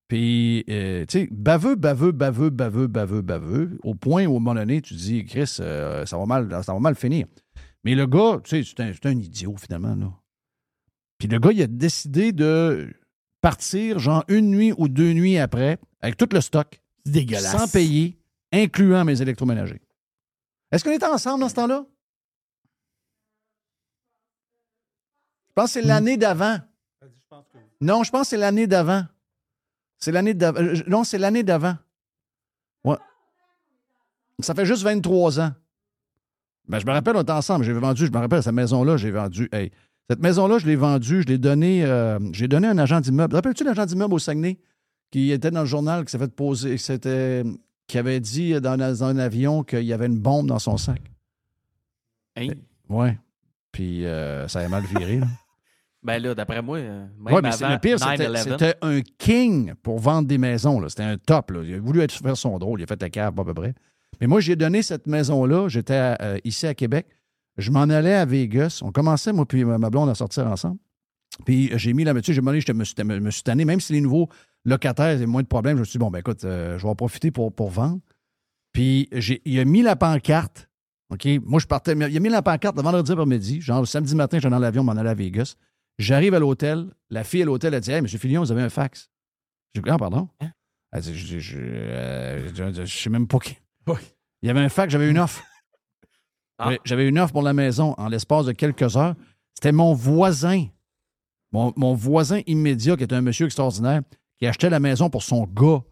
Puis, 0.09 0.65
euh, 0.71 1.05
tu 1.07 1.21
sais, 1.21 1.29
baveux, 1.31 1.75
baveux, 1.75 2.13
baveux, 2.13 2.49
baveux, 2.49 2.87
baveux, 2.87 3.21
baveux, 3.21 3.79
au 3.85 3.95
point 3.95 4.25
où, 4.25 4.35
à 4.35 4.37
un 4.37 4.41
moment 4.41 4.55
donné, 4.55 4.81
tu 4.81 4.95
te 4.95 4.99
dis, 4.99 5.25
Chris, 5.27 5.59
euh, 5.61 6.07
ça, 6.07 6.17
va 6.17 6.25
mal, 6.25 6.49
ça 6.65 6.73
va 6.73 6.81
mal 6.81 6.95
finir. 6.95 7.27
Mais 7.85 7.95
le 7.95 8.07
gars, 8.07 8.41
tu 8.43 8.65
sais, 8.65 8.65
c'est 8.65 8.83
un, 8.83 8.93
c'est 8.95 9.07
un 9.07 9.19
idiot, 9.19 9.55
finalement, 9.59 9.95
là. 9.95 10.11
Puis 11.19 11.29
le 11.29 11.39
gars, 11.39 11.51
il 11.53 11.61
a 11.61 11.67
décidé 11.67 12.33
de 12.33 12.91
partir, 13.43 13.99
genre, 13.99 14.25
une 14.29 14.51
nuit 14.51 14.73
ou 14.79 14.89
deux 14.89 15.13
nuits 15.13 15.37
après, 15.37 15.79
avec 16.01 16.17
tout 16.17 16.29
le 16.33 16.41
stock, 16.41 16.81
dégueulasse. 17.05 17.57
sans 17.57 17.71
payer, 17.71 18.19
incluant 18.53 19.05
mes 19.05 19.21
électroménagers. 19.21 19.83
Est-ce 20.71 20.85
qu'on 20.85 20.91
était 20.93 21.07
ensemble 21.07 21.41
dans 21.41 21.49
ce 21.49 21.55
temps-là? 21.55 21.85
Je 25.49 25.53
pense 25.55 25.67
que 25.75 25.81
c'est 25.81 25.87
l'année 25.87 26.17
d'avant. 26.17 26.59
Non, 27.81 28.05
je 28.05 28.11
pense 28.11 28.23
que 28.23 28.29
c'est 28.29 28.37
l'année 28.37 28.67
d'avant. 28.67 29.05
C'est 29.99 30.13
l'année 30.13 30.35
d'avant. 30.35 30.61
Euh, 30.61 30.77
Non, 30.87 31.05
c'est 31.05 31.19
l'année 31.19 31.43
d'avant. 31.43 31.77
Ouais. 32.85 32.97
Ça 34.41 34.55
fait 34.55 34.65
juste 34.67 34.83
23 34.83 35.41
ans. 35.41 35.53
Ben, 36.69 36.79
je 36.79 36.87
me 36.87 36.93
rappelle, 36.93 37.17
on 37.17 37.23
était 37.23 37.33
ensemble. 37.33 37.65
J'ai 37.65 37.73
vendu, 37.73 38.07
je 38.07 38.13
me 38.13 38.19
rappelle, 38.19 38.43
cette 38.43 38.53
maison-là, 38.55 38.97
j'ai 38.97 39.11
vendu. 39.11 39.49
Hey, 39.53 39.73
cette 40.09 40.21
maison-là, 40.21 40.59
je 40.59 40.67
l'ai 40.67 40.77
vendue, 40.77 41.23
je 41.23 41.27
l'ai 41.27 41.39
donnée. 41.39 41.85
euh, 41.85 42.19
j'ai 42.33 42.47
donné 42.47 42.69
à 42.69 42.71
un 42.71 42.79
agent 42.79 43.01
d'immeuble. 43.01 43.35
Rappelles-tu 43.35 43.65
l'agent 43.65 43.87
d'immeuble 43.87 44.15
au 44.15 44.19
Saguenay 44.19 44.59
qui 45.11 45.33
était 45.33 45.51
dans 45.51 45.61
le 45.61 45.67
journal, 45.67 46.05
qui 46.05 46.13
s'est 46.13 46.19
fait 46.19 46.29
poser, 46.35 46.77
qui, 46.77 46.83
s'était- 46.85 47.43
qui 47.89 47.99
avait 47.99 48.21
dit 48.21 48.61
dans, 48.61 48.77
dans 48.77 49.03
un 49.03 49.19
avion 49.19 49.65
qu'il 49.65 49.83
y 49.83 49.93
avait 49.93 50.07
une 50.07 50.19
bombe 50.19 50.47
dans 50.47 50.61
son 50.61 50.77
sac? 50.77 51.01
Hein? 52.37 52.51
Ouais. 52.89 53.19
Puis 53.73 54.07
euh, 54.07 54.47
ça 54.47 54.61
a 54.61 54.69
mal 54.69 54.85
viré. 54.85 55.19
là. 55.19 55.27
Ben 56.01 56.23
là, 56.23 56.33
d'après 56.33 56.63
moi, 56.63 56.79
euh, 56.79 57.07
même 57.19 57.35
Ouais, 57.35 57.43
mais 57.43 57.53
avant 57.53 57.73
le 57.73 57.79
pire, 57.81 57.99
c'était 57.99 58.29
9/11, 58.29 58.43
c'était 58.45 58.75
un 58.83 59.01
king 59.19 59.75
pour 59.83 59.99
vendre 59.99 60.29
des 60.29 60.39
maisons. 60.39 60.89
C'était 60.89 61.03
un 61.03 61.19
top. 61.19 61.51
là. 61.51 61.63
Il 61.65 61.75
a 61.75 61.81
voulu 61.81 62.01
être, 62.01 62.13
faire 62.13 62.37
son 62.37 62.57
drôle. 62.59 62.81
Il 62.81 62.85
a 62.85 62.87
fait 62.87 63.03
la 63.03 63.11
cave, 63.11 63.35
pas 63.35 63.43
à 63.43 63.45
peu 63.45 63.53
près. 63.55 63.75
Mais 64.21 64.29
moi, 64.29 64.41
j'ai 64.41 64.55
donné 64.55 64.83
cette 64.83 65.09
maison-là. 65.09 65.69
J'étais 65.69 66.15
euh, 66.23 66.39
ici 66.45 66.69
à 66.69 66.75
Québec. 66.75 67.09
Je 67.57 67.73
m'en 67.73 67.83
allais 67.83 68.15
à 68.15 68.25
Vegas. 68.25 68.79
On 68.83 68.93
commençait, 68.93 69.33
moi, 69.33 69.45
puis 69.45 69.65
ma 69.65 69.91
blonde, 69.91 70.09
à 70.09 70.15
sortir 70.15 70.47
ensemble. 70.47 70.79
Puis 71.45 71.73
euh, 71.73 71.79
j'ai 71.79 71.93
mis 71.93 72.05
la 72.05 72.15
métier. 72.15 72.33
J'ai 72.33 72.41
demandé, 72.41 72.61
je 72.61 72.73
me 72.73 73.31
suis 73.31 73.43
tanné. 73.43 73.65
Même 73.65 73.81
si 73.81 73.93
les 73.93 74.01
nouveaux 74.01 74.29
locataires 74.69 75.07
avaient 75.07 75.27
moins 75.27 75.43
de 75.43 75.49
problèmes, 75.49 75.77
je 75.77 75.81
me 75.81 75.85
suis 75.85 75.93
dit, 75.93 75.99
bon, 75.99 76.11
ben 76.11 76.19
écoute, 76.21 76.45
euh, 76.45 76.79
je 76.79 76.83
vais 76.85 76.89
en 76.89 76.95
profiter 76.95 77.31
pour, 77.31 77.53
pour 77.53 77.71
vendre. 77.71 78.01
Puis 78.73 79.09
j'ai- 79.13 79.43
il 79.45 79.59
a 79.59 79.65
mis 79.65 79.83
la 79.83 79.97
pancarte. 79.97 80.69
OK? 81.11 81.27
Moi, 81.45 81.59
je 81.59 81.67
partais. 81.67 81.93
Il 81.93 82.17
a 82.17 82.21
mis 82.21 82.29
la 82.29 82.43
pancarte 82.43 82.77
le 82.77 82.83
vendredi 82.83 83.11
après-midi. 83.13 83.61
Genre, 83.61 83.81
le 83.81 83.87
samedi 83.87 84.15
matin, 84.15 84.37
j'étais 84.39 84.51
dans 84.51 84.59
l'avion, 84.59 84.85
m'en 84.85 84.93
allais 84.93 85.09
à 85.11 85.15
Vegas. 85.15 85.55
J'arrive 85.99 86.35
à 86.35 86.39
l'hôtel. 86.39 86.87
La 87.11 87.25
fille 87.25 87.43
à 87.43 87.45
l'hôtel 87.47 87.75
a 87.75 87.81
dit 87.81 87.91
Hey, 87.91 87.99
M. 87.99 88.07
Fillon, 88.07 88.43
vous 88.43 88.53
avez 88.53 88.63
un 88.63 88.69
fax. 88.69 89.11
J'ai 89.75 89.81
dit, 89.83 89.91
ah, 89.91 89.97
pardon? 89.99 90.29
Hein? 90.41 90.51
Elle 90.93 91.01
dit, 91.03 91.15
je, 91.19 91.39
je, 91.39 91.59
euh, 91.59 92.55
je- 92.55 92.85
je- 92.85 92.99
sais 93.03 93.11
même 93.11 93.27
pas 93.27 93.39
qui. 93.39 93.57
Il 94.43 94.47
y 94.47 94.51
avait 94.51 94.61
un 94.61 94.69
fac, 94.69 94.91
j'avais 94.91 95.11
une 95.11 95.19
offre. 95.19 95.43
Ah. 96.59 96.65
J'avais- 96.65 96.81
J'avais 96.85 97.09
une 97.09 97.19
offre 97.19 97.33
pour 97.33 97.43
la 97.43 97.53
maison 97.53 97.95
en 97.99 98.09
l'espace 98.09 98.47
de 98.47 98.53
quelques 98.53 98.97
heures. 98.97 99.15
C'était 99.55 99.73
mon 99.73 99.95
voisin, 99.95 100.67
mon, 101.53 101.73
mon 101.77 101.95
voisin 101.95 102.41
immédiat, 102.47 102.97
qui 102.97 103.05
était 103.05 103.15
un 103.17 103.23
monsieur 103.23 103.47
extraordinaire, 103.47 104.03
qui 104.39 104.47
achetait 104.47 104.71
la 104.71 104.81
maison 104.81 105.11
pour 105.11 105.23
son 105.23 105.45
gars. 105.47 105.83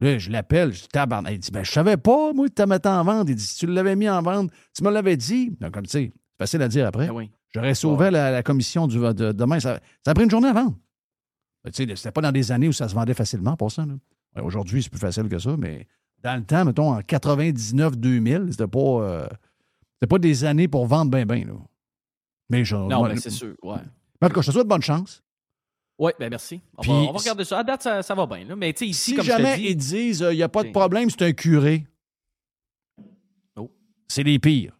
Là, 0.00 0.18
je 0.18 0.30
l'appelle, 0.30 0.72
je 0.72 0.82
dis 0.82 0.88
tabarnak. 0.88 1.32
Il 1.34 1.38
dit 1.38 1.50
ben, 1.50 1.64
Je 1.64 1.70
savais 1.70 1.96
pas, 1.96 2.32
moi, 2.32 2.48
que 2.48 2.54
tu 2.54 2.66
mettais 2.66 2.88
en 2.88 3.04
vente. 3.04 3.28
Il 3.28 3.34
dit 3.36 3.44
Si 3.44 3.56
tu 3.58 3.66
l'avais 3.66 3.96
mis 3.96 4.08
en 4.08 4.22
vente, 4.22 4.50
tu 4.74 4.82
me 4.82 4.90
l'avais 4.90 5.16
dit. 5.16 5.50
Donc, 5.60 5.72
comme 5.72 5.84
tu 5.84 5.90
sais, 5.90 6.12
c'est 6.14 6.38
facile 6.38 6.62
à 6.62 6.68
dire 6.68 6.86
après. 6.86 7.06
Ben 7.08 7.12
oui. 7.14 7.30
J'aurais 7.52 7.74
sauvé 7.74 8.10
la, 8.10 8.30
la 8.30 8.42
commission 8.42 8.86
du, 8.86 8.98
de, 8.98 9.32
demain. 9.32 9.58
Ça, 9.60 9.80
ça 10.04 10.12
a 10.12 10.14
pris 10.14 10.24
une 10.24 10.30
journée 10.30 10.48
à 10.48 10.52
vendre. 10.52 10.78
Ben, 11.64 11.70
tu 11.70 11.84
sais, 11.84 11.96
C'était 11.96 12.12
pas 12.12 12.20
dans 12.22 12.32
des 12.32 12.52
années 12.52 12.68
où 12.68 12.72
ça 12.72 12.88
se 12.88 12.94
vendait 12.94 13.12
facilement 13.14 13.56
pour 13.56 13.70
ça. 13.72 13.84
là. 13.84 13.94
Ouais, 14.36 14.42
Aujourd'hui, 14.42 14.82
c'est 14.82 14.90
plus 14.90 15.00
facile 15.00 15.28
que 15.28 15.38
ça, 15.38 15.56
mais 15.58 15.86
dans 16.22 16.36
le 16.36 16.44
temps, 16.44 16.64
mettons, 16.64 16.92
en 16.92 17.00
99-2000, 17.00 18.52
c'était 18.52 18.66
pas, 18.66 18.78
euh, 18.78 19.26
c'était 19.94 20.06
pas 20.08 20.18
des 20.18 20.44
années 20.44 20.68
pour 20.68 20.86
vendre 20.86 21.10
bien, 21.10 21.26
bien. 21.26 21.44
Mais 22.48 22.64
je, 22.64 22.76
Non, 22.76 22.98
moi, 23.00 23.08
mais 23.08 23.16
c'est 23.16 23.30
sûr, 23.30 23.54
ouais. 23.62 23.78
En 24.22 24.28
tout 24.28 24.34
cas, 24.34 24.40
je 24.42 24.46
te 24.48 24.52
souhaite 24.52 24.68
bonne 24.68 24.82
chance. 24.82 25.22
Oui, 26.00 26.12
ben 26.18 26.30
merci. 26.30 26.60
On, 26.78 26.80
Puis- 26.82 26.90
va, 26.90 26.96
on 26.96 27.12
va 27.12 27.18
regarder 27.18 27.44
ça. 27.44 27.58
À 27.58 27.62
date, 27.62 27.82
ça, 27.82 28.02
ça 28.02 28.14
va 28.14 28.24
bien. 28.26 28.44
Là. 28.44 28.56
Mais 28.56 28.72
tu 28.72 28.78
sais, 28.78 28.86
ici, 28.88 29.10
Si 29.10 29.14
comme 29.16 29.24
je 29.24 29.30
jamais 29.30 29.52
te 29.52 29.58
dis, 29.60 29.66
ils 29.68 29.76
disent 29.76 30.26
il 30.30 30.36
n'y 30.36 30.42
a 30.42 30.48
pas 30.48 30.62
de 30.64 30.70
problème, 30.70 31.10
c'est 31.10 31.22
un 31.22 31.32
curé. 31.32 31.86
Oh. 33.56 33.70
C'est 34.08 34.22
les 34.22 34.38
pires. 34.38 34.76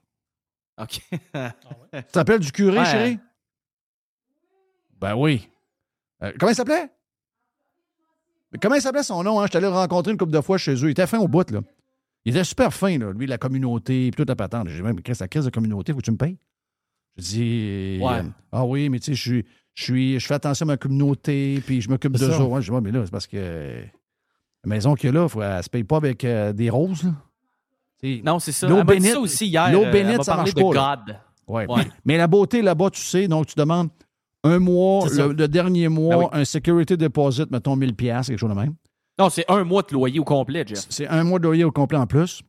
OK. 0.80 0.98
Tu 1.12 2.02
t'appelles 2.12 2.40
du 2.40 2.50
curé, 2.50 2.78
Ouais. 2.78 2.84
chérie? 2.86 3.18
Ben 4.98 5.14
oui. 5.14 5.46
Euh, 6.22 6.32
comment 6.38 6.52
il 6.52 6.54
s'appelait? 6.54 6.90
Comment 8.62 8.74
il 8.76 8.82
s'appelait 8.82 9.02
son 9.02 9.22
nom? 9.22 9.40
Hein? 9.40 9.44
Je 9.46 9.50
suis 9.50 9.58
allé 9.58 9.66
le 9.66 9.72
rencontrer 9.74 10.12
une 10.12 10.18
couple 10.18 10.32
de 10.32 10.40
fois 10.40 10.56
chez 10.58 10.72
eux. 10.72 10.84
Il 10.88 10.90
était 10.90 11.06
fin 11.06 11.18
au 11.18 11.28
bout, 11.28 11.50
là. 11.50 11.60
Il 12.24 12.32
était 12.34 12.44
super 12.44 12.72
fin, 12.72 12.98
là. 12.98 13.12
Lui, 13.12 13.26
la 13.26 13.38
communauté, 13.38 14.10
puis 14.10 14.16
toute 14.16 14.28
la 14.28 14.36
patente. 14.36 14.68
J'ai 14.68 14.82
même 14.82 14.98
écrit 14.98 15.12
la 15.18 15.28
crise 15.28 15.44
de 15.44 15.50
communauté, 15.50 15.92
faut 15.92 15.98
que 15.98 16.04
tu 16.04 16.10
me 16.12 16.16
payes? 16.16 16.38
Je 17.16 17.22
dis, 17.22 17.98
Ouais. 18.02 18.20
euh, 18.20 18.22
ah 18.52 18.64
oui, 18.64 18.88
mais 18.88 18.98
tu 19.00 19.06
sais, 19.06 19.14
je 19.14 19.20
suis- 19.22 19.44
je 19.74 19.84
suis, 19.84 20.20
je 20.20 20.26
fais 20.26 20.34
attention 20.34 20.64
à 20.64 20.68
ma 20.68 20.76
communauté, 20.76 21.62
puis 21.64 21.80
je 21.80 21.88
m'occupe 21.88 22.12
de 22.12 22.18
ça. 22.18 22.30
je 22.60 22.70
dis, 22.72 22.80
mais 22.82 22.90
là, 22.92 23.02
c'est 23.04 23.10
parce 23.10 23.26
que 23.26 23.82
la 24.64 24.68
maison 24.68 24.94
qu'il 24.94 25.08
y 25.08 25.16
a 25.16 25.20
là, 25.20 25.28
faut, 25.28 25.42
elle 25.42 25.62
se 25.62 25.70
paye 25.70 25.84
pas 25.84 25.96
avec 25.96 26.24
euh, 26.24 26.52
des 26.52 26.70
roses, 26.70 27.04
là. 27.04 27.10
Non, 28.24 28.38
c'est 28.38 28.52
ça. 28.52 28.66
L'eau 28.66 28.82
bénite- 28.82 29.12
ça 29.12 29.20
aussi 29.20 29.46
hier. 29.46 29.70
L'eau 29.72 29.84
euh, 29.84 29.90
bénite, 29.92 30.22
ça 30.24 30.36
marche 30.36 30.54
de 30.54 30.62
pas. 30.62 30.72
là. 30.74 31.02
God. 31.06 31.16
Ouais. 31.46 31.66
Ouais. 31.68 31.82
Mais, 32.04 32.16
la 32.16 32.26
beauté 32.26 32.62
là-bas, 32.62 32.90
tu 32.90 33.00
sais, 33.02 33.28
donc 33.28 33.46
tu 33.46 33.54
demandes 33.56 33.90
un 34.42 34.58
mois, 34.58 35.06
le, 35.10 35.32
le 35.32 35.48
dernier 35.48 35.88
mois, 35.88 36.16
Ben 36.16 36.22
oui. 36.22 36.28
un 36.32 36.44
security 36.46 36.96
deposit, 36.96 37.50
mettons 37.50 37.76
1000$, 37.76 37.92
piastres, 37.92 38.30
quelque 38.30 38.38
chose 38.38 38.48
de 38.50 38.54
même. 38.54 38.74
Non, 39.18 39.28
c'est 39.28 39.44
un 39.50 39.64
mois 39.64 39.82
de 39.82 39.92
loyer 39.92 40.18
au 40.18 40.24
complet, 40.24 40.64
Jeff. 40.66 40.86
C'est 40.88 41.06
un 41.08 41.24
mois 41.24 41.38
de 41.38 41.44
loyer 41.44 41.64
au 41.64 41.70
complet 41.72 41.98
en 41.98 42.06
plus. 42.06 42.40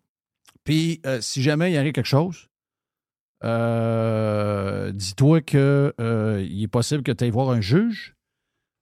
Puis, 0.63 1.01
euh, 1.05 1.19
si 1.19 1.41
jamais 1.41 1.71
il 1.73 1.77
arrive 1.77 1.91
quelque 1.91 2.05
chose, 2.05 2.47
euh, 3.43 4.91
dis-toi 4.91 5.41
qu'il 5.41 5.59
est 6.63 6.67
possible 6.71 7.03
que 7.03 7.11
tu 7.11 7.23
ailles 7.23 7.29
voir 7.31 7.49
un 7.49 7.61
juge. 7.61 8.15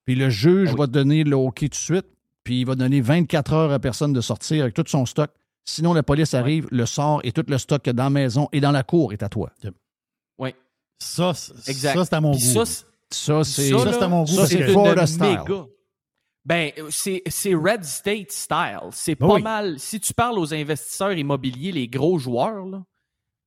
Puis 0.06 0.16
le 0.16 0.30
juge 0.30 0.70
Ah 0.70 0.74
oui. 0.74 0.80
va 0.80 0.88
te 0.88 0.92
donner 0.92 1.24
le 1.24 1.36
OK 1.36 1.60
tout 1.62 1.68
de 1.68 1.76
suite. 1.76 2.06
Puis 2.44 2.62
il 2.62 2.66
va 2.66 2.76
donner 2.76 3.02
24 3.02 3.54
heures 3.54 3.72
à 3.72 3.80
personne 3.80 4.14
de 4.14 4.22
sortir 4.22 4.64
avec 4.64 4.74
tout 4.74 4.84
son 4.88 5.06
stock. 5.06 5.30
Sinon, 5.66 5.94
la 5.94 6.02
police 6.04 6.34
arrive, 6.34 6.68
le 6.72 6.86
sort 6.86 7.22
et 7.24 7.32
tout 7.32 7.44
le 7.48 7.58
stock 7.58 7.82
qu'il 7.84 7.90
y 7.90 7.92
a 7.92 7.94
dans 7.94 8.06
la 8.06 8.10
maison 8.10 8.50
et 8.52 8.60
dans 8.60 8.72
la 8.72 8.82
cour 8.84 9.14
est 9.14 9.22
à 9.22 9.30
toi. 9.30 9.52
Oui. 10.40 10.56
Ça, 10.98 11.32
Exact. 11.68 11.94
ça, 11.96 12.06
c'est 12.06 12.16
à 12.16 12.22
mon 12.22 12.32
Puis 12.36 12.44
goût. 12.44 12.54
ça, 12.54 12.66
c'est- 12.66 12.86
Ça, 13.12 13.44
c'est. 13.44 13.70
Ça, 13.70 13.94
c'est 13.94 14.04
à 14.04 14.08
mon 14.08 14.24
goût, 14.24 14.34
Ça, 14.34 14.46
c'est 14.46 14.60
que- 14.60 14.68
Florida 14.72 15.08
style. 15.08 15.24
méga- 15.24 15.66
Ben, 16.46 16.72
euh, 16.78 16.88
c'est 16.92 17.22
c'est 17.28 17.54
Red 17.56 17.84
State 17.84 18.32
style. 18.32 18.80
C'est 18.92 19.16
pas 19.16 19.34
Oui. 19.34 19.42
mal. 19.42 19.80
Si 19.80 20.00
tu 20.00 20.14
parles 20.14 20.38
aux 20.38 20.54
investisseurs 20.54 21.14
immobiliers, 21.14 21.72
les 21.72 21.88
gros 21.88 22.18
joueurs, 22.20 22.66
là, 22.66 22.84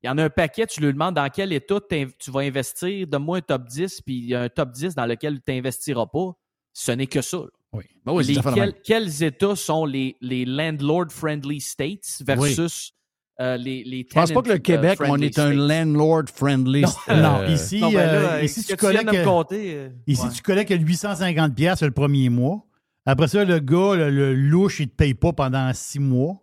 il 0.03 0.07
y 0.09 0.11
en 0.11 0.19
a 0.19 0.25
un 0.25 0.31
paquet, 0.31 0.67
tu 0.67 0.81
lui 0.81 0.93
demandes 0.93 1.15
dans 1.15 1.29
quel 1.31 1.53
état 1.53 1.79
tu 2.19 2.31
vas 2.31 2.41
investir, 2.41 3.07
donne-moi 3.07 3.39
un 3.39 3.41
top 3.43 3.67
10, 3.67 4.01
puis 4.03 4.19
il 4.19 4.25
y 4.27 4.35
a 4.35 4.43
un 4.43 4.49
top 4.49 4.73
10 4.73 4.95
dans 4.95 5.07
lequel 5.07 5.41
tu 5.41 5.53
n'investiras 5.53 6.07
pas. 6.07 6.33
Ce 6.73 6.91
n'est 6.93 7.07
que 7.07 7.21
ça. 7.23 7.37
là. 7.39 7.47
Oui. 7.75 7.85
Ben 8.05 8.13
oui, 8.13 8.25
Les- 8.25 8.73
quels, 8.85 9.23
États 9.23 9.57
sont 9.57 9.87
les, 9.87 10.17
les 10.21 10.45
landlord-friendly 10.45 11.61
states 11.61 12.23
versus 12.27 12.93
euh, 13.41 13.57
les, 13.57 13.83
les 13.85 14.07
Je 14.09 14.15
pense 14.15 14.31
pas 14.33 14.43
que 14.43 14.51
le 14.51 14.59
Québec, 14.59 14.99
on 15.07 15.17
est 15.19 15.39
un 15.39 15.53
landlord-friendly. 15.55 16.83
Non, 17.09 17.47
ici, 17.47 17.81
Non, 17.81 17.91
ben 17.91 18.07
là, 18.07 18.33
euh, 18.35 18.43
ici 18.43 18.61
tu 18.63 18.77
que 18.77 18.87
tu 18.87 18.93
de 18.93 18.99
collectes. 18.99 19.13
me 19.13 19.25
compter, 19.25 19.75
euh, 19.75 19.89
Ici, 20.07 20.23
ouais. 20.23 20.31
tu 20.35 20.43
collectes 20.43 20.71
850 20.73 21.55
pièces 21.55 21.83
le 21.83 21.91
premier 21.93 22.29
mois. 22.29 22.67
Après 23.07 23.29
ça, 23.29 23.45
le 23.45 23.59
gars, 23.59 23.95
le, 23.97 24.11
le 24.11 24.35
louche, 24.35 24.81
il 24.81 24.89
te 24.89 24.95
paye 24.95 25.15
pas 25.15 25.33
pendant 25.33 25.73
six 25.73 25.99
mois. 25.99 26.43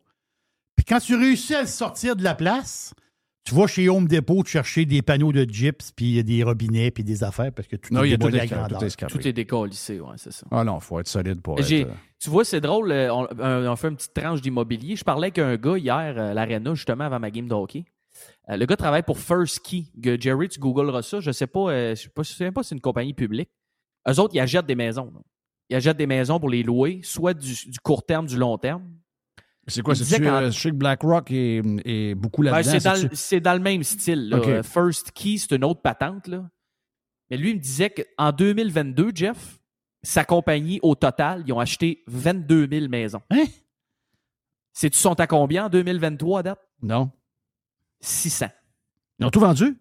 Puis 0.76 0.86
quand 0.86 1.00
tu 1.00 1.16
réussis 1.16 1.56
à 1.56 1.62
le 1.62 1.68
sortir 1.68 2.16
de 2.16 2.24
la 2.24 2.34
place, 2.36 2.94
tu 3.50 3.56
vas 3.56 3.68
chez 3.68 3.90
Home 3.90 4.08
Depot 4.08 4.44
te 4.44 4.50
chercher 4.50 4.86
des 4.86 5.02
panneaux 5.02 5.32
de 5.32 5.44
gyps, 5.44 5.92
puis 5.96 6.24
des 6.24 6.44
robinets, 6.44 6.92
puis 6.92 7.04
des 7.04 7.24
affaires, 7.24 7.52
parce 7.52 7.68
que 7.68 7.76
tout 7.76 7.94
Non, 7.94 8.04
est 8.04 8.08
il 8.08 8.12
y 8.12 8.14
a 8.14 8.18
tout 8.18 8.28
est 8.28 8.32
tout 8.32 8.84
est 8.86 8.90
scrapé. 8.90 9.14
Tout 9.14 9.28
est 9.28 9.34
décollissé, 9.34 10.00
ouais, 10.00 10.16
c'est 10.18 10.32
ça. 10.32 10.46
Ah 10.52 10.64
non, 10.64 10.80
faut 10.80 11.00
être 11.00 11.08
solide 11.08 11.42
pour 11.42 11.60
être. 11.60 11.72
Euh, 11.72 11.86
Tu 12.20 12.30
vois, 12.30 12.46
c'est 12.46 12.62
drôle, 12.62 12.92
euh, 12.92 13.14
on, 13.14 13.28
on- 13.40 13.76
fait 13.76 13.88
une 13.90 13.96
petite 13.96 14.14
tranche 14.14 14.42
d'immobilier. 14.42 14.96
Je 14.96 15.04
parlais 15.04 15.28
avec 15.28 15.40
un 15.40 15.56
gars 15.56 15.78
hier 15.78 16.14
euh, 16.18 16.32
à 16.32 16.34
l'Arena, 16.34 16.74
justement, 16.76 17.06
avant 17.06 17.20
ma 17.20 17.32
game 17.32 17.48
de 17.48 17.54
hockey. 17.54 17.86
Euh, 18.50 18.58
le 18.58 18.66
gars 18.66 18.76
travaille 18.76 19.04
pour 19.04 19.18
First 19.18 19.60
Key. 19.62 19.86
Que 20.04 20.20
Jerry, 20.20 20.50
tu 20.50 20.60
googleras 20.60 21.02
ça. 21.02 21.20
Je 21.20 21.32
sais 21.32 21.48
pas, 21.48 21.70
euh, 21.72 21.96
je 21.96 22.02
sais 22.04 22.10
pas, 22.10 22.24
je 22.24 22.34
sais 22.34 22.44
même 22.44 22.54
pas 22.54 22.64
si 22.64 22.70
c'est 22.70 22.76
une 22.76 22.82
compagnie 22.82 23.14
publique. 23.14 23.50
Eux 24.10 24.20
autres, 24.20 24.36
ils 24.36 24.40
achètent 24.40 24.66
des 24.66 24.76
maisons. 24.76 25.12
là. 25.14 25.22
Ils 25.70 25.76
achètent 25.76 25.98
des 25.98 26.08
maisons 26.08 26.40
pour 26.40 26.50
les 26.50 26.64
louer, 26.64 27.00
soit 27.04 27.34
du, 27.34 27.54
du 27.54 27.80
court 27.80 28.04
terme, 28.06 28.26
du 28.26 28.36
long 28.38 28.58
terme. 28.58 28.84
C'est 29.70 29.82
quoi? 29.82 29.94
Il 29.94 29.98
disait 30.00 30.18
C'est 30.18 30.52
je 30.52 30.60
sais 30.60 30.70
que 30.72 30.76
BlackRock 30.76 31.32
est, 31.32 31.62
est 31.86 32.16
beaucoup 32.16 32.42
là-dedans. 32.42 32.64
c'est, 32.80 32.84
dans, 32.84 32.94
le- 32.94 33.00
c'est-tu- 33.00 33.16
c'est 33.16 33.40
dans 33.40 33.54
le 33.54 33.60
même 33.60 33.84
style. 33.84 34.30
là. 34.30 34.38
Euh, 34.38 34.64
First 34.64 35.12
Key, 35.12 35.38
c'est 35.38 35.56
une 35.56 35.64
autre 35.64 35.82
patente. 35.82 36.28
Là. 36.28 36.50
Mais 37.30 37.38
lui, 37.38 37.52
il 37.52 37.56
me 37.56 37.62
disait 37.62 37.90
qu'en 37.90 38.32
2022, 38.32 39.12
Jeff, 39.14 39.60
sa 40.04 40.24
compagnie, 40.26 40.80
au 40.82 40.96
total, 40.96 41.44
ils 41.46 41.54
ont 41.54 41.60
acheté 41.60 42.04
22 42.08 42.68
000 42.72 42.88
maisons. 42.90 43.22
Hein? 43.30 43.46
Sais-tu 44.74 44.98
sont 44.98 45.20
à 45.20 45.28
combien 45.28 45.66
en 45.66 45.70
2023 45.70 46.40
à 46.40 46.44
date? 46.44 46.60
Non. 46.82 47.12
600. 48.00 48.48
Ils 49.20 49.26
ont 49.26 49.30
tout 49.30 49.40
vendu? 49.42 49.78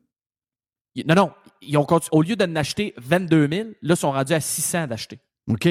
Ils- 0.95 1.07
Non, 1.07 1.15
non. 1.15 1.33
Ils 1.61 1.77
ont 1.77 1.87
au 2.13 2.23
lieu 2.23 2.37
d'en 2.37 2.55
acheter 2.57 2.95
22 2.97 3.49
000, 3.49 3.69
là, 3.83 3.95
ils 3.95 3.97
sont 3.97 4.11
rendus 4.13 4.33
à 4.33 4.41
600 4.41 4.87
d'acheter. 4.89 5.21
OK. 5.49 5.69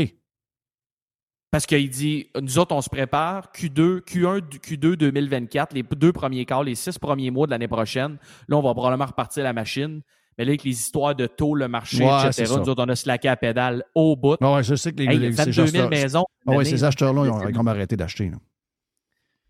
Parce 1.50 1.66
qu'il 1.66 1.90
dit, 1.90 2.30
nous 2.42 2.60
autres, 2.60 2.76
on 2.76 2.82
se 2.82 2.90
prépare, 2.90 3.52
Q2, 3.56 4.02
Q1, 4.02 4.42
Q2 4.60 4.96
2024, 4.98 5.74
les 5.74 5.84
deux 5.84 6.12
premiers 6.12 6.46
quarts, 6.46 6.64
les 6.64 6.76
six 6.76 7.00
premiers 7.00 7.32
mois 7.32 7.46
de 7.48 7.52
l'année 7.52 7.70
prochaine. 7.70 8.18
Là, 8.50 8.58
on 8.58 8.62
va 8.62 8.74
probablement 8.74 9.06
repartir 9.06 9.44
la 9.46 9.54
machine. 9.54 10.02
Mais 10.38 10.44
là, 10.46 10.50
avec 10.50 10.64
les 10.66 10.72
histoires 10.72 11.16
de 11.16 11.26
taux, 11.26 11.56
le 11.56 11.68
marché, 11.68 12.04
Ouais, 12.06 12.28
etc., 12.28 12.54
nous 12.60 12.70
autres, 12.70 12.84
on 12.86 12.90
a 12.90 12.96
slacké 12.96 13.28
à 13.30 13.36
pédale 13.38 13.84
au 13.96 14.16
bout. 14.16 14.36
Ouais, 14.42 14.62
je 14.62 14.76
sais 14.76 14.92
que 14.92 14.98
les, 14.98 15.06
Hey, 15.06 15.18
les- 15.18 15.32
ces 15.32 15.38
22 15.46 15.52
000 15.54 15.68
acheteurs- 15.86 15.90
maisons. 15.90 16.26
Ah 16.46 16.52
l'année, 16.52 16.66
ces 16.66 16.78
là. 16.78 16.88
acheteurs-là, 16.90 17.26
ils 17.26 17.30
ont, 17.32 17.50
ils 17.50 17.58
ont 17.58 17.66
arrêté 17.68 17.96
d'acheter. 17.96 18.30
Ben, 18.30 18.40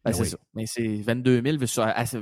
Ben 0.05 0.13
c'est 0.13 0.21
oui. 0.21 0.27
ça. 0.29 0.37
Mais 0.53 0.65
c'est 0.65 1.01
22 1.01 1.41
000 1.41 1.65
sur, 1.65 1.83
à- 1.83 2.05
sur 2.05 2.21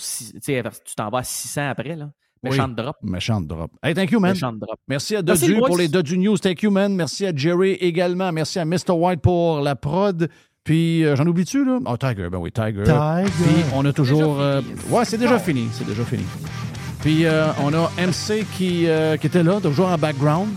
tu 0.00 0.94
t'en 0.96 1.08
vas 1.10 1.18
à 1.18 1.22
600 1.24 1.68
après, 1.70 1.96
là. 1.96 2.10
Méchant 2.42 2.68
Oui. 2.68 2.74
drop. 2.74 2.96
Méchant 3.02 3.40
de 3.40 3.46
drop. 3.46 3.70
Hey, 3.82 3.94
thank 3.94 4.10
you, 4.10 4.20
man. 4.20 4.32
Méchant 4.32 4.52
de 4.52 4.58
drop. 4.60 4.78
Merci 4.88 5.16
à 5.16 5.22
Dodu 5.22 5.56
pour 5.56 5.76
les 5.76 5.88
Dodu 5.88 6.16
News. 6.16 6.38
Thank 6.38 6.62
you, 6.62 6.70
man. 6.70 6.94
Merci 6.94 7.26
à 7.26 7.32
Jerry 7.36 7.72
également. 7.74 8.32
Merci 8.32 8.58
à 8.58 8.64
Mr. 8.64 8.92
White 8.92 9.20
pour 9.20 9.60
la 9.60 9.76
prod. 9.76 10.28
Puis, 10.64 11.04
euh, 11.04 11.16
j'en 11.16 11.26
oublie-tu, 11.26 11.64
là? 11.64 11.78
Oh, 11.86 11.96
Tiger, 11.96 12.28
ben 12.30 12.38
oui, 12.38 12.50
Tiger. 12.52 12.84
Tiger. 12.84 13.30
Puis, 13.44 13.64
on 13.74 13.84
a 13.84 13.92
toujours... 13.92 14.40
euh, 14.40 14.60
ouais, 14.90 15.04
c'est 15.04 15.16
déjà 15.18 15.38
fini. 15.38 15.68
C'est 15.72 15.86
déjà 15.86 16.04
fini. 16.04 16.24
Puis, 17.00 17.24
euh, 17.24 17.46
on 17.62 17.72
a 17.72 17.90
MC 17.98 18.44
qui, 18.56 18.86
euh, 18.86 19.16
qui 19.16 19.26
était 19.26 19.42
là, 19.42 19.58
toujours 19.60 19.88
en 19.88 19.96
background. 19.98 20.48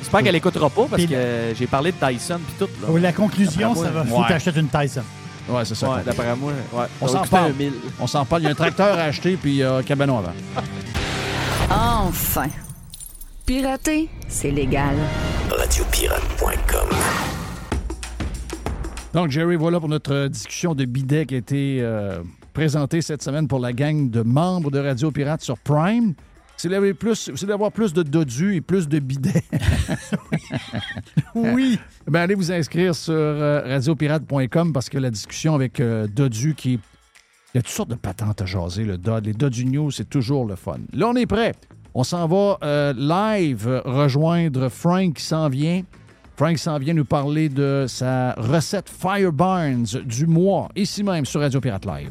J'espère 0.00 0.22
qu'elle 0.22 0.36
écoutera 0.36 0.70
pas 0.70 0.86
parce 0.90 1.02
Puis- 1.02 1.08
que 1.12 1.52
j'ai 1.54 1.66
parlé 1.66 1.92
de 1.92 1.96
Tyson 1.96 2.38
puis 2.46 2.54
tout. 2.66 2.70
Là. 2.82 2.88
Oui, 2.90 3.00
la 3.00 3.12
conclusion, 3.12 3.74
ça 3.74 3.90
va. 3.90 4.04
Faut 4.04 4.16
ouais. 4.18 4.22
que 4.24 4.28
t'achètes 4.28 4.56
une 4.56 4.68
Tyson. 4.68 5.02
Ouais, 5.48 5.64
c'est 5.64 5.74
ça. 5.74 5.90
Ouais, 5.90 6.02
d'après 6.04 6.34
moi, 6.36 6.52
ouais. 6.72 6.86
On 7.00 7.06
s'en 7.06 7.22
parle. 7.22 7.52
un. 7.52 7.70
On 8.00 8.06
s'en 8.06 8.24
parle. 8.24 8.42
Il 8.42 8.44
y 8.46 8.48
a 8.48 8.50
un 8.50 8.54
tracteur 8.54 8.98
à 8.98 9.02
acheter, 9.02 9.36
puis 9.36 9.62
euh, 9.62 9.82
cabanon 9.82 10.18
avant. 10.18 10.32
Enfin. 11.70 12.48
Pirater, 13.44 14.08
c'est 14.26 14.50
légal. 14.50 14.96
Radiopirate.com. 15.50 16.88
Donc, 19.14 19.30
Jerry, 19.30 19.54
voilà 19.54 19.78
pour 19.78 19.88
notre 19.88 20.12
euh, 20.12 20.28
discussion 20.28 20.74
de 20.74 20.84
bidet 20.84 21.26
qui 21.26 21.36
a 21.36 21.38
été 21.38 21.78
euh, 21.80 22.18
présentée 22.52 23.00
cette 23.02 23.22
semaine 23.22 23.46
pour 23.46 23.60
la 23.60 23.72
gang 23.72 24.10
de 24.10 24.22
membres 24.22 24.72
de 24.72 24.80
Radio 24.80 25.12
Pirate 25.12 25.42
sur 25.42 25.58
Prime. 25.58 26.14
Si 26.56 26.68
vous 26.68 26.74
voulez 26.74 26.94
plus, 26.94 27.14
si 27.16 27.30
vous 27.30 27.36
voulez 27.36 27.52
avoir 27.52 27.70
plus 27.70 27.92
de 27.92 28.02
dodus 28.02 28.56
et 28.56 28.60
plus 28.60 28.88
de 28.88 28.98
bidets, 28.98 29.44
Oui. 31.34 31.78
ben 32.06 32.20
allez 32.20 32.34
vous 32.34 32.50
inscrire 32.50 32.94
sur 32.94 33.12
euh, 33.14 33.60
radiopirate.com 33.66 34.72
parce 34.72 34.88
que 34.88 34.98
la 34.98 35.10
discussion 35.10 35.54
avec 35.54 35.80
euh, 35.80 36.06
Dodu 36.06 36.54
qui 36.54 36.72
Il 36.72 37.56
y 37.56 37.58
a 37.58 37.62
toutes 37.62 37.68
sortes 37.72 37.90
de 37.90 37.94
patentes 37.94 38.40
à 38.40 38.46
jaser, 38.46 38.84
le 38.84 38.96
Dod. 38.96 39.26
Les 39.26 39.32
Dodu 39.34 39.66
News, 39.66 39.90
c'est 39.90 40.08
toujours 40.08 40.46
le 40.46 40.56
fun. 40.56 40.78
Là, 40.94 41.08
on 41.08 41.14
est 41.16 41.26
prêt. 41.26 41.54
On 41.94 42.04
s'en 42.04 42.26
va 42.26 42.58
euh, 42.62 42.92
live 42.96 43.82
rejoindre 43.84 44.68
Frank 44.68 45.14
qui 45.14 45.24
s'en 45.24 45.48
vient. 45.48 45.82
Frank 46.36 46.58
s'en 46.58 46.78
vient 46.78 46.92
nous 46.94 47.04
parler 47.06 47.48
de 47.48 47.86
sa 47.88 48.32
recette 48.34 48.90
Fire 48.90 49.32
Barnes 49.32 49.86
du 50.04 50.26
mois, 50.26 50.68
ici 50.76 51.02
même 51.02 51.24
sur 51.24 51.40
Radio 51.40 51.60
Pirate 51.60 51.86
Live. 51.86 52.10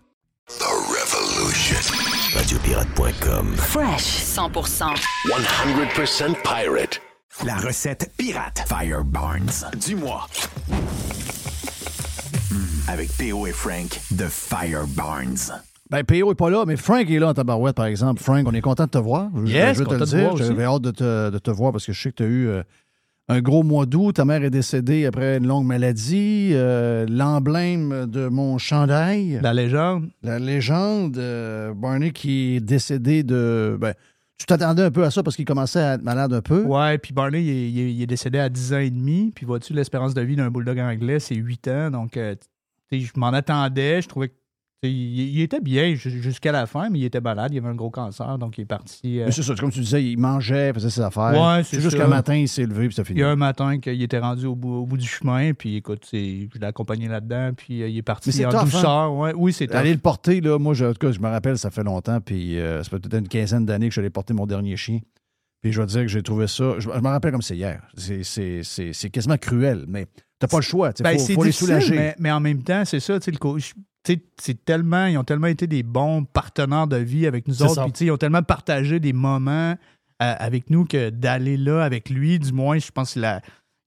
The 0.47 0.65
Revolution. 0.89 1.77
Radiopirate.com. 2.35 3.55
Fresh 3.55 4.23
100%. 4.35 4.95
100% 5.27 6.35
pirate. 6.43 6.99
La 7.45 7.55
recette 7.57 8.11
pirate 8.17 8.63
Fire 8.67 9.03
Barnes 9.05 9.65
du 9.79 9.95
mois. 9.95 10.27
Mm, 12.51 12.55
avec 12.89 13.15
P.O. 13.17 13.47
et 13.47 13.51
Frank 13.53 13.99
de 14.11 14.25
Fire 14.25 14.85
Barnes. 14.87 15.37
Ben, 15.89 16.03
P.O. 16.03 16.31
est 16.31 16.35
pas 16.35 16.49
là, 16.49 16.65
mais 16.65 16.75
Frank 16.77 17.09
est 17.09 17.19
là 17.19 17.29
en 17.29 17.33
tabarouette, 17.33 17.75
par 17.75 17.85
exemple. 17.85 18.21
Frank, 18.21 18.45
on 18.47 18.53
est 18.53 18.61
content 18.61 18.85
de 18.85 18.89
te 18.89 18.97
voir. 18.97 19.29
Yes, 19.45 19.75
je 19.77 19.79
veux 19.79 19.85
te 19.85 19.89
content 19.93 20.05
le 20.05 20.05
de 20.05 20.35
dire. 20.35 20.37
J'avais 20.37 20.63
hâte 20.63 20.81
de 20.81 20.91
te, 20.91 21.29
de 21.29 21.37
te 21.39 21.51
voir 21.51 21.71
parce 21.71 21.85
que 21.85 21.93
je 21.93 22.01
sais 22.01 22.11
que 22.11 22.17
tu 22.17 22.23
as 22.23 22.27
eu 22.27 22.47
euh, 22.47 22.63
un 23.31 23.41
gros 23.41 23.63
mois 23.63 23.85
d'août. 23.85 24.13
Ta 24.13 24.25
mère 24.25 24.43
est 24.43 24.49
décédée 24.49 25.05
après 25.05 25.37
une 25.37 25.47
longue 25.47 25.65
maladie. 25.65 26.49
Euh, 26.53 27.05
L'emblème 27.09 28.05
de 28.07 28.27
mon 28.27 28.57
chandail. 28.57 29.39
La 29.41 29.53
légende. 29.53 30.09
La 30.21 30.39
légende. 30.39 31.17
euh, 31.17 31.73
Barney 31.73 32.11
qui 32.11 32.55
est 32.55 32.59
décédé 32.59 33.23
de. 33.23 33.77
Ben, 33.79 33.93
tu 34.37 34.45
t'attendais 34.45 34.81
un 34.83 34.91
peu 34.91 35.03
à 35.03 35.11
ça 35.11 35.21
parce 35.23 35.35
qu'il 35.35 35.45
commençait 35.45 35.79
à 35.79 35.93
être 35.93 36.03
malade 36.03 36.33
un 36.33 36.41
peu. 36.41 36.63
Ouais, 36.63 36.97
puis 36.97 37.13
Barney, 37.13 37.41
il 37.43 37.49
est, 37.49 37.69
il 37.71 37.79
est- 37.79 37.93
il 37.93 38.01
est 38.01 38.07
décédé 38.07 38.39
à 38.39 38.49
10 38.49 38.73
ans 38.73 38.79
et 38.79 38.89
demi. 38.89 39.31
Puis 39.35 39.45
vois-tu, 39.45 39.73
l'espérance 39.73 40.13
de 40.13 40.21
vie 40.21 40.35
d'un 40.35 40.49
bulldog 40.49 40.79
anglais, 40.79 41.19
c'est 41.19 41.35
8 41.35 41.67
ans. 41.67 41.91
Donc, 41.91 42.17
euh, 42.17 42.35
tu 42.91 42.99
sais, 42.99 43.05
je 43.05 43.11
m'en 43.19 43.27
attendais. 43.29 44.01
Je 44.01 44.07
trouvais 44.07 44.29
que 44.29 44.33
il, 44.83 45.29
il 45.37 45.41
était 45.41 45.59
bien 45.59 45.93
ju- 45.95 46.21
jusqu'à 46.21 46.51
la 46.51 46.65
fin, 46.65 46.89
mais 46.89 46.99
il 46.99 47.05
était 47.05 47.21
malade. 47.21 47.51
Il 47.53 47.57
avait 47.59 47.67
un 47.69 47.75
gros 47.75 47.89
cancer, 47.91 48.37
donc 48.37 48.57
il 48.57 48.61
est 48.61 48.65
parti. 48.65 49.19
euh, 49.19 49.25
Mais 49.25 49.31
c'est 49.31 49.43
ça, 49.43 49.53
comme 49.55 49.71
tu 49.71 49.79
disais, 49.81 50.03
il 50.03 50.17
mangeait, 50.17 50.73
faisait 50.73 50.89
ses 50.89 51.01
affaires. 51.01 51.33
Ouais, 51.39 51.63
c'est 51.63 51.79
juste 51.79 51.97
qu'un 51.97 52.07
matin, 52.07 52.35
il 52.35 52.47
s'est 52.47 52.65
levé 52.65 52.87
puis 52.87 52.95
ça 52.95 53.03
Il 53.03 53.05
finit. 53.05 53.19
y 53.19 53.23
a 53.23 53.29
un 53.29 53.35
matin 53.35 53.79
qu'il 53.79 54.01
était 54.01 54.17
rendu 54.19 54.45
au 54.47 54.55
bout, 54.55 54.73
au 54.73 54.85
bout 54.85 54.97
du 54.97 55.07
chemin, 55.07 55.53
puis 55.53 55.75
écoute, 55.77 56.07
je 56.11 56.17
l'ai 56.17 56.49
accompagné 56.63 57.07
là-dedans, 57.07 57.51
puis 57.55 57.83
euh, 57.83 57.87
il 57.89 57.97
est 57.97 58.01
parti 58.01 58.29
Mais 58.29 58.33
c'est 58.33 58.45
en 58.45 58.49
tough, 58.49 58.59
hein? 58.59 58.63
douceur. 58.63 59.13
Ouais, 59.13 59.33
oui, 59.35 59.53
c'est 59.53 59.71
Aller 59.75 59.93
le 59.93 59.99
porter, 59.99 60.41
là, 60.41 60.57
moi, 60.57 60.73
je, 60.73 60.85
en 60.85 60.93
tout 60.93 61.07
cas, 61.07 61.11
je 61.11 61.19
me 61.19 61.27
rappelle, 61.29 61.57
ça 61.57 61.69
fait 61.69 61.83
longtemps, 61.83 62.19
puis 62.19 62.59
euh, 62.59 62.81
ça 62.83 62.89
fait 62.89 62.99
peut-être 62.99 63.19
une 63.21 63.27
quinzaine 63.27 63.65
d'années 63.65 63.89
que 63.89 63.95
je 63.95 64.01
l'ai 64.01 64.09
porté 64.09 64.33
mon 64.33 64.45
dernier 64.47 64.75
chien. 64.77 64.99
Puis 65.61 65.71
je 65.71 65.77
dois 65.77 65.85
dire 65.85 66.01
que 66.01 66.07
j'ai 66.07 66.23
trouvé 66.23 66.47
ça. 66.47 66.73
Je, 66.79 66.89
je 66.89 66.99
me 66.99 67.07
rappelle 67.07 67.31
comme 67.33 67.43
c'est 67.43 67.55
hier. 67.55 67.83
C'est- 67.95 69.09
quasiment 69.11 69.37
cruel, 69.37 69.85
mais 69.87 70.07
t'as 70.39 70.47
pas 70.47 70.57
le 70.57 70.63
choix. 70.63 70.91
Il 70.97 71.03
Ben, 71.03 71.19
faut, 71.19 71.43
les 71.43 71.51
soulager. 71.51 71.95
Mais, 71.95 72.15
mais 72.17 72.31
en 72.31 72.39
même 72.39 72.63
temps, 72.63 72.83
c'est 72.83 72.99
ça, 72.99 73.19
tu 73.19 73.25
sais, 73.25 73.31
le 73.31 73.37
coach. 73.37 73.73
C'est 74.37 74.65
tellement, 74.65 75.05
ils 75.05 75.17
ont 75.17 75.23
tellement 75.23 75.47
été 75.47 75.67
des 75.67 75.83
bons 75.83 76.23
partenaires 76.25 76.87
de 76.87 76.97
vie 76.97 77.27
avec 77.27 77.47
nous 77.47 77.61
autres. 77.61 77.81
Puis, 77.91 78.05
ils 78.05 78.11
ont 78.11 78.17
tellement 78.17 78.41
partagé 78.43 78.99
des 78.99 79.13
moments 79.13 79.75
euh, 80.21 80.35
avec 80.39 80.69
nous 80.69 80.85
que 80.85 81.09
d'aller 81.09 81.57
là 81.57 81.83
avec 81.83 82.09
lui, 82.09 82.37
du 82.39 82.51
moins, 82.51 82.77
je 82.79 82.91
pense 82.91 83.13
qu'il 83.13 83.25
a- 83.25 83.41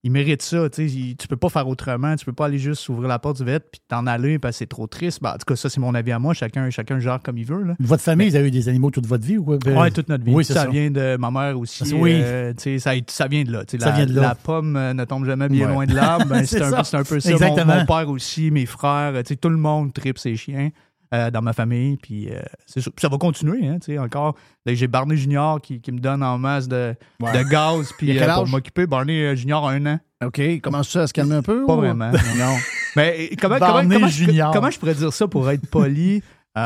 il 0.04 0.12
mérite 0.12 0.42
ça. 0.42 0.68
Tu 0.70 0.88
sais, 0.88 0.94
il- 0.94 1.16
tu 1.16 1.26
peux 1.26 1.36
pas 1.36 1.48
faire 1.48 1.66
autrement. 1.66 2.14
Tu 2.14 2.24
peux 2.24 2.32
pas 2.32 2.46
aller 2.46 2.58
juste 2.58 2.88
ouvrir 2.88 3.08
la 3.08 3.18
porte 3.18 3.38
du 3.38 3.44
vêtement 3.44 3.68
puis 3.72 3.80
t'en 3.88 4.06
aller 4.06 4.38
parce 4.38 4.54
que 4.54 4.58
c'est 4.58 4.66
trop 4.66 4.86
triste. 4.86 5.20
Ben, 5.22 5.30
en 5.30 5.32
tout 5.32 5.46
cas, 5.46 5.56
ça, 5.56 5.68
c'est 5.70 5.80
mon 5.80 5.94
avis 5.94 6.12
à 6.12 6.18
moi. 6.18 6.34
Chacun, 6.34 6.68
chacun 6.70 6.98
gère 7.00 7.20
comme 7.24 7.38
il 7.38 7.46
veut. 7.46 7.62
Là. 7.64 7.74
Votre 7.80 8.02
famille, 8.02 8.28
vous 8.28 8.36
avez 8.36 8.48
eu 8.48 8.50
des 8.52 8.68
animaux 8.68 8.90
toute 8.90 9.06
votre 9.06 9.24
vie 9.26 9.38
ou 9.38 9.44
quoi? 9.44 9.56
Oui, 9.66 9.92
toute 9.92 10.08
notre 10.08 10.22
vie. 10.24 10.32
Oui, 10.34 10.44
ça, 10.44 10.54
ça. 10.54 10.66
vient 10.68 10.90
de 10.90 11.16
ma 11.18 11.30
mère 11.30 11.58
aussi. 11.58 11.92
Oui. 11.94 12.12
euh, 12.22 12.52
tu 12.52 12.62
sais, 12.62 12.78
ça, 12.78 12.92
ça 13.08 13.26
vient 13.26 13.42
de 13.44 13.50
là. 13.52 13.62
Ça 13.66 13.76
la, 13.78 13.90
vient 13.92 14.06
de 14.06 14.12
là. 14.14 14.20
la 14.22 14.34
pomme 14.34 14.76
euh, 14.76 14.92
ne 14.94 15.04
tombe 15.04 15.24
jamais 15.24 15.48
bien 15.48 15.66
Ouais. 15.66 15.72
loin 15.72 15.86
de 15.86 15.94
l'arbre. 15.94 16.26
Ben, 16.28 16.44
C'est 16.44 16.60
un, 16.62 16.72
un 16.72 17.04
peu 17.04 17.20
ça. 17.20 17.30
Mon- 17.30 17.36
Exactement. 17.36 17.76
Mon, 17.80 17.86
père 17.86 18.08
aussi, 18.10 18.50
mes 18.50 18.66
frères, 18.66 19.12
tu 19.22 19.28
sais, 19.28 19.36
tout 19.36 19.48
le 19.48 19.56
monde 19.56 19.92
tripe 19.94 20.18
ses 20.18 20.36
chiens 20.36 20.70
euh, 21.14 21.30
dans 21.30 21.42
ma 21.42 21.52
famille. 21.52 21.96
Puis 21.96 22.28
euh, 22.30 22.40
c'est 22.66 22.80
ça. 22.80 22.90
Puis 22.90 23.00
ça 23.00 23.08
va 23.08 23.16
continuer. 23.18 23.66
Hein, 23.68 23.78
tu 23.80 23.92
sais, 23.92 23.98
encore. 23.98 24.34
Là, 24.66 24.74
j'ai 24.74 24.86
Barney 24.86 25.16
Junior 25.16 25.60
qui, 25.60 25.80
qui 25.80 25.92
me 25.92 25.98
donne 26.00 26.22
en 26.22 26.38
masse 26.38 26.68
de, 26.68 26.94
Ouais. 27.20 27.32
de 27.44 27.48
gaz 27.48 27.92
puis, 27.98 28.18
euh, 28.18 28.34
pour 28.34 28.48
m'occuper. 28.48 28.86
Barney 28.86 29.20
euh, 29.22 29.34
Junior 29.34 29.68
a 29.68 29.72
un 29.72 29.86
an. 29.86 29.98
OK, 30.24 30.40
commence 30.62 30.88
ça 30.88 31.02
à 31.02 31.06
se 31.06 31.12
calmer 31.12 31.34
un 31.36 31.42
peu? 31.42 31.66
Pas 31.66 31.74
ou- 31.74 31.76
vraiment. 31.76 32.10
Non. 32.38 32.56
Mais 32.96 33.30
comment, 33.40 33.58
comment, 33.58 33.88
comment, 33.88 34.08
je, 34.08 34.52
comment 34.52 34.68
pourrais 34.78 34.94
dire 34.94 35.12
ça 35.12 35.26
pour 35.26 35.50
être 35.50 35.66
poli? 35.68 36.22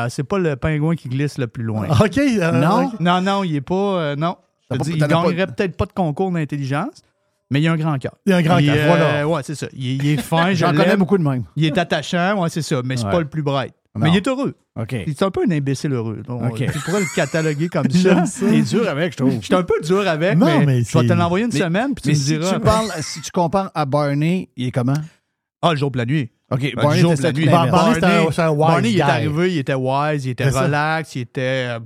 C'est 0.09 0.23
pas 0.23 0.37
le 0.37 0.55
pingouin 0.55 0.95
qui 0.95 1.09
glisse 1.09 1.37
le 1.39 1.47
plus 1.47 1.63
loin. 1.63 1.87
OK. 1.99 2.19
Non, 2.53 2.91
non, 2.99 3.21
non, 3.21 3.43
il 3.43 3.55
est 3.55 3.61
pas. 3.61 4.15
non. 4.15 4.35
Je 4.71 4.77
pas- 4.77 4.83
il 4.87 4.99
pas- 4.99 5.07
gagnerait 5.07 5.47
peut-être 5.47 5.75
pas 5.75 5.87
de 5.87 5.93
concours 5.93 6.31
d'intelligence, 6.31 7.01
mais 7.49 7.59
il 7.59 7.67
a 7.67 7.71
un 7.71 7.75
grand 7.77 7.97
cœur. 7.97 8.13
Il 8.27 8.33
a 8.33 8.37
un 8.37 8.41
grand 8.43 8.59
cœur, 8.59 8.75
euh, 8.77 8.85
voilà. 8.85 9.27
Ouais, 9.27 9.41
c'est 9.43 9.55
ça. 9.55 9.65
Il, 9.73 9.87
est- 9.89 9.95
il 9.95 10.07
est 10.11 10.21
fin, 10.21 10.53
je 10.53 10.63
connais 10.63 10.95
beaucoup 10.95 11.17
de 11.17 11.23
même. 11.23 11.43
Il 11.55 11.65
est 11.65 11.75
attachant, 11.79 12.39
ouais, 12.43 12.49
c'est 12.49 12.61
ça, 12.61 12.81
mais 12.85 12.95
c'est 12.97 13.05
Ouais. 13.05 13.11
pas 13.11 13.19
le 13.19 13.27
plus 13.27 13.41
bright. 13.41 13.73
Non. 13.95 14.05
Mais 14.05 14.11
il 14.11 14.17
est 14.17 14.27
heureux. 14.27 14.55
OK. 14.79 14.95
C'est 15.07 15.23
un 15.23 15.31
peu 15.31 15.41
un 15.47 15.51
imbécile 15.51 15.93
heureux. 15.93 16.21
Donc, 16.25 16.43
Ok. 16.43 16.57
Tu 16.71 16.79
pourrais 16.79 16.99
le 16.99 17.15
cataloguer 17.15 17.69
comme 17.69 17.89
ça. 17.89 18.25
Ça. 18.25 18.45
T'es 18.47 18.61
dur 18.61 18.87
avec, 18.87 19.13
je 19.13 19.17
trouve. 19.17 19.33
Je 19.41 19.45
suis 19.45 19.55
un 19.55 19.63
peu 19.63 19.73
dur 19.83 20.07
avec, 20.07 20.37
Non, 20.37 20.45
mais, 20.59 20.65
mais 20.65 20.83
je 20.83 20.97
vais 20.97 21.07
te 21.07 21.13
l'envoyer 21.13 21.45
une 21.45 21.51
Mais- 21.53 21.59
semaine, 21.59 21.95
puis 21.95 22.03
tu 22.03 22.09
me 22.09 22.13
si 22.13 22.23
diras. 22.37 22.53
tu, 22.53 22.59
parles, 22.59 22.89
si 23.01 23.21
tu 23.21 23.31
compares 23.31 23.71
à 23.73 23.85
Barney, 23.85 24.49
il 24.55 24.67
est 24.67 24.71
comment? 24.71 24.93
Ah, 25.61 25.71
le 25.71 25.77
jour 25.77 25.91
et 25.95 25.97
la 25.97 26.05
nuit. 26.05 26.29
OK, 26.51 26.61
Le 26.61 26.75
Barney, 26.75 26.99
jour 27.01 27.13
la 27.19 27.31
nuit. 27.31 27.45
Barney, 27.45 27.93
c'était 27.95 28.05
un- 28.05 28.31
c'est 28.31 28.41
un 28.43 28.49
wise 28.49 28.59
Barney, 28.59 28.91
il 28.91 28.97
est 28.99 29.01
arrivé, 29.01 29.53
il 29.53 29.57
était 29.57 29.73
wise, 29.73 30.25
il 30.25 30.29
était 30.29 30.51
ça. 30.51 30.63
relax, 30.63 31.15
il 31.15 31.21
était. 31.21 31.41
euh, 31.69 31.79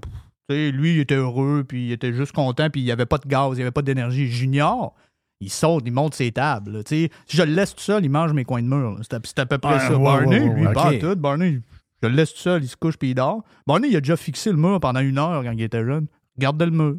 tu 0.50 0.56
sais, 0.56 0.72
lui, 0.72 0.96
il 0.96 1.00
était 1.00 1.16
heureux, 1.16 1.64
puis 1.68 1.88
il 1.88 1.92
était 1.94 2.14
juste 2.14 2.34
content, 2.34 2.70
puis 2.70 2.82
il 2.82 2.86
n'y 2.86 2.92
avait 2.92 3.06
pas 3.06 3.18
de 3.18 3.28
gaz, 3.28 3.52
il 3.54 3.56
n'y 3.56 3.62
avait 3.62 3.72
pas 3.72 3.82
d'énergie. 3.82 4.28
Junior, 4.28 4.94
il 5.40 5.50
saute, 5.50 5.84
il 5.86 5.92
monte 5.94 6.14
ses 6.16 6.32
tables. 6.32 6.72
là, 6.74 6.84
tu 6.84 6.96
sais. 7.06 7.10
Si 7.26 7.38
je 7.38 7.44
le 7.44 7.54
laisse 7.54 7.74
tout 7.76 7.82
seul, 7.82 8.04
il 8.06 8.10
mange 8.10 8.34
mes 8.34 8.44
coins 8.46 8.62
de 8.62 8.68
mur. 8.68 9.00
C'est 9.02 9.40
à, 9.40 9.46
peu 9.46 9.58
près 9.58 9.80
ça. 9.80 9.98
ouais, 9.98 10.04
Barney, 10.04 10.40
ouais, 10.42 10.48
ouais, 10.50 10.56
lui, 10.56 10.68
ouais. 10.68 10.74
pas 10.74 10.94
tout. 10.98 11.16
Barney, 11.16 11.60
je 12.08 12.12
le 12.12 12.16
laisse 12.18 12.34
tout 12.34 12.40
seul, 12.40 12.64
il 12.64 12.68
se 12.68 12.76
couche, 12.76 12.98
puis 12.98 13.10
il 13.12 13.16
dort. 13.16 13.44
Barney, 13.68 13.90
il 13.90 13.96
a 13.96 14.02
déjà 14.02 14.16
fixé 14.18 14.52
le 14.52 14.58
mur 14.58 14.80
pendant 14.80 15.00
une 15.00 15.18
heure 15.18 15.44
quand 15.44 15.52
il 15.52 15.62
était 15.62 15.84
jeune. 15.84 16.08
Gardez 16.38 16.66
le 16.66 16.72
mur. 16.72 16.96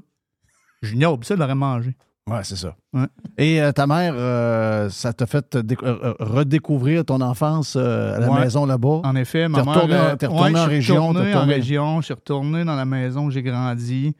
Junior, 0.82 1.18
ça, 1.22 1.34
il 1.34 1.40
l'aurait 1.40 1.54
mangé. 1.54 1.96
Ouais, 2.30 2.42
c'est 2.42 2.56
ça. 2.56 2.74
Ouais. 2.94 3.06
Et 3.36 3.60
euh, 3.60 3.72
ta 3.72 3.86
mère, 3.86 4.14
euh, 4.16 4.88
ça 4.88 5.12
t'a 5.12 5.26
fait 5.26 5.56
euh, 5.56 6.14
redécouvrir 6.20 7.04
ton 7.04 7.20
enfance 7.20 7.76
euh, 7.76 8.16
à 8.16 8.18
la 8.20 8.30
Ouais. 8.30 8.40
maison 8.40 8.64
là-bas? 8.64 9.00
En 9.04 9.14
effet, 9.16 9.46
ma 9.48 9.58
T'es 9.60 9.64
mère. 9.66 9.74
retourné- 9.74 10.16
t'es 10.18 10.26
retourné 10.26 10.52
ouais, 10.54 10.60
en 10.60 10.66
région, 10.66 11.08
retourné 11.08 11.32
t'as 11.32 11.36
en 11.36 11.40
tourné- 11.40 11.54
région, 11.54 12.00
je 12.00 12.04
suis 12.06 12.14
retourné 12.14 12.64
dans 12.64 12.76
la 12.76 12.84
maison 12.86 13.26
où 13.26 13.30
j'ai 13.30 13.42
grandi. 13.42 14.14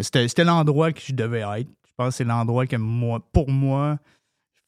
C'était, 0.00 0.44
l'endroit 0.44 0.92
que 0.92 1.00
je 1.04 1.12
devais 1.12 1.40
être. 1.40 1.68
Je 1.86 1.92
pense 1.98 2.08
que 2.08 2.14
c'est 2.14 2.24
l'endroit 2.24 2.66
que 2.66 2.76
moi, 2.76 3.20
pour 3.32 3.50
moi, 3.50 3.98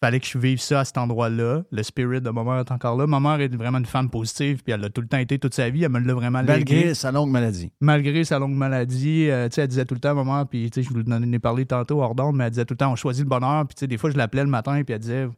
fallait 0.02 0.20
que 0.20 0.26
je 0.26 0.36
vive 0.38 0.60
ça 0.60 0.80
à 0.80 0.84
cet 0.84 0.98
endroit-là. 0.98 1.62
Le 1.70 1.82
spirit 1.82 2.20
de 2.20 2.28
ma 2.30 2.44
mère 2.44 2.58
est 2.58 2.70
encore 2.70 2.96
là. 2.96 3.06
Ma 3.06 3.18
mère 3.18 3.40
est 3.40 3.54
vraiment 3.54 3.78
une 3.78 3.86
femme 3.86 4.10
positive, 4.10 4.62
puis 4.62 4.72
elle 4.72 4.84
a 4.84 4.90
tout 4.90 5.00
le 5.00 5.08
temps 5.08 5.16
été 5.18 5.38
toute 5.38 5.54
sa 5.54 5.70
vie. 5.70 5.84
Elle 5.84 5.90
me 5.90 5.98
l'a 6.00 6.12
vraiment 6.14 6.40
légué. 6.42 6.52
Malgré 6.74 6.94
sa 6.94 7.10
longue 7.12 7.30
maladie. 7.30 7.72
Malgré 7.80 8.24
sa 8.24 8.38
longue 8.38 8.54
maladie, 8.54 9.28
euh, 9.30 9.48
tu 9.48 9.54
sais, 9.54 9.62
elle 9.62 9.68
disait 9.68 9.84
tout 9.86 9.94
le 9.94 10.00
temps, 10.00 10.14
maman, 10.14 10.44
puis 10.44 10.70
je 10.74 10.88
vous 10.90 11.00
en 11.10 11.22
ai 11.32 11.38
parlé 11.38 11.64
tantôt 11.66 12.02
hors 12.02 12.14
d'onde, 12.14 12.36
mais 12.36 12.44
elle 12.44 12.50
disait 12.50 12.64
tout 12.66 12.74
le 12.74 12.78
temps, 12.78 12.92
on 12.92 12.96
choisit 12.96 13.24
le 13.24 13.28
bonheur, 13.30 13.66
puis 13.66 13.74
tu 13.74 13.80
sais, 13.80 13.86
des 13.86 13.96
fois, 13.96 14.10
je 14.10 14.16
l'appelais 14.16 14.44
le 14.44 14.50
matin, 14.50 14.82
puis 14.84 14.92
elle 14.92 15.00
disait, 15.00 15.28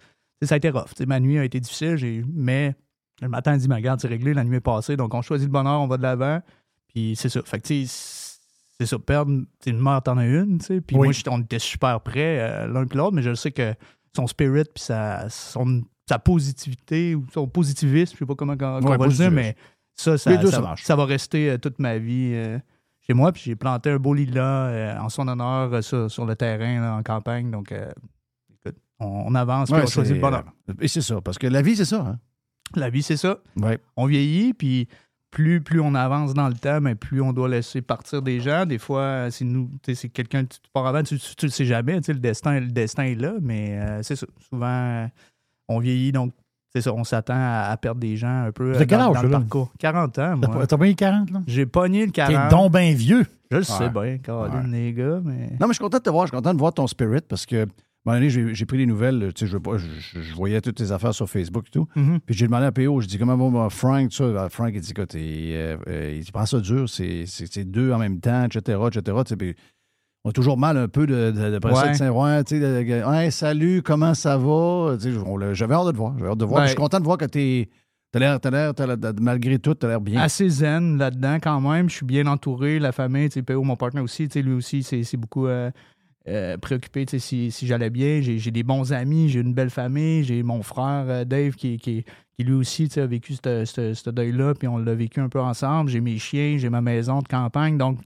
ça 0.43 0.55
a 0.55 0.59
été 0.59 0.71
rough, 0.71 0.87
tu 0.89 0.97
sais, 0.99 1.07
ma 1.07 1.21
nuit 1.21 1.39
a 1.39 1.45
été 1.45 1.61
difficile, 1.61 2.25
mais 2.35 2.75
le 3.23 3.29
matin, 3.29 3.53
elle 3.55 3.61
dit, 3.61 3.69
ma 3.69 3.81
garde, 3.81 4.01
c'est 4.01 4.09
réglé, 4.09 4.35
la 4.35 4.45
nuit 4.45 4.57
est 4.57 4.61
passée, 4.61 4.97
donc 4.97 5.15
on 5.15 5.23
choisit 5.23 5.47
le 5.49 5.53
bonheur, 5.53 5.81
on 5.81 5.87
va 5.87 5.97
de 5.99 6.03
l'avant, 6.03 6.41
puis 6.89 7.15
c'est 7.17 7.29
ça. 7.29 7.41
Fait 7.45 7.59
que, 7.61 7.67
tu 7.69 7.87
sais, 7.87 8.35
c'est 8.81 8.87
ça, 8.87 8.99
perdre, 8.99 9.33
une 9.67 9.81
mère, 9.81 10.03
t'en 10.03 10.19
as 10.19 10.27
une, 10.27 10.59
tu 10.59 10.67
sais, 10.67 10.81
puis 10.81 10.97
Oui. 10.97 11.07
moi, 11.09 11.13
j'étais- 11.13 11.31
on 11.31 11.39
était 11.41 11.59
super 11.59 12.01
près 12.01 12.39
euh, 12.41 12.67
l'un 12.69 12.87
puis 12.87 12.97
l'autre, 12.99 13.15
mais 13.15 13.23
je 13.23 13.35
sais 13.35 13.51
que 13.51 13.75
son 14.17 14.27
spirit, 14.27 14.65
puis 14.75 14.83
sa, 14.83 15.29
son- 15.31 15.83
sa 16.09 16.19
positivité, 16.19 17.15
ou 17.15 17.25
son 17.33 17.47
positivisme, 17.49 18.15
je 18.15 18.19
sais 18.19 18.27
pas 18.27 18.35
comment 18.35 18.55
on, 18.61 18.83
Ouais, 18.83 18.97
va 18.97 19.07
le 19.07 19.13
dire, 19.13 19.31
mais 19.31 19.57
ça, 19.95 20.17
ça, 20.19 20.37
deux, 20.37 20.47
ça- 20.51 20.57
ça 20.57 20.61
marche. 20.63 20.83
ça 20.85 20.97
va 20.97 21.05
rester 21.05 21.51
euh, 21.51 21.59
toute 21.59 21.79
ma 21.79 21.99
vie. 21.99 22.33
euh, 22.35 22.59
chez 23.01 23.15
moi, 23.15 23.33
puis 23.33 23.43
j'ai 23.47 23.57
planté 23.57 23.91
un 23.91 23.99
beau 23.99 24.13
lilas 24.13 24.67
euh, 24.69 24.99
en 24.99 25.09
son 25.09 25.27
honneur 25.29 25.73
euh, 25.73 25.81
sur, 25.83 26.11
sur 26.11 26.27
le 26.27 26.37
terrain, 26.37 26.81
là, 26.81 26.95
en 26.97 27.03
campagne. 27.03 27.51
Donc, 27.51 27.73
euh, 27.73 27.91
écoute, 28.53 28.77
on, 29.01 29.07
on 29.29 29.35
avance, 29.35 29.71
puis 29.71 29.79
Ouais, 29.79 29.85
on 29.85 29.87
choisit 29.91 30.15
le 30.17 30.21
bonheur. 30.21 30.45
Et 30.81 30.89
c'est 30.89 31.01
ça, 31.01 31.21
parce 31.23 31.39
que 31.39 31.47
la 31.47 31.63
vie, 31.63 31.75
c'est 31.75 31.87
ça. 31.87 32.01
Hein? 32.07 32.19
La 32.75 32.91
vie, 32.91 33.03
c'est 33.03 33.17
ça. 33.17 33.39
Ouais. 33.57 33.79
On 33.97 34.05
vieillit, 34.07 34.53
puis 34.53 34.89
plus, 35.31 35.61
plus 35.61 35.81
on 35.81 35.95
avance 35.95 36.33
dans 36.35 36.49
le 36.49 36.55
temps, 36.55 36.81
mais 36.81 36.95
plus 36.95 37.21
on 37.21 37.33
doit 37.33 37.49
laisser 37.49 37.83
partir 37.83 38.23
des 38.23 38.41
gens. 38.41 38.65
Des 38.67 38.79
fois, 38.79 39.31
c'est 39.31 39.45
nous, 39.45 39.71
tu 39.83 39.95
sais, 39.95 40.03
c'est 40.03 40.09
quelqu'un 40.09 40.45
que 40.45 40.55
tu 40.55 40.61
pars 40.73 40.87
avant, 40.87 41.03
tu, 41.03 41.19
tu, 41.19 41.37
tu 41.37 41.47
le 41.47 41.51
sais 41.53 41.65
jamais, 41.67 42.01
le 42.07 42.15
destin, 42.15 42.61
le 42.61 42.67
destin 42.69 43.05
est 43.05 43.15
là, 43.15 43.35
mais 43.41 43.79
euh, 43.79 44.03
c'est 44.03 44.17
ça. 44.17 44.27
Souvent, 44.49 44.67
euh, 44.69 45.07
on 45.69 45.79
vieillit, 45.81 46.13
donc 46.13 46.33
c'est 46.75 46.81
ça, 46.83 46.93
on 46.95 47.05
s'attend 47.05 47.35
à, 47.37 47.69
à 47.71 47.77
perdre 47.77 48.01
des 48.01 48.17
gens 48.17 48.45
un 48.47 48.53
peu 48.53 48.75
euh, 48.75 48.79
quel 48.79 48.99
dans, 48.99 49.11
âge, 49.11 49.15
dans 49.17 49.23
le 49.23 49.29
là? 49.29 49.39
parcours. 49.41 49.73
40 49.79 50.07
ans, 50.07 50.13
T'as 50.13 50.37
moi. 50.49 50.59
pas- 50.61 50.67
T'as 50.67 50.77
pogné 50.79 50.95
40, 50.95 51.31
là? 51.31 51.41
J'ai 51.47 51.67
pogné 51.67 52.07
le 52.07 52.13
40. 52.13 52.49
T'es 52.51 52.57
donc 52.57 52.73
bien 52.73 52.93
vieux. 52.95 53.25
Je 53.51 53.57
le 53.59 53.63
sais 53.63 53.85
Ouais. 53.85 53.91
bien, 53.91 54.19
Caroline, 54.19 54.71
les 54.73 54.93
gars, 54.93 55.21
mais... 55.25 55.49
Non, 55.61 55.67
mais 55.67 55.69
je 55.69 55.73
suis 55.75 55.79
content 55.85 55.97
de 55.99 56.03
te 56.03 56.11
voir. 56.11 56.27
Je 56.27 56.31
suis 56.33 56.37
content 56.37 56.53
de 56.53 56.59
voir 56.59 56.73
ton 56.75 56.87
spirit 56.87 57.21
parce 57.27 57.47
que, 57.47 57.67
un 58.07 58.13
moment 58.13 58.27
donné, 58.27 58.55
j'ai 58.55 58.67
pris 58.67 58.79
des 58.79 58.87
nouvelles. 58.87 59.33
Tu 59.35 59.47
sais, 59.47 59.53
je, 59.53 60.35
voyais 60.35 60.61
toutes 60.61 60.77
tes 60.77 60.93
affaires 60.93 61.13
sur 61.15 61.29
Facebook 61.29 61.67
et 61.69 61.71
tout. 61.71 61.87
Mhm. 61.97 62.21
Puis 62.25 62.35
j'ai 62.35 62.47
demandé 62.47 62.65
à 62.67 62.73
PO, 62.73 63.01
je 63.01 63.07
dis 63.07 63.19
comment 63.19 63.37
va 63.37 63.49
mon 63.51 63.69
Frank, 63.71 64.13
ça? 64.13 64.31
Ben, 64.33 64.49
Frank, 64.49 64.71
il 64.75 64.81
dit, 64.81 64.91
écoute, 64.93 65.15
il, 65.15 65.53
euh, 65.55 65.77
euh, 65.89 66.19
il 66.21 66.47
ça 66.47 66.61
dur, 66.61 66.89
c'est 66.89 67.65
deux 67.65 67.93
en 67.93 67.99
même 67.99 68.21
temps, 68.21 68.45
etc., 68.45 68.79
etc. 68.87 69.03
Tu 69.25 69.29
sais, 69.29 69.37
puis 69.37 69.55
on 70.25 70.31
a 70.31 70.33
toujours 70.33 70.59
mal 70.59 70.77
un 70.77 70.89
peu 70.89 71.07
de, 71.07 71.31
de, 71.31 71.51
de 71.53 71.59
presser 71.59 72.05
Ouais. 72.05 72.09
de 72.09 72.13
ouais, 72.15 72.45
tu 72.45 72.61
sais, 72.61 73.05
ouais, 73.05 73.31
salut, 73.31 73.83
comment 73.83 74.15
ça 74.15 74.37
va? 74.39 74.97
Tu 75.01 75.13
sais, 75.13 75.55
J'avais 75.55 75.75
hâte 75.75 75.87
de 75.87 75.93
te 75.93 75.97
voir. 75.97 76.15
J'avais 76.19 76.31
hâte 76.31 76.39
de 76.39 76.45
voir. 76.45 76.63
Je 76.63 76.69
suis 76.69 76.77
content 76.77 77.01
de 77.01 77.05
voir 77.05 77.19
que 77.19 77.25
t'es. 77.27 77.69
T'as 78.11 78.21
l'air, 78.21 78.41
t'as 78.41 78.51
l'air, 78.51 78.75
t'as 78.75 78.87
l'air- 78.87 79.13
malgré 79.21 79.59
tout, 79.59 79.75
t'as 79.75 79.87
l'air 79.87 80.01
bien. 80.01 80.19
assez 80.23 80.49
zen 80.49 80.97
là-dedans 80.97 81.37
quand 81.43 81.61
même. 81.61 81.91
Je 81.91 81.97
suis 81.97 82.07
bien 82.07 82.27
entouré, 82.27 82.79
la 82.79 82.91
famille, 82.91 83.29
tu 83.29 83.35
sais, 83.35 83.43
PO, 83.43 83.63
mon 83.63 83.77
partenaire 83.77 84.03
aussi, 84.03 84.29
tu 84.29 84.33
sais, 84.35 84.43
lui 84.43 84.55
aussi, 84.55 84.83
c'est 84.83 85.03
c'est 85.03 85.19
beaucoup 85.19 85.47
euh, 85.47 85.71
euh, 86.29 86.57
préoccupé, 86.57 87.05
si, 87.19 87.51
si 87.51 87.67
j'allais 87.67 87.91
bien. 87.91 88.21
J'ai 88.23 88.51
des 88.51 88.63
bons 88.63 88.93
amis, 88.93 89.29
j'ai 89.29 89.41
une 89.41 89.55
belle 89.55 89.71
famille, 89.71 90.23
j'ai 90.25 90.43
mon 90.43 90.63
frère 90.63 91.05
euh, 91.09 91.25
Dave 91.25 91.55
qui, 91.55 91.79
qui, 91.79 92.05
qui 92.37 92.45
lui 92.45 92.53
aussi, 92.55 92.89
a 92.97 93.07
vécu 93.07 93.35
ce- 93.35 94.11
deuil-là, 94.11 94.55
puis 94.55 94.69
on 94.69 94.79
l'a 94.79 94.95
vécu 94.95 95.21
un 95.21 95.29
peu 95.29 95.41
ensemble. 95.41 95.91
J'ai 95.91 96.01
mes 96.01 96.19
chiens, 96.19 96.57
j'ai 96.59 96.69
ma 96.71 96.81
maison 96.81 97.21
de 97.23 97.29
campagne, 97.29 97.77
donc, 97.79 97.99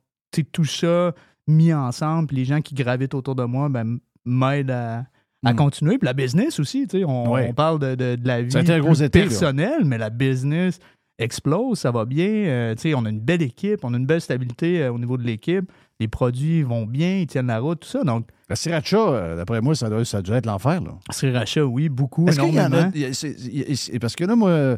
tout 0.53 0.64
ça 0.64 1.14
mis 1.49 1.75
ensemble, 1.75 2.29
puis 2.29 2.37
les 2.37 2.45
gens 2.45 2.61
qui 2.61 2.75
gravitent 2.75 3.14
autour 3.14 3.35
de 3.35 3.45
moi, 3.45 3.68
ben, 3.68 3.99
m'aident 4.25 4.70
à, 4.70 5.05
à 5.45 5.53
Mm. 5.53 5.57
continuer. 5.57 5.99
Puis 5.99 6.07
la 6.07 6.12
business 6.14 6.61
aussi, 6.61 6.87
tu 6.87 6.99
sais, 7.01 7.05
on, 7.05 7.33
Ouais. 7.33 7.49
on 7.51 7.53
parle 7.53 7.79
de, 7.81 7.95
de- 7.97 8.14
de 8.16 8.27
la 8.29 8.41
vie 8.43 8.57
été 8.57 8.79
là. 9.20 9.27
personnelle, 9.27 9.85
mais 9.85 9.99
la 9.99 10.09
business 10.11 10.79
explose, 11.18 11.79
ça 11.81 11.91
va 11.91 12.05
bien. 12.05 12.27
Euh, 12.29 12.75
tu 12.75 12.83
sais, 12.83 12.95
on 12.95 13.05
a 13.05 13.11
une 13.11 13.20
belle 13.20 13.43
équipe, 13.43 13.81
on 13.85 13.93
a 13.95 13.97
une 13.97 14.07
belle 14.07 14.20
stabilité 14.20 14.83
euh, 14.83 14.93
au 14.93 14.99
niveau 14.99 15.16
de 15.16 15.23
l'équipe. 15.25 15.70
Les 16.03 16.09
produits 16.09 16.64
vont 16.64 16.84
bien, 16.84 17.18
ils 17.18 17.28
tiennent 17.28 17.46
la 17.46 17.61
route, 17.61 17.78
tout 17.80 17.88
ça. 17.88 18.03
Donc, 18.03 18.26
La 18.48 18.57
sriracha, 18.57 18.96
euh, 18.98 19.36
d'après 19.36 19.61
moi, 19.61 19.76
ça 19.76 19.88
doit, 19.88 20.05
ça 20.05 20.20
doit 20.20 20.36
être 20.38 20.46
l'enfer. 20.46 20.80
là. 20.82 20.98
sriracha, 21.11 21.64
oui, 21.64 21.88
beaucoup, 21.88 22.26
Est-ce 22.26 22.40
qu'il 22.40 22.55
y 22.55 22.61
en 22.61 22.72
a. 22.72 22.90
c'est- 23.12 23.74
c'est- 23.76 23.98
parce 24.00 24.16
que 24.16 24.24
là, 24.24 24.34
moi, 24.34 24.76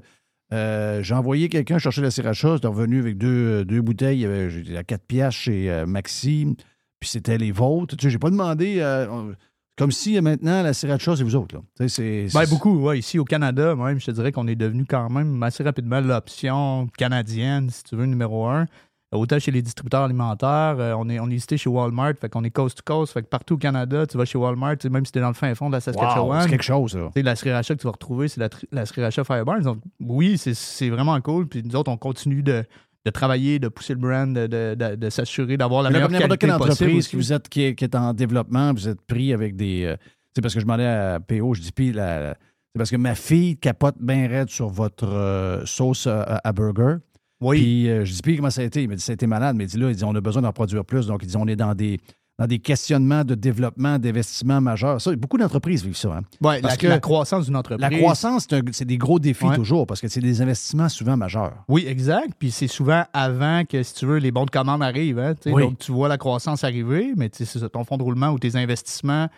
euh, 0.52 1.02
j'ai 1.02 1.14
envoyé 1.14 1.48
quelqu'un 1.48 1.78
chercher 1.78 2.02
la 2.02 2.10
sriracha. 2.10 2.56
C'était 2.56 2.66
revenu 2.68 2.98
avec 3.00 3.16
deux, 3.16 3.64
deux 3.64 3.80
bouteilles. 3.80 4.18
Il 4.18 4.22
y 4.22 4.26
avait 4.26 4.50
j'étais 4.50 4.76
à 4.76 4.84
4 4.84 5.06
piastres 5.06 5.40
chez 5.40 5.70
euh, 5.70 5.86
Maxime. 5.86 6.54
Puis 7.00 7.08
c'était 7.10 7.38
les 7.38 7.52
vôtres. 7.52 7.96
Tu 7.96 8.04
sais, 8.04 8.10
j'ai 8.10 8.18
pas 8.18 8.30
demandé. 8.30 8.76
euh, 8.80 9.32
comme 9.76 9.90
si 9.90 10.16
euh, 10.16 10.20
maintenant, 10.22 10.62
la 10.62 10.72
sriracha, 10.72 11.16
c'est 11.16 11.24
vous 11.24 11.34
autres. 11.34 11.56
Là. 11.56 11.88
C'est- 11.88 12.28
Ben, 12.34 12.44
c'est- 12.44 12.50
beaucoup, 12.50 12.78
ouais. 12.78 12.98
Ici 13.00 13.18
au 13.18 13.24
Canada, 13.24 13.74
même, 13.74 13.98
je 13.98 14.06
te 14.06 14.10
dirais 14.12 14.30
qu'on 14.30 14.46
est 14.46 14.54
devenu 14.54 14.84
quand 14.84 15.10
même 15.10 15.42
assez 15.42 15.64
rapidement 15.64 16.00
l'option 16.00 16.86
canadienne, 16.98 17.70
si 17.70 17.82
tu 17.82 17.96
veux, 17.96 18.06
numéro 18.06 18.46
un. 18.46 18.66
Autant 19.14 19.38
chez 19.38 19.50
les 19.50 19.62
distributeurs 19.62 20.02
alimentaires, 20.02 20.76
euh, 20.78 20.94
on 20.98 21.08
est, 21.08 21.18
on 21.20 21.26
est 21.28 21.34
listé 21.34 21.56
chez 21.56 21.68
Walmart, 21.70 22.14
fait 22.20 22.28
qu'on 22.28 22.42
est 22.44 22.50
coast 22.50 22.78
to 22.78 22.82
coast, 22.84 23.12
fait 23.12 23.22
que 23.22 23.28
partout 23.28 23.54
au 23.54 23.58
Canada, 23.58 24.06
tu 24.06 24.16
vas 24.18 24.24
chez 24.24 24.36
Walmart, 24.38 24.76
même 24.90 25.06
si 25.06 25.12
tu 25.12 25.18
es 25.18 25.22
dans 25.22 25.28
le 25.28 25.34
fin 25.34 25.54
fond 25.54 25.68
de 25.68 25.74
la 25.74 25.80
Saskatchewan. 25.80 26.36
Wow, 26.38 26.42
c'est 26.42 26.48
quelque 26.50 26.62
chose, 26.62 26.96
là. 26.96 27.06
Tu 27.14 27.20
sais, 27.20 27.22
la 27.22 27.36
sriracha 27.36 27.74
que 27.74 27.80
tu 27.80 27.86
vas 27.86 27.92
retrouver, 27.92 28.28
c'est 28.28 28.40
la, 28.40 28.48
la 28.72 28.86
sriracha 28.86 29.22
Fireburns. 29.24 29.62
Donc, 29.62 29.78
oui, 30.00 30.36
c'est- 30.38 30.88
vraiment 30.90 31.20
cool. 31.20 31.46
Puis 31.46 31.62
nous 31.64 31.76
autres, 31.76 31.90
on 31.90 31.96
continue 31.96 32.42
de, 32.42 32.64
de 33.04 33.10
travailler, 33.10 33.58
de 33.58 33.68
pousser 33.68 33.92
le 33.94 34.00
brand, 34.00 34.32
de, 34.34 34.96
de- 34.96 35.10
s'assurer 35.10 35.56
d'avoir 35.56 35.82
la 35.82 35.90
Mais 35.90 35.94
meilleure 35.98 36.08
comme 36.08 36.18
qualité 36.18 36.36
quelle 36.38 36.50
entreprise 36.72 37.14
vous 37.14 37.32
êtes, 37.32 37.48
qui, 37.48 37.62
est, 37.64 37.74
qui 37.74 37.84
est 37.84 37.94
en 37.94 38.12
développement, 38.14 38.72
vous 38.72 38.88
êtes 38.88 39.00
pris 39.02 39.32
avec 39.32 39.54
des. 39.56 39.84
euh, 39.84 39.96
c'est 40.34 40.42
parce 40.42 40.54
que 40.54 40.60
je 40.60 40.64
demandais 40.64 40.86
à 40.86 41.20
PO, 41.20 41.54
je 41.54 41.60
dis, 41.60 41.70
puis 41.72 41.92
la- 41.92 42.20
la- 42.20 42.30
c'est 42.72 42.78
parce 42.78 42.90
que 42.90 42.96
ma 42.96 43.14
fille 43.14 43.56
capote 43.58 43.94
bien 44.00 44.26
raide 44.26 44.48
sur 44.50 44.68
votre 44.68 45.06
euh, 45.06 45.64
sauce 45.66 46.08
à, 46.08 46.40
à 46.42 46.52
burger. 46.52 46.96
Oui. 47.44 47.58
Puis 47.60 47.88
euh, 47.90 48.04
je 48.04 48.12
dis, 48.12 48.22
puis 48.22 48.36
comment 48.36 48.50
ça 48.50 48.62
a 48.62 48.64
été? 48.64 48.82
Il 48.82 48.88
m'a 48.88 48.94
dit, 48.96 49.02
ça 49.02 49.12
a 49.12 49.14
été 49.14 49.26
malade. 49.26 49.54
Mais 49.56 49.64
il 49.64 49.68
dit, 49.68 49.78
là, 49.78 49.90
il 49.90 49.96
dit, 49.96 50.04
on 50.04 50.14
a 50.14 50.20
besoin 50.20 50.42
d'en 50.42 50.52
produire 50.52 50.84
plus. 50.84 51.06
Donc, 51.06 51.20
il 51.22 51.28
dit, 51.28 51.36
on 51.36 51.46
est 51.46 51.56
dans 51.56 51.74
des, 51.74 52.00
dans 52.38 52.46
des 52.48 52.58
questionnements 52.58 53.22
de 53.22 53.34
développement, 53.36 53.98
d'investissement 53.98 54.60
majeurs. 54.60 55.00
Ça, 55.00 55.14
beaucoup 55.14 55.38
d'entreprises 55.38 55.84
vivent 55.84 55.96
ça. 55.96 56.16
Hein? 56.16 56.22
Parce 56.42 56.60
la, 56.62 56.76
que 56.76 56.86
la 56.88 56.98
croissance 56.98 57.44
d'une 57.46 57.54
entreprise. 57.56 57.88
La 57.88 57.96
croissance, 57.96 58.48
c'est 58.72 58.84
des 58.84 58.98
gros 58.98 59.18
défis 59.20 59.44
Ouais. 59.44 59.54
toujours 59.56 59.86
parce 59.86 60.00
que 60.00 60.08
c'est 60.08 60.20
des 60.20 60.42
investissements 60.42 60.88
souvent 60.88 61.16
majeurs. 61.16 61.52
Oui, 61.68 61.84
exact. 61.86 62.30
Puis 62.38 62.50
c'est 62.50 62.66
souvent 62.66 63.04
avant 63.12 63.64
que, 63.64 63.82
si 63.84 63.94
tu 63.94 64.06
veux, 64.06 64.16
les 64.18 64.32
bons 64.32 64.46
de 64.46 64.50
commande 64.50 64.82
arrivent. 64.82 65.20
hein. 65.20 65.34
Oui. 65.46 65.62
Donc, 65.62 65.78
tu 65.78 65.92
vois 65.92 66.08
la 66.08 66.18
croissance 66.18 66.64
arriver, 66.64 67.12
mais 67.16 67.30
c'est 67.32 67.44
ça, 67.44 67.68
ton 67.68 67.84
fonds 67.84 67.98
de 67.98 68.02
roulement 68.02 68.30
ou 68.30 68.38
tes 68.40 68.56
investissements, 68.56 69.28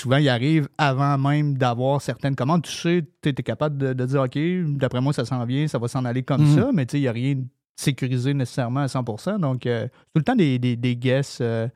souvent, 0.00 0.16
ils 0.18 0.28
arrivent 0.28 0.68
avant 0.78 1.16
même 1.18 1.56
d'avoir 1.56 2.00
certaines 2.02 2.36
commandes. 2.36 2.62
Tu 2.62 2.72
sais, 2.72 3.04
tu 3.22 3.28
es 3.30 3.32
capable 3.34 3.78
de, 3.78 3.92
de 3.92 4.04
dire, 4.06 4.22
OK, 4.22 4.38
d'après 4.78 5.00
moi, 5.00 5.12
ça 5.12 5.24
s'en 5.24 5.44
vient, 5.44 5.66
ça 5.68 5.78
va 5.78 5.88
s'en 5.88 6.04
aller 6.04 6.22
comme 6.22 6.42
Mhm. 6.42 6.54
ça, 6.54 6.70
mais 6.72 6.86
tu 6.86 6.92
sais, 6.92 6.98
il 6.98 7.02
n'y 7.02 7.08
a 7.08 7.12
rien 7.12 7.34
de 7.34 7.44
sécurisé 7.76 8.32
nécessairement 8.34 8.80
à 8.80 8.86
100% 8.88 9.38
Donc, 9.38 9.66
euh, 9.66 9.82
c'est 9.82 9.88
tout 10.14 10.18
le 10.18 10.22
temps 10.22 10.34
des, 10.36 10.58
des, 10.58 10.76
des 10.76 10.96
guesses, 10.96 11.38
euh, 11.40 11.68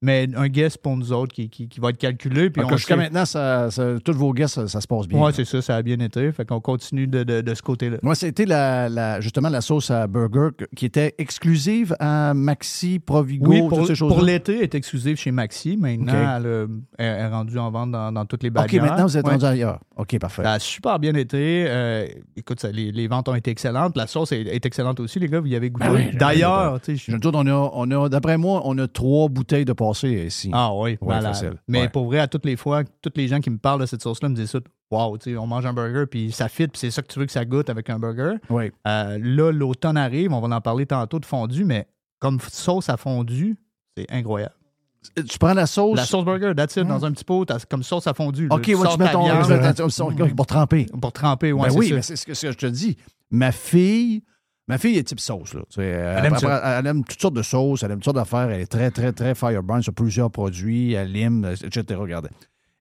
mais 0.00 0.28
un 0.36 0.48
guess 0.48 0.76
pour 0.76 0.96
nous 0.96 1.12
autres 1.12 1.34
qui, 1.34 1.48
qui, 1.50 1.68
qui 1.68 1.80
va 1.80 1.90
être 1.90 1.98
calculé. 1.98 2.50
Puis 2.50 2.62
Jusqu'à 2.70 2.96
maintenant, 2.96 3.24
ça, 3.24 3.70
ça- 3.70 3.94
tous 4.04 4.12
vos 4.12 4.32
guests, 4.32 4.54
ça, 4.54 4.68
ça 4.68 4.80
se 4.80 4.86
passe 4.86 5.08
bien. 5.08 5.20
Ouais, 5.20 5.32
c'est 5.32 5.44
ça, 5.44 5.60
ça 5.60 5.76
a 5.76 5.82
bien 5.82 5.98
été. 6.00 6.30
Fait 6.32 6.44
qu'on 6.44 6.60
continue 6.60 7.06
de, 7.06 7.24
de, 7.24 7.40
de 7.40 7.54
ce 7.54 7.62
côté-là. 7.62 7.96
Moi, 8.02 8.14
c'était 8.14 8.46
la, 8.46 8.88
la- 8.88 9.20
justement 9.20 9.48
la 9.48 9.60
sauce 9.60 9.90
à 9.90 10.06
burger 10.06 10.50
qui 10.76 10.86
était 10.86 11.14
exclusive 11.18 11.96
à 11.98 12.34
Maxi, 12.34 12.98
Provigo, 12.98 13.50
Oui, 13.50 13.60
toutes 13.60 13.68
pour, 13.70 13.86
ces 13.86 13.94
choses 13.94 14.12
pour 14.12 14.22
l'été, 14.22 14.56
elle 14.58 14.62
est 14.62 14.74
exclusive 14.74 15.16
chez 15.16 15.30
Maxi. 15.32 15.76
Maintenant, 15.76 16.12
OK. 16.12 16.18
elle, 16.36 16.46
euh, 16.46 16.66
elle 16.98 17.06
est 17.20 17.26
rendue 17.28 17.58
en 17.58 17.70
vente 17.70 17.90
dans, 17.92 18.12
dans 18.12 18.24
toutes 18.24 18.42
les 18.42 18.50
OK, 18.50 18.54
bagarres. 18.54 18.86
maintenant, 18.86 19.06
vous 19.06 19.16
êtes 19.16 19.24
Ouais. 19.26 19.32
rendu 19.32 19.44
ailleurs. 19.44 19.80
OK, 19.96 20.18
parfait. 20.18 20.42
Ça 20.44 20.52
a 20.52 20.58
super 20.58 20.98
bien 20.98 21.14
été. 21.14 21.64
Euh, 21.68 22.06
écoute, 22.36 22.60
ça, 22.60 22.70
les, 22.70 22.92
les 22.92 23.08
ventes 23.08 23.28
ont 23.28 23.34
été 23.34 23.50
excellentes. 23.50 23.96
La 23.96 24.06
sauce 24.06 24.32
est, 24.32 24.42
est 24.42 24.64
excellente 24.64 25.00
aussi, 25.00 25.18
les 25.18 25.28
gars. 25.28 25.40
Vous 25.40 25.48
y 25.48 25.56
avez 25.56 25.70
goûté. 25.70 25.86
Ben 25.88 25.94
oui, 25.94 26.16
D'ailleurs, 26.16 26.78
je- 26.86 27.14
autres, 27.14 27.30
on 27.34 27.46
a, 27.46 27.70
on 27.74 27.90
a- 28.04 28.08
d'après 28.08 28.38
moi, 28.38 28.62
on 28.64 28.78
a 28.78 28.86
trois 28.86 29.28
bouteilles 29.28 29.64
de 29.64 29.72
ici. 29.94 30.50
Ah 30.52 30.72
oui, 30.74 30.96
Ouais, 31.00 31.20
facile. 31.20 31.54
Mais 31.68 31.82
Ouais. 31.82 31.88
pour 31.88 32.06
vrai, 32.06 32.18
à 32.20 32.28
toutes 32.28 32.44
les 32.44 32.56
fois, 32.56 32.82
tous 33.02 33.12
les 33.16 33.28
gens 33.28 33.40
qui 33.40 33.50
me 33.50 33.58
parlent 33.58 33.80
de 33.80 33.86
cette 33.86 34.02
sauce-là 34.02 34.28
me 34.28 34.34
disent 34.34 34.50
ça. 34.50 34.58
Wow, 34.90 35.18
tu 35.18 35.30
sais, 35.32 35.36
on 35.36 35.46
mange 35.46 35.66
un 35.66 35.72
burger, 35.74 36.04
puis 36.10 36.32
ça 36.32 36.48
fit, 36.48 36.66
puis 36.68 36.78
c'est 36.80 36.90
ça 36.90 37.02
que 37.02 37.08
tu 37.08 37.18
veux 37.18 37.26
que 37.26 37.32
ça 37.32 37.44
goûte 37.44 37.68
avec 37.68 37.90
un 37.90 37.98
burger. 37.98 38.36
Oui. 38.48 38.72
Euh, 38.86 39.18
là, 39.22 39.52
l'automne 39.52 39.98
arrive, 39.98 40.32
on 40.32 40.40
va 40.40 40.56
en 40.56 40.60
parler 40.62 40.86
tantôt 40.86 41.18
de 41.18 41.26
fondu, 41.26 41.64
mais 41.64 41.86
comme 42.18 42.38
sauce 42.40 42.88
à 42.88 42.96
fondu, 42.96 43.56
c'est 43.96 44.06
incroyable. 44.10 44.54
Tu 45.14 45.38
prends 45.38 45.54
la 45.54 45.66
sauce? 45.66 45.96
La 45.96 46.04
sauce 46.06 46.24
burger, 46.24 46.52
that's 46.56 46.74
it, 46.76 46.86
dans 46.86 47.04
un 47.04 47.12
petit 47.12 47.24
pot, 47.24 47.46
comme 47.68 47.82
sauce 47.82 48.06
à 48.06 48.14
fondu. 48.14 48.48
là. 48.48 48.54
OK, 48.56 48.62
Tu 48.62 48.74
ouais, 48.74 48.82
sors 48.82 48.96
tu 48.96 49.02
mets 49.02 49.12
ton. 49.12 49.24
viande. 49.24 50.34
pour 50.36 50.46
tremper. 50.46 50.86
Pour 51.00 51.12
tremper, 51.12 51.52
ouais, 51.52 51.68
Ben 51.68 51.74
oui, 51.76 51.94
c'est 52.02 52.16
ce 52.16 52.26
que, 52.26 52.34
ce 52.34 52.46
que 52.46 52.52
je 52.52 52.58
te 52.58 52.66
dis. 52.66 52.96
Ma 53.30 53.52
fille, 53.52 54.22
ma 54.68 54.78
fille 54.78 54.96
est 54.98 55.04
type 55.04 55.18
sauce. 55.20 55.54
Là. 55.54 55.62
Elle, 55.78 56.24
aime 56.26 56.34
après- 56.34 56.60
elle 56.64 56.86
aime 56.86 57.04
toutes 57.04 57.20
sortes 57.20 57.34
de 57.34 57.42
sauces, 57.42 57.82
elle 57.82 57.90
aime 57.90 57.98
toutes 57.98 58.04
sortes 58.04 58.16
d'affaires. 58.16 58.50
Elle 58.50 58.60
est 58.60 58.66
très, 58.66 58.90
très, 58.90 59.12
très 59.12 59.34
fireburn 59.34 59.82
sur 59.82 59.92
plusieurs 59.94 60.30
produits, 60.30 60.92
elle 60.92 61.10
lime, 61.12 61.44
etc. 61.62 61.82
Regardez. 61.98 62.28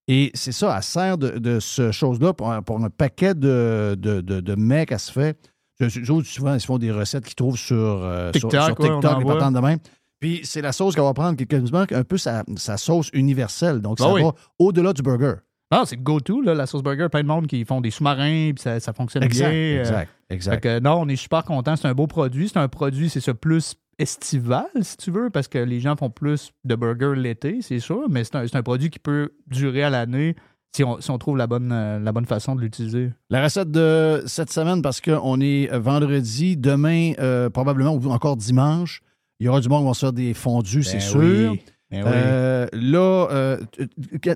Et 0.10 0.32
c'est 0.36 0.52
ça, 0.54 0.74
elle 0.78 0.84
sert 0.84 1.18
de, 1.18 1.38
de 1.40 1.60
ce 1.60 1.92
chose-là 1.92 2.34
pour, 2.34 2.52
un- 2.52 2.62
pour 2.62 2.78
un 2.84 2.90
paquet 2.90 3.34
de, 3.34 3.96
de, 4.00 4.22
de, 4.22 4.40
de 4.40 4.56
mets 4.56 4.86
qu'elle 4.86 5.00
se 5.00 5.12
fait. 5.12 5.38
Je- 5.80 6.04
souvent, 6.24 6.54
ils 6.56 6.60
se 6.62 6.66
font 6.66 6.78
des 6.78 6.92
recettes 6.92 7.26
qu'ils 7.26 7.36
trouvent 7.36 7.58
sur, 7.58 7.76
euh, 7.76 8.32
sur- 8.34 8.50
TikTok, 8.50 8.64
sur 8.64 8.76
on 8.80 9.00
TikTok, 9.00 9.20
les 9.20 9.26
patentes 9.26 9.54
de 9.54 9.60
même. 9.60 9.80
Puis 10.20 10.42
c'est 10.44 10.62
la 10.62 10.72
sauce 10.72 10.96
qu'elle 10.96 11.04
va 11.04 11.14
prendre, 11.14 11.38
qui 11.38 11.44
est 11.44 11.94
un 11.94 12.04
peu 12.04 12.18
sa, 12.18 12.44
sa 12.56 12.78
sauce 12.78 13.10
universelle. 13.14 13.82
Donc, 13.82 14.00
Ben 14.00 14.06
ça 14.06 14.14
oui. 14.14 14.24
va 14.24 14.32
au-delà 14.58 14.92
du 14.94 15.04
burger. 15.04 15.34
Non, 15.72 15.84
c'est 15.86 15.98
go-to, 15.98 16.42
la 16.42 16.66
sauce 16.66 16.84
burger. 16.84 17.08
Plein 17.12 17.24
de 17.24 17.28
monde 17.28 17.48
qui 17.48 17.66
font 17.66 17.82
des 17.82 17.92
sous-marins, 17.92 18.52
puis 18.54 18.62
ça, 18.62 18.80
ça 18.80 18.94
fonctionne 18.94 19.24
Exact, 19.24 19.50
bien. 19.50 19.60
euh, 19.60 19.80
exact, 19.82 20.12
exact. 20.30 20.54
Fait 20.56 20.62
que, 20.62 20.80
non, 20.80 21.02
on 21.02 21.08
est 21.10 21.16
super 21.18 21.44
content. 21.44 21.76
C'est 21.76 21.88
un 21.88 21.94
beau 21.94 22.08
produit. 22.08 22.48
C'est 22.48 22.60
un 22.60 22.70
produit, 22.70 23.10
c'est 23.10 23.20
ça, 23.20 23.34
plus 23.34 23.76
estival, 24.00 24.68
si 24.82 24.96
tu 24.98 25.12
veux, 25.12 25.30
parce 25.30 25.48
que 25.48 25.58
les 25.58 25.80
gens 25.80 25.96
font 25.96 26.10
plus 26.10 26.52
de 26.64 26.76
burgers 26.76 27.20
l'été, 27.20 27.60
c'est 27.62 27.80
sûr, 27.80 28.08
mais 28.10 28.24
c'est 28.24 28.36
un, 28.36 28.46
un 28.54 28.64
produit 28.64 28.90
qui 28.90 29.00
peut 29.00 29.32
durer 29.48 29.84
à 29.84 29.90
l'année 29.90 30.36
si 30.76 30.84
on, 30.84 31.02
si 31.02 31.10
on 31.10 31.18
trouve 31.18 31.38
la 31.38 31.48
bonne, 31.48 31.72
euh, 31.72 31.98
la 32.00 32.12
bonne 32.12 32.26
façon 32.26 32.56
de 32.56 32.62
l'utiliser. 32.62 33.10
La 33.32 33.42
recette 33.44 33.72
de 33.72 34.24
cette 34.28 34.52
semaine, 34.52 34.82
parce 34.84 35.02
qu'on 35.02 35.42
est 35.42 35.72
euh, 35.72 35.80
vendredi, 35.80 36.58
demain, 36.58 37.14
euh, 37.20 37.50
probablement, 37.50 37.96
ou 37.96 38.12
encore 38.12 38.38
dimanche, 38.38 39.02
il 39.40 39.48
y 39.48 39.50
aura 39.50 39.60
du 39.62 39.70
monde 39.70 39.82
qui 39.82 39.88
va 39.88 39.94
se 39.96 40.00
faire 40.02 40.14
des 40.14 40.34
fondus, 40.36 40.84
c'est 40.84 41.00
sûr. 41.00 41.20
oui. 41.20 41.62
Ben 41.92 42.04
oui. 42.04 42.12
Euh, 42.14 42.68
là, 42.74 43.28
euh, 43.32 43.58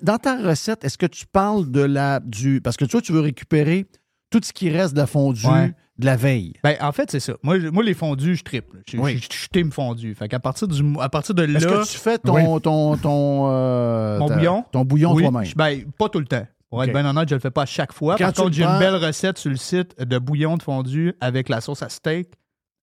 dans 0.03 0.17
ta 0.17 0.37
recette, 0.41 0.83
est-ce 0.85 0.97
que 0.97 1.05
tu 1.05 1.25
parles 1.25 1.69
de 1.69 1.81
la 1.81 2.19
du. 2.21 2.61
Parce 2.61 2.77
que 2.77 2.85
toi, 2.85 3.01
tu 3.01 3.11
veux 3.11 3.19
récupérer 3.19 3.85
tout 4.29 4.39
ce 4.43 4.53
qui 4.53 4.69
reste 4.69 4.93
de 4.93 4.99
la 4.99 5.07
fondue 5.07 5.45
Ouais. 5.45 5.73
de 5.97 6.05
la 6.05 6.15
veille. 6.15 6.53
Ben, 6.63 6.77
en 6.79 6.93
fait, 6.93 7.11
c'est 7.11 7.19
ça. 7.19 7.33
Moi, 7.43 7.59
je- 7.59 7.67
moi 7.67 7.83
les 7.83 7.93
fondus, 7.93 8.35
je 8.37 8.43
triple. 8.43 8.77
Je, 8.87 8.97
Oui. 8.97 9.17
je, 9.17 9.27
je 9.37 9.47
team 9.49 9.69
fondu. 9.71 10.15
Fait 10.15 10.29
qu'à 10.29 10.39
partir, 10.39 10.67
du, 10.69 10.81
à 11.01 11.09
partir 11.09 11.35
de 11.35 11.43
là. 11.43 11.59
Est-ce 11.59 11.67
que 11.67 11.91
tu 11.91 11.97
fais 11.97 12.17
ton, 12.17 12.59
ton, 12.61 12.95
ton, 12.95 13.47
euh, 13.49 14.17
Mon 14.19 14.27
ta- 14.29 14.35
bouillon? 14.37 14.65
Ton 14.71 14.85
bouillon 14.85 15.13
Oui, 15.13 15.23
toi-même? 15.23 15.43
je- 15.43 15.55
Ben, 15.55 15.83
pas 15.97 16.07
tout 16.07 16.19
le 16.19 16.25
temps. 16.25 16.47
Pour 16.69 16.81
être 16.85 16.93
bien 16.93 17.05
honnête, 17.05 17.27
je 17.27 17.35
le 17.35 17.41
fais 17.41 17.51
pas 17.51 17.63
à 17.63 17.65
chaque 17.65 17.91
fois. 17.91 18.15
Quand 18.17 18.23
Par 18.23 18.33
contre, 18.33 18.53
j'ai 18.53 18.63
une 18.63 18.79
belle 18.79 18.95
recette 18.95 19.37
sur 19.37 19.49
le 19.49 19.57
site 19.57 19.99
de 20.01 20.17
bouillon 20.19 20.55
de 20.55 20.63
fondu 20.63 21.13
avec 21.19 21.49
la 21.49 21.59
sauce 21.59 21.83
à 21.83 21.89
steak. 21.89 22.29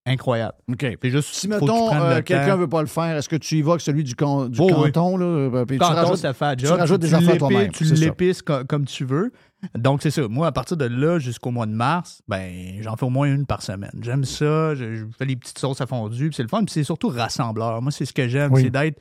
Incroyable. 0.08 0.54
OK. 0.72 0.86
C'est 1.02 1.10
juste, 1.10 1.34
Si, 1.34 1.48
mettons, 1.48 1.92
euh, 1.94 2.22
quelqu'un 2.22 2.56
ne 2.56 2.60
veut 2.60 2.68
pas 2.68 2.80
le 2.80 2.86
faire, 2.88 3.16
est-ce 3.16 3.28
que 3.28 3.36
tu 3.36 3.56
y 3.56 3.62
vas 3.62 3.72
avec 3.72 3.80
celui 3.82 4.04
du, 4.04 4.12
du 4.14 4.24
Oh, 4.24 4.46
oui. 4.58 4.90
canton? 4.92 5.16
Là, 5.16 5.26
euh, 5.26 5.64
puis 5.64 5.76
tu 5.78 5.84
Canton, 5.84 5.94
rajoutes- 5.94 6.16
ça 6.16 6.32
fait 6.32 6.44
un 6.44 6.56
tu 6.56 6.66
rajoutes 6.66 7.00
des 7.00 7.14
affaires 7.14 7.26
l'épices- 7.34 7.38
toi-même. 7.38 7.72
Tu 7.72 7.84
l'épices 7.84 8.42
co- 8.42 8.64
comme 8.68 8.84
tu 8.84 9.04
veux. 9.04 9.32
Donc, 9.76 10.02
c'est 10.02 10.10
ça. 10.10 10.22
Moi, 10.28 10.46
à 10.46 10.52
partir 10.52 10.76
de 10.76 10.84
là, 10.84 11.18
jusqu'au 11.18 11.50
mois 11.50 11.66
de 11.66 11.72
mars, 11.72 12.22
ben, 12.28 12.52
j'en 12.80 12.96
fais 12.96 13.06
au 13.06 13.10
moins 13.10 13.26
une 13.26 13.44
par 13.44 13.60
semaine. 13.62 13.90
J'aime 14.02 14.24
ça. 14.24 14.74
Je, 14.76 14.94
je 14.94 15.04
fais 15.18 15.24
les 15.24 15.34
petites 15.36 15.58
sauces 15.58 15.80
à 15.80 15.86
fondu. 15.86 16.28
puis 16.28 16.34
c'est 16.36 16.42
le 16.44 16.48
fun. 16.48 16.58
Puis 16.64 16.72
c'est 16.72 16.84
surtout 16.84 17.08
rassembleur. 17.08 17.82
Moi, 17.82 17.90
c'est 17.90 18.04
ce 18.04 18.12
que 18.12 18.28
j'aime. 18.28 18.52
Oui. 18.52 18.62
C'est 18.62 18.70
d'être. 18.70 18.98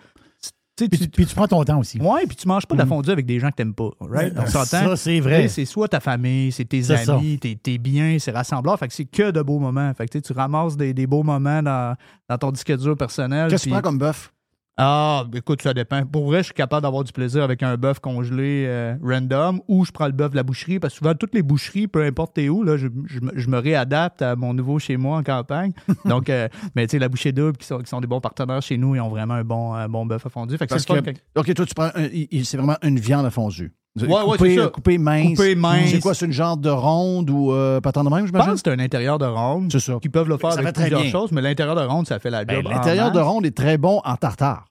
Puis, 0.77 0.89
tu- 0.89 1.07
puis 1.09 1.25
tu 1.25 1.33
prends 1.35 1.47
ton 1.47 1.63
temps 1.63 1.79
aussi. 1.79 1.99
Ouais, 1.99 2.25
puis 2.27 2.35
tu 2.35 2.47
manges 2.47 2.65
pas 2.67 2.75
de 2.75 2.79
la 2.79 2.85
Mm. 2.85 2.89
fondue 2.89 3.09
avec 3.09 3.25
des 3.25 3.39
gens 3.39 3.49
que 3.49 3.55
t'aimes 3.55 3.73
pas. 3.73 3.89
Right? 3.99 4.33
Ouais, 4.33 4.43
On 4.43 4.45
s'entend? 4.45 4.65
ça, 4.65 4.95
c'est 4.95 5.19
vrai. 5.19 5.47
C'est 5.47 5.65
soit 5.65 5.87
ta 5.87 5.99
famille, 5.99 6.51
c'est 6.51 6.65
tes 6.65 6.91
amis, 6.91 7.39
tes, 7.39 7.55
tes 7.55 7.77
biens, 7.79 8.17
c'est 8.19 8.31
rassembleur. 8.31 8.77
Fait 8.77 8.87
que 8.87 8.93
c'est 8.93 9.05
que 9.05 9.31
de 9.31 9.41
beaux 9.41 9.59
moments. 9.59 9.91
Fait 9.95 10.07
que 10.07 10.19
tu 10.19 10.33
ramasses 10.33 10.77
des, 10.77 10.93
des 10.93 11.07
beaux 11.07 11.23
moments 11.23 11.63
dans, 11.63 11.95
dans 12.29 12.37
ton 12.37 12.51
disque 12.51 12.77
dur 12.77 12.95
personnel. 12.95 13.49
Qu'est-ce 13.49 13.63
que 13.63 13.69
tu 13.69 13.73
prends 13.73 13.81
comme 13.81 13.97
bœuf? 13.97 14.31
Ah, 14.79 15.25
écoute, 15.33 15.63
ça 15.63 15.73
dépend. 15.73 16.05
Pour 16.05 16.25
vrai, 16.27 16.39
je 16.39 16.43
suis 16.43 16.53
capable 16.53 16.83
d'avoir 16.83 17.03
du 17.03 17.11
plaisir 17.11 17.41
avec 17.43 17.63
un 17.63 17.75
bœuf 17.77 17.99
congelé 17.99 18.65
euh, 18.67 18.95
random 19.03 19.59
ou 19.67 19.83
je 19.85 19.91
prends 19.91 20.05
le 20.05 20.11
bœuf 20.11 20.29
de 20.31 20.35
la 20.35 20.43
boucherie 20.43 20.79
parce 20.79 20.93
que 20.93 20.99
souvent, 20.99 21.15
toutes 21.15 21.33
les 21.33 21.41
boucheries, 21.41 21.87
peu 21.87 22.03
importe 22.03 22.35
t'es 22.35 22.47
où, 22.47 22.61
là, 22.63 22.77
je, 22.77 22.87
je 23.07 23.19
me- 23.19 23.31
je 23.35 23.49
me 23.49 23.57
réadapte 23.57 24.21
à 24.21 24.35
mon 24.35 24.53
nouveau 24.53 24.77
chez 24.77 24.95
moi 24.95 25.17
en 25.17 25.23
campagne. 25.23 25.73
Donc, 26.05 26.29
euh, 26.29 26.47
mais 26.75 26.85
tu 26.85 26.91
sais, 26.91 26.99
la 26.99 27.09
bouchée 27.09 27.31
double 27.31 27.57
qui 27.57 27.65
sont, 27.65 27.79
qui 27.79 27.87
sont 27.89 28.01
des 28.01 28.07
bons 28.07 28.21
partenaires 28.21 28.61
chez 28.61 28.77
nous, 28.77 28.93
ils 28.95 28.99
ont 29.01 29.09
vraiment 29.09 29.33
un 29.33 29.43
bon, 29.43 29.73
un 29.73 29.89
bon 29.89 30.05
bœuf 30.05 30.25
à 30.27 30.29
fondu. 30.29 30.57
Fait 30.57 30.67
que 30.67 30.73
que, 30.85 30.87
quand- 30.93 30.93
OK, 31.35 31.53
toi, 31.55 31.65
tu 31.65 31.73
prends. 31.73 31.89
un- 31.95 32.43
c'est 32.43 32.57
vraiment 32.57 32.77
une 32.83 32.99
viande 32.99 33.25
à 33.25 33.31
fondue. 33.31 33.73
Ouais, 34.05 34.37
c'est 34.39 34.55
ça. 34.55 34.67
coupée 34.67 34.97
mince. 34.97 35.35
Coupée 35.37 35.55
mince. 35.55 35.89
C'est 35.91 35.99
quoi, 35.99 36.13
c'est 36.13 36.25
une 36.25 36.31
genre 36.31 36.57
de 36.57 36.69
ronde 36.69 37.29
ou 37.29 37.51
euh, 37.51 37.81
pas 37.81 37.91
tant 37.91 38.03
de 38.03 38.09
même, 38.09 38.27
Je 38.27 38.31
pense 38.31 38.45
que 38.45 38.55
c'est 38.63 38.69
un 38.71 38.79
intérieur 38.79 39.17
de 39.17 39.25
ronde. 39.25 39.69
C'est 39.71 39.79
ça. 39.79 39.97
Qui 40.01 40.09
peuvent 40.09 40.29
le 40.29 40.37
faire 40.37 40.51
Ça 40.53 40.59
avec 40.59 40.75
plusieurs 40.75 41.01
bien. 41.01 41.09
choses, 41.11 41.31
mais 41.31 41.41
l'intérieur 41.41 41.75
de 41.75 41.81
ronde, 41.81 42.07
ça 42.07 42.19
fait 42.19 42.29
la 42.29 42.45
Ben, 42.45 42.57
job. 42.61 42.71
L'intérieur 42.71 43.11
de 43.11 43.19
ronde 43.19 43.45
est 43.45 43.55
très 43.55 43.77
bon 43.77 44.01
en 44.05 44.15
tartare. 44.15 44.65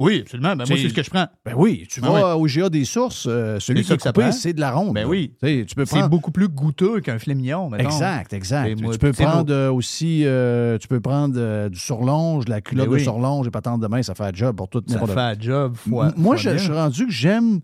Oui, 0.00 0.22
absolument. 0.22 0.56
Ben, 0.56 0.56
moi, 0.56 0.66
C'est- 0.66 0.76
c'est 0.82 0.88
ce 0.88 0.94
que 0.94 1.04
je 1.04 1.10
prends. 1.10 1.26
Ben 1.44 1.52
oui, 1.56 1.86
tu 1.88 2.00
Ben 2.00 2.08
vas 2.10 2.36
au 2.36 2.46
GA 2.48 2.68
des 2.68 2.84
sources, 2.84 3.26
euh, 3.28 3.60
celui 3.60 3.82
C'est 3.82 3.86
qui 3.86 3.92
est 3.92 3.96
que 3.98 4.02
ça 4.02 4.12
coupé, 4.12 4.32
c'est 4.32 4.52
de 4.52 4.58
la 4.60 4.72
ronde. 4.72 4.92
Ben 4.92 5.06
oui. 5.06 5.32
Tu 5.40 5.64
peux 5.76 5.84
C'est 5.84 5.94
prendre. 5.98 6.08
beaucoup 6.08 6.32
plus 6.32 6.48
goûteux 6.48 6.98
qu'un 7.00 7.16
filet 7.20 7.36
mignon, 7.36 7.70
mettons. 7.70 7.84
Exact, 7.84 8.32
exact. 8.32 8.80
Moi, 8.80 8.92
tu 8.92 8.98
peux 8.98 9.12
prendre 9.12 9.54
euh, 9.54 9.70
aussi, 9.70 10.22
euh, 10.26 10.78
tu 10.78 10.88
peux 10.88 10.98
prendre 10.98 11.34
euh, 11.36 11.68
du 11.68 11.78
surlonge, 11.78 12.44
de 12.46 12.50
la 12.50 12.60
culotte 12.60 12.86
Ben 12.86 12.92
oui. 12.92 12.98
de 12.98 13.04
surlonge 13.04 13.46
et 13.46 13.50
patente 13.52 13.80
de 13.82 13.86
main, 13.86 14.02
ça 14.02 14.16
fait 14.16 14.24
un 14.24 14.32
job 14.34 14.56
pour 14.56 14.68
tout 14.68 14.82
Ça 14.84 14.98
fait 15.06 15.16
un 15.20 15.34
job. 15.38 15.76
fois- 15.76 16.10
Moi, 16.16 16.32
fois 16.32 16.36
je, 16.38 16.48
mille. 16.50 16.58
je 16.58 16.64
suis 16.64 16.72
rendu 16.72 17.06
que 17.06 17.12
j'aime. 17.12 17.60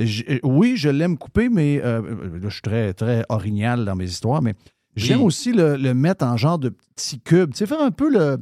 Euh, 0.00 0.38
Oui, 0.42 0.74
je 0.76 0.88
l'aime 0.88 1.16
couper, 1.18 1.48
mais 1.48 1.80
euh, 1.84 2.00
là, 2.02 2.48
je 2.48 2.50
suis 2.50 2.62
très, 2.62 2.92
très 2.94 3.24
orignal 3.28 3.84
dans 3.84 3.94
mes 3.96 4.06
histoires, 4.06 4.42
mais 4.42 4.54
j'aime 4.96 5.20
Oui. 5.20 5.26
aussi 5.26 5.52
le, 5.52 5.76
le 5.76 5.94
mettre 5.94 6.24
en 6.24 6.36
genre 6.36 6.58
de 6.58 6.70
petits 6.70 7.20
cubes. 7.20 7.52
Tu 7.52 7.58
sais, 7.58 7.66
faire 7.66 7.80
un 7.82 7.90
peu 7.90 8.10
le. 8.10 8.38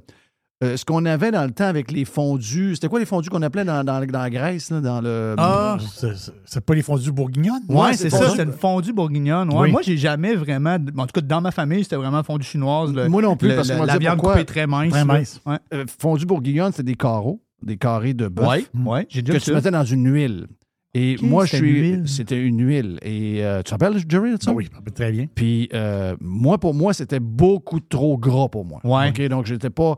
euh, 0.64 0.76
ce 0.76 0.84
qu'on 0.84 1.04
avait 1.06 1.30
dans 1.32 1.44
le 1.44 1.50
temps 1.50 1.64
avec 1.66 1.90
les 1.90 2.04
fondus. 2.04 2.76
C'était 2.76 2.88
quoi 2.88 3.00
les 3.00 3.04
fondus 3.06 3.28
qu'on 3.30 3.42
appelait 3.42 3.64
dans, 3.64 3.82
dans, 3.84 4.04
dans 4.06 4.18
la 4.22 4.30
Grèce, 4.30 4.70
là, 4.70 4.80
dans 4.80 5.00
le. 5.00 5.34
Ah, 5.36 5.76
c'est- 6.46 6.60
pas 6.60 6.74
les 6.74 6.82
fondus 6.82 7.10
bourguignonnes? 7.12 7.62
Ouais, 7.68 7.94
c'est 7.94 8.10
ça, 8.10 8.30
c'est 8.30 8.44
une 8.44 8.52
fondue 8.52 8.92
bourguignonne. 8.92 9.52
Ouais, 9.52 9.60
Oui. 9.62 9.70
Moi, 9.72 9.82
j'ai 9.82 9.96
jamais 9.96 10.34
vraiment. 10.36 10.76
En 10.96 11.06
tout 11.06 11.12
cas, 11.14 11.20
dans 11.20 11.40
ma 11.40 11.50
famille, 11.50 11.82
c'était 11.82 11.96
vraiment 11.96 12.22
fondue 12.22 12.44
chinoise. 12.46 12.92
le- 12.94 13.08
Moi 13.08 13.22
non 13.22 13.36
plus, 13.36 13.48
le- 13.48 13.56
parce 13.56 13.68
m'a 13.70 13.84
la 13.86 13.94
dit 13.94 13.98
viande 13.98 14.14
pourquoi. 14.18 14.34
coupée 14.34 14.44
très 14.46 14.66
mince. 14.66 14.90
Très 14.90 15.04
mince. 15.04 15.40
Ouais, 15.44 15.58
Euh, 15.74 15.84
fondue 16.00 16.24
bourguignonne, 16.26 16.72
c'est 16.72 16.82
des 16.84 16.94
carreaux, 16.94 17.42
des 17.62 17.76
carrés 17.76 18.14
de 18.14 18.28
bœuf. 18.28 18.46
ouais, 18.48 18.64
ouais, 18.86 19.04
que 19.06 19.38
tu 19.38 19.52
mettais 19.52 19.70
dans 19.72 19.84
une 19.84 20.08
huile. 20.12 20.46
Et 20.94 21.16
moi, 21.22 21.46
je 21.46 21.52
c'était 21.52 21.62
une 21.66 21.72
suis. 21.72 21.80
huile. 21.80 22.02
C'était 22.08 22.42
une 22.42 22.66
huile. 22.66 22.98
Et 23.02 23.44
euh, 23.44 23.58
tu 23.58 23.64
te 23.64 23.70
rappelles, 23.70 23.96
Jerry, 24.08 24.36
de 24.36 24.42
ça? 24.42 24.50
Ah 24.50 24.54
oui, 24.54 24.68
très 24.94 25.10
bien. 25.10 25.26
Puis 25.34 25.68
euh, 25.72 26.14
moi, 26.20 26.58
pour 26.58 26.74
moi, 26.74 26.92
c'était 26.92 27.20
beaucoup 27.20 27.80
trop 27.80 28.18
gras 28.18 28.48
pour 28.48 28.64
moi. 28.66 28.80
Ouais. 28.84 29.08
OK, 29.08 29.20
donc 29.28 29.46
j'étais 29.46 29.70
pas. 29.70 29.96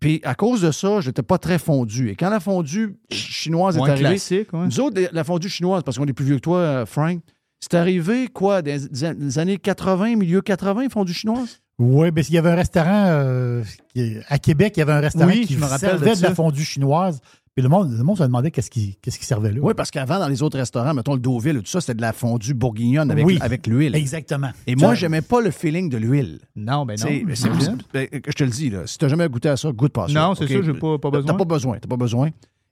Puis 0.00 0.20
à 0.22 0.34
cause 0.34 0.60
de 0.60 0.70
ça, 0.70 1.00
j'étais 1.00 1.22
pas 1.22 1.38
très 1.38 1.58
fondu. 1.58 2.10
Et 2.10 2.14
quand 2.16 2.28
la 2.28 2.40
fondue 2.40 2.96
ch- 3.10 3.20
chinoise 3.30 3.78
Ouais, 3.78 3.88
est 3.88 3.92
arrivée, 3.92 4.08
classique, 4.10 4.52
ouais. 4.52 4.66
nous 4.66 4.80
autres, 4.80 5.00
la 5.10 5.24
fondue 5.24 5.48
chinoise, 5.48 5.82
parce 5.82 5.96
qu'on 5.96 6.04
est 6.06 6.12
plus 6.12 6.26
vieux 6.26 6.34
que 6.36 6.40
toi, 6.40 6.58
euh, 6.58 6.84
Frank, 6.86 7.20
c'est 7.60 7.72
arrivé 7.72 8.28
quoi, 8.28 8.60
des, 8.60 8.80
des 8.90 9.38
années 9.38 9.56
80, 9.56 10.16
milieu 10.16 10.42
80, 10.42 10.90
fondue 10.90 11.14
chinoise? 11.14 11.62
Oui, 11.78 12.08
mais 12.14 12.22
il 12.22 12.34
y 12.34 12.38
avait 12.38 12.50
un 12.50 12.54
restaurant 12.54 13.06
euh, 13.08 13.62
qui- 13.94 14.16
à 14.28 14.38
Québec, 14.38 14.74
il 14.76 14.80
y 14.80 14.82
avait 14.82 14.92
un 14.92 15.00
restaurant 15.00 15.26
Oui, 15.26 15.44
qui 15.46 15.54
je 15.54 15.58
me 15.58 15.64
rappelle 15.64 15.90
servait 15.90 16.10
de 16.14 16.16
de, 16.18 16.22
la 16.22 16.34
fondue 16.34 16.64
chinoise. 16.64 17.20
Puis 17.54 17.62
le 17.62 17.68
monde, 17.68 17.92
le 17.96 18.02
monde 18.02 18.18
se 18.18 18.22
demandait 18.24 18.50
qu'est-ce 18.50 18.70
qui, 18.70 18.98
qu'est-ce 19.00 19.16
qui 19.18 19.24
servait 19.26 19.52
là. 19.52 19.60
Oui, 19.62 19.74
parce 19.76 19.90
qu'avant, 19.92 20.18
dans 20.18 20.26
les 20.28 20.42
autres 20.42 20.58
restaurants, 20.58 20.92
mettons 20.92 21.14
le 21.14 21.20
Deauville, 21.20 21.58
tout 21.62 21.66
ça, 21.66 21.80
c'était 21.80 21.94
de 21.94 22.00
la 22.00 22.12
fondue 22.12 22.52
bourguignonne 22.54 23.10
avec, 23.12 23.24
Oui. 23.24 23.38
avec 23.40 23.66
l'huile. 23.68 23.94
Exactement. 23.94 24.50
Et 24.66 24.74
moi, 24.74 24.94
j'aimais 24.94 25.20
pas 25.22 25.40
le 25.40 25.52
feeling 25.52 25.88
de 25.88 25.96
l'huile. 25.96 26.40
Non, 26.56 26.84
ben 26.84 26.96
non. 26.98 27.06
Tu 27.06 27.26
sais, 27.36 27.48
c'est- 27.48 27.70
ben, 27.92 28.08
je 28.26 28.32
te 28.32 28.42
le 28.44 28.50
dis, 28.50 28.70
là, 28.70 28.86
si 28.86 28.98
tu 28.98 29.04
n'as 29.04 29.08
jamais 29.08 29.28
goûté 29.28 29.48
à 29.48 29.56
ça, 29.56 29.70
goûte 29.70 29.92
pas 29.92 30.08
ça. 30.08 30.14
Non, 30.14 30.34
c'est 30.34 30.44
OK? 30.44 30.50
ça, 30.50 30.62
j'ai 30.62 30.72
pas, 30.74 30.98
pas 30.98 31.10
T'as 31.12 31.18
besoin. 31.18 31.34
pas 31.36 31.44
besoin, 31.44 31.78
t'as 31.80 31.88
pas 31.88 31.96
besoin. 31.96 32.30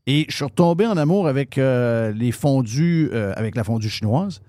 Et 0.09 0.27
je 0.29 0.35
suis 0.35 0.45
retombé 0.45 0.85
en 0.87 0.97
amour 0.97 1.29
avec 1.29 1.59
euh, 1.59 2.11
les 2.13 2.33
fondus, 2.33 3.09
euh, 3.13 3.33
avec 3.37 3.55
la 3.55 3.63
fondue 3.63 3.89
chinoise. 3.89 4.41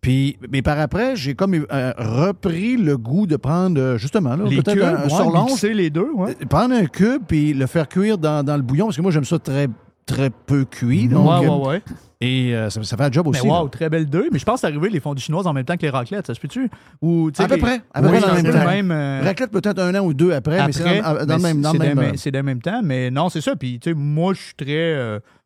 Puis, 0.00 0.38
mais 0.50 0.62
par 0.62 0.78
après, 0.78 1.16
j'ai 1.16 1.34
comme 1.34 1.54
euh, 1.54 1.92
repris 1.98 2.76
le 2.76 2.96
goût 2.96 3.26
de 3.26 3.36
prendre, 3.36 3.80
euh, 3.80 3.98
justement, 3.98 4.36
là, 4.36 4.44
Les 4.48 4.62
cubes, 4.62 4.80
un, 4.82 4.96
un 5.04 5.26
ouais, 5.26 5.44
mixer 5.46 5.74
les 5.74 5.90
deux, 5.90 6.08
ouais. 6.14 6.36
euh, 6.40 6.46
prendre 6.46 6.74
un 6.74 6.86
cube 6.86 7.22
puis 7.26 7.52
le 7.52 7.66
faire 7.66 7.88
cuire 7.88 8.16
dans, 8.16 8.44
dans 8.44 8.56
le 8.56 8.62
bouillon, 8.62 8.86
parce 8.86 8.96
que 8.96 9.02
moi, 9.02 9.10
j'aime 9.10 9.24
ça 9.24 9.38
très, 9.40 9.66
très 10.06 10.30
peu 10.30 10.64
cuit. 10.64 11.08
Donc, 11.08 11.28
ouais, 11.40 11.48
ouais, 11.48 11.66
ouais. 11.68 11.82
Et 12.20 12.52
euh, 12.54 12.68
ça, 12.70 12.82
ça 12.82 12.96
fait 12.96 13.04
un 13.04 13.12
job 13.12 13.26
Mais 13.30 13.38
aussi. 13.38 13.46
wow, 13.48 13.64
là. 13.64 13.70
très 13.70 13.88
belle 13.88 14.06
deux. 14.06 14.28
Mais 14.32 14.38
je 14.40 14.44
pense 14.44 14.64
arrivé 14.64 14.88
les 14.88 14.98
fondues 14.98 15.22
chinoises 15.22 15.46
en 15.46 15.52
même 15.52 15.64
temps 15.64 15.76
que 15.76 15.82
les 15.82 15.90
raclettes, 15.90 16.26
ça 16.26 16.34
se 16.34 16.40
peut-tu? 16.40 16.68
Ou, 17.00 17.30
À 17.38 17.46
peu 17.46 17.54
les- 17.54 17.60
près, 17.60 17.80
à 17.94 18.00
peu 18.02 18.08
Oui, 18.08 18.18
près 18.18 18.20
dans 18.28 18.34
le 18.34 18.42
même 18.42 18.52
temps. 18.52 18.66
même, 18.66 18.90
euh, 18.90 19.20
Raclette 19.24 19.50
peut-être 19.52 19.78
un 19.80 19.94
an 19.94 20.04
ou 20.04 20.14
deux 20.14 20.32
après, 20.32 20.64
mais 20.66 20.72
c'est 20.72 20.82
dans, 20.84 21.04
Après, 21.04 21.26
dans 21.26 21.36
le 21.36 21.78
mais 21.78 21.94
même. 21.94 22.10
Le- 22.12 22.16
c'est 22.16 22.30
dans 22.32 22.38
le 22.40 22.42
même 22.44 22.60
temps, 22.62 22.80
mais 22.82 23.10
non, 23.12 23.28
c'est 23.28 23.40
ça. 23.40 23.54
Puis, 23.54 23.78
tu 23.78 23.90
sais, 23.90 23.94
moi, 23.96 24.32
je 24.34 24.40
suis 24.40 24.54
très. 24.54 24.94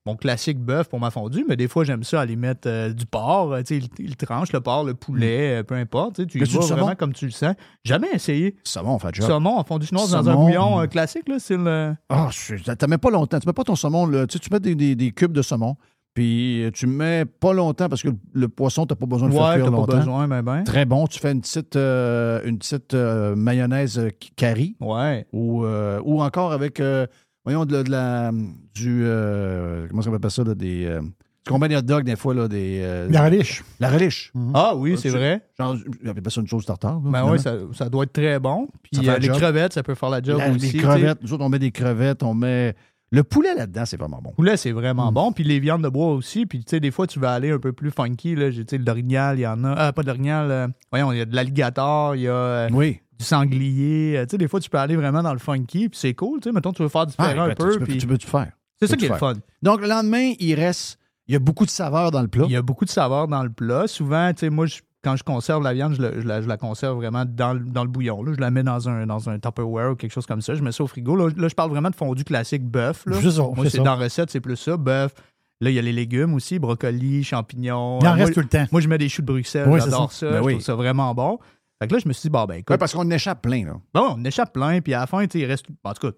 Mon 0.05 0.17
classique 0.17 0.59
bœuf 0.59 0.89
pour 0.89 0.99
ma 0.99 1.11
fondue, 1.11 1.45
mais 1.49 1.57
des 1.57 1.69
fois, 1.69 1.85
j'aime 1.85 2.03
ça 2.03 2.21
aller 2.21 2.35
mettre 2.37 2.69
euh, 2.69 2.93
du 2.93 3.07
porc. 3.07 3.53
euh, 3.53 3.63
Tu 3.63 3.81
sais, 3.81 3.87
il, 3.99 4.05
il 4.05 4.17
tranche 4.17 4.53
le 4.53 4.61
porc, 4.61 4.85
le 4.85 4.95
poulet, 4.95 5.61
euh, 5.61 5.63
peu 5.63 5.77
importe. 5.77 6.17
Tu 6.17 6.23
sais, 6.23 6.27
tu 6.29 6.39
y 6.39 6.59
vas 6.59 6.63
saumon? 6.63 6.95
comme 6.99 7.13
tu 7.13 7.27
le 7.27 7.31
sens. 7.31 7.55
Jamais 7.85 8.09
essayé. 8.13 8.57
saumon, 8.65 8.93
en 8.95 8.99
fait, 8.99 9.15
job. 9.15 9.27
Saumon 9.27 9.59
en 9.59 9.65
fondue 9.65 9.87
chinoise 9.87 10.11
dans 10.11 10.29
un 10.29 10.35
bouillon 10.35 10.81
euh, 10.81 10.87
classique, 10.87 11.29
là, 11.29 11.37
c'est 11.39 11.57
le. 11.57 11.95
Ah, 12.09 12.31
t'as 12.77 12.87
mets 12.89 12.99
pas 12.99 13.11
longtemps. 13.11 13.39
Tu 13.39 13.47
mets 13.47 13.53
pas 13.53 13.65
ton 13.65 13.77
saumon. 13.77 14.07
là. 14.07 14.27
Tu 14.27 14.35
sais, 14.35 14.39
tu 14.41 14.49
mets 14.53 14.61
des, 14.61 14.75
des- 14.75 14.97
des 14.97 15.13
cubes 15.13 15.33
de 15.33 15.43
saumon. 15.43 15.77
Puis 16.15 16.65
tu 16.75 16.87
mets 16.87 17.25
pas 17.25 17.55
longtemps 17.55 17.89
parce 17.89 18.03
que 18.03 18.11
le, 18.35 18.49
poisson, 18.49 18.85
t'as 18.85 18.95
pas 18.97 19.07
besoin 19.07 19.29
de 19.31 19.33
faire 19.33 19.43
Ouais, 19.43 19.55
cuire 19.55 19.65
t'as 19.65 19.71
pas 19.71 19.77
longtemps. 19.79 19.97
besoin, 19.97 20.29
ben 20.29 20.43
ben. 20.43 20.63
Très 20.63 20.85
bon. 20.85 21.07
Tu 21.07 21.19
fais 21.19 21.33
une 21.33 21.41
petite, 21.41 21.75
euh, 21.77 22.43
une 22.45 22.59
petite 22.59 22.93
euh, 22.93 23.35
mayonnaise 23.35 24.09
qui- 24.21 24.31
curry. 24.37 24.77
Ouais. 24.81 25.27
Ou, 25.33 25.65
euh, 25.65 26.03
ou 26.05 26.21
encore 26.23 26.53
avec, 26.53 26.81
euh, 26.81 27.07
voyons, 27.45 27.65
de, 27.65 27.73
la- 27.75 27.83
de 27.83 27.91
la, 27.91 28.31
du, 28.75 29.03
euh, 29.05 29.87
comment 29.89 30.03
on 30.07 30.15
appelle 30.15 30.31
ça, 30.31 30.45
là, 30.45 30.55
des... 30.55 30.87
Euh, 30.87 31.01
tu 31.45 31.51
combats 31.51 31.67
des 31.67 31.75
hot 31.77 31.83
dogs 31.83 32.05
des 32.05 32.15
fois, 32.15 32.35
là, 32.35 32.47
des... 32.47 32.81
euh, 32.85 33.09
La 33.11 33.25
relish. 33.25 33.65
La 33.81 33.91
relish. 33.91 34.33
Ah 34.55 34.75
oui, 34.77 34.97
c'est 34.97 35.09
vrai. 35.09 35.43
Genre, 35.59 35.77
j'appelle 36.05 36.23
ça 36.31 36.41
une 36.41 36.47
chose 36.47 36.65
tartare. 36.65 37.01
là, 37.05 37.11
Ben 37.11 37.31
oui, 37.33 37.39
ça, 37.41 37.55
ça 37.73 37.89
doit 37.89 38.05
être 38.05 38.13
très 38.13 38.39
bon. 38.39 38.69
Puis 38.83 39.09
euh, 39.09 39.19
les 39.19 39.27
job. 39.27 39.37
crevettes, 39.39 39.73
ça 39.73 39.83
peut 39.83 39.97
faire 39.97 40.11
la 40.11 40.23
job 40.23 40.39
La- 40.39 40.51
aussi. 40.53 40.71
les 40.73 40.79
crevettes. 40.79 41.19
Nous 41.21 41.33
autres, 41.33 41.45
on 41.45 41.49
met 41.49 41.59
des 41.59 41.73
crevettes, 41.73 42.23
on 42.23 42.35
met... 42.35 42.75
Le 43.15 43.25
poulet 43.25 43.55
là-dedans, 43.55 43.85
c'est 43.85 43.99
vraiment 43.99 44.23
bon. 44.23 44.31
poulet, 44.31 44.57
c'est 44.57 44.73
vraiment 44.73 45.11
Mm. 45.11 45.15
bon. 45.15 45.33
Puis 45.33 45.45
les 45.45 45.61
viandes 45.61 45.83
de 45.83 45.89
bois 45.91 46.13
aussi. 46.15 46.47
Puis, 46.47 46.61
tu 46.61 46.71
sais, 46.71 46.81
des 46.81 46.91
fois, 46.91 47.07
tu 47.07 47.19
vas 47.21 47.33
aller 47.35 47.51
un 47.51 47.59
peu 47.59 47.73
plus 47.75 47.91
funky. 47.91 48.35
Là. 48.37 48.51
Tu 48.51 48.65
sais, 48.67 48.79
le 48.79 48.85
d'orignal, 48.85 49.37
il 49.39 49.43
y 49.43 49.47
en 49.47 49.65
a. 49.65 49.75
Ah, 49.77 49.93
pas 49.93 50.01
de 50.03 50.07
l'orignal. 50.07 50.51
euh, 50.51 50.69
voyons, 50.91 51.13
il 51.13 51.19
y 51.19 51.21
a 51.21 51.27
de 51.27 51.35
l'alligator, 51.37 52.15
il 52.17 52.23
y 52.23 52.29
a 52.29 52.33
euh, 52.33 52.69
Oui. 52.73 53.01
Du 53.23 53.29
sanglier. 53.29 54.17
Euh, 54.19 54.25
Tu 54.27 54.31
sais, 54.33 54.39
des 54.39 54.49
fois, 54.49 54.61
tu 54.61 54.69
peux 54.71 54.79
aller 54.79 54.97
vraiment 54.97 55.23
dans 55.23 55.33
le 55.33 55.39
funky. 55.39 55.89
Puis 55.89 55.99
c'est 55.99 56.15
cool. 56.15 56.41
Tu 56.41 56.49
sais, 56.49 56.53
mettons, 56.53 56.73
tu 56.73 56.83
veux 56.83 56.89
faire 56.89 57.07
différent 57.07 57.33
Ah, 57.37 57.43
un 57.45 57.55
peu. 57.55 57.73
tu, 57.73 57.79
peux, 57.79 57.85
puis 57.85 57.99
tu 57.99 58.07
peux 58.07 58.19
tout 58.19 58.29
faire. 58.29 58.53
c'est 58.81 58.87
ça 58.87 58.97
qui 58.97 59.07
est 59.07 59.09
le 59.09 59.15
fun. 59.17 59.35
Donc, 59.63 59.81
le 59.81 59.89
lendemain, 59.89 60.33
il 60.39 60.55
reste... 60.55 60.99
Il 61.29 61.33
y 61.33 61.37
a 61.37 61.39
beaucoup 61.39 61.65
de 61.65 61.71
saveurs 61.71 62.11
dans 62.11 62.21
le 62.21 62.29
plat. 62.29 62.45
Il 62.47 62.53
y 62.53 62.57
a 62.57 62.63
beaucoup 62.63 62.85
de 62.85 62.91
saveurs 62.91 63.29
dans 63.29 63.43
le 63.45 63.49
plat. 63.51 63.87
Souvent, 63.87 64.33
tu 64.33 64.41
sais, 64.41 64.51
moi, 64.51 64.67
je- 64.67 64.81
quand 65.05 65.15
je 65.17 65.23
conserve 65.23 65.63
la 65.63 65.73
viande, 65.73 65.95
je, 65.95 66.03
le- 66.03 66.21
je 66.21 66.27
la, 66.27 66.43
je 66.43 66.49
la 66.49 66.57
conserve 66.57 66.97
vraiment 66.97 67.25
dans, 67.25 67.55
le- 67.55 67.61
dans 67.61 67.85
le 67.85 67.89
bouillon. 67.89 68.23
Là. 68.25 68.33
Je 68.35 68.41
la 68.41 68.51
mets 68.51 68.65
dans 68.65 68.89
un, 68.89 69.07
dans 69.07 69.29
un 69.31 69.39
Tupperware 69.39 69.93
ou 69.93 69.95
quelque 69.95 70.13
chose 70.13 70.27
comme 70.27 70.43
ça. 70.43 70.55
Je 70.57 70.63
mets 70.63 70.73
ça 70.73 70.83
au 70.83 70.89
frigo. 70.89 71.15
Là, 71.17 71.29
là, 71.37 71.49
je 71.49 71.55
parle 71.55 71.71
vraiment 71.71 71.91
de 71.91 71.95
fondu 71.95 72.25
classique 72.25 72.65
bœuf. 72.65 73.05
ça, 73.07 73.43
Moi, 73.55 73.71
c'est 73.71 73.79
dans 73.79 73.85
la 73.85 73.95
recette, 73.95 74.31
c'est 74.31 74.41
plus 74.41 74.57
ça, 74.57 74.77
bœuf. 74.77 75.15
Là, 75.61 75.71
il 75.71 75.75
y 75.75 75.79
a 75.79 75.83
les 75.83 75.93
légumes 75.93 76.35
aussi, 76.35 76.59
brocolis, 76.59 77.23
champignons. 77.23 78.01
Il 78.03 78.07
en 78.09 78.11
moi, 78.17 78.25
reste 78.25 78.35
tout 78.35 78.41
le 78.41 78.47
temps. 78.49 78.65
Moi, 78.73 78.81
je 78.81 78.89
mets 78.89 78.99
des 78.99 79.09
choux 79.09 79.23
de 79.23 79.27
Bruxelles. 79.29 79.69
Oui, 79.69 79.79
J'adore 79.81 80.11
ça. 80.13 80.27
ça. 80.27 80.33
Ben 80.33 80.39
je 80.39 80.43
oui. 80.45 80.53
trouve 80.55 80.65
ça 80.65 80.75
vraiment 80.75 81.15
bon. 81.15 81.39
Fait 81.83 81.89
que 81.89 81.95
là, 81.95 81.99
je 81.99 82.07
me 82.07 82.13
suis 82.13 82.23
dit, 82.23 82.31
bon, 82.31 82.45
ben, 82.45 82.55
écoute, 82.55 82.71
Ouais, 82.71 82.79
parce 82.79 82.93
qu'on 82.95 83.11
échappe 83.11 83.43
plein, 83.43 83.65
là. 83.65 83.75
bon, 83.93 84.15
on 84.17 84.25
échappe 84.25 84.53
plein. 84.53 84.81
Puis 84.81 84.95
à 84.95 85.01
la 85.01 85.07
fin, 85.09 85.27
tu 85.27 85.41
il 85.41 85.47
reste. 85.47 85.67
En 85.83 85.93
tout 85.95 86.11
cas, 86.11 86.17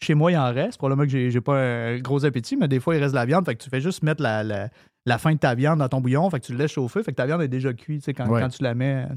chez 0.00 0.14
moi, 0.14 0.32
il 0.32 0.38
en 0.38 0.50
reste. 0.52 0.78
Probablement 0.78 1.04
que 1.04 1.10
j'ai 1.12 1.30
j'ai 1.30 1.40
pas 1.42 1.58
un 1.60 1.98
gros 1.98 2.24
appétit, 2.24 2.56
mais 2.56 2.66
des 2.66 2.80
fois, 2.80 2.96
il 2.96 2.98
reste 3.02 3.12
de 3.12 3.18
la 3.18 3.26
viande. 3.26 3.44
Fait 3.44 3.54
que 3.54 3.62
tu 3.62 3.68
fais 3.68 3.80
juste 3.82 4.02
mettre 4.02 4.22
la, 4.22 4.42
la, 4.42 4.70
la 5.04 5.18
fin 5.18 5.32
de 5.34 5.38
ta 5.38 5.54
viande 5.54 5.80
dans 5.80 5.88
ton 5.88 6.00
bouillon. 6.00 6.28
Fait 6.30 6.40
que 6.40 6.46
tu 6.46 6.52
le 6.52 6.58
laisses 6.58 6.72
chauffer. 6.72 7.02
Fait 7.02 7.10
que 7.12 7.16
ta 7.16 7.26
viande 7.26 7.42
est 7.42 7.48
déjà 7.48 7.74
cuite 7.74 8.00
tu 8.00 8.04
sais, 8.06 8.14
quand, 8.14 8.26
Ouais. 8.26 8.40
quand 8.40 8.48
tu 8.48 8.62
la 8.62 8.74
mets 8.74 9.04
euh, 9.10 9.14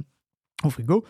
au 0.66 0.70
frigo. 0.70 1.06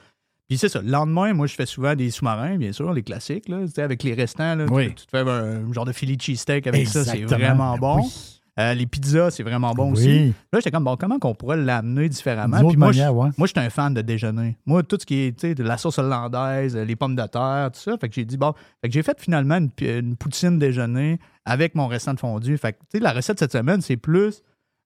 Puis 0.47 0.59
c'est 0.59 0.69
ça. 0.69 0.81
Le 0.83 0.91
lendemain, 0.91 1.33
moi, 1.33 1.47
je 1.47 1.55
fais 1.55 1.65
souvent 1.65 1.95
des 1.95 2.11
sous-marins, 2.11 2.57
bien 2.57 2.71
sûr, 2.71 2.93
les 2.93 3.01
classiques, 3.01 3.49
là, 3.49 3.61
tu 3.65 3.71
sais, 3.71 3.81
avec 3.81 4.03
les 4.03 4.13
restants. 4.13 4.53
Là, 4.53 4.65
Oui. 4.69 4.89
tu, 4.89 4.93
tu 4.95 5.05
te 5.07 5.11
fais 5.17 5.27
un, 5.27 5.73
genre 5.73 5.85
de 5.85 5.91
Philly 5.91 6.17
cheesesteak 6.19 6.67
avec 6.67 6.87
ça, 6.87 7.03
c'est 7.03 7.23
vraiment 7.23 7.75
bon. 7.79 8.01
Oui. 8.03 8.41
Euh, 8.57 8.73
les 8.73 8.85
pizzas, 8.85 9.31
c'est 9.31 9.43
vraiment 9.43 9.73
bon 9.73 9.87
Oui. 9.87 9.91
aussi. 9.91 10.27
Là, 10.53 10.59
j'étais 10.59 10.71
comme, 10.71 10.85
bon, 10.85 10.95
comment 10.95 11.19
qu'on 11.19 11.35
pourrait 11.35 11.57
l'amener 11.57 12.07
différemment? 12.07 12.65
Puis 12.69 12.77
moi, 12.77 12.87
manière, 12.87 13.09
je- 13.11 13.13
ouais. 13.17 13.29
moi, 13.37 13.47
j'étais 13.47 13.59
un 13.59 13.69
fan 13.69 13.93
de 13.93 14.01
déjeuner. 14.01 14.57
Moi, 14.65 14.81
tout 14.83 14.97
ce 14.99 15.05
qui 15.05 15.15
est, 15.15 15.45
de 15.45 15.63
la 15.63 15.77
sauce 15.77 15.99
hollandaise, 15.99 16.75
les 16.77 16.95
pommes 16.95 17.17
de 17.17 17.25
terre, 17.27 17.69
tout 17.73 17.79
ça. 17.81 17.97
Fait 17.97 18.07
que 18.07 18.15
j'ai 18.15 18.23
dit, 18.23 18.37
bon, 18.37 18.53
fait 18.81 18.87
que 18.87 18.93
j'ai 18.93 19.03
fait 19.03 19.19
finalement 19.19 19.57
une, 19.81 20.15
poutine 20.15 20.57
déjeuner 20.57 21.19
avec 21.43 21.75
mon 21.75 21.87
restant 21.87 22.13
de 22.13 22.19
fondu. 22.19 22.57
Fait 22.57 22.71
que, 22.73 22.77
tu 22.79 22.85
sais, 22.97 22.99
la 22.99 23.11
recette 23.11 23.39
cette 23.39 23.51
semaine, 23.51 23.81
c'est 23.81 23.97
plus 23.97 24.41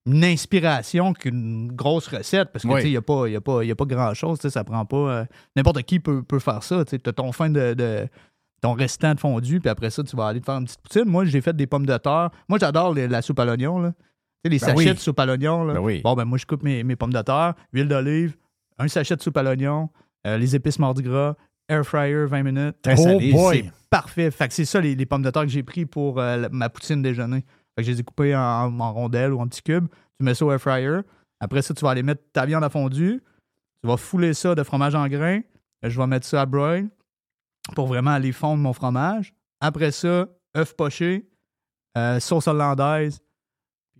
une 0.08 0.24
inspiration 0.24 1.14
qu'une 1.14 1.72
grosse 1.72 2.08
recette 2.08 2.50
parce 2.52 2.64
que, 2.64 2.70
Oui. 2.70 2.76
tu 2.78 2.82
sais, 2.82 2.88
il 2.88 2.91
n'y 2.91 2.98
a 2.98 3.02
pas, 3.04 3.28
y 3.28 3.36
a 3.36 3.41
pas, 3.41 3.64
y 3.64 3.70
a 3.70 3.76
pas 3.76 3.86
grand-chose. 3.86 4.40
Tu 4.40 4.44
sais, 4.44 4.50
ça 4.50 4.64
prend 4.64 4.84
pas... 4.86 4.98
euh, 4.98 5.26
N'importe 5.56 5.84
qui 5.84 6.00
peut, 6.00 6.24
peut 6.24 6.40
faire 6.40 6.64
ça. 6.64 6.84
Tu 6.86 6.96
sais, 6.98 7.08
as 7.08 7.14
ton 7.14 7.32
fin 7.32 7.50
de... 7.52 7.76
de- 7.76 8.08
ton 8.61 8.73
restant 8.73 9.14
de 9.14 9.19
fondu, 9.19 9.60
puis 9.60 9.69
après 9.69 9.90
ça, 9.90 10.03
tu 10.03 10.15
vas 10.15 10.27
aller 10.27 10.40
te 10.41 10.45
faire 10.45 10.57
une 10.57 10.65
petite 10.65 10.81
poutine. 10.81 11.06
Moi, 11.06 11.26
j'ai 11.26 11.41
fait 11.41 11.56
des 11.56 11.68
pommes 11.68 11.86
de 11.86 11.98
terre. 11.98 12.30
Moi, 12.48 12.60
j'adore 12.60 12.94
la 12.95 13.22
soupe 13.22 13.40
à 13.40 13.45
l'oignon, 13.45 13.80
là. 13.80 13.91
Tu 13.91 13.95
sais, 14.45 14.49
les 14.49 14.60
Ben 14.60 14.65
sachets 14.68 14.90
oui. 14.90 14.94
de 14.95 14.99
soupe 14.99 15.19
à 15.19 15.26
l'oignon, 15.26 15.64
là. 15.65 15.73
Ben 15.76 15.80
oui. 15.80 16.02
Bon, 16.02 16.14
ben 16.15 16.26
moi, 16.26 16.38
je 16.38 16.45
coupe 16.45 16.64
mes, 16.64 16.84
mes 16.84 16.95
pommes 16.95 17.14
de 17.14 17.22
terre, 17.22 17.53
huile 17.73 17.88
d'olive, 17.88 18.36
un 18.77 18.88
sachet 18.88 19.15
de 19.15 19.22
soupe 19.22 19.38
à 19.38 19.44
l'oignon, 19.44 19.90
euh, 20.27 20.38
les 20.38 20.56
épices 20.56 20.80
mardi 20.80 21.02
gras, 21.02 21.36
air 21.68 21.84
fryer 21.86 22.26
20 22.26 22.44
minutes. 22.44 22.76
Très 22.81 22.95
salé. 22.98 23.31
Oh 23.34 23.38
boy. 23.38 23.64
C'est 23.65 23.72
parfait. 23.90 24.31
Fait 24.31 24.48
que 24.48 24.53
c'est 24.53 24.65
ça, 24.65 24.80
les, 24.81 24.95
les 24.95 25.06
pommes 25.06 25.22
de 25.23 25.30
terre 25.30 25.44
que 25.44 25.49
j'ai 25.49 25.64
pris 25.64 25.86
pour 25.86 26.19
euh, 26.19 26.38
la- 26.38 26.49
ma 26.49 26.69
poutine 26.69 27.02
déjeuner. 27.02 27.41
Fait 27.76 27.84
que 27.84 27.84
je 27.84 27.91
les 27.91 27.99
ai 27.99 28.03
coupées 28.03 28.36
en, 28.36 28.80
en 28.80 28.94
rondelles 28.94 29.34
ou 29.34 29.40
en 29.40 29.48
petits 29.48 29.61
cubes. 29.61 29.88
Tu 30.19 30.26
mets 30.26 30.34
ça 30.34 30.45
au 30.45 30.52
air 30.52 30.60
fryer. 30.60 30.99
Après 31.40 31.61
ça, 31.61 31.73
tu 31.73 31.81
vas 31.86 31.91
aller 31.91 32.03
mettre 32.03 32.22
ta 32.34 32.45
viande 32.45 32.64
à 32.64 32.69
fondu. 32.69 33.22
Tu 33.81 33.88
vas 33.88 33.95
fouler 33.98 34.34
ça 34.34 34.56
de 34.56 34.64
fromage 34.64 34.95
en 34.95 35.07
grains. 35.07 35.40
Je 35.84 35.98
vais 35.98 36.07
mettre 36.07 36.26
ça 36.26 36.41
à 36.41 36.45
broil 36.45 36.88
pour 37.76 37.88
vraiment 37.88 38.12
aller 38.12 38.32
fondre 38.32 38.62
mon 38.62 38.74
fromage. 38.74 39.34
Après 39.62 39.91
ça, 39.91 40.28
œuf 40.58 40.74
poché, 40.76 41.28
euh, 41.98 42.20
sauce 42.20 42.48
hollandaise. 42.48 43.20
Euh, 43.22 43.26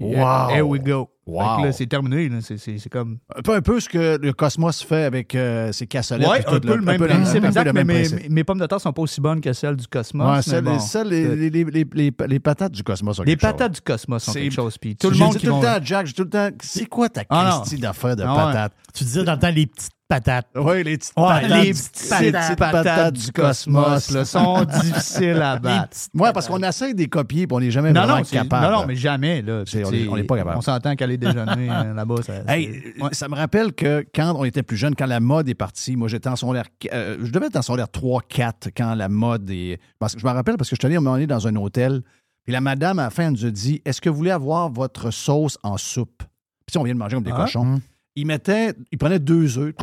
Wow. 0.02 0.50
Here 0.50 0.62
we 0.66 0.80
go. 0.82 1.10
Wow. 1.28 1.74
c'est 1.74 1.86
terminé. 1.86 2.30
là. 2.30 2.40
C'est- 2.40 2.58
C'est 2.58 2.78
c'est 2.78 2.90
comme. 2.90 3.20
Un 3.36 3.42
peu, 3.42 3.54
un 3.54 3.62
peu 3.62 3.82
ce 3.82 3.90
que 3.90 4.18
le 4.18 4.32
Cosmos 4.32 4.82
fait 4.82 5.04
avec 5.04 5.36
euh, 5.36 5.74
ses 5.74 5.88
cassolettes. 5.88 6.46
Tout, 6.46 6.56
un 6.56 6.60
peu 6.62 6.76
le 6.78 6.82
même 6.82 6.98
principe. 7.06 7.44
exact, 7.44 7.74
mais 7.74 7.84
mes, 8.30 8.44
pommes 8.46 8.60
de 8.60 8.66
terre 8.66 8.80
sont 8.80 8.94
pas 8.94 9.02
aussi 9.02 9.20
bonnes 9.20 9.42
que 9.42 9.52
celles 9.52 9.76
du 9.76 9.86
Cosmos. 9.88 10.38
Ouais, 10.38 10.42
celles- 10.42 10.64
bon, 10.64 10.80
celles- 10.80 11.10
les, 11.10 11.36
les, 11.36 11.50
les, 11.50 11.64
les, 11.66 11.86
les- 11.94 12.14
les 12.28 12.40
patates 12.40 12.72
du 12.72 12.82
Cosmos 12.82 13.18
sont 13.18 13.24
les 13.24 13.34
quelque 13.34 13.42
chose. 13.42 13.52
patates 13.52 13.72
du 13.74 13.82
Cosmos 13.82 14.24
sont 14.24 14.32
quelque 14.32 14.54
chose. 14.54 14.78
Puis 14.78 14.96
tout 14.96 15.10
le 15.10 15.18
monde 15.18 15.34
dit 15.34 15.40
qui 15.40 15.48
tout 15.48 15.56
le 15.58 15.62
temps 15.62 15.68
à 15.68 15.82
Jack, 15.84 16.08
j'ai 16.08 16.14
tout 16.14 16.24
le 16.24 16.30
temps. 16.30 16.50
C'est 16.62 16.86
quoi 16.86 17.10
ta 17.10 17.24
Ah 17.30 17.50
non. 17.52 17.60
Christie 17.60 17.82
d'affaires 17.82 18.16
de 18.16 18.24
Ah 18.24 18.32
ouais. 18.32 18.54
patates? 18.54 18.74
Tu 18.94 19.04
disais 19.04 19.24
dans 19.26 19.34
le 19.34 19.40
temps 19.40 19.52
les 19.52 19.68
petites 19.68 19.92
patates. 20.10 20.48
Oui, 20.56 20.84
les 20.84 20.98
petites 20.98 21.14
Ouais, 21.16 21.24
patates. 21.28 21.64
les 21.64 21.70
petites 21.72 21.94
petites 22.34 22.56
patates, 22.60 23.14
du 23.14 23.32
Cosmos 23.32 24.12
là, 24.12 24.26
sont 24.26 24.66
difficiles 24.66 25.42
à 25.42 25.58
battre. 25.60 25.96
Ouais, 26.14 26.34
parce 26.34 26.48
qu'on 26.48 26.62
essaie 26.64 26.94
de 26.94 27.00
les 27.00 27.08
copier 27.08 27.44
et 27.44 27.48
on 27.52 27.60
n'est 27.60 27.72
jamais 27.72 27.94
Non, 27.94 28.02
vraiment 28.02 28.18
non, 28.18 28.24
capable. 28.24 28.66
non, 28.66 28.80
non, 28.82 28.86
mais 28.88 28.96
jamais. 28.96 29.42
Là, 29.42 29.64
on 30.10 30.16
n'est 30.18 30.24
pas 30.24 30.36
capable. 30.38 30.58
On 30.58 30.62
s'entend 30.62 30.96
qu'aller 30.96 31.18
déjeuner 31.18 31.70
euh, 31.72 31.94
là-bas, 31.94 32.16
ça. 32.26 32.34
Hey, 32.48 32.94
ouais. 33.00 33.10
ça 33.14 33.30
me 33.30 33.36
rappelle 33.36 33.72
que 33.74 34.04
quand 34.14 34.34
on 34.36 34.44
était 34.44 34.64
plus 34.64 34.78
jeune, 34.78 34.96
quand 34.96 35.06
la 35.06 35.20
mode 35.20 35.48
est 35.48 35.56
partie, 35.56 35.96
moi 35.96 36.08
j'étais 36.08 36.28
en 36.28 36.36
secondaire, 36.36 36.66
euh, 36.92 37.18
je 37.24 37.32
devais 37.32 37.46
être 37.46 37.56
en 37.56 37.62
secondaire 37.62 37.88
3-4 37.88 38.70
quand 38.76 38.96
la 38.96 39.08
mode 39.10 39.50
est. 39.52 39.80
Parce 40.00 40.16
que 40.16 40.20
je 40.22 40.26
me 40.26 40.32
rappelle 40.32 40.58
parce 40.58 40.70
que 40.70 40.76
je 40.76 40.80
suis 40.82 40.86
allé 40.88 40.96
un 40.96 41.02
moment 41.02 41.16
donné 41.16 41.28
dans 41.28 41.48
un 41.48 41.56
hôtel, 41.56 42.02
puis 42.46 42.54
la 42.54 42.62
madame 42.62 42.98
à 43.00 43.04
la 43.04 43.10
fin 43.12 43.26
elle 43.28 43.34
nous 43.34 43.46
a 43.46 43.52
dit 43.52 43.82
Est-ce 43.86 44.02
que 44.02 44.10
vous 44.10 44.18
voulez 44.18 44.32
avoir 44.32 44.70
votre 44.72 45.12
sauce 45.12 45.58
en 45.62 45.78
soupe 45.78 46.24
Puis 46.66 46.72
si 46.72 46.78
on 46.80 46.84
vient 46.84 46.96
de 46.96 47.00
manger 47.00 47.16
comme 47.16 47.24
des 47.26 47.32
Ah. 47.32 47.42
cochons. 47.42 47.80
Il 48.20 48.26
mettait, 48.26 48.74
il 48.92 48.98
prenait 48.98 49.20
deux 49.20 49.58
œufs, 49.58 49.74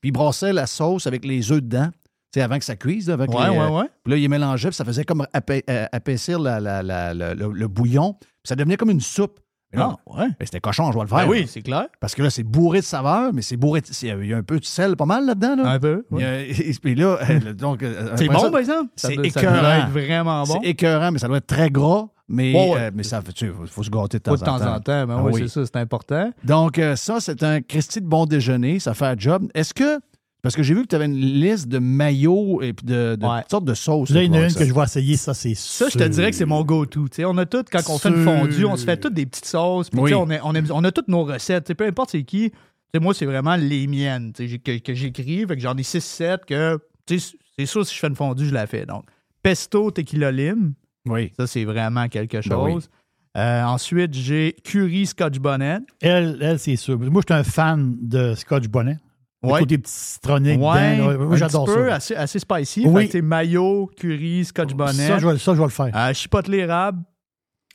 puis 0.00 0.08
il 0.10 0.12
brassait 0.12 0.52
la 0.52 0.66
sauce 0.66 1.06
avec 1.06 1.24
les 1.24 1.50
œufs 1.52 1.62
dedans. 1.62 1.88
tu 2.32 2.38
sais, 2.38 2.42
avant 2.42 2.58
que 2.58 2.64
ça 2.64 2.76
cuise, 2.76 3.08
là, 3.08 3.14
avec 3.14 3.30
Ouais, 3.30 3.44
les, 3.44 3.50
ouais, 3.50 3.58
euh, 3.58 3.68
ouais. 3.70 3.86
Puis 4.04 4.12
là, 4.12 4.16
il 4.18 4.28
mélangeait, 4.28 4.68
puis 4.68 4.76
ça 4.76 4.84
faisait 4.84 5.04
comme 5.04 5.26
euh, 5.34 5.86
épaissir 5.92 6.38
la- 6.38 6.60
la- 6.60 6.82
la- 6.82 7.12
la- 7.14 7.34
le, 7.34 7.50
le 7.50 7.68
bouillon. 7.68 8.14
Puis 8.20 8.28
ça 8.44 8.54
devenait 8.54 8.76
comme 8.76 8.90
une 8.90 9.00
soupe. 9.00 9.40
Là, 9.72 9.96
Ah, 10.06 10.18
ouais. 10.18 10.26
c'était 10.42 10.58
cochon, 10.58 10.90
je 10.90 10.96
vais 10.98 11.02
le 11.04 11.08
faire. 11.08 11.18
Ben 11.18 11.24
là. 11.24 11.30
oui, 11.30 11.46
c'est 11.48 11.62
clair. 11.62 11.86
Parce 12.00 12.14
que 12.16 12.22
là, 12.24 12.30
c'est 12.30 12.42
bourré 12.42 12.80
de 12.80 12.84
saveurs, 12.84 13.32
mais 13.32 13.40
c'est 13.42 13.56
bourré. 13.56 13.80
de- 13.80 13.86
c'est- 13.86 14.08
Il 14.08 14.26
y 14.26 14.34
a 14.34 14.36
un 14.36 14.42
peu 14.42 14.58
de 14.58 14.64
sel, 14.64 14.96
pas 14.96 15.06
mal 15.06 15.26
là-dedans. 15.26 15.54
Là. 15.62 15.70
Un 15.70 15.78
peu. 15.78 16.04
A- 16.12 16.40
et 16.40 16.72
puis 16.82 16.94
là, 16.96 17.18
donc. 17.56 17.82
euh, 17.84 18.14
C'est 18.16 18.26
bon, 18.26 18.38
ça, 18.40 18.50
par 18.50 18.58
exemple? 18.60 18.90
C'est 18.96 19.14
doit- 19.14 19.30
ça 19.30 19.40
écœurant. 19.40 19.58
doit 19.60 19.76
être 19.78 19.90
vraiment 19.90 20.42
bon. 20.44 20.58
C'est 20.60 20.68
écœurant, 20.70 21.12
mais 21.12 21.18
ça 21.20 21.28
doit 21.28 21.36
être 21.38 21.46
très 21.46 21.70
gras. 21.70 22.08
Mais, 22.32 22.54
Ouais, 22.54 22.70
ouais. 22.70 22.80
euh, 22.80 22.90
mais 22.94 23.02
ça, 23.02 23.20
tu 23.34 23.48
faut, 23.48 23.66
faut 23.66 23.82
se 23.82 23.90
gâter 23.90 24.18
de 24.18 24.22
temps, 24.22 24.34
de 24.34 24.38
temps 24.38 24.54
en 24.56 24.78
temps. 24.80 25.06
Ben 25.06 25.16
Ah 25.18 25.22
oui, 25.24 25.32
oui. 25.34 25.40
c'est 25.42 25.48
ça, 25.48 25.66
c'est 25.66 25.76
important. 25.76 26.30
Donc, 26.44 26.78
euh, 26.78 26.94
ça, 26.96 27.18
c'est 27.20 27.42
un 27.42 27.60
Christy 27.60 28.00
de 28.00 28.06
bon 28.06 28.24
déjeuner. 28.24 28.78
Ça 28.78 28.94
fait 28.94 29.06
un 29.06 29.16
job. 29.18 29.48
Est-ce 29.54 29.74
que. 29.74 29.98
Parce 30.42 30.56
que 30.56 30.62
j'ai 30.62 30.72
vu 30.72 30.82
que 30.82 30.86
tu 30.86 30.94
avais 30.96 31.04
une 31.04 31.18
liste 31.18 31.68
de 31.68 31.78
maillots 31.78 32.62
et 32.62 32.72
puis 32.72 32.86
de, 32.86 33.14
de 33.16 33.26
Ouais. 33.26 33.40
toutes 33.42 33.50
sortes 33.50 33.64
de 33.66 33.74
sauces. 33.74 34.08
Là, 34.08 34.22
il 34.22 34.28
y 34.32 34.38
en 34.38 34.40
a 34.40 34.44
une 34.44 34.48
ça. 34.50 34.60
que 34.60 34.64
je 34.64 34.72
vais 34.72 34.82
essayer, 34.84 35.16
ça, 35.18 35.34
c'est 35.34 35.54
Ça, 35.54 35.88
je 35.90 35.98
te 35.98 36.04
dirais 36.04 36.30
que 36.30 36.36
c'est 36.36 36.46
mon 36.46 36.62
go-to. 36.64 37.08
Tu 37.08 37.16
sais, 37.16 37.24
On 37.26 37.36
a 37.36 37.44
tout, 37.44 37.62
quand 37.70 37.82
on 37.90 37.98
fait 37.98 38.08
une 38.08 38.24
fondue, 38.24 38.64
on 38.64 38.76
se 38.76 38.86
fait 38.86 38.96
toutes 38.96 39.12
des 39.12 39.26
petites 39.26 39.44
sauces. 39.44 39.90
Puis, 39.90 40.00
Oui. 40.00 40.14
on, 40.14 40.30
est- 40.30 40.40
on, 40.42 40.84
a 40.84 40.92
toutes 40.92 41.08
nos 41.08 41.24
recettes. 41.24 41.64
Tu 41.64 41.68
sais, 41.72 41.74
Peu 41.74 41.84
importe 41.84 42.10
c'est 42.12 42.22
qui. 42.22 42.52
Moi, 42.98 43.12
c'est 43.12 43.26
vraiment 43.26 43.54
les 43.56 43.86
miennes 43.86 44.32
que, 44.32 44.78
que 44.78 44.94
j'écris. 44.94 45.44
Fait 45.46 45.56
que 45.56 45.60
j'en 45.60 45.76
ai 45.76 45.82
6-7 45.82 46.38
que. 46.46 46.78
C'est 47.06 47.66
sûr, 47.66 47.84
si 47.84 47.94
je 47.94 48.00
fais 48.00 48.06
une 48.06 48.16
fondue, 48.16 48.46
je 48.46 48.54
la 48.54 48.66
fais. 48.66 48.86
Donc, 48.86 49.04
pesto, 49.42 49.90
tequila 49.90 50.30
lime. 50.32 50.72
Oui. 51.06 51.32
Ça, 51.38 51.46
c'est 51.46 51.64
vraiment 51.64 52.08
quelque 52.08 52.46
Ben 52.48 52.56
oui. 52.58 52.72
chose. 52.72 52.90
Euh, 53.36 53.62
ensuite, 53.62 54.12
j'ai 54.14 54.56
curry 54.64 55.06
scotch 55.06 55.38
bonnet. 55.38 55.78
Elle, 56.00 56.38
elle 56.40 56.58
c'est 56.58 56.76
sûr. 56.76 56.98
Moi, 56.98 57.22
je 57.28 57.32
suis 57.34 57.40
un 57.40 57.44
fan 57.44 57.96
de 58.00 58.34
Scotch 58.34 58.66
Bonnet. 58.68 58.98
Le 59.42 59.48
Ouais. 59.50 59.60
côté 59.60 59.78
petit 59.78 59.92
citronné 59.92 60.56
Ouais. 60.56 60.96
Moi, 60.98 61.14
un 61.14 61.36
j'adore 61.36 61.64
petit 61.64 61.74
peu, 61.74 61.88
ça. 61.88 61.94
Assez, 61.94 62.14
assez 62.16 62.38
spicy. 62.40 62.86
Oui. 62.86 63.08
Sais, 63.08 63.22
mayo, 63.22 63.88
curry, 63.96 64.44
scotch 64.44 64.74
bonnet. 64.74 65.06
Ça, 65.06 65.18
je 65.18 65.26
vais, 65.28 65.38
ça, 65.38 65.54
je 65.54 65.58
vais 65.58 65.64
le 65.64 65.70
faire. 65.70 65.90
Euh, 65.96 66.12
chipotle 66.12 66.54
érable, 66.54 67.02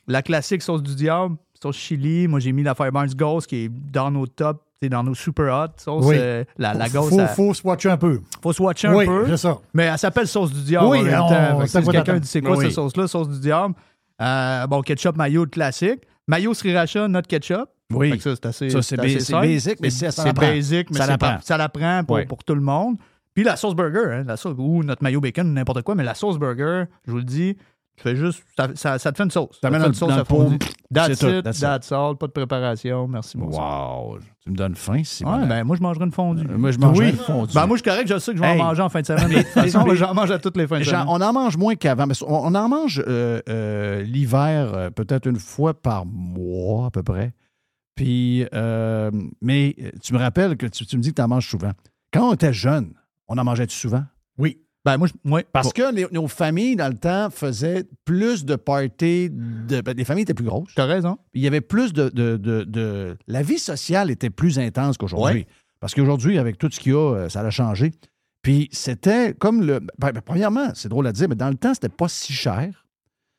la 0.06 0.22
classique 0.22 0.62
sauce 0.62 0.82
du 0.82 0.94
diable, 0.94 1.36
sauce 1.60 1.76
chili. 1.76 2.28
Moi, 2.28 2.38
j'ai 2.38 2.52
mis 2.52 2.62
la 2.62 2.74
Fireburns 2.74 3.14
Ghost 3.16 3.48
qui 3.48 3.64
est 3.64 3.68
dans 3.68 4.10
nos 4.12 4.26
top, 4.26 4.62
c'est 4.62 4.65
dans 4.82 5.02
nos 5.02 5.14
super 5.14 5.52
hot. 5.52 5.72
Sauce, 5.78 6.04
Oui. 6.06 6.16
euh, 6.18 6.44
la, 6.58 6.74
la 6.74 6.88
Ghost, 6.88 7.10
faut, 7.10 7.26
faut 7.34 7.54
se 7.54 7.66
watcher 7.66 7.90
un 7.90 7.96
peu. 7.96 8.20
faut 8.42 8.52
se 8.52 8.62
watcher 8.62 8.88
un 8.88 8.94
oui, 8.94 9.06
peu. 9.06 9.26
c'est 9.28 9.36
ça. 9.38 9.58
Mais 9.74 9.84
elle 9.84 9.98
s'appelle 9.98 10.28
sauce 10.28 10.52
du 10.52 10.62
diable 10.62 10.86
Oui, 10.86 10.98
on- 11.00 11.66
si 11.66 11.82
quelqu'un 11.82 12.18
dit 12.18 12.28
c'est 12.28 12.42
quoi 12.42 12.56
Oui. 12.56 12.66
cette 12.66 12.74
sauce-là, 12.74 13.06
sauce 13.08 13.28
du 13.28 13.40
diable? 13.40 13.74
Euh, 14.20 14.66
bon, 14.66 14.82
ketchup, 14.82 15.16
mayo, 15.16 15.44
le 15.44 15.50
classique. 15.50 16.02
Mayo 16.28 16.54
sriracha, 16.54 17.08
notre 17.08 17.28
ketchup. 17.28 17.68
Oui. 17.92 18.18
Ça, 18.20 18.34
c'est 18.34 18.46
assez, 18.46 18.70
Ça, 18.70 18.82
c'est 18.82 18.98
assez 18.98 19.14
ba- 19.14 19.20
c'est 19.20 19.24
simple. 19.32 19.46
basic, 19.46 19.78
mais 19.80 19.90
ça- 19.90 20.10
ça 20.10 20.22
c'est 20.22 20.28
l'apprend. 20.28 20.46
basic, 20.46 20.90
mais 20.90 20.98
Ça 20.98 21.06
l'apprend. 21.06 21.34
pas- 21.36 21.40
ça 21.42 22.04
pour, 22.06 22.16
Oui. 22.16 22.26
pour 22.26 22.42
tout 22.44 22.54
le 22.54 22.60
monde. 22.60 22.96
Puis 23.34 23.44
la 23.44 23.54
sauce 23.56 23.74
burger, 23.76 24.12
hein, 24.12 24.24
la 24.26 24.36
sauce, 24.36 24.54
ou 24.58 24.82
notre 24.82 25.02
mayo 25.02 25.20
bacon, 25.20 25.52
n'importe 25.52 25.82
quoi, 25.82 25.94
mais 25.94 26.02
la 26.04 26.14
sauce 26.14 26.38
burger, 26.38 26.84
je 27.06 27.10
vous 27.12 27.18
le 27.18 27.22
dis, 27.24 27.56
tu 27.96 28.02
fais 28.02 28.14
juste, 28.16 28.42
ça, 28.56 28.68
ça- 28.74 28.98
ça 28.98 29.12
te 29.12 29.16
fait 29.16 29.24
une 29.24 29.30
sauce. 29.30 29.58
Ça 29.60 29.70
te 29.70 29.78
fait 29.78 29.86
une 29.86 29.94
sauce 29.94 30.12
à 30.12 30.24
fondue. 30.24 30.58
That's 30.92 31.20
it, 31.22 31.42
that's 31.44 31.60
that's, 31.60 31.90
all, 31.92 32.16
pas 32.16 32.26
de 32.26 32.32
préparation, 32.32 33.08
merci 33.08 33.36
beaucoup. 33.36 33.56
Wow. 33.56 34.18
Tu 34.44 34.50
me 34.50 34.56
donnes 34.56 34.74
faim, 34.76 35.02
si 35.02 35.24
Ouais, 35.24 35.46
ben 35.46 35.64
moi 35.64 35.76
je 35.76 35.82
mangerai 35.82 36.04
une 36.04 36.12
fondue. 36.12 36.46
Moi, 36.46 36.70
je 36.70 36.78
mangerais 36.78 37.06
Oui. 37.06 37.10
une 37.12 37.16
fondue. 37.16 37.54
Ben 37.54 37.66
moi 37.66 37.76
je 37.76 37.82
suis 37.82 37.90
correct, 37.90 38.06
je 38.08 38.18
sais 38.18 38.30
que 38.32 38.36
je 38.38 38.42
vais 38.42 38.48
Hey. 38.54 38.60
en 38.60 38.64
manger 38.64 38.82
en 38.82 38.88
fin 38.88 39.00
de 39.00 39.06
semaine. 39.06 39.28
De 39.28 39.34
toute 39.36 39.46
façon, 39.48 39.84
mais- 39.84 39.96
j'en 39.96 40.14
mange 40.14 40.30
à 40.30 40.38
toutes 40.38 40.56
les 40.56 40.66
fins 40.66 40.78
de 40.78 40.84
semaine. 40.84 41.04
on 41.08 41.20
en 41.20 41.32
mange 41.32 41.56
moins 41.56 41.74
qu'avant. 41.74 42.06
mais 42.06 42.14
On 42.26 42.54
en 42.54 42.68
mange 42.68 43.02
euh, 43.06 43.40
euh, 43.48 44.02
l'hiver 44.02 44.72
euh, 44.74 44.90
peut-être 44.90 45.26
une 45.26 45.38
fois 45.40 45.74
par 45.74 46.06
mois 46.06 46.86
à 46.86 46.90
peu 46.90 47.02
près. 47.02 47.32
Puis, 47.94 48.46
euh, 48.52 49.10
mais 49.40 49.74
euh, 49.82 49.90
tu 50.02 50.12
me 50.12 50.18
rappelles 50.18 50.56
que 50.56 50.66
tu, 50.66 50.84
tu 50.84 50.96
me 50.98 51.02
dis 51.02 51.10
que 51.10 51.14
tu 51.14 51.22
en 51.22 51.28
manges 51.28 51.48
souvent. 51.48 51.72
Quand 52.12 52.28
on 52.30 52.34
était 52.34 52.52
jeune, 52.52 52.92
on 53.26 53.38
en 53.38 53.44
mangeait-tu 53.44 53.74
souvent? 53.74 54.04
Oui. 54.38 54.58
Ben 54.86 54.96
moi, 54.98 55.08
je- 55.08 55.30
ouais. 55.30 55.44
Parce 55.52 55.72
que 55.72 55.92
les- 55.92 56.06
nos 56.12 56.28
familles, 56.28 56.76
dans 56.76 56.88
le 56.88 56.96
temps, 56.96 57.28
faisaient 57.30 57.84
plus 58.04 58.44
de 58.44 58.54
parties. 58.56 59.28
De, 59.30 59.80
ben, 59.80 59.94
les 59.96 60.04
familles 60.04 60.22
étaient 60.22 60.32
plus 60.32 60.44
grosses. 60.44 60.72
T'as 60.76 60.86
raison. 60.86 61.18
Il 61.34 61.42
y 61.42 61.46
avait 61.48 61.60
plus 61.60 61.92
de, 61.92 62.08
de- 62.08 62.36
de- 62.36 62.62
de- 62.62 63.16
La 63.26 63.42
vie 63.42 63.58
sociale 63.58 64.10
était 64.12 64.30
plus 64.30 64.58
intense 64.60 64.96
qu'aujourd'hui. 64.96 65.40
Ouais. 65.40 65.46
Parce 65.80 65.92
qu'aujourd'hui, 65.94 66.38
avec 66.38 66.56
tout 66.56 66.70
ce 66.70 66.78
qu'il 66.80 66.92
y 66.92 66.94
a, 66.94 66.98
euh, 67.14 67.28
ça 67.28 67.40
a 67.40 67.50
changé. 67.50 67.92
Puis 68.42 68.68
c'était 68.70 69.34
comme 69.34 69.62
le. 69.66 69.80
ben, 69.98 70.12
premièrement, 70.24 70.68
c'est 70.74 70.88
drôle 70.88 71.08
à 71.08 71.12
dire, 71.12 71.28
mais 71.28 71.34
dans 71.34 71.48
le 71.50 71.56
temps, 71.56 71.74
c'était 71.74 71.88
pas 71.88 72.06
si 72.08 72.32
cher. 72.32 72.85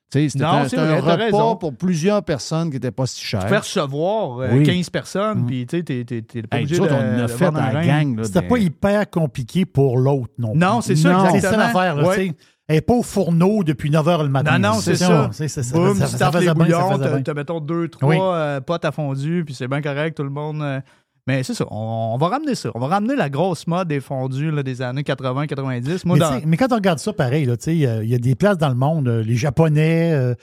C'était 0.10 0.40
Non, 0.40 0.48
un, 0.48 0.64
vrai, 0.64 1.00
repas 1.00 1.16
raison. 1.18 1.56
pour 1.58 1.76
plusieurs 1.76 2.24
personnes 2.24 2.70
qui 2.70 2.76
n'étaient 2.78 2.92
pas 2.92 3.06
si 3.06 3.22
cher. 3.24 3.42
Tu 3.42 3.48
fais 3.50 3.58
recevoir 3.58 4.40
euh, 4.40 4.48
Oui. 4.54 4.64
15 4.64 4.90
personnes, 4.90 5.42
Mm. 5.42 5.46
puis 5.46 5.66
tu 5.68 5.78
sais, 5.78 5.84
t'es- 5.84 6.04
pas 6.44 6.58
Hey, 6.58 6.64
obligé 6.64 6.80
nous 6.82 6.88
de, 6.88 6.92
autres, 6.94 7.02
on 7.04 7.16
en 7.16 7.20
a 7.20 7.22
de 7.24 7.28
fait 7.28 7.46
un 7.46 7.52
rein. 7.52 7.86
gang. 7.86 8.24
C'était 8.24 8.42
des- 8.42 8.48
pas 8.48 8.58
hyper 8.58 9.10
compliqué 9.10 9.66
pour 9.66 9.98
l'autre 9.98 10.32
non 10.38 10.52
plus. 10.52 10.60
Non, 10.60 10.80
c'est 10.82 10.96
ça, 10.96 11.10
exactement. 11.12 11.32
C'est 11.34 11.42
ça 11.42 11.58
l'affaire. 11.58 11.96
là, 11.96 12.08
Ouais. 12.08 12.32
Elle 12.70 12.76
n'est 12.76 12.82
pas 12.82 12.94
au 12.96 13.04
fourneau 13.04 13.64
depuis 13.64 13.90
9 13.90 14.06
h 14.06 14.24
le 14.24 14.30
matin. 14.30 14.60
Non, 14.60 14.74
non, 14.74 14.80
c'est 14.80 14.96
ça. 14.96 15.30
C'est 15.32 15.48
ça. 15.48 15.64
ça- 15.64 15.74
Boum, 15.78 15.96
ça- 15.98 16.06
tu 16.08 16.18
ça 16.18 16.28
faisait 16.32 16.40
les 16.42 16.46
ça 16.48 16.54
bouillons, 16.54 16.98
faisait 17.00 17.34
mettons 17.34 17.60
deux, 17.62 17.88
trois 17.88 18.10
Oui. 18.10 18.18
euh, 18.22 18.60
potes 18.62 18.84
à 18.86 18.92
fondu, 18.92 19.44
puis 19.46 19.54
c'est 19.56 19.68
bien 19.70 19.82
correct, 19.82 20.16
tout 20.18 20.24
le 20.24 20.30
monde. 20.30 20.62
euh, 20.62 20.80
mais 21.28 21.44
c'est 21.44 21.54
ça, 21.54 21.66
on, 21.70 22.12
on 22.16 22.18
va 22.18 22.30
ramener 22.30 22.56
ça. 22.56 22.72
On 22.74 22.80
va 22.80 22.88
ramener 22.88 23.16
la 23.16 23.30
grosse 23.30 23.68
mode 23.68 23.90
des 23.90 24.00
fondus 24.00 24.50
là, 24.52 24.64
des 24.64 24.82
années 24.82 25.02
80-90. 25.04 26.02
Moi, 26.06 26.16
Mais, 26.16 26.20
dans... 26.20 26.42
mais 26.48 26.58
quand 26.58 26.72
on 26.72 26.76
regarde 26.76 27.00
ça, 27.00 27.14
pareil, 27.14 27.44
il 27.68 27.74
y 27.80 27.86
a- 27.86 28.02
il 28.04 28.10
y, 28.10 28.16
a 28.16 28.18
des 28.20 28.36
places 28.36 28.58
dans 28.58 28.70
le 28.70 28.76
monde, 28.76 29.08
euh, 29.08 29.22
les 29.24 29.36
Japonais, 29.36 30.14
euh, 30.14 30.34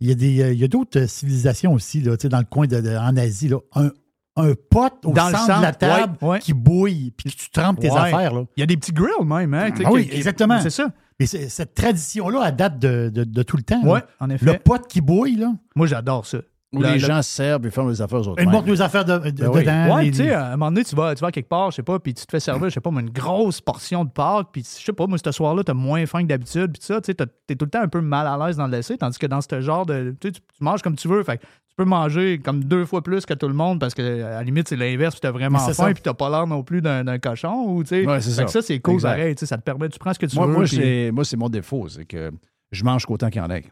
il 0.00 0.08
y 0.08 0.12
a 0.12 0.14
des, 0.14 0.42
euh, 0.42 0.52
il 0.52 0.58
y 0.60 0.64
a 0.64 0.68
d'autres 0.68 1.06
civilisations 1.08 1.72
aussi, 1.72 2.00
là, 2.02 2.16
dans 2.16 2.38
le 2.38 2.44
coin 2.44 2.66
de, 2.66 2.80
de- 2.80 2.96
en 2.96 3.16
Asie, 3.16 3.48
là, 3.48 3.58
un, 3.74 3.90
un 4.36 4.52
pot 4.70 4.92
au 5.04 5.12
Dans 5.12 5.28
le 5.30 5.34
centre, 5.34 5.56
de 5.58 5.62
la 5.62 5.72
table 5.72 6.14
ouais, 6.22 6.28
ouais. 6.28 6.38
qui 6.38 6.52
bouille, 6.52 7.10
puis 7.16 7.30
tu 7.30 7.50
trempes 7.50 7.80
tes 7.80 7.90
Ouais. 7.90 7.98
affaires. 7.98 8.32
Là. 8.34 8.44
Il 8.56 8.60
y 8.60 8.62
a 8.62 8.66
des 8.66 8.76
petits 8.76 8.92
grills 8.92 9.24
même, 9.26 9.52
hein? 9.54 9.70
Ah 9.84 9.88
oui, 9.90 10.06
qui- 10.08 10.16
exactement. 10.16 10.60
C'est 10.60 10.70
ça. 10.70 10.88
Mais 11.18 11.26
cette 11.26 11.74
tradition-là, 11.74 12.44
elle 12.46 12.54
date 12.54 12.78
de, 12.78 13.10
de- 13.12 13.24
de 13.24 13.42
tout 13.42 13.56
le 13.56 13.64
temps. 13.64 13.82
Ouais, 13.82 13.98
en 14.20 14.30
effet. 14.30 14.46
Le 14.46 14.58
pot 14.60 14.80
qui 14.86 15.00
bouille, 15.00 15.34
là. 15.34 15.52
Moi, 15.74 15.88
j'adore 15.88 16.24
ça. 16.26 16.38
Où 16.74 16.80
Le- 16.82 16.86
les 16.88 16.92
le- 16.94 16.98
gens 16.98 17.22
se 17.22 17.30
servent 17.30 17.64
et 17.66 17.70
font 17.70 17.88
les 17.88 18.02
affaires 18.02 18.18
aux 18.20 18.28
autres. 18.28 18.42
Ils 18.42 18.48
montent 18.48 18.66
nos 18.66 18.82
affaires 18.82 19.04
de, 19.04 19.30
de- 19.30 19.42
Ben 19.42 19.48
oui. 19.48 19.60
dedans. 19.62 19.94
Ouais, 19.96 20.04
les- 20.04 20.10
tu 20.10 20.16
sais, 20.18 20.32
à 20.32 20.48
un 20.48 20.50
moment 20.58 20.70
donné, 20.70 20.84
tu 20.84 20.94
vas, 20.94 21.14
tu 21.14 21.22
vas 21.22 21.32
quelque 21.32 21.48
part, 21.48 21.70
je 21.70 21.76
sais 21.76 21.82
pas, 21.82 21.98
puis 21.98 22.12
tu 22.12 22.26
te 22.26 22.30
fais 22.30 22.40
servir, 22.40 22.68
je 22.68 22.74
sais 22.74 22.80
pas, 22.82 22.90
mais 22.90 23.00
une 23.00 23.08
grosse 23.08 23.62
portion 23.62 24.04
de 24.04 24.10
pâtes, 24.10 24.48
puis 24.52 24.62
je 24.62 24.84
sais 24.84 24.92
pas, 24.92 25.06
moi, 25.06 25.16
ce 25.16 25.32
soir-là, 25.32 25.64
t'as 25.64 25.72
moins 25.72 26.04
faim 26.04 26.22
que 26.24 26.26
d'habitude, 26.28 26.72
puis 26.72 26.82
ça, 26.82 27.00
tu 27.00 27.06
sais, 27.06 27.14
t'es 27.46 27.56
tout 27.56 27.64
le 27.64 27.70
temps 27.70 27.80
un 27.80 27.88
peu 27.88 28.02
mal 28.02 28.26
à 28.26 28.36
l'aise 28.46 28.58
dans 28.58 28.66
le 28.66 28.72
laisser, 28.72 28.98
tandis 28.98 29.16
que 29.18 29.26
dans 29.26 29.40
ce 29.40 29.60
genre 29.62 29.86
de. 29.86 30.14
Tu 30.20 30.28
sais, 30.28 30.32
tu 30.32 30.40
manges 30.60 30.82
comme 30.82 30.94
tu 30.96 31.08
veux, 31.08 31.22
fait 31.24 31.38
que 31.38 31.42
tu 31.44 31.74
peux 31.74 31.86
manger 31.86 32.38
comme 32.38 32.62
deux 32.62 32.84
fois 32.84 33.02
plus 33.02 33.24
que 33.24 33.32
tout 33.32 33.48
le 33.48 33.54
monde 33.54 33.80
parce 33.80 33.94
que, 33.94 34.02
à 34.24 34.30
la 34.32 34.42
limite, 34.42 34.68
c'est 34.68 34.76
l'inverse, 34.76 35.14
puis 35.14 35.20
t'as 35.22 35.30
vraiment 35.30 35.58
faim, 35.60 35.72
ça. 35.72 35.84
puis 35.94 36.02
t'as 36.02 36.12
pas 36.12 36.28
l'air 36.28 36.46
non 36.46 36.62
plus 36.62 36.82
d'un 36.82 37.18
cochon, 37.18 37.64
ou 37.66 37.82
tu 37.82 37.88
sais. 37.88 38.06
Ouais, 38.06 38.20
c'est 38.20 38.32
Fait 38.32 38.44
que 38.44 38.50
ça. 38.50 38.60
ça, 38.60 38.66
c'est 38.66 38.78
cool, 38.80 39.00
pareil, 39.00 39.34
tu 39.36 39.40
sais, 39.40 39.46
ça 39.46 39.56
te 39.56 39.62
permet, 39.62 39.88
tu 39.88 39.98
prends 39.98 40.12
ce 40.12 40.18
que 40.18 40.26
tu 40.26 40.36
Moi, 40.36 40.46
veux. 40.48 40.52
moi, 40.52 40.64
moi, 41.12 41.24
c'est 41.24 41.36
mon 41.38 41.48
défaut, 41.48 41.88
c'est 41.88 42.04
que 42.04 42.30
je 42.72 42.84
mange 42.84 43.06
qu'autant 43.06 43.30
qu'il 43.30 43.40
y 43.40 43.44
en 43.44 43.48
ait. 43.50 43.64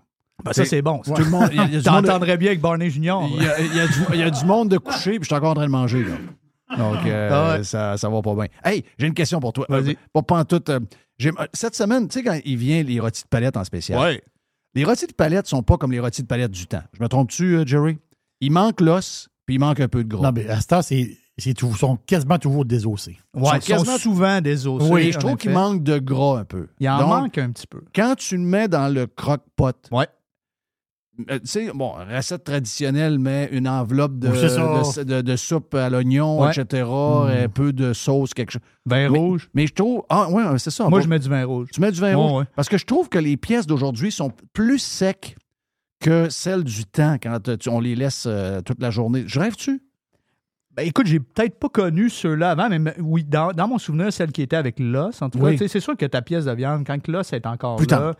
Ben, 0.44 0.52
ça, 0.52 0.64
c'est 0.64 0.82
bon. 0.82 1.02
ça. 1.02 1.14
Tout 1.14 1.22
le 1.24 1.30
monde, 1.30 1.50
T'entendrais 1.82 2.36
bien 2.36 2.48
avec 2.50 2.60
Barney 2.60 2.90
Junior. 2.90 3.26
il 3.36 3.42
y 3.42 3.46
a- 3.48 3.60
il 3.60 3.74
y 3.74 3.80
a 3.80 3.86
du- 3.86 3.94
il 4.14 4.20
y 4.20 4.22
a 4.22 4.30
du 4.30 4.44
monde 4.44 4.68
de 4.68 4.78
coucher, 4.78 5.12
puis 5.12 5.20
je 5.22 5.26
suis 5.26 5.34
encore 5.34 5.50
en 5.50 5.54
train 5.54 5.66
de 5.66 5.70
manger. 5.70 6.04
Là. 6.04 6.76
Donc, 6.76 7.06
euh, 7.06 7.30
Ah 7.32 7.56
ouais. 7.58 7.64
ça, 7.64 7.96
ça 7.96 8.08
va 8.08 8.20
pas 8.22 8.34
bien. 8.34 8.46
Hey, 8.64 8.84
j'ai 8.98 9.06
une 9.06 9.14
question 9.14 9.40
pour 9.40 9.52
toi. 9.52 9.66
Vas-y. 9.68 9.90
Euh, 9.92 9.94
Pas 10.12 10.22
pantoute. 10.22 10.68
euh, 10.68 10.80
euh, 11.24 11.30
cette 11.52 11.74
semaine, 11.74 12.08
tu 12.08 12.18
sais, 12.18 12.24
quand 12.24 12.38
il 12.44 12.56
vient 12.56 12.82
les 12.82 13.00
rôtis 13.00 13.22
de 13.22 13.28
palette 13.28 13.56
en 13.56 13.64
spécial, 13.64 13.98
Ouais. 13.98 14.22
les 14.74 14.84
rôtis 14.84 15.06
de 15.06 15.12
palette 15.12 15.46
sont 15.46 15.62
pas 15.62 15.76
comme 15.78 15.92
les 15.92 16.00
rôtis 16.00 16.22
de 16.22 16.26
palette 16.26 16.50
du 16.50 16.66
temps. 16.66 16.82
Je 16.92 17.02
me 17.02 17.08
trompe-tu, 17.08 17.56
euh, 17.56 17.64
Jerry? 17.66 17.98
Il 18.40 18.52
manque 18.52 18.80
l'os, 18.80 19.28
puis 19.46 19.54
il 19.56 19.58
manque 19.58 19.80
un 19.80 19.88
peu 19.88 20.04
de 20.04 20.08
gras. 20.08 20.22
Non, 20.24 20.32
mais 20.34 20.48
à 20.48 20.60
ce 20.60 20.66
temps, 20.66 20.82
c'est, 20.82 21.16
ils 21.44 21.54
sont 21.78 21.96
quasiment 22.04 22.38
toujours 22.38 22.64
désossés. 22.64 23.16
Ouais, 23.32 23.42
Ils 23.56 23.62
sont 23.62 23.72
quasiment- 23.74 23.98
souvent 23.98 24.40
désossés. 24.40 24.90
Oui, 24.90 25.12
je 25.12 25.18
trouve 25.18 25.36
qu'il 25.36 25.52
manque 25.52 25.82
de 25.84 25.98
gras 25.98 26.40
un 26.40 26.44
peu. 26.44 26.66
Il 26.80 26.88
en 26.90 26.98
Donc, 26.98 27.08
manque 27.08 27.38
un 27.38 27.50
petit 27.52 27.66
peu. 27.68 27.80
Quand 27.94 28.14
tu 28.16 28.36
le 28.36 28.42
mets 28.42 28.68
dans 28.68 28.92
le 28.92 29.06
croque-pot, 29.06 29.76
Ouais. 29.92 30.06
Euh, 31.30 31.38
tu 31.38 31.46
sais, 31.46 31.70
bon, 31.74 31.92
recette 31.92 32.44
traditionnelle, 32.44 33.18
mais 33.18 33.48
une 33.52 33.68
enveloppe 33.68 34.18
de, 34.18 34.28
Oui, 34.28 34.38
de, 34.40 35.02
de- 35.04 35.20
de 35.22 35.36
soupe 35.36 35.74
à 35.74 35.88
l'oignon, 35.90 36.40
Ouais. 36.42 36.50
etc., 36.56 36.84
un 36.88 37.48
peu 37.48 37.72
de 37.72 37.92
sauce, 37.92 38.34
quelque 38.34 38.52
chose. 38.52 38.62
Vin 38.84 39.08
Mais- 39.10 39.18
rouge? 39.18 39.48
Mais 39.54 39.66
je 39.66 39.74
trouve. 39.74 40.02
Ah, 40.08 40.30
ouais, 40.30 40.44
c'est 40.58 40.70
ça. 40.70 40.84
Moi, 40.88 40.98
Bon, 40.98 41.04
je 41.04 41.08
mets 41.08 41.18
du 41.18 41.28
vin 41.28 41.44
rouge. 41.44 41.68
Tu 41.72 41.80
mets 41.80 41.92
du 41.92 42.00
vin 42.00 42.14
rouge? 42.16 42.32
ouais. 42.40 42.44
Parce 42.54 42.68
que 42.68 42.78
je 42.78 42.84
trouve 42.84 43.08
que 43.08 43.18
les 43.18 43.36
pièces 43.36 43.66
d'aujourd'hui 43.66 44.10
sont 44.12 44.30
plus 44.52 44.78
secs 44.78 45.36
que 46.00 46.28
celles 46.28 46.64
du 46.64 46.84
temps 46.84 47.16
quand 47.22 47.56
tu- 47.58 47.68
on 47.68 47.80
les 47.80 47.94
laisse 47.96 48.24
euh, 48.26 48.60
toute 48.60 48.80
la 48.82 48.90
journée. 48.90 49.24
Je 49.26 49.40
rêve-tu? 49.40 49.80
Ben, 50.76 50.86
écoute, 50.86 51.06
j'ai 51.06 51.20
peut-être 51.20 51.58
pas 51.58 51.70
connu 51.70 52.10
ceux-là 52.10 52.50
avant, 52.50 52.68
mais 52.68 52.92
oui, 53.00 53.24
dans, 53.24 53.52
dans 53.52 53.66
mon 53.66 53.78
souvenir, 53.78 54.12
celle 54.12 54.30
qui 54.30 54.42
était 54.42 54.56
avec 54.56 54.78
l'os, 54.78 55.22
en 55.22 55.30
tout 55.30 55.38
cas, 55.38 55.46
Oui. 55.46 55.56
c'est 55.68 55.80
sûr 55.80 55.96
que 55.96 56.04
ta 56.04 56.20
pièce 56.20 56.44
de 56.44 56.52
viande, 56.52 56.84
quand 56.86 57.08
l'os 57.08 57.32
est 57.32 57.46
encore 57.46 57.76
Plus 57.76 57.86
là, 57.86 58.12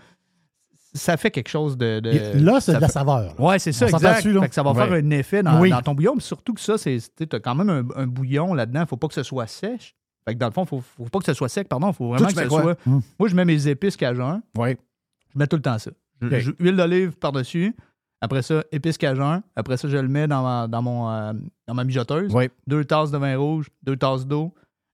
ça 0.97 1.17
fait 1.17 1.31
quelque 1.31 1.49
chose 1.49 1.77
de. 1.77 2.01
de- 2.01 2.11
Là, 2.45 2.61
c'est 2.61 2.73
ça 2.73 2.79
de 2.79 2.81
la 2.83 2.87
fait- 2.89 2.93
saveur. 2.93 3.21
là. 3.21 3.35
Ouais, 3.39 3.59
c'est 3.59 3.73
ça, 3.73 3.87
On 3.87 3.89
s'entend 3.89 3.99
exact. 4.09 4.17
dessus, 4.17 4.33
là? 4.33 4.41
Fait 4.43 4.49
que 4.49 4.55
ça 4.55 4.63
va 4.63 4.73
Ouais. 4.73 4.85
faire 4.87 4.93
un 4.93 5.11
effet 5.11 5.43
dans, 5.43 5.61
Oui. 5.61 5.71
dans 5.71 5.83
ton 5.83 5.95
bouillon. 5.95 6.15
mais 6.15 6.21
surtout 6.21 6.55
que 6.55 6.61
ça, 6.61 6.77
c'est 6.79 6.99
tu 7.17 7.27
as 7.37 7.41
quand 7.41 7.55
même 7.55 7.71
un, 7.71 8.03
un 8.03 8.07
bouillon 8.07 8.55
là-dedans. 8.55 8.85
faut 8.87 8.97
pas 8.97 9.09
que 9.09 9.15
ce 9.15 9.23
soit 9.23 9.47
sèche. 9.47 9.95
Fait 10.27 10.35
que 10.35 10.39
dans 10.41 10.47
le 10.47 10.53
fond, 10.53 10.65
faut, 10.65 10.81
faut 10.81 11.05
pas 11.05 11.19
que 11.21 11.25
ce 11.25 11.35
soit 11.35 11.49
sec, 11.49 11.69
pardon. 11.69 11.93
faut 11.93 12.09
vraiment 12.09 12.27
que 12.29 12.35
ce 12.35 12.49
quoi? 12.49 12.63
soit. 12.63 12.77
Hum. 12.87 13.01
Moi, 13.19 13.29
je 13.29 13.37
mets 13.37 13.45
mes 13.45 13.69
épices 13.69 13.97
cajun. 13.97 14.43
Oui. 14.59 14.77
Je 15.33 15.39
mets 15.39 15.47
tout 15.47 15.57
le 15.57 15.63
temps 15.63 15.79
ça. 15.79 15.91
Je- 16.21 16.27
Ok. 16.27 16.39
je- 16.39 16.51
huile 16.59 16.77
d'olive 16.77 17.13
par-dessus. 17.13 17.77
Après 18.21 18.43
ça, 18.43 18.65
épices 18.73 18.97
cajun. 18.99 19.43
Après 19.55 19.77
ça, 19.77 19.89
je 19.89 19.97
le 19.99 20.09
mets 20.09 20.27
dans 20.27 20.43
ma, 20.43 20.67
dans 20.67 20.83
mon, 20.83 21.11
euh, 21.11 21.33
dans 21.69 21.75
ma 21.75 21.85
mijoteuse. 21.85 22.35
Oui. 22.35 22.49
Deux 22.67 22.85
tasses 22.85 23.11
de 23.11 23.19
vin 23.19 23.37
rouge, 23.37 23.69
deux 23.83 23.97
tasses 23.97 24.27
d'eau, 24.27 24.53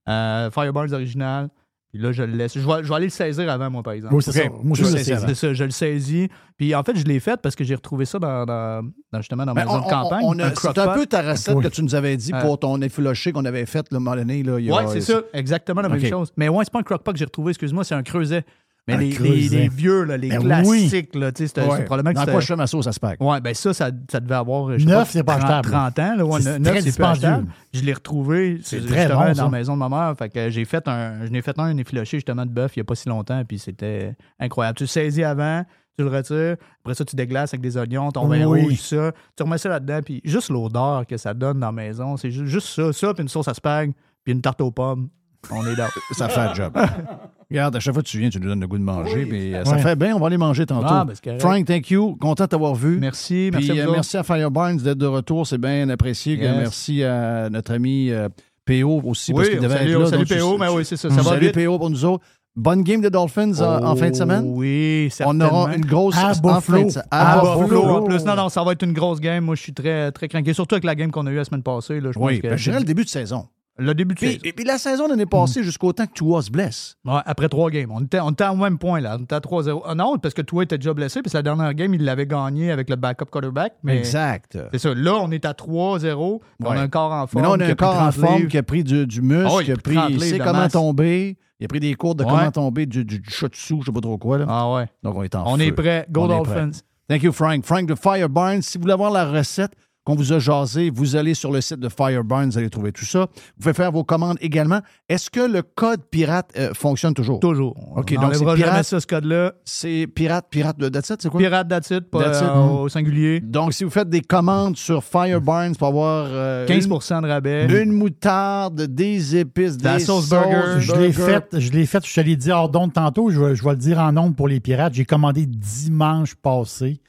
euh, 0.08 0.50
Fireburns 0.50 0.92
original. 0.92 1.48
Puis 1.92 2.00
là, 2.00 2.10
je 2.10 2.22
le 2.22 2.32
laisse. 2.34 2.54
Je 2.58 2.66
vais, 2.66 2.82
je 2.82 2.88
vais 2.88 2.94
aller 2.94 3.04
le 3.06 3.10
saisir 3.10 3.50
avant, 3.50 3.68
moi, 3.70 3.82
par 3.82 3.92
exemple. 3.92 4.14
Oui, 4.14 4.22
c'est 4.22 4.32
ça. 4.32 4.44
Moi, 4.62 4.74
Tu 4.76 4.82
je 4.84 4.90
le 4.90 4.96
sais 4.96 5.04
sais. 5.16 5.34
Ça, 5.34 5.52
je 5.52 5.64
le 5.64 5.70
saisis. 5.70 6.28
Puis 6.56 6.74
en 6.74 6.82
fait, 6.82 6.96
je 6.96 7.04
l'ai 7.04 7.20
fait 7.20 7.38
parce 7.42 7.54
que 7.54 7.64
j'ai 7.64 7.74
retrouvé 7.74 8.06
ça 8.06 8.18
dans, 8.18 8.46
dans- 8.46 8.82
dans- 9.12 9.18
justement 9.18 9.44
dans 9.44 9.52
ma 9.52 9.62
Ben, 9.64 9.66
maison 9.70 9.82
on- 9.82 9.86
de 9.86 9.90
campagne. 9.90 10.20
on- 10.24 10.28
on 10.34 10.38
a- 10.38 10.46
un 10.46 10.54
c'est 10.54 10.78
un 10.78 10.94
peu 10.94 11.04
ta 11.04 11.20
recette 11.20 11.54
Oui. 11.54 11.62
que 11.64 11.68
tu 11.68 11.82
nous 11.82 11.94
avais 11.94 12.16
dit 12.16 12.32
pour 12.40 12.58
ton 12.58 12.80
effiloché 12.80 13.32
qu'on 13.32 13.44
avait 13.44 13.66
fait 13.66 13.86
le 13.90 13.98
moment 13.98 14.16
donné. 14.16 14.42
Ouais, 14.42 14.86
c'est 14.88 15.00
ça, 15.02 15.20
exactement 15.34 15.82
la 15.82 15.90
même 15.90 16.04
chose. 16.06 16.32
Mais 16.38 16.48
ouais, 16.48 16.64
c'est 16.64 16.72
pas 16.72 16.78
un 16.78 16.82
crock-pot 16.82 17.12
que 17.12 17.18
j'ai 17.18 17.26
retrouvé, 17.26 17.50
excuse-moi, 17.50 17.84
c'est 17.84 17.94
un 17.94 18.02
creuset. 18.02 18.44
Mais 18.88 18.94
Un 18.94 18.96
les, 18.98 19.10
creuset. 19.10 19.30
les- 19.32 19.48
les 19.48 19.68
vieux, 19.68 20.02
là, 20.02 20.16
les 20.16 20.28
Ben 20.30 20.40
classiques, 20.42 21.14
là, 21.14 21.30
c'était 21.32 21.60
Ouais. 21.62 21.68
c'est 21.76 21.84
probablement 21.84 22.12
que 22.20 22.26
Dans 22.26 22.32
quoi 22.32 22.40
je 22.40 22.46
fais 22.46 22.56
ma 22.56 22.66
sauce 22.66 22.88
à 22.88 22.92
spag? 22.92 23.16
Ouais, 23.22 23.40
ben 23.40 23.54
ça, 23.54 23.72
ça, 23.72 23.90
ça 24.10 24.18
devait 24.18 24.34
avoir. 24.34 24.70
Neuf, 24.70 24.84
pas, 24.86 25.04
c'est 25.04 25.22
pas 25.22 25.36
30, 25.36 25.44
achetable. 25.50 25.70
30 25.70 25.98
ans, 26.00 26.16
là. 26.16 26.24
Ouais, 26.26 26.40
C'est 26.42 26.58
neuf, 26.58 26.62
très 26.62 26.72
c'est 26.74 26.80
plus 26.80 26.84
dispendieux. 26.90 27.28
achetable. 27.28 27.48
Je 27.72 27.82
l'ai 27.82 27.92
retrouvé 27.92 28.58
C'est 28.64 28.80
c'est 28.80 28.88
justement 28.88 29.20
bon, 29.20 29.28
dans 29.28 29.34
ça. 29.34 29.42
la 29.44 29.48
maison 29.50 29.74
de 29.74 29.78
ma 29.78 29.88
mère. 29.88 30.14
Fait 30.18 30.28
que 30.30 30.50
j'ai 30.50 30.64
fait 30.64 30.88
un. 30.88 31.24
Je 31.26 31.30
n'ai 31.30 31.42
fait 31.42 31.56
un, 31.60 31.64
un 31.64 31.76
effiloché 31.76 32.16
justement 32.16 32.44
de 32.44 32.50
bœuf 32.50 32.74
il 32.76 32.80
n'y 32.80 32.82
a 32.82 32.84
pas 32.84 32.94
si 32.96 33.08
longtemps, 33.08 33.40
puis 33.46 33.60
c'était 33.60 34.16
incroyable. 34.40 34.76
Tu 34.78 34.82
le 34.82 34.88
saisis 34.88 35.22
avant, 35.22 35.64
tu 35.96 36.02
le 36.02 36.10
retires, 36.10 36.56
après 36.80 36.94
ça, 36.94 37.04
tu 37.04 37.14
déglaces 37.14 37.54
avec 37.54 37.60
des 37.60 37.76
oignons, 37.76 38.10
ton 38.10 38.26
vin 38.26 38.44
Oui. 38.46 38.62
rouge, 38.64 38.80
ça. 38.80 39.12
Tu 39.36 39.44
remets 39.44 39.58
ça 39.58 39.68
là-dedans, 39.68 40.00
puis 40.04 40.20
juste 40.24 40.48
l'odeur 40.50 41.06
que 41.06 41.16
ça 41.18 41.34
donne 41.34 41.60
dans 41.60 41.66
la 41.66 41.72
maison, 41.72 42.16
c'est 42.16 42.32
ju- 42.32 42.48
juste 42.48 42.66
ça, 42.66 42.92
ça, 42.92 43.14
puis 43.14 43.22
une 43.22 43.28
sauce 43.28 43.46
à 43.46 43.54
spag, 43.54 43.92
puis 44.24 44.32
une 44.32 44.40
tarte 44.42 44.60
aux 44.60 44.72
pommes. 44.72 45.08
On 45.52 45.64
est 45.66 45.76
là. 45.76 45.88
Ça 46.12 46.28
fait 46.28 46.48
le 46.48 46.54
job. 46.54 46.72
Regarde, 47.52 47.76
à 47.76 47.80
chaque 47.80 47.94
fois 47.94 48.02
que 48.02 48.08
tu 48.08 48.18
viens, 48.18 48.28
tu 48.30 48.40
nous 48.40 48.48
donnes 48.48 48.60
le 48.60 48.66
goût 48.66 48.78
de 48.78 48.82
manger. 48.82 49.26
puis, 49.26 49.54
euh, 49.54 49.64
Ça 49.64 49.78
fait 49.78 49.94
bien, 49.96 50.16
on 50.16 50.18
va 50.18 50.26
aller 50.26 50.38
manger 50.38 50.66
tantôt. 50.66 50.86
Ah, 50.88 51.06
ben. 51.24 51.38
Frank, 51.38 51.64
thank 51.66 51.90
you. 51.90 52.16
Content 52.16 52.44
de 52.44 52.48
t'avoir 52.48 52.74
vu. 52.74 52.98
Merci, 52.98 53.50
Puis, 53.52 53.66
merci 53.68 53.80
à 53.80 53.88
euh, 53.88 53.92
merci 53.92 54.16
à 54.16 54.22
Fireburns 54.22 54.76
d'être 54.78 54.98
de 54.98 55.06
retour, 55.06 55.46
c'est 55.46 55.58
bien 55.58 55.88
apprécié. 55.90 56.36
Yes. 56.36 56.56
Merci 56.56 57.04
à 57.04 57.48
notre 57.50 57.72
ami 57.74 58.10
euh, 58.10 58.28
PO 58.64 59.02
aussi, 59.04 59.32
Oui, 59.32 59.36
parce 59.38 59.48
qu'il 59.50 59.58
on 59.58 59.62
devait 59.62 59.76
salue- 59.76 59.90
être 59.90 59.96
on 59.96 60.00
là. 60.00 60.06
salue 60.06 60.18
donc 60.20 60.28
tu- 60.28 60.38
PO, 60.38 60.58
mais 60.58 60.68
oui, 60.68 60.84
c'est 60.84 60.96
ça, 60.96 61.10
ça 61.10 61.16
va 61.16 61.22
Salut 61.22 61.46
vite. 61.46 61.54
PO 61.54 61.78
pour 61.78 61.90
nous 61.90 62.04
autres. 62.04 62.24
Bonne 62.54 62.82
game 62.82 63.00
de 63.00 63.08
Dolphins 63.08 63.52
en, 63.60 63.82
en 63.82 63.96
fin 63.96 64.10
de 64.10 64.14
semaine? 64.14 64.44
Oui, 64.46 65.08
On 65.24 65.40
aura 65.40 65.74
une 65.74 65.86
grosse 65.86 66.14
À 66.18 66.32
Buffalo. 66.34 66.88
À 67.10 67.40
Buffalo, 67.40 67.82
en 67.88 68.02
plus. 68.02 68.24
Non, 68.26 68.34
non, 68.36 68.48
ça 68.50 68.62
va 68.62 68.72
être 68.72 68.82
une 68.84 68.92
grosse 68.92 69.20
game. 69.20 69.42
Moi, 69.44 69.54
je 69.54 69.62
suis 69.62 69.72
très, 69.72 70.12
très 70.12 70.28
craqué. 70.28 70.52
Surtout 70.52 70.74
avec 70.74 70.84
la 70.84 70.94
game 70.94 71.10
qu'on 71.10 71.26
a 71.26 71.30
eue 71.30 71.36
la 71.36 71.44
semaine 71.44 71.62
passée. 71.62 71.98
Là, 72.00 72.10
je 72.12 72.18
Oui, 72.18 72.34
pense 72.34 72.42
que 72.42 72.48
ben, 72.48 72.56
je 72.58 72.64
dirais 72.64 72.78
le 72.80 72.84
début 72.84 73.04
de 73.04 73.08
saison. 73.08 73.46
Le 73.78 73.94
début 73.94 74.14
de 74.14 74.18
Puis, 74.20 74.28
saison. 74.32 74.40
et 74.44 74.52
puis 74.52 74.64
la 74.64 74.76
saison 74.78 75.08
l'année 75.08 75.26
passée, 75.26 75.62
jusqu'au 75.62 75.92
temps 75.92 76.06
que 76.06 76.12
Tua 76.12 76.42
se 76.42 76.50
blesse. 76.50 76.96
Ouais, 77.06 77.20
après 77.24 77.48
trois 77.48 77.70
games. 77.70 77.90
On 77.90 78.02
était, 78.02 78.20
on 78.20 78.30
était 78.30 78.46
au 78.46 78.54
même 78.56 78.78
point, 78.78 79.00
là. 79.00 79.16
On 79.18 79.22
était 79.22 79.34
à 79.34 79.40
3-0. 79.40 79.82
Ah 79.86 79.94
non, 79.94 80.18
parce 80.18 80.34
que 80.34 80.42
toi, 80.42 80.62
était 80.64 80.76
déjà 80.78 80.92
blessé. 80.92 81.22
Puis 81.22 81.30
la 81.32 81.42
dernière 81.42 81.72
game, 81.74 81.92
il 81.94 82.04
l'avait 82.04 82.26
gagné 82.26 82.70
avec 82.70 82.90
le 82.90 82.96
backup 82.96 83.24
quarterback. 83.30 83.74
Mais 83.82 83.96
Exact. 83.98 84.58
C'est 84.72 84.78
ça. 84.78 84.94
Là, 84.94 85.14
on 85.16 85.30
est 85.30 85.44
à 85.46 85.52
3-0. 85.54 86.38
puis 86.40 86.48
On 86.68 86.70
a 86.70 86.80
un 86.80 86.88
corps 86.88 87.12
en 87.12 87.22
Mais 87.22 87.26
forme. 87.28 87.44
là, 87.44 87.50
on 87.50 87.60
a 87.60 87.66
un 87.66 87.74
corps 87.74 87.94
en 87.96 88.10
30 88.10 88.14
forme 88.14 88.36
livres. 88.38 88.50
qui 88.50 88.58
a 88.58 88.62
pris 88.62 88.84
du, 88.84 89.06
du 89.06 89.22
muscle, 89.22 89.50
oui, 89.56 89.64
qui 89.64 89.70
a 89.70 89.74
il 89.74 89.78
a 89.78 89.82
pris, 89.82 89.94
pris 89.94 89.94
30 89.94 90.10
il 90.10 90.20
sait 90.22 90.38
comment 90.38 90.52
masse. 90.52 90.72
tomber. 90.72 91.38
Il 91.58 91.64
a 91.64 91.68
pris 91.68 91.80
des 91.80 91.94
cours 91.94 92.14
de 92.14 92.24
Ouais. 92.24 92.30
comment 92.30 92.50
tomber 92.50 92.86
du, 92.86 93.04
du, 93.04 93.20
du 93.20 93.30
shotsu, 93.30 93.76
je 93.80 93.86
sais 93.86 93.92
pas 93.92 94.00
trop 94.00 94.18
quoi. 94.18 94.36
Là. 94.38 94.46
Ah 94.48 94.72
ouais. 94.74 94.86
Donc, 95.02 95.14
on 95.16 95.22
est 95.22 95.34
en 95.34 95.44
On 95.46 95.56
feu. 95.56 95.62
est 95.62 95.72
prêt. 95.72 96.06
Go 96.10 96.26
Dolphins. 96.28 96.72
Thank 97.08 97.22
you, 97.22 97.32
Frank. 97.32 97.64
Frank 97.64 97.86
de 97.86 97.94
Fireburns. 97.94 98.62
Si 98.62 98.76
vous 98.78 98.82
voulez 98.82 98.94
avoir 98.94 99.10
la 99.10 99.24
recette 99.30 99.72
qu'on 100.04 100.14
vous 100.16 100.32
a 100.32 100.38
jasé, 100.38 100.90
vous 100.90 101.14
allez 101.16 101.34
sur 101.34 101.52
le 101.52 101.60
site 101.60 101.78
de 101.78 101.88
Fireburns, 101.88 102.50
vous 102.50 102.58
allez 102.58 102.70
trouver 102.70 102.90
tout 102.92 103.04
ça. 103.04 103.20
Vous 103.20 103.62
pouvez 103.62 103.74
faire 103.74 103.92
vos 103.92 104.02
commandes 104.04 104.36
également. 104.40 104.80
Est-ce 105.08 105.30
que 105.30 105.40
le 105.40 105.62
code 105.62 106.00
pirate 106.10 106.50
euh, 106.58 106.72
fonctionne 106.74 107.14
toujours? 107.14 107.38
Toujours. 107.40 107.76
OK, 107.96 108.14
on 108.18 108.20
donc 108.20 108.34
c'est 108.34 108.44
pirate. 108.54 108.84
ça, 108.84 109.00
ce 109.00 109.06
code-là. 109.06 109.52
C'est 109.64 110.08
pirate, 110.12 110.46
pirate 110.50 110.76
that's 110.90 111.10
it, 111.10 111.22
c'est 111.22 111.28
quoi? 111.28 111.40
Pirate 111.40 111.68
pas 112.10 112.24
That's 112.24 112.40
it. 112.40 112.46
euh, 112.48 112.82
au 112.82 112.88
singulier. 112.88 113.40
Donc, 113.40 113.72
si 113.72 113.84
vous 113.84 113.90
faites 113.90 114.08
des 114.08 114.22
commandes 114.22 114.76
sur 114.76 115.04
Fireburns 115.04 115.76
pour 115.76 115.88
avoir 115.88 116.26
euh, 116.30 116.66
15 116.66 116.88
de 116.88 117.26
rabais. 117.28 117.66
une, 117.66 117.90
une 117.90 117.92
moutarde, 117.92 118.82
des 118.82 119.36
épices, 119.36 119.76
De 119.76 119.84
la 119.84 119.98
des 119.98 120.04
sauce 120.04 120.26
sauces, 120.26 120.30
burger. 120.30 120.80
Je 120.80 120.92
l'ai 120.96 121.08
burger. 121.10 121.32
fait, 121.50 121.60
je 121.60 121.70
l'ai 121.72 121.86
fait, 121.86 122.04
je 122.06 122.14
te 122.14 122.20
l'ai 122.20 122.36
dit 122.36 122.50
hors 122.50 122.68
d'onde 122.68 122.92
tantôt, 122.92 123.30
je 123.30 123.40
vais, 123.40 123.54
je 123.54 123.62
vais 123.62 123.70
le 123.70 123.76
dire 123.76 123.98
en 124.00 124.16
onde 124.16 124.34
pour 124.34 124.48
les 124.48 124.58
pirates. 124.60 124.94
J'ai 124.94 125.04
commandé 125.04 125.46
dimanche 125.46 126.34
passé 126.34 127.00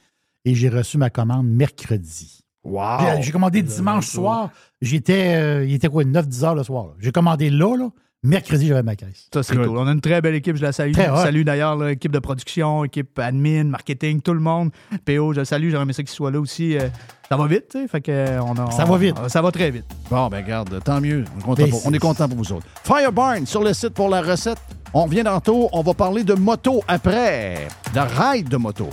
et 0.44 0.54
j'ai 0.54 0.68
reçu 0.68 0.98
ma 0.98 1.10
commande 1.10 1.46
mercredi. 1.48 2.43
Wow! 2.64 2.98
J'ai- 3.16 3.22
J'ai 3.22 3.32
commandé 3.32 3.62
dimanche 3.62 4.06
soir. 4.06 4.50
J'étais, 4.80 5.34
euh, 5.36 5.64
il 5.64 5.74
était 5.74 5.88
quoi, 5.88 6.04
9-10 6.04 6.44
heures 6.44 6.54
le 6.54 6.62
soir. 6.64 6.88
J'ai 6.98 7.12
commandé 7.12 7.50
là, 7.50 7.76
là. 7.76 7.88
Mercredi, 8.26 8.68
j'avais 8.68 8.82
ma 8.82 8.96
caisse. 8.96 9.28
Ça, 9.34 9.42
c'est 9.42 9.54
cool. 9.54 9.68
On 9.76 9.86
a 9.86 9.92
une 9.92 10.00
très 10.00 10.22
belle 10.22 10.34
équipe. 10.34 10.56
Je 10.56 10.62
la 10.62 10.72
salue. 10.72 10.92
Très 10.92 11.08
Je 11.08 11.10
hot. 11.10 11.16
salue 11.16 11.42
d'ailleurs 11.42 11.76
l'équipe 11.76 12.10
de 12.10 12.18
production, 12.18 12.82
équipe 12.82 13.18
admin, 13.18 13.64
marketing, 13.64 14.22
tout 14.22 14.32
le 14.32 14.40
monde. 14.40 14.70
PO, 15.04 15.34
je 15.34 15.40
le 15.40 15.44
salue. 15.44 15.68
J'aurais 15.70 15.82
aimé 15.82 15.92
ça 15.92 16.02
qu'il 16.02 16.10
soit 16.10 16.30
là 16.30 16.40
aussi. 16.40 16.78
Euh, 16.78 16.88
Ça 17.28 17.36
va 17.36 17.46
vite, 17.46 17.64
tu 17.70 17.80
sais. 17.82 17.86
Fait 17.88 18.00
que 18.00 18.10
euh, 18.10 18.40
on 18.42 18.54
a- 18.54 18.70
Ça 18.70 18.86
va 18.86 18.96
vite. 18.96 19.16
ça 19.28 19.42
va 19.42 19.50
très 19.50 19.70
vite. 19.70 19.84
Bon, 20.10 20.28
ben 20.28 20.42
garde, 20.42 20.80
tant 20.82 21.02
mieux. 21.02 21.24
On 21.36 21.38
est 21.38 21.42
content 21.44 21.68
pour, 21.68 21.80
c'est- 21.80 21.88
on 21.88 21.92
est 21.92 21.98
content 21.98 22.28
pour 22.28 22.38
vous 22.38 22.52
autres. 22.52 22.66
Fireburn 22.82 23.44
sur 23.44 23.62
le 23.62 23.74
site 23.74 23.90
pour 23.90 24.08
la 24.08 24.22
recette. 24.22 24.58
On 24.94 25.04
revient 25.04 25.22
tantôt. 25.24 25.68
On 25.72 25.82
va 25.82 25.92
parler 25.92 26.24
de 26.24 26.32
moto 26.32 26.82
après. 26.88 27.68
De 27.92 28.00
ride 28.00 28.48
de 28.48 28.56
moto. 28.56 28.88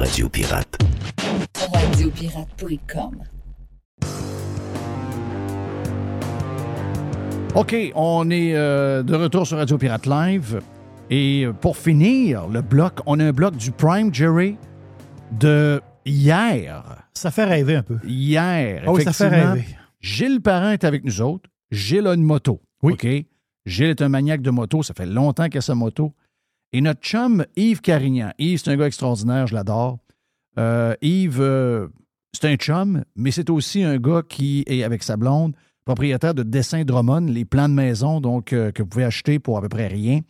Radio 0.00 0.30
Pirate. 0.30 0.78
Radiopirate.com. 1.74 3.22
OK, 7.54 7.76
on 7.94 8.30
est 8.30 8.54
euh, 8.54 9.02
de 9.02 9.14
retour 9.14 9.46
sur 9.46 9.58
Radio 9.58 9.76
Pirate 9.76 10.06
Live. 10.06 10.62
Et 11.10 11.44
euh, 11.44 11.52
pour 11.52 11.76
finir 11.76 12.48
le 12.48 12.62
bloc, 12.62 13.00
on 13.04 13.20
a 13.20 13.26
un 13.26 13.32
bloc 13.32 13.56
du 13.56 13.72
Prime, 13.72 14.14
Jerry. 14.14 14.56
de 15.38 15.82
hier. 16.06 16.82
Ça 17.12 17.30
fait 17.30 17.44
rêver 17.44 17.76
un 17.76 17.82
peu. 17.82 17.98
Hier, 18.02 18.84
oui, 18.86 19.02
ça 19.02 19.12
fait 19.12 19.26
effectivement, 19.26 19.52
rêver. 19.52 19.66
Gilles 20.00 20.40
Parent 20.40 20.70
est 20.70 20.84
avec 20.84 21.04
nous 21.04 21.20
autres. 21.20 21.50
Gilles 21.70 22.06
a 22.06 22.14
une 22.14 22.24
moto. 22.24 22.62
OK? 22.80 23.06
Gilles 23.66 23.90
est 23.90 24.00
un 24.00 24.08
maniaque 24.08 24.40
de 24.40 24.50
moto. 24.50 24.82
Ça 24.82 24.94
fait 24.94 25.04
longtemps 25.04 25.50
qu'il 25.50 25.58
a 25.58 25.60
sa 25.60 25.74
moto. 25.74 26.14
Et 26.72 26.80
notre 26.80 27.00
chum, 27.00 27.44
Yves 27.56 27.80
Carignan. 27.80 28.32
Yves, 28.38 28.60
c'est 28.62 28.70
un 28.70 28.76
gars 28.76 28.86
extraordinaire, 28.86 29.46
je 29.46 29.54
l'adore. 29.54 29.98
Euh, 30.58 30.94
Yves, 31.02 31.40
euh, 31.40 31.88
c'est 32.32 32.48
un 32.48 32.56
chum, 32.56 33.04
mais 33.16 33.32
c'est 33.32 33.50
aussi 33.50 33.82
un 33.82 33.98
gars 33.98 34.22
qui 34.28 34.62
est 34.66 34.84
avec 34.84 35.02
sa 35.02 35.16
blonde, 35.16 35.54
propriétaire 35.84 36.34
de 36.34 36.44
Dessin 36.44 36.84
Drummond, 36.84 37.26
les 37.26 37.44
plans 37.44 37.68
de 37.68 37.74
maison 37.74 38.20
donc, 38.20 38.52
euh, 38.52 38.70
que 38.70 38.82
vous 38.82 38.88
pouvez 38.88 39.04
acheter 39.04 39.38
pour 39.38 39.58
à 39.58 39.62
peu 39.62 39.68
près 39.68 39.88
rien. 39.88 40.20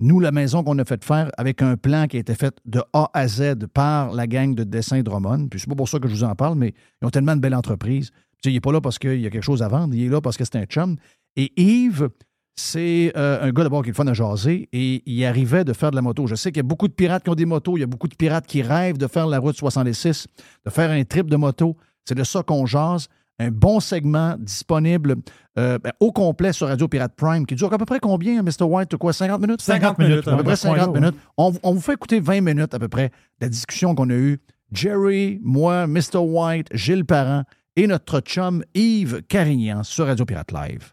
Nous, 0.00 0.20
la 0.20 0.30
maison 0.30 0.62
qu'on 0.62 0.78
a 0.78 0.84
fait 0.84 1.04
faire 1.04 1.32
avec 1.36 1.60
un 1.60 1.76
plan 1.76 2.06
qui 2.06 2.18
a 2.18 2.20
été 2.20 2.34
fait 2.36 2.56
de 2.64 2.80
A 2.92 3.10
à 3.14 3.26
Z 3.26 3.66
par 3.74 4.12
la 4.12 4.28
gang 4.28 4.54
de 4.54 4.62
Dessin 4.62 5.02
Drummond. 5.02 5.48
Puis 5.48 5.58
c'est 5.58 5.68
pas 5.68 5.74
pour 5.74 5.88
ça 5.88 5.98
que 5.98 6.06
je 6.06 6.14
vous 6.14 6.24
en 6.24 6.36
parle, 6.36 6.56
mais 6.56 6.72
ils 7.02 7.06
ont 7.06 7.10
tellement 7.10 7.34
de 7.34 7.40
belles 7.40 7.56
entreprises. 7.56 8.10
Tu 8.10 8.16
sais, 8.44 8.50
il 8.50 8.54
n'est 8.54 8.60
pas 8.60 8.70
là 8.70 8.80
parce 8.80 9.00
qu'il 9.00 9.20
y 9.20 9.26
a 9.26 9.30
quelque 9.30 9.42
chose 9.42 9.64
à 9.64 9.68
vendre, 9.68 9.94
il 9.96 10.04
est 10.04 10.08
là 10.08 10.20
parce 10.20 10.36
que 10.36 10.44
c'est 10.44 10.56
un 10.56 10.66
chum. 10.66 10.96
Et 11.34 11.52
Yves, 11.60 12.10
c'est 12.58 13.12
euh, 13.16 13.40
un 13.42 13.50
gars 13.50 13.62
d'abord 13.62 13.82
qui 13.82 13.88
est 13.88 13.92
le 13.92 13.96
fun 13.96 14.06
à 14.06 14.12
jaser 14.12 14.68
et 14.72 15.02
il 15.06 15.24
arrivait 15.24 15.64
de 15.64 15.72
faire 15.72 15.90
de 15.90 15.96
la 15.96 16.02
moto. 16.02 16.26
Je 16.26 16.34
sais 16.34 16.50
qu'il 16.50 16.58
y 16.58 16.66
a 16.66 16.68
beaucoup 16.68 16.88
de 16.88 16.92
pirates 16.92 17.22
qui 17.22 17.30
ont 17.30 17.34
des 17.34 17.46
motos, 17.46 17.76
il 17.76 17.80
y 17.80 17.84
a 17.84 17.86
beaucoup 17.86 18.08
de 18.08 18.14
pirates 18.14 18.46
qui 18.46 18.62
rêvent 18.62 18.98
de 18.98 19.06
faire 19.06 19.26
la 19.26 19.38
route 19.38 19.56
66, 19.56 20.26
de 20.64 20.70
faire 20.70 20.90
un 20.90 21.04
trip 21.04 21.30
de 21.30 21.36
moto. 21.36 21.76
C'est 22.04 22.14
de 22.14 22.24
ça 22.24 22.42
qu'on 22.42 22.66
jase. 22.66 23.08
Un 23.40 23.52
bon 23.52 23.78
segment 23.78 24.34
disponible 24.36 25.14
euh, 25.56 25.78
ben, 25.78 25.92
au 26.00 26.10
complet 26.10 26.52
sur 26.52 26.66
Radio 26.66 26.88
Pirate 26.88 27.14
Prime 27.14 27.46
qui 27.46 27.54
dure 27.54 27.72
à 27.72 27.78
peu 27.78 27.84
près 27.84 28.00
combien, 28.00 28.42
Mr. 28.42 28.64
White? 28.64 28.96
Quoi, 28.96 29.12
50 29.12 29.40
minutes? 29.40 29.62
50 29.62 29.98
minutes, 30.00 30.26
À 30.26 30.36
peu 30.36 30.42
près 30.42 30.52
à 30.54 30.56
ce 30.56 30.66
point-là, 30.66 30.84
50 30.86 31.00
minutes. 31.00 31.14
On, 31.36 31.52
on 31.62 31.72
vous 31.74 31.80
fait 31.80 31.92
écouter 31.92 32.18
20 32.18 32.40
minutes 32.40 32.74
à 32.74 32.80
peu 32.80 32.88
près 32.88 33.08
de 33.08 33.46
la 33.46 33.48
discussion 33.48 33.94
qu'on 33.94 34.10
a 34.10 34.14
eue. 34.14 34.40
Jerry, 34.72 35.38
moi, 35.44 35.86
Mr. 35.86 36.18
White, 36.18 36.66
Gilles 36.72 37.04
Parent 37.04 37.44
et 37.76 37.86
notre 37.86 38.18
chum 38.20 38.64
Yves 38.74 39.22
Carignan 39.28 39.84
sur 39.84 40.06
Radio 40.06 40.24
Pirate 40.24 40.50
Live. 40.50 40.92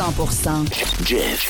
100% 0.00 1.06
Jeff 1.06 1.40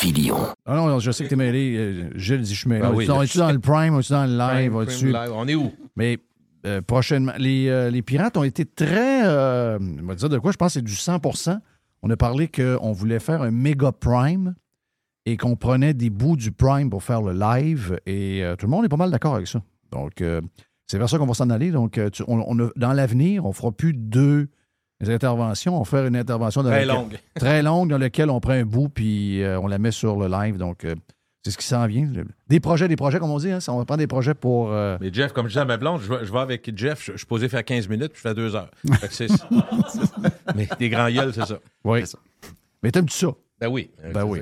Filion. 0.00 0.36
Ah 0.64 0.76
non, 0.76 0.98
je 0.98 1.10
sais 1.10 1.24
que 1.24 1.28
t'es 1.28 1.36
mêlé. 1.36 1.76
euh, 1.76 2.10
Gilles 2.14 2.40
dit 2.42 2.54
je 2.54 2.60
suis 2.60 2.68
mêlé. 2.68 2.80
Ben 2.82 2.90
On 2.92 2.96
oui, 2.96 3.06
on 3.10 3.22
est-tu 3.22 3.38
dans 3.38 3.52
le 3.52 3.58
prime, 3.58 3.94
on 3.94 4.00
est-tu 4.00 4.12
dans 4.12 4.24
le 4.26 4.36
live, 4.36 4.70
Prime, 4.70 4.76
on 4.76 4.82
est-tu- 4.82 5.10
Prime 5.10 5.12
Live. 5.12 5.32
On 5.34 5.48
est 5.48 5.54
où? 5.54 5.72
Mais 5.94 6.18
euh, 6.66 6.80
prochainement, 6.82 7.32
les, 7.38 7.68
euh, 7.68 7.90
les 7.90 8.02
pirates 8.02 8.36
ont 8.36 8.44
été 8.44 8.64
très. 8.64 9.26
euh, 9.26 9.78
on 9.80 10.06
va 10.06 10.14
dire 10.14 10.28
de 10.28 10.38
quoi, 10.38 10.52
je 10.52 10.56
pense 10.56 10.68
que 10.74 10.80
c'est 10.80 10.84
du 10.84 10.94
100% 10.94 11.58
On 12.02 12.10
a 12.10 12.16
parlé 12.16 12.48
qu'on 12.48 12.92
voulait 12.92 13.18
faire 13.20 13.42
un 13.42 13.50
méga 13.50 13.92
prime 13.92 14.54
et 15.26 15.36
qu'on 15.36 15.56
prenait 15.56 15.92
des 15.94 16.08
bouts 16.10 16.36
du 16.36 16.52
prime 16.52 16.88
pour 16.90 17.02
faire 17.02 17.20
le 17.22 17.32
live 17.38 17.98
et 18.06 18.42
euh, 18.44 18.56
tout 18.56 18.66
le 18.66 18.70
monde 18.70 18.84
est 18.84 18.88
pas 18.88 18.96
mal 18.96 19.10
d'accord 19.10 19.34
avec 19.34 19.48
ça. 19.48 19.62
Donc, 19.92 20.20
euh, 20.22 20.40
c'est 20.86 20.98
vers 20.98 21.08
ça 21.10 21.18
qu'on 21.18 21.26
va 21.26 21.34
s'en 21.34 21.50
aller. 21.50 21.70
Donc, 21.72 22.00
tu- 22.12 22.22
on- 22.26 22.44
on 22.46 22.58
a- 22.66 22.70
dans 22.76 22.92
l'avenir, 22.92 23.44
on 23.44 23.52
fera 23.52 23.70
plus 23.72 23.92
deux 23.92 24.48
interventions. 25.04 25.76
On 25.76 25.80
va 25.80 25.84
faire 25.84 26.06
une 26.06 26.16
intervention 26.16 26.62
dans 26.62 26.70
Très 26.70 26.84
laquelle- 26.84 27.02
longue. 27.02 27.18
très 27.34 27.62
longue 27.62 27.90
dans 27.90 27.98
laquelle 27.98 28.30
on 28.30 28.40
prend 28.40 28.52
un 28.52 28.64
bout 28.64 28.88
puis 28.88 29.42
euh, 29.42 29.60
on 29.60 29.66
la 29.66 29.78
met 29.78 29.90
sur 29.90 30.16
le 30.18 30.28
live. 30.28 30.56
Donc, 30.56 30.84
euh, 30.84 30.94
c'est 31.44 31.50
ce 31.52 31.58
qui 31.58 31.66
s'en 31.66 31.86
vient. 31.86 32.10
Des 32.48 32.58
projets, 32.60 32.88
des 32.88 32.96
projets, 32.96 33.18
comme 33.20 33.30
on 33.30 33.38
dit. 33.38 33.50
hein, 33.52 33.60
ça, 33.60 33.72
on 33.72 33.78
va 33.78 33.84
prendre 33.84 33.98
des 34.00 34.06
projets 34.08 34.34
pour. 34.34 34.72
euh, 34.72 34.96
Mais 35.00 35.10
Jeff, 35.12 35.32
comme 35.32 35.46
je 35.46 35.52
dis 35.52 35.58
à 35.58 35.64
ma 35.64 35.76
blonde, 35.76 36.00
je 36.02 36.12
vais, 36.12 36.24
je 36.26 36.32
vais 36.32 36.38
avec 36.40 36.76
Jeff, 36.76 37.04
je, 37.04 37.12
je 37.12 37.18
suis 37.18 37.26
posé 37.26 37.48
faire 37.48 37.64
15 37.64 37.88
minutes, 37.88 38.12
puis 38.12 38.20
je 38.24 38.28
fais 38.28 38.34
2 38.34 38.56
heures. 38.56 38.70
Fait 39.00 39.06
que 39.08 39.14
c'est 39.14 39.28
ça. 39.28 39.48
Mais 40.54 40.68
des 40.78 40.88
grands 40.88 41.08
gueules, 41.10 41.32
c'est 41.32 41.46
ça. 41.46 41.58
Oui. 41.84 42.02
Mais 42.82 42.90
t'aimes-tu 42.90 43.16
ça? 43.16 43.28
Ben 43.60 43.68
oui. 43.68 43.90
Ben 44.12 44.24
oui. 44.24 44.40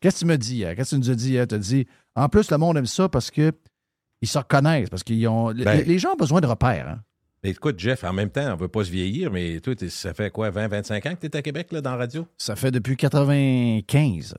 Qu'est-ce 0.00 0.16
que 0.16 0.20
tu 0.20 0.26
me 0.26 0.36
dis 0.38 0.56
hier? 0.56 0.74
Qu'est-ce 0.74 0.90
que 0.90 0.96
tu 0.96 1.00
nous 1.02 1.10
as 1.10 1.14
dit 1.14 1.30
hier? 1.30 1.46
Tu 1.46 1.54
as 1.54 1.58
dit, 1.58 1.86
en 2.16 2.28
plus, 2.28 2.50
le 2.50 2.56
monde 2.58 2.76
aime 2.78 2.86
ça 2.86 3.08
parce 3.08 3.30
que 3.30 3.52
ils 4.22 4.28
se 4.28 4.38
reconnaissent, 4.38 4.90
parce 4.90 5.02
qu'ils 5.04 5.26
ont. 5.28 5.52
Ben- 5.52 5.78
les, 5.78 5.84
les 5.84 5.98
gens 5.98 6.12
ont 6.12 6.16
besoin 6.16 6.40
de 6.40 6.46
repères. 6.46 6.88
Hein? 6.88 7.00
Mais 7.42 7.50
écoute, 7.50 7.78
Jeff, 7.78 8.04
en 8.04 8.12
même 8.12 8.30
temps, 8.30 8.48
on 8.52 8.56
ne 8.56 8.60
veut 8.60 8.68
pas 8.68 8.84
se 8.84 8.90
vieillir, 8.90 9.30
mais 9.30 9.60
toi, 9.60 9.74
t'es- 9.74 9.88
ça 9.88 10.12
fait 10.12 10.30
quoi, 10.30 10.50
20, 10.50 10.68
25 10.68 11.06
ans 11.06 11.14
que 11.14 11.20
tu 11.20 11.26
es 11.26 11.36
à 11.36 11.42
Québec, 11.42 11.68
là, 11.72 11.80
dans 11.80 11.92
la 11.92 11.96
radio? 11.96 12.26
Ça 12.36 12.54
fait 12.56 12.70
depuis 12.70 12.96
95. 12.96 14.34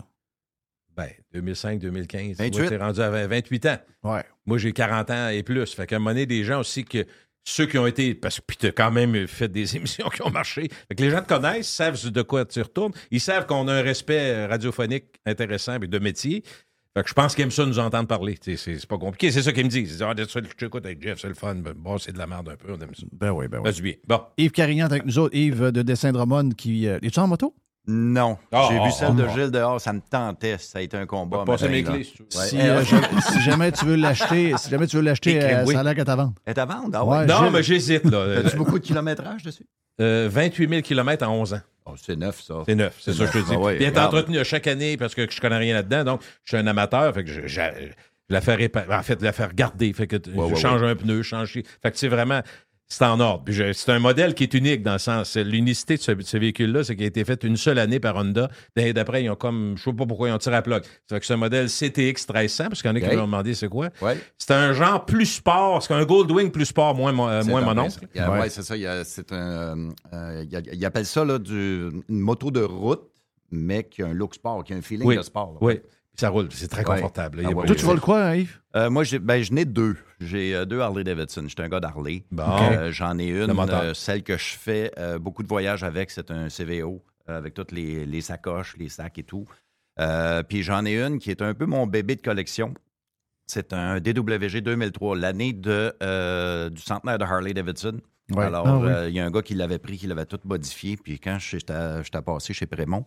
Ben, 0.96 1.10
2005, 1.34 1.80
2015. 1.80 2.38
28. 2.38 2.68
Tu 2.68 2.74
es 2.74 2.78
rendu 2.78 3.00
à 3.02 3.10
20 3.10 3.28
28 3.28 3.66
ans. 3.68 3.78
Ouais. 4.04 4.24
Moi, 4.46 4.58
j'ai 4.58 4.74
40 4.74 5.10
ans 5.10 5.30
et 5.30 5.42
plus. 5.44 5.74
Fait 5.74 5.88
qu'à 5.88 5.96
un 5.96 6.00
moment 6.00 6.12
donné, 6.12 6.26
des 6.26 6.44
gens 6.44 6.60
aussi 6.60 6.84
que. 6.86 7.06
Ceux 7.44 7.66
qui 7.66 7.80
ont 7.80 7.88
été. 7.88 8.14
Parce 8.14 8.40
que 8.40 8.46
puis 8.46 8.56
tu 8.58 8.68
as 8.68 8.72
quand 8.72 8.92
même 8.92 9.26
fait 9.28 9.48
des 9.48 9.76
émissions 9.76 10.10
qui 10.10 10.22
ont 10.22 10.30
marché. 10.30 10.70
Fait 10.88 10.94
que 10.96 11.02
les 11.02 11.10
gens 11.10 11.24
te 11.24 11.28
connaissent, 11.28 11.68
savent 11.70 12.00
de 12.12 12.22
quoi 12.22 12.46
tu 12.46 12.62
retournes. 12.62 12.94
Ils 13.10 13.20
savent 13.22 13.48
qu'on 13.48 13.68
a 13.68 13.74
un 13.74 13.82
respect 13.82 14.32
euh, 14.32 14.48
radiophonique 14.48 15.06
intéressant 15.26 15.80
et 15.82 15.88
de 15.88 15.98
métier. 16.00 16.44
Fait 16.94 17.04
que 17.04 17.10
je 17.10 17.14
pense 17.14 17.36
qu'ils 17.36 17.44
aiment 17.46 17.52
ça 17.52 17.66
nous 17.66 17.80
entendre 17.80 18.08
parler. 18.08 18.38
C'est 18.42 18.58
c'est 18.58 18.86
pas 18.86 18.98
compliqué. 18.98 19.32
C'est 19.32 19.42
ça 19.44 19.54
qu'ils 19.54 19.64
me 19.64 19.70
disent. 19.70 19.80
Ils 19.80 19.88
disent 19.98 20.02
Ah, 20.04 20.14
ça, 20.28 20.40
je 20.44 20.54
t'écoute 20.56 20.86
avec 20.86 21.02
Jeff, 21.02 21.20
c'est 21.22 21.30
le 21.30 21.34
fun. 21.36 21.56
Ben, 21.56 21.74
Bon, 21.76 21.98
c'est 21.98 22.12
de 22.12 22.18
la 22.18 22.28
merde 22.28 22.50
un 22.50 22.56
peu. 22.58 22.74
On 22.74 22.80
aime 22.82 22.94
ça. 22.94 23.04
Ben 23.14 23.32
oui, 23.32 23.48
ben 23.48 23.60
oui. 23.60 23.64
Ben, 23.64 23.72
du 23.72 23.82
bien. 23.82 23.94
Bon. 24.08 24.22
Yves 24.38 24.52
Carignan 24.52 24.88
avec 24.88 25.06
nous 25.06 25.18
autres. 25.18 25.34
Yves 25.36 25.72
de 25.72 25.82
Dessin 25.84 26.12
Drummond 26.12 26.50
qui. 26.50 26.88
euh, 26.88 27.00
Es-tu 27.02 27.20
en 27.20 27.28
moto? 27.28 27.56
Non. 27.88 28.38
Ah, 28.52 28.68
J'ai 28.70 28.78
ah, 28.78 28.86
vu 28.86 28.92
celle 28.92 29.16
de 29.16 29.24
ah. 29.24 29.34
Gilles 29.34 29.52
dehors, 29.52 29.80
ça 29.82 29.92
me 29.94 30.02
tentait. 30.02 30.58
Ça 30.60 30.80
a 30.80 30.82
été 30.82 30.98
un 30.98 31.06
combat. 31.06 31.46
Passer 31.46 31.70
mes 31.70 31.82
clés, 31.82 32.04
si 32.04 32.12
tu 32.14 32.24
veux. 32.24 32.40
Ouais. 32.40 32.46
Si, 32.48 32.60
euh, 32.60 32.84
je- 32.84 33.32
si 33.32 33.42
jamais 33.42 33.72
tu 33.72 33.86
veux 33.86 33.96
l'acheter, 33.96 34.54
si 34.58 34.70
jamais 34.70 34.86
tu 34.86 34.98
veux 34.98 35.02
l'acheter, 35.02 35.42
euh, 35.42 35.66
ça 35.66 35.80
a 35.80 35.84
l'air 35.84 35.96
qu'à 35.96 36.06
ta 36.06 36.16
vente. 36.18 36.36
Elle 36.46 36.54
est 36.54 36.60
à 36.60 36.66
vendre? 36.66 36.90
Ah 36.94 37.06
Ouais, 37.06 37.18
ouais? 37.20 37.26
non, 37.26 37.38
Gilles- 37.44 37.52
mais 37.54 37.64
j'hésite, 37.64 38.04
là. 38.06 38.40
As-tu 38.46 38.58
beaucoup 38.58 38.78
de 38.78 38.84
kilométrage 38.86 39.42
dessus? 39.44 39.66
Euh, 40.00 40.30
28 40.32 40.70
000 40.70 40.82
km 40.82 41.28
en 41.28 41.34
11 41.34 41.54
ans. 41.56 41.62
Oh, 41.86 41.94
c'est 42.02 42.16
neuf, 42.16 42.42
ça. 42.42 42.64
C'est 42.68 42.76
neuf, 42.76 42.98
c'est 43.02 43.14
ça 43.14 43.26
que 43.26 43.32
je 43.34 43.40
te 43.40 43.46
dis. 43.50 43.54
Ah 43.56 43.60
ouais, 43.60 43.76
Puis 43.76 43.86
entretenue 44.06 44.40
à 44.40 44.44
chaque 44.44 44.68
année 44.68 44.98
parce 44.98 45.16
que 45.16 45.30
je 45.30 45.42
connais 45.42 45.58
rien 45.58 45.74
là-dedans. 45.74 46.04
Donc, 46.04 46.22
je 46.44 46.52
suis 46.56 46.58
un 46.58 46.68
amateur. 46.68 47.14
Fait 47.14 47.24
que 47.24 47.30
je, 47.32 47.42
je- 47.48 47.48
je 47.48 48.34
la. 48.34 48.40
En 48.40 49.04
fait, 49.04 49.20
je 49.20 49.26
la 49.26 49.32
fais 49.34 49.46
regarder. 49.46 49.92
Fait 49.94 50.08
que 50.08 50.16
Ouais, 50.16 50.22
je 50.50 50.54
ouais, 50.54 50.56
change 50.56 50.84
un 50.84 50.96
pneu, 50.96 51.18
je 51.24 51.28
change. 51.28 51.54
Fait 51.54 51.92
que 51.92 51.98
c'est 51.98 52.08
vraiment. 52.08 52.42
C'est 52.94 53.06
en 53.06 53.22
ordre. 53.22 53.46
C'est 53.72 53.90
un 53.92 54.00
modèle 54.00 54.34
qui 54.36 54.44
est 54.44 54.54
unique 54.54 54.84
dans 54.84 54.92
le 54.92 55.00
sens. 55.00 55.30
c'est 55.30 55.46
L'unicité 55.46 55.96
de 55.96 56.02
ce, 56.02 56.12
ce 56.20 56.36
véhicule-là, 56.38 56.84
c'est 56.84 56.94
qu'il 56.96 57.06
a 57.06 57.08
été 57.08 57.24
fait 57.24 57.42
une 57.46 57.56
seule 57.56 57.80
année 57.80 58.02
par 58.02 58.18
Honda. 58.18 58.50
L'année 58.76 58.92
d'après, 58.92 59.24
ils 59.24 59.30
ont 59.30 59.36
comme. 59.38 59.76
Je 59.78 59.84
sais 59.84 59.94
pas 59.94 60.06
pourquoi 60.06 60.28
ils 60.28 60.34
ont 60.34 60.38
tiré 60.38 60.58
à 60.58 60.62
plug. 60.62 60.84
Fait 61.10 61.20
que 61.22 61.26
c'est 61.26 61.34
un 61.34 61.38
modèle 61.38 61.68
CTX 61.68 62.28
1300, 62.28 62.66
parce 62.66 62.82
qu'il 62.82 62.90
y 62.90 62.92
en 62.92 62.96
a 62.98 63.00
qui 63.00 63.16
m'ont 63.16 63.22
demandé 63.28 63.54
c'est 63.54 63.70
quoi? 63.70 63.90
Ouais. 64.02 64.18
C'est 64.38 64.52
un 64.52 64.74
genre 64.74 65.06
plus 65.06 65.26
sport. 65.26 65.82
C'est 65.82 65.94
un 65.94 66.04
Goldwing 66.04 66.52
plus 66.52 66.66
sport, 66.66 66.94
moins, 66.94 67.14
mo- 67.14 67.30
euh, 67.30 67.42
C'est 67.44 67.50
moins 67.50 67.62
a- 68.20 68.42
ouais, 68.42 68.50
c'est 68.50 68.62
ça. 68.64 68.76
il 68.76 68.82
y 68.82 68.86
a- 68.88 69.06
C'est 69.06 69.32
un. 69.32 69.90
euh, 70.14 70.44
il 70.44 70.52
y 70.52 70.58
a- 70.58 70.62
il 70.74 70.86
appelle 70.86 71.06
ça 71.06 71.24
là, 71.24 71.40
du, 71.40 71.90
une 72.10 72.20
moto 72.20 72.52
de 72.52 72.60
route, 72.62 73.04
mais 73.52 73.86
qui 73.86 74.04
a 74.04 74.08
un 74.08 74.14
look 74.14 74.36
sport, 74.36 74.66
qui 74.66 74.74
a 74.74 74.76
un 74.76 74.82
feeling 74.82 75.08
Oui. 75.08 75.16
de 75.16 75.22
sport. 75.22 75.54
là. 75.54 75.58
Oui. 75.62 75.80
Ça 76.20 76.30
roule. 76.30 76.50
C'est 76.52 76.68
très 76.68 76.84
confortable. 76.84 77.38
là. 77.38 77.44
Il 77.44 77.46
y 77.46 77.48
Ah 77.48 77.52
a 77.52 77.56
ouais, 77.56 77.62
pas- 77.64 77.68
Toi, 77.68 77.76
tu 77.76 77.86
vois 77.86 77.94
le 77.96 78.00
quoi, 78.00 78.24
hein, 78.24 78.36
Yves? 78.36 78.60
Euh, 78.76 78.90
moi, 78.90 79.04
j'ai, 79.04 79.18
ben, 79.20 79.42
je 79.42 79.54
n'ai 79.54 79.66
deux. 79.66 79.98
J'ai 80.20 80.54
euh, 80.56 80.66
deux 80.66 80.80
Harley 80.80 81.04
Davidson. 81.04 81.46
J'étais 81.48 81.64
un 81.64 81.70
gars 81.70 81.80
d'Harley. 81.80 82.26
Bon. 82.32 82.44
Euh, 82.48 82.92
j'en 82.92 83.18
ai 83.18 83.32
Le 83.32 83.44
une, 83.46 83.54
moteur. 83.54 83.82
euh, 83.82 83.94
celle 83.94 84.22
que 84.24 84.38
je 84.38 84.56
fais 84.58 84.92
euh, 85.00 85.18
beaucoup 85.20 85.42
de 85.44 85.48
voyages 85.48 85.84
avec, 85.84 86.12
c'est 86.12 86.30
un 86.32 86.48
CVO, 86.50 87.04
euh, 87.30 87.38
avec 87.38 87.54
toutes 87.54 87.72
les, 87.72 88.06
les 88.06 88.22
sacoches, 88.22 88.76
les 88.78 88.90
sacs 88.90 89.18
et 89.18 89.24
tout. 89.24 89.46
Euh, 90.00 90.44
puis 90.44 90.64
j'en 90.64 90.86
ai 90.86 91.02
une 91.02 91.18
qui 91.20 91.32
est 91.32 91.42
un 91.42 91.54
peu 91.54 91.66
mon 91.66 91.88
bébé 91.88 92.16
de 92.16 92.22
collection. 92.22 92.74
C'est 93.48 93.74
un 93.74 94.00
DWG 94.00 94.62
2003, 94.62 95.18
l'année 95.18 95.52
de, 95.54 95.94
euh, 96.04 96.70
du 96.70 96.82
centenaire 96.82 97.18
de 97.18 97.24
Harley 97.26 97.54
Davidson. 97.54 98.00
Ouais. 98.32 98.46
Alors, 98.46 98.66
Ah 98.68 98.78
oui. 98.78 98.88
euh, 98.88 99.10
il 99.10 99.16
y 99.16 99.20
a 99.20 99.26
un 99.26 99.32
gars 99.32 99.42
qui 99.42 99.56
l'avait 99.56 99.80
pris, 99.80 99.98
qui 99.98 100.08
l'avait 100.08 100.26
tout 100.26 100.40
modifié. 100.46 100.96
Puis 100.96 101.20
quand 101.20 101.38
j'étais 101.40 102.04
j'étais 102.04 102.22
passé 102.22 102.54
chez 102.54 102.66
Prémont, 102.68 103.06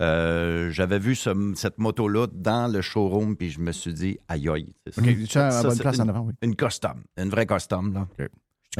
euh, 0.00 0.70
j'avais 0.70 0.98
vu 0.98 1.14
ce- 1.14 1.52
cette 1.54 1.78
moto-là 1.78 2.26
dans 2.32 2.70
le 2.70 2.80
showroom, 2.82 3.36
puis 3.36 3.50
je 3.50 3.60
me 3.60 3.72
suis 3.72 3.92
dit, 3.94 4.18
aïe 4.28 4.48
aïe. 4.48 4.72
ça, 5.50 5.62
bonne 5.62 5.74
c'est 5.76 5.82
place 5.82 5.96
une, 5.96 6.02
en 6.02 6.08
avant, 6.08 6.20
oui. 6.20 6.32
Une 6.42 6.54
custom, 6.56 7.02
une 7.16 7.28
vraie 7.30 7.46
custom. 7.46 7.92
Là. 7.94 8.06
Je 8.18 8.24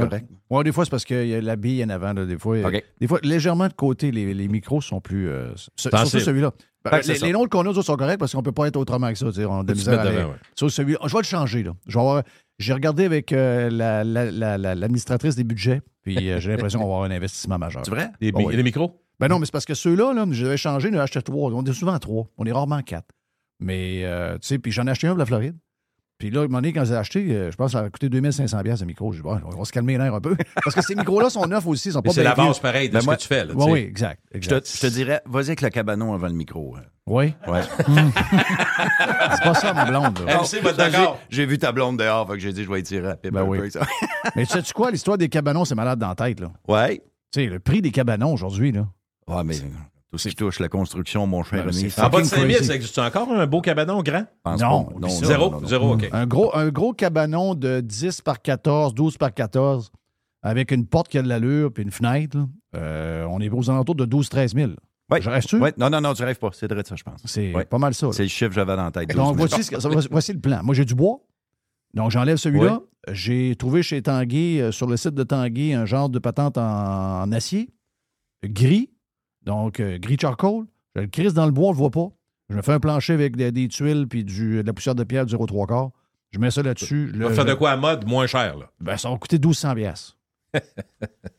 suis 0.03 0.09
correct. 0.11 0.27
Ouais, 0.51 0.63
des 0.65 0.73
fois, 0.73 0.85
c'est 0.85 0.91
parce 0.91 1.05
qu'il 1.07 1.27
y 1.27 1.35
a 1.35 1.41
la 1.41 1.57
bille 1.57 1.83
en 1.85 1.89
avant. 1.89 2.13
là, 2.13 2.27
des, 2.27 2.39
fois, 2.39 2.59
des 3.01 3.07
fois, 3.09 3.19
légèrement 3.23 3.67
de 3.69 3.73
côté, 3.73 4.11
les, 4.11 4.35
les 4.35 4.49
micros 4.49 4.81
sont 4.83 5.01
plus. 5.01 5.29
euh, 5.31 5.55
ce- 5.57 5.71
surtout 5.79 6.21
celui-là. 6.21 6.53
Ben, 6.85 7.01
les, 7.23 7.33
nôtres 7.33 7.49
qu'on 7.49 7.65
a, 7.67 7.69
autres, 7.71 7.83
sont 7.83 7.97
corrects 7.97 8.19
parce 8.21 8.33
qu'on 8.33 8.43
peut 8.45 8.53
pas 8.53 8.69
être 8.69 8.77
autrement 8.77 9.09
que 9.11 9.19
ça. 9.19 9.27
tu 9.27 9.33
sais, 9.41 9.45
On 9.45 9.65
de 9.65 9.73
misère 9.73 10.05
devant, 10.05 10.29
ouais. 10.31 10.37
Sur 10.55 10.71
celui 10.71 10.97
je 11.05 11.13
vais 11.13 11.19
le 11.19 11.25
changer. 11.25 11.63
Là. 11.65 11.73
Je 11.89 11.95
vais 11.95 12.01
avoir- 12.01 12.23
J'ai 12.61 12.73
regardé 12.75 13.05
avec 13.05 13.33
euh, 13.33 13.69
la- 13.71 14.05
la- 14.05 14.31
la- 14.31 14.57
la- 14.59 14.75
l'administratrice 14.77 15.35
des 15.35 15.43
budgets, 15.45 15.83
puis 16.03 16.31
euh, 16.31 16.39
j'ai 16.41 16.51
l'impression 16.53 16.79
qu'on 16.79 16.87
va 16.87 16.95
avoir 16.95 17.11
un 17.11 17.15
investissement 17.15 17.59
majeur. 17.59 17.83
C'est 17.85 17.91
vrai? 17.91 18.11
Les, 18.21 18.31
ouais. 18.33 18.55
les 18.55 18.63
micros? 18.63 19.03
Ben 19.21 19.29
non, 19.29 19.39
mais 19.39 19.47
c'est 19.47 19.53
parce 19.53 19.65
que 19.65 19.75
ceux-là, 19.75 20.13
là, 20.13 20.27
je 20.31 20.45
devais 20.45 20.57
changer, 20.57 20.91
j'en 20.93 20.99
acheté 21.01 21.23
trois. 21.23 21.51
On 21.53 21.65
est 21.65 21.73
souvent 21.73 21.99
trois. 21.99 22.27
On 22.37 22.45
est 22.45 22.53
rarement 22.53 22.83
quatre. 22.83 23.09
Mais, 23.61 24.03
euh, 24.05 24.35
tu 24.35 24.49
sais, 24.49 24.59
puis 24.59 24.73
j'en 24.73 24.87
ai 24.87 24.91
acheté 24.91 25.07
un 25.07 25.11
pour 25.11 25.19
la 25.19 25.27
Floride. 25.27 25.57
Puis 26.19 26.31
là, 26.31 26.41
à 26.41 26.45
un 26.45 26.47
moment 26.47 26.59
donné, 26.59 26.73
quand 26.73 26.85
j'ai 26.87 26.95
acheté, 26.95 27.27
euh, 27.31 27.51
je 27.51 27.57
pense 27.57 27.73
que 27.73 27.79
ça 27.79 27.85
a 27.85 27.91
coûté 27.91 28.09
2500 28.09 28.63
pièces 28.63 28.81
de 28.81 28.85
micro. 28.87 29.13
J'ai 29.13 29.19
dit, 29.19 29.23
bon, 29.23 29.39
on 29.45 29.51
va 29.59 29.65
se 29.67 29.73
calmer 29.73 29.93
les 29.95 29.99
nerfs 29.99 30.15
un 30.15 30.21
peu. 30.21 30.35
Parce 30.65 30.75
que 30.75 30.81
ces 30.83 30.95
micros-là 30.95 31.29
sont 31.29 31.47
neufs 31.47 31.67
aussi, 31.67 31.91
ils 31.91 31.93
sont 31.93 32.01
Mais 32.03 32.09
pas 32.09 32.15
c'est 32.15 32.23
la 32.23 32.35
base 32.35 32.59
pareille 32.59 32.89
de 32.89 32.95
Ben 32.95 33.01
ce 33.01 33.05
moi- 33.07 33.17
que 33.17 33.21
tu 33.23 33.29
fais. 33.29 33.45
Là, 33.45 33.53
Oui, 33.55 33.65
oui, 33.73 33.79
exact. 33.81 34.23
Je 34.35 34.49
te, 34.49 34.87
je 34.87 34.87
dirais, 34.93 35.21
vas-y 35.27 35.47
avec 35.49 35.61
le 35.61 35.69
cabanon 35.69 36.15
avant 36.15 36.27
le 36.29 36.33
micro. 36.33 36.75
hein. 36.77 36.83
Oui. 37.07 37.35
Ouais. 37.47 37.61
C'est 37.87 39.43
pas 39.43 39.55
ça, 39.55 39.73
ma 39.75 39.85
blonde. 39.85 40.19
d'accord. 40.77 41.19
J'ai 41.31 41.47
vu 41.47 41.59
ta 41.59 41.73
blonde 41.73 41.99
dehors, 41.99 42.27
fait 42.27 42.35
que 42.35 42.39
j'ai 42.41 42.53
dit, 42.53 42.65
je 42.65 42.71
vais 42.71 42.81
y 42.81 42.83
tirer 42.83 43.09
rapide. 43.09 43.33
Ben 43.33 43.43
oui. 43.43 43.59
Mais 44.37 44.47
tu 44.47 44.53
sais-tu 44.53 44.73
quoi, 44.73 44.91
l'histoire 44.91 45.19
des 45.19 45.29
cabanons, 45.29 45.65
c'est 45.65 45.75
malade 45.75 45.99
dans 45.99 46.09
la 46.09 46.15
tête, 46.15 46.41
là? 46.41 46.51
ouais. 46.69 47.03
Tu 47.33 47.41
sais, 47.43 47.47
le 47.47 47.59
prix 47.59 47.83
des 47.83 47.91
cabanons 47.91 48.33
aujourd'hui, 48.33 48.71
là. 48.73 48.87
Ouais, 49.29 49.43
mais 49.45 49.57
Tout 50.11 50.19
ce 50.19 50.29
qui 50.29 50.35
touche 50.37 50.61
la 50.61 50.69
construction, 50.69 51.27
mon 51.27 51.43
cher 51.43 51.67
ami. 51.67 51.93
En 51.99 52.09
bas 52.09 52.21
de 52.21 52.25
fucking 52.25 52.25
5000, 52.25 52.55
crazy. 52.55 52.65
ça 52.69 52.75
existe 52.77 52.99
encore 52.99 53.31
un 53.33 53.47
beau 53.47 53.61
cabanon 53.61 54.03
grand? 54.03 54.25
pense 54.43 54.61
Non. 54.61 54.89
Zéro, 55.23 55.51
non, 55.51 55.61
non. 55.61 55.67
zéro, 55.67 55.95
OK. 55.95 56.09
Un 56.13 56.27
gros, 56.27 56.57
un 56.57 56.69
gros 56.69 56.93
cabanon 56.93 57.55
de 57.55 57.81
10 57.81 58.21
par 58.23 58.41
14, 58.41 58.95
12 58.95 59.19
par 59.19 59.35
14, 59.35 59.91
avec 60.43 60.71
une 60.71 60.87
porte 60.87 61.09
qui 61.09 61.19
a 61.19 61.23
de 61.23 61.29
l'allure 61.29 61.73
puis 61.73 61.83
une 61.83 61.91
fenêtre. 61.91 62.39
Euh, 62.77 63.25
on 63.29 63.41
est 63.41 63.49
aux 63.51 63.69
alentours 63.69 63.97
de 63.97 64.07
12-13 64.07 64.55
000. 64.55 64.73
Ouais. 65.11 65.21
Je 65.23 65.31
reste 65.31 65.49
sûr? 65.49 65.61
Ouais, 65.61 65.73
Non, 65.77 65.91
non, 65.91 66.01
non, 66.01 66.15
tu 66.15 66.23
rêves 66.25 66.39
pas. 66.39 66.51
C'est 66.53 66.71
vrai 66.71 66.83
ça, 66.87 66.95
je 66.97 67.03
pense. 67.03 67.21
C'est 67.25 67.53
pas 67.69 67.79
mal 67.79 67.95
ça. 67.95 68.09
C'est 68.13 68.23
le 68.25 68.29
chiffre 68.29 68.51
que 68.51 68.55
j'avais 68.55 68.77
dans 68.77 68.85
la 68.85 68.91
tête. 68.91 69.09
Donc, 69.15 69.37
12 69.37 69.49
000. 69.51 69.81
voici, 70.11 70.27
ce 70.29 70.33
le 70.33 70.41
plan. 70.41 70.61
Moi, 70.63 70.75
j'ai 70.75 70.85
du 70.85 70.95
bois. 70.95 71.19
Donc, 71.95 72.11
j'enlève 72.11 72.37
celui-là. 72.37 72.81
J'ai 73.13 73.55
trouvé 73.57 73.83
chez 73.83 74.03
Tanguay, 74.03 74.61
euh, 74.61 74.73
sur 74.73 74.87
le 74.89 74.97
site 74.97 75.15
de 75.15 75.23
Tanguay, 75.23 75.75
un 75.75 75.85
genre 75.87 76.09
de 76.09 76.19
patente 76.19 76.59
en, 76.59 77.23
en 77.23 77.33
acier, 77.33 77.71
gris. 78.45 78.91
Donc, 79.47 79.81
euh, 79.81 79.99
gris 79.99 80.19
charcoal. 80.21 80.65
Je 80.95 81.03
le 81.03 81.07
crisse 81.09 81.35
dans 81.35 81.47
le 81.47 81.53
bois, 81.53 81.69
on 81.69 81.73
le 81.73 81.77
voit 81.79 81.91
pas. 81.91 82.09
Je 82.51 82.57
me 82.57 82.63
fais 82.63 82.73
un 82.73 82.81
plancher 82.81 83.13
avec 83.13 83.37
des, 83.37 83.51
des 83.53 83.69
tuiles 83.69 84.07
puis 84.09 84.25
du, 84.25 84.63
de 84.63 84.67
la 84.67 84.73
poussière 84.73 84.95
de 84.95 85.05
pierre 85.05 85.27
du 85.27 85.35
0,3 85.35 85.67
quarts. 85.67 85.91
Je 86.33 86.39
mets 86.39 86.51
ça 86.51 86.63
là-dessus. 86.63 87.11
On 87.15 87.19
Le- 87.19 87.29
va 87.29 87.35
faire 87.35 87.45
de 87.45 87.55
quoi 87.55 87.71
à 87.73 87.77
mode 87.77 88.07
moins 88.07 88.27
cher, 88.27 88.57
là? 88.57 88.71
Ben, 88.81 88.97
ça 88.97 89.11
va 89.11 89.17
coûter 89.17 89.37
1200 89.39 89.75
pièces. 89.75 90.17
tu 90.55 90.61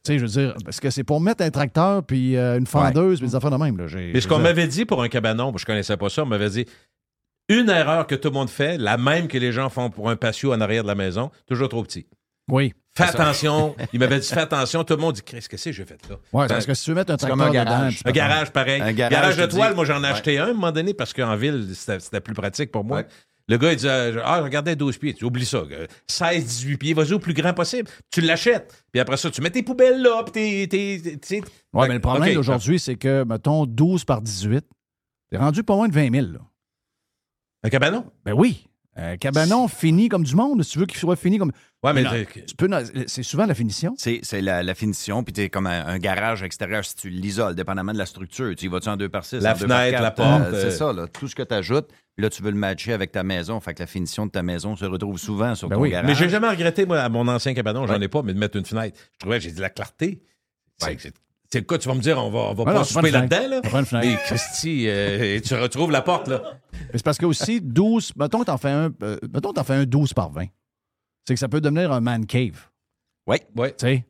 sais, 0.04 0.20
je 0.20 0.26
veux 0.26 0.32
dire, 0.32 0.56
parce 0.64 0.80
que 0.80 0.90
c'est 0.90 1.04
pour 1.04 1.20
mettre 1.22 1.44
un 1.44 1.50
tracteur 1.50 2.04
puis 2.04 2.36
euh, 2.36 2.58
une 2.60 2.68
fendeuse 2.68 3.20
puis 3.20 3.28
des 3.30 3.36
affaires 3.36 3.52
de 3.52 3.58
même. 3.58 3.78
Là. 3.78 3.86
Mais 3.94 4.20
ce 4.22 4.28
qu'on 4.28 4.40
m'avait 4.40 4.68
dit 4.68 4.86
pour 4.86 5.02
un 5.02 5.10
cabanon, 5.10 5.54
je 5.58 5.66
connaissais 5.66 5.98
pas 5.98 6.10
ça, 6.10 6.24
on 6.24 6.28
m'avait 6.28 6.50
dit 6.50 6.66
une 7.50 7.70
erreur 7.70 8.06
que 8.06 8.16
tout 8.16 8.28
le 8.28 8.34
monde 8.34 8.50
fait, 8.50 8.78
la 8.78 8.98
même 8.98 9.28
que 9.28 9.38
les 9.38 9.52
gens 9.52 9.70
font 9.70 9.90
pour 9.90 10.10
un 10.10 10.16
patio 10.18 10.54
en 10.54 10.62
arrière 10.62 10.84
de 10.84 10.88
la 10.88 10.96
maison, 10.96 11.32
toujours 11.48 11.70
trop 11.70 11.82
petit. 11.84 12.06
Oui. 12.50 12.74
Fais 12.98 13.04
attention. 13.04 13.76
Il 13.94 14.00
m'avait 14.00 14.20
dit 14.20 14.28
fais 14.28 14.40
attention. 14.42 14.84
Tout 14.84 14.96
le 14.96 15.02
monde 15.02 15.16
dit 15.16 15.22
qu'est-ce 15.22 15.48
que 15.50 15.58
c'est 15.58 15.70
que 15.72 15.76
j'ai 15.76 15.86
fait 15.86 16.00
là? 16.10 16.16
Ouais, 16.34 16.48
Ben, 16.48 16.56
parce 16.56 16.66
que 16.66 16.74
si 16.74 16.84
tu 16.86 16.90
veux 16.92 16.96
mettre 16.96 17.12
un 17.14 17.18
tracteur 17.18 17.38
comme 17.38 17.48
un 17.48 17.50
dedans, 17.52 17.64
garage. 17.64 18.02
un 18.06 18.12
garage 18.12 18.52
pareil. 18.52 18.82
Un 18.82 18.92
garage, 18.94 19.12
garage, 19.12 19.38
de 19.38 19.46
toile, 19.46 19.70
dis. 19.70 19.76
moi 19.76 19.86
j'en 19.86 20.00
ai 20.00 20.08
Ouais. 20.08 20.12
acheté 20.14 20.38
un 20.40 20.46
à 20.46 20.50
un 20.50 20.54
moment 20.54 20.72
donné 20.72 20.94
parce 20.94 21.14
qu'en 21.14 21.36
ville, 21.36 21.68
c'était 21.74 22.20
plus 22.22 22.34
pratique 22.34 22.72
pour 22.72 22.84
moi. 22.84 22.98
Ouais. 22.98 23.08
Le 23.50 23.58
gars, 23.58 23.72
il 23.72 23.78
dit 23.78 23.88
euh, 23.88 24.20
Ah, 24.26 24.42
regardez 24.42 24.76
12 24.76 24.98
pieds. 24.98 25.14
Tu 25.14 25.24
oublie 25.24 25.46
ça. 25.46 25.58
euh, 25.60 25.88
16, 26.08 26.44
18 26.46 26.78
pieds, 26.78 26.94
vas-y 26.94 27.14
au 27.14 27.20
plus 27.20 27.34
grand 27.34 27.54
possible. 27.54 27.90
Tu 28.12 28.20
l'achètes. 28.20 28.74
Puis 28.92 29.00
après 29.00 29.16
ça, 29.16 29.30
tu 29.32 29.40
mets 29.42 29.50
tes 29.52 29.64
poubelles 29.64 30.02
là. 30.02 30.24
Puis 30.24 30.68
t'es. 30.68 31.00
Oui, 31.74 31.88
mais 31.88 31.94
le 31.94 32.00
problème 32.02 32.30
OK. 32.30 32.36
d'aujourd'hui, 32.36 32.78
c'est 32.80 32.96
que, 32.98 33.24
mettons, 33.24 33.66
12 33.66 34.04
par 34.04 34.22
18, 34.22 34.66
t'es 35.30 35.38
rendu 35.38 35.64
pas 35.64 35.76
moins 35.76 35.88
de 35.88 35.94
20 35.94 36.12
000. 36.14 36.28
Là. 36.34 36.40
Un 37.64 37.70
cabanon? 37.70 38.06
Ben 38.26 38.34
oui. 38.34 38.68
Un 39.00 39.16
cabanon 39.18 39.68
fini 39.68 40.10
comme 40.10 40.24
du 40.24 40.36
monde, 40.36 40.64
si 40.64 40.72
tu 40.72 40.80
veux 40.80 40.86
qu'il 40.88 40.98
soit 41.00 41.16
fini 41.16 41.38
comme. 41.38 41.52
Ouais, 41.84 41.94
mais 41.94 42.02
Non, 42.02 42.10
t'es- 42.10 42.26
tu 42.46 42.56
peux, 42.56 42.68
c'est 43.06 43.22
souvent 43.22 43.46
la 43.46 43.54
finition. 43.54 43.94
C'est 43.98 44.20
c'est 44.24 44.42
la, 44.42 44.64
la 44.64 44.74
finition, 44.74 45.24
puis 45.24 45.34
t'es 45.34 45.50
comme 45.50 45.68
un, 45.68 45.86
un 45.86 46.00
garage 46.00 46.42
extérieur 46.42 46.84
si 46.84 46.96
tu 46.96 47.10
l'isoles, 47.10 47.54
dépendamment 47.54 47.94
de 47.94 48.00
la 48.00 48.08
structure. 48.08 48.56
Tu 48.56 48.66
y 48.66 48.68
vas-tu 48.68 48.90
en 48.90 48.98
2 48.98 49.08
par 49.10 49.24
6 49.24 49.38
La 49.42 49.54
fenêtre, 49.54 50.02
la 50.02 50.10
porte, 50.12 50.42
euh. 50.52 50.62
C'est 50.64 50.76
ça, 50.76 50.92
là, 50.94 51.08
tout 51.08 51.28
ce 51.28 51.36
que 51.36 51.44
tu 51.44 51.54
ajoutes. 51.54 51.90
Là, 52.18 52.32
tu 52.32 52.42
veux 52.42 52.50
le 52.50 52.58
matcher 52.58 52.94
avec 52.94 53.12
ta 53.12 53.22
maison. 53.22 53.60
Fait 53.60 53.76
que 53.76 53.80
la 53.84 53.86
finition 53.88 54.26
de 54.26 54.32
ta 54.32 54.42
maison 54.42 54.76
se 54.76 54.86
retrouve 54.86 55.20
souvent 55.20 55.54
sur 55.54 55.70
Ben 55.70 55.76
ton 55.76 55.84
oui. 55.84 55.92
garage. 55.92 56.08
Mais 56.08 56.16
j'ai 56.16 56.30
jamais 56.30 56.50
regretté, 56.50 56.88
moi, 56.88 57.00
à 57.00 57.10
mon 57.10 57.28
ancien 57.28 57.54
cabanon, 57.54 57.86
j'en 57.86 58.00
Ouais. 58.00 58.06
ai 58.06 58.08
pas, 58.08 58.24
mais 58.24 58.34
de 58.34 58.40
mettre 58.40 58.58
une 58.58 58.66
fenêtre. 58.66 59.00
Je 59.14 59.20
trouvais 59.20 59.38
que 59.38 59.44
j'ai 59.44 59.52
de 59.52 59.62
la 59.62 59.70
clarté. 59.70 60.24
C'est-. 60.80 61.14
C'est 61.50 61.60
le 61.60 61.66
cas, 61.66 61.78
tu 61.78 61.88
vas 61.88 61.96
me 61.96 62.02
dire, 62.02 62.18
on 62.18 62.30
va, 62.30 62.40
on 62.40 62.54
va 62.54 62.64
Ouais, 62.64 62.74
pas 62.74 62.74
non, 62.74 62.84
souper 62.84 63.12
là-dedans, 63.12 63.48
là. 63.48 63.62
Mais 63.94 64.18
Christy, 64.26 64.86
euh, 64.88 65.40
tu 65.40 65.54
retrouves 65.56 65.92
la 65.92 66.02
porte, 66.02 66.28
là. 66.28 66.60
C'est 66.94 67.04
parce 67.04 67.18
que 67.18 67.26
aussi, 67.26 67.62
12, 67.62 68.14
mettons 68.18 68.40
que 68.40 68.46
t'en 68.46 68.58
fais 68.58 68.70
un, 68.70 68.92
euh, 69.02 69.18
mettons 69.34 69.54
que 69.54 69.64
fais 69.64 69.76
un 69.76 69.86
12 69.86 70.14
par 70.14 70.30
20. 70.30 70.48
C'est 71.26 71.34
que 71.34 71.40
ça 71.40 71.48
peut 71.48 71.62
devenir 71.62 71.92
un 71.92 72.02
man 72.02 72.26
cave. 72.26 72.70
Oui. 73.28 73.38
Ouais. 73.56 73.72
Tu 73.72 73.86
sais? 73.86 74.06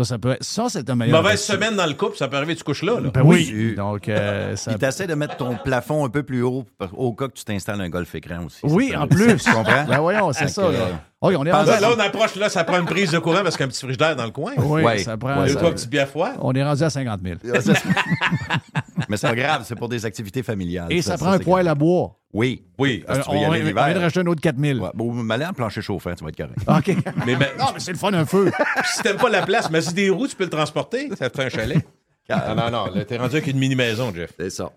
Ça, 0.00 0.04
ça 0.04 0.18
peut 0.18 0.30
être- 0.32 0.42
Ça, 0.42 0.66
c'est 0.70 0.88
un 0.88 0.94
meilleur. 0.94 1.22
Mauvaise 1.22 1.42
semaine 1.42 1.76
dans 1.76 1.84
le 1.86 1.92
couple, 1.94 2.16
ça 2.16 2.26
peut 2.28 2.36
arriver, 2.36 2.56
tu 2.56 2.64
couches 2.64 2.82
là, 2.82 2.98
là. 3.00 3.10
Ben 3.12 3.20
oui. 3.22 3.74
Donc, 3.76 4.08
euh, 4.08 4.56
ça. 4.56 4.70
Puis 4.70 4.80
t'essaies 4.80 5.06
de 5.06 5.14
mettre 5.14 5.36
ton 5.36 5.56
plafond 5.56 6.06
un 6.06 6.08
peu 6.08 6.22
plus 6.22 6.42
haut 6.42 6.64
au 6.96 7.12
cas 7.12 7.28
que 7.28 7.34
tu 7.34 7.44
t'installes 7.44 7.80
un 7.80 7.88
golf 7.90 8.14
écran 8.14 8.44
aussi. 8.46 8.60
Oui, 8.62 8.94
en 8.96 9.06
plus. 9.06 9.36
Tu 9.44 9.50
comprends? 9.52 9.84
Ben 9.86 9.98
voyons, 9.98 10.32
c'est 10.32 10.48
ça. 10.48 10.62
Là. 10.62 10.68
euh, 10.68 10.92
OK, 11.22 11.34
on 11.38 11.44
est 11.44 11.52
rendu. 11.52 11.68
Là, 11.70 11.80
là, 11.80 11.90
on 11.94 12.00
approche, 12.00 12.34
là, 12.36 12.48
ça 12.48 12.64
prend 12.64 12.78
une 12.78 12.86
prise 12.86 13.10
de 13.10 13.18
courant 13.18 13.42
parce 13.42 13.56
qu'il 13.56 13.64
y 13.64 13.64
a 13.64 13.66
un 13.66 13.70
petit 13.70 13.80
frigidaire 13.82 14.16
dans 14.16 14.24
le 14.24 14.30
coin. 14.30 14.52
Oui, 14.56 14.82
Ouais. 14.82 14.98
ça 14.98 15.18
prend. 15.18 15.38
Ouais, 15.38 15.46
Deux, 15.48 15.52
ça- 15.52 15.58
trois 15.58 15.70
petits 15.72 15.88
bières 15.88 16.08
on 16.40 16.52
est 16.54 16.64
rendu 16.64 16.82
à 16.82 16.88
50 16.88 17.20
000. 17.22 17.36
Mais 19.10 19.16
c'est 19.16 19.28
pas 19.28 19.34
grave, 19.34 19.62
c'est 19.66 19.74
pour 19.74 19.88
des 19.88 20.06
activités 20.06 20.42
familiales. 20.42 20.86
Et 20.90 21.02
ça, 21.02 21.18
prend 21.18 21.32
un 21.32 21.38
poêle 21.38 21.68
à 21.68 21.74
bois. 21.74 22.16
Oui. 22.32 22.64
Oui. 22.78 23.02
Parce 23.06 23.18
que 23.18 23.24
tu 23.24 23.30
Euh, 23.30 23.32
veux 23.32 23.38
y 23.40 23.44
on, 23.46 23.52
aller 23.52 23.62
l'hiver. 23.64 23.84
vient 23.86 23.94
de 23.94 23.98
racheter 23.98 24.20
un 24.20 24.26
autre 24.26 24.40
4 24.40 24.56
000. 24.56 24.78
Ouais, 24.78 24.90
bon, 24.94 25.12
m'aller 25.12 25.44
en 25.46 25.52
plancher 25.52 25.82
chauffant, 25.82 26.14
tu 26.14 26.22
vas 26.22 26.30
être 26.30 26.36
correct. 26.36 26.58
OK. 26.68 27.04
Mais, 27.26 27.34
mais- 27.36 27.50
non, 27.58 27.66
mais 27.74 27.80
c'est 27.80 27.90
le 27.90 27.98
fun, 27.98 28.12
un 28.14 28.24
feu. 28.24 28.52
si 28.84 29.02
t'aimes 29.02 29.16
pas 29.16 29.28
la 29.28 29.42
place, 29.42 29.68
mais 29.70 29.80
si 29.80 29.92
des 29.92 30.10
roues, 30.10 30.28
tu 30.28 30.36
peux 30.36 30.44
le 30.44 30.50
transporter, 30.50 31.08
ça 31.16 31.28
te 31.28 31.36
fait 31.36 31.46
un 31.46 31.48
chalet. 31.48 31.84
Ah 32.28 32.54
non, 32.54 32.70
non, 32.70 32.86
là, 32.94 33.04
t'es 33.04 33.16
rendu 33.16 33.34
avec 33.34 33.48
une 33.48 33.58
mini-maison, 33.58 34.12
Jeff. 34.14 34.30
C'est 34.38 34.50
ça. 34.50 34.70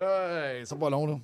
Ouais, 0.00 0.62
c'est 0.64 0.78
pas 0.78 0.88
long, 0.90 1.06
là. 1.06 1.14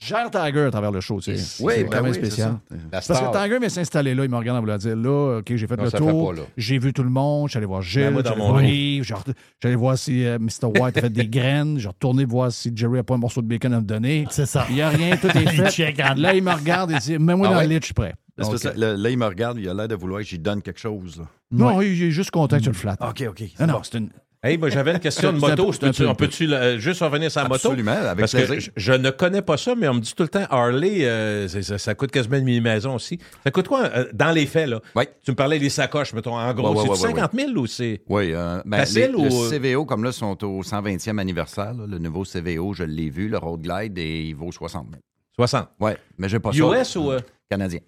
Gère 0.00 0.30
Tiger 0.30 0.60
à 0.62 0.70
travers 0.70 0.92
le 0.92 1.00
show, 1.00 1.20
tu 1.20 1.36
sais. 1.36 1.62
Oui, 1.64 1.72
c'est 1.76 1.82
ben 1.84 1.90
quand 1.90 2.02
même 2.02 2.12
oui, 2.12 2.18
c'est 2.20 2.26
spécial. 2.26 2.58
Parce 2.90 3.08
que 3.08 3.42
Tiger 3.42 3.58
vient 3.58 3.68
s'installer 3.68 4.14
là, 4.14 4.24
il 4.24 4.30
me 4.30 4.36
regarde 4.36 4.58
en 4.58 4.60
voulant 4.60 4.76
dire 4.76 4.96
là, 4.96 5.38
OK, 5.38 5.54
j'ai 5.56 5.66
fait 5.66 5.76
Non, 5.76 5.84
le 5.84 5.90
tour, 5.90 6.34
j'ai 6.56 6.78
vu 6.78 6.92
tout 6.92 7.02
le 7.02 7.10
monde, 7.10 7.48
j'allais 7.48 7.66
voir 7.66 7.80
Ben, 7.80 7.86
Gilles, 7.86 8.12
dans 8.14 8.22
j'allais 8.22 8.36
voir. 8.36 8.62
Yves, 8.62 9.14
j'allais 9.60 9.74
voir 9.74 9.98
si 9.98 10.24
euh, 10.24 10.38
Mr. 10.38 10.66
White 10.80 10.98
a 10.98 11.00
fait 11.00 11.10
des 11.10 11.26
graines, 11.28 11.78
j'ai 11.78 11.88
retourné 11.88 12.24
voir 12.24 12.52
si 12.52 12.70
Jerry 12.74 12.98
a 12.98 13.02
pas 13.02 13.14
un 13.14 13.18
morceau 13.18 13.42
de 13.42 13.46
bacon 13.48 13.72
à 13.72 13.80
me 13.80 13.86
donner. 13.86 14.26
C'est 14.30 14.46
ça. 14.46 14.66
Il 14.68 14.76
n'y 14.76 14.82
a 14.82 14.88
rien, 14.88 15.16
tout 15.16 15.26
est 15.28 15.46
fait. 15.72 16.14
Là, 16.16 16.34
il 16.34 16.42
me 16.42 16.52
regarde 16.52 16.92
et 16.92 16.98
dit 16.98 17.18
Mets-moi 17.18 17.48
Ah 17.48 17.52
dans 17.54 17.58
ouais? 17.58 17.66
le 17.66 17.74
lit, 17.74 17.78
je 17.80 17.86
suis 17.86 17.94
prêt. 17.94 18.14
Parce 18.36 18.62
que 18.62 18.68
là, 18.78 18.96
là, 18.96 19.10
il 19.10 19.18
me 19.18 19.26
regarde, 19.26 19.58
il 19.58 19.68
a 19.68 19.74
l'air 19.74 19.88
de 19.88 19.96
vouloir 19.96 20.20
que 20.20 20.26
j'y 20.26 20.38
donne 20.38 20.62
quelque 20.62 20.78
chose. 20.78 21.18
là. 21.18 21.24
non, 21.50 21.80
il 21.82 22.00
est 22.04 22.10
juste 22.12 22.30
content 22.30 22.58
que 22.58 22.62
tu 22.62 22.68
le 22.68 22.74
flattes. 22.74 23.00
OK, 23.02 23.24
OK. 23.28 23.42
Non, 23.58 23.66
non, 23.66 23.80
c'est 23.82 23.98
une. 23.98 24.10
Hey, 24.40 24.56
moi, 24.56 24.68
j'avais 24.70 24.92
une 24.92 25.00
question 25.00 25.32
de 25.32 25.38
moto. 25.38 25.72
peu- 25.72 26.06
on 26.06 26.14
peut-tu 26.14 26.48
juste 26.78 27.00
revenir 27.00 27.28
sur 27.28 27.42
la 27.42 27.48
moto? 27.48 27.68
Absolument, 27.70 27.90
avec 27.90 28.20
Parce 28.20 28.32
que 28.32 28.60
je, 28.60 28.70
je 28.76 28.92
ne 28.92 29.10
connais 29.10 29.42
pas 29.42 29.56
ça, 29.56 29.74
mais 29.74 29.88
on 29.88 29.94
me 29.94 30.00
dit 30.00 30.14
tout 30.14 30.22
le 30.22 30.28
temps, 30.28 30.44
Harley, 30.48 31.04
euh, 31.06 31.48
ça, 31.48 31.76
ça 31.76 31.94
coûte 31.96 32.12
quasiment 32.12 32.36
une 32.36 32.44
mini-maison 32.44 32.94
aussi. 32.94 33.18
Ça 33.42 33.50
coûte 33.50 33.66
quoi, 33.66 33.86
euh, 33.86 34.04
dans 34.12 34.30
les 34.30 34.46
faits, 34.46 34.68
là? 34.68 34.80
Oui. 34.94 35.04
Tu 35.24 35.32
me 35.32 35.36
parlais 35.36 35.58
des 35.58 35.70
sacoches, 35.70 36.12
mettons, 36.12 36.36
en 36.38 36.54
gros, 36.54 36.68
Ouais, 36.70 36.76
ouais, 36.88 36.96
c'est 36.96 37.06
ouais, 37.08 37.14
ouais, 37.14 37.20
50 37.20 37.32
000 37.34 37.50
ou 37.56 37.66
c'est... 37.66 38.00
Oui, 38.08 38.32
euh, 38.32 38.62
ben, 38.64 38.78
Facile 38.78 39.10
les- 39.18 39.34
ou- 39.34 39.50
le 39.50 39.58
CVO, 39.74 39.84
comme 39.84 40.04
là, 40.04 40.12
sont 40.12 40.44
au 40.44 40.62
120e 40.62 41.18
anniversaire. 41.18 41.74
là. 41.74 41.84
le 41.88 41.98
nouveau 41.98 42.22
CVO, 42.24 42.74
je 42.74 42.84
l'ai 42.84 43.10
vu, 43.10 43.28
le 43.28 43.38
Road 43.38 43.60
Glide, 43.62 43.98
et 43.98 44.22
il 44.28 44.34
vaut 44.36 44.52
60 44.52 44.86
000. 44.88 45.00
60. 45.34 45.68
Oui, 45.80 45.92
mais 46.16 46.28
j'ai 46.28 46.38
pas 46.38 46.52
ça. 46.52 46.58
US 46.58 46.94
ou... 46.94 47.10
euh, 47.10 47.18
Canadien. 47.50 47.80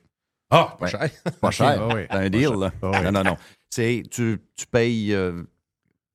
Ah, 0.51 0.75
pas 0.77 0.87
Ouais. 0.87 0.91
cher. 0.91 1.09
Pas 1.41 1.51
cher. 1.53 1.79
Ah 1.81 1.95
oui. 1.95 2.03
C'est 2.11 2.17
un 2.17 2.29
deal, 2.29 2.51
là. 2.59 2.73
Ah 2.83 2.91
oui. 2.93 3.05
Non, 3.05 3.13
non, 3.13 3.23
non. 3.23 3.37
C'est, 3.71 4.03
tu, 4.11 4.41
tu 4.57 4.67
payes... 4.67 5.15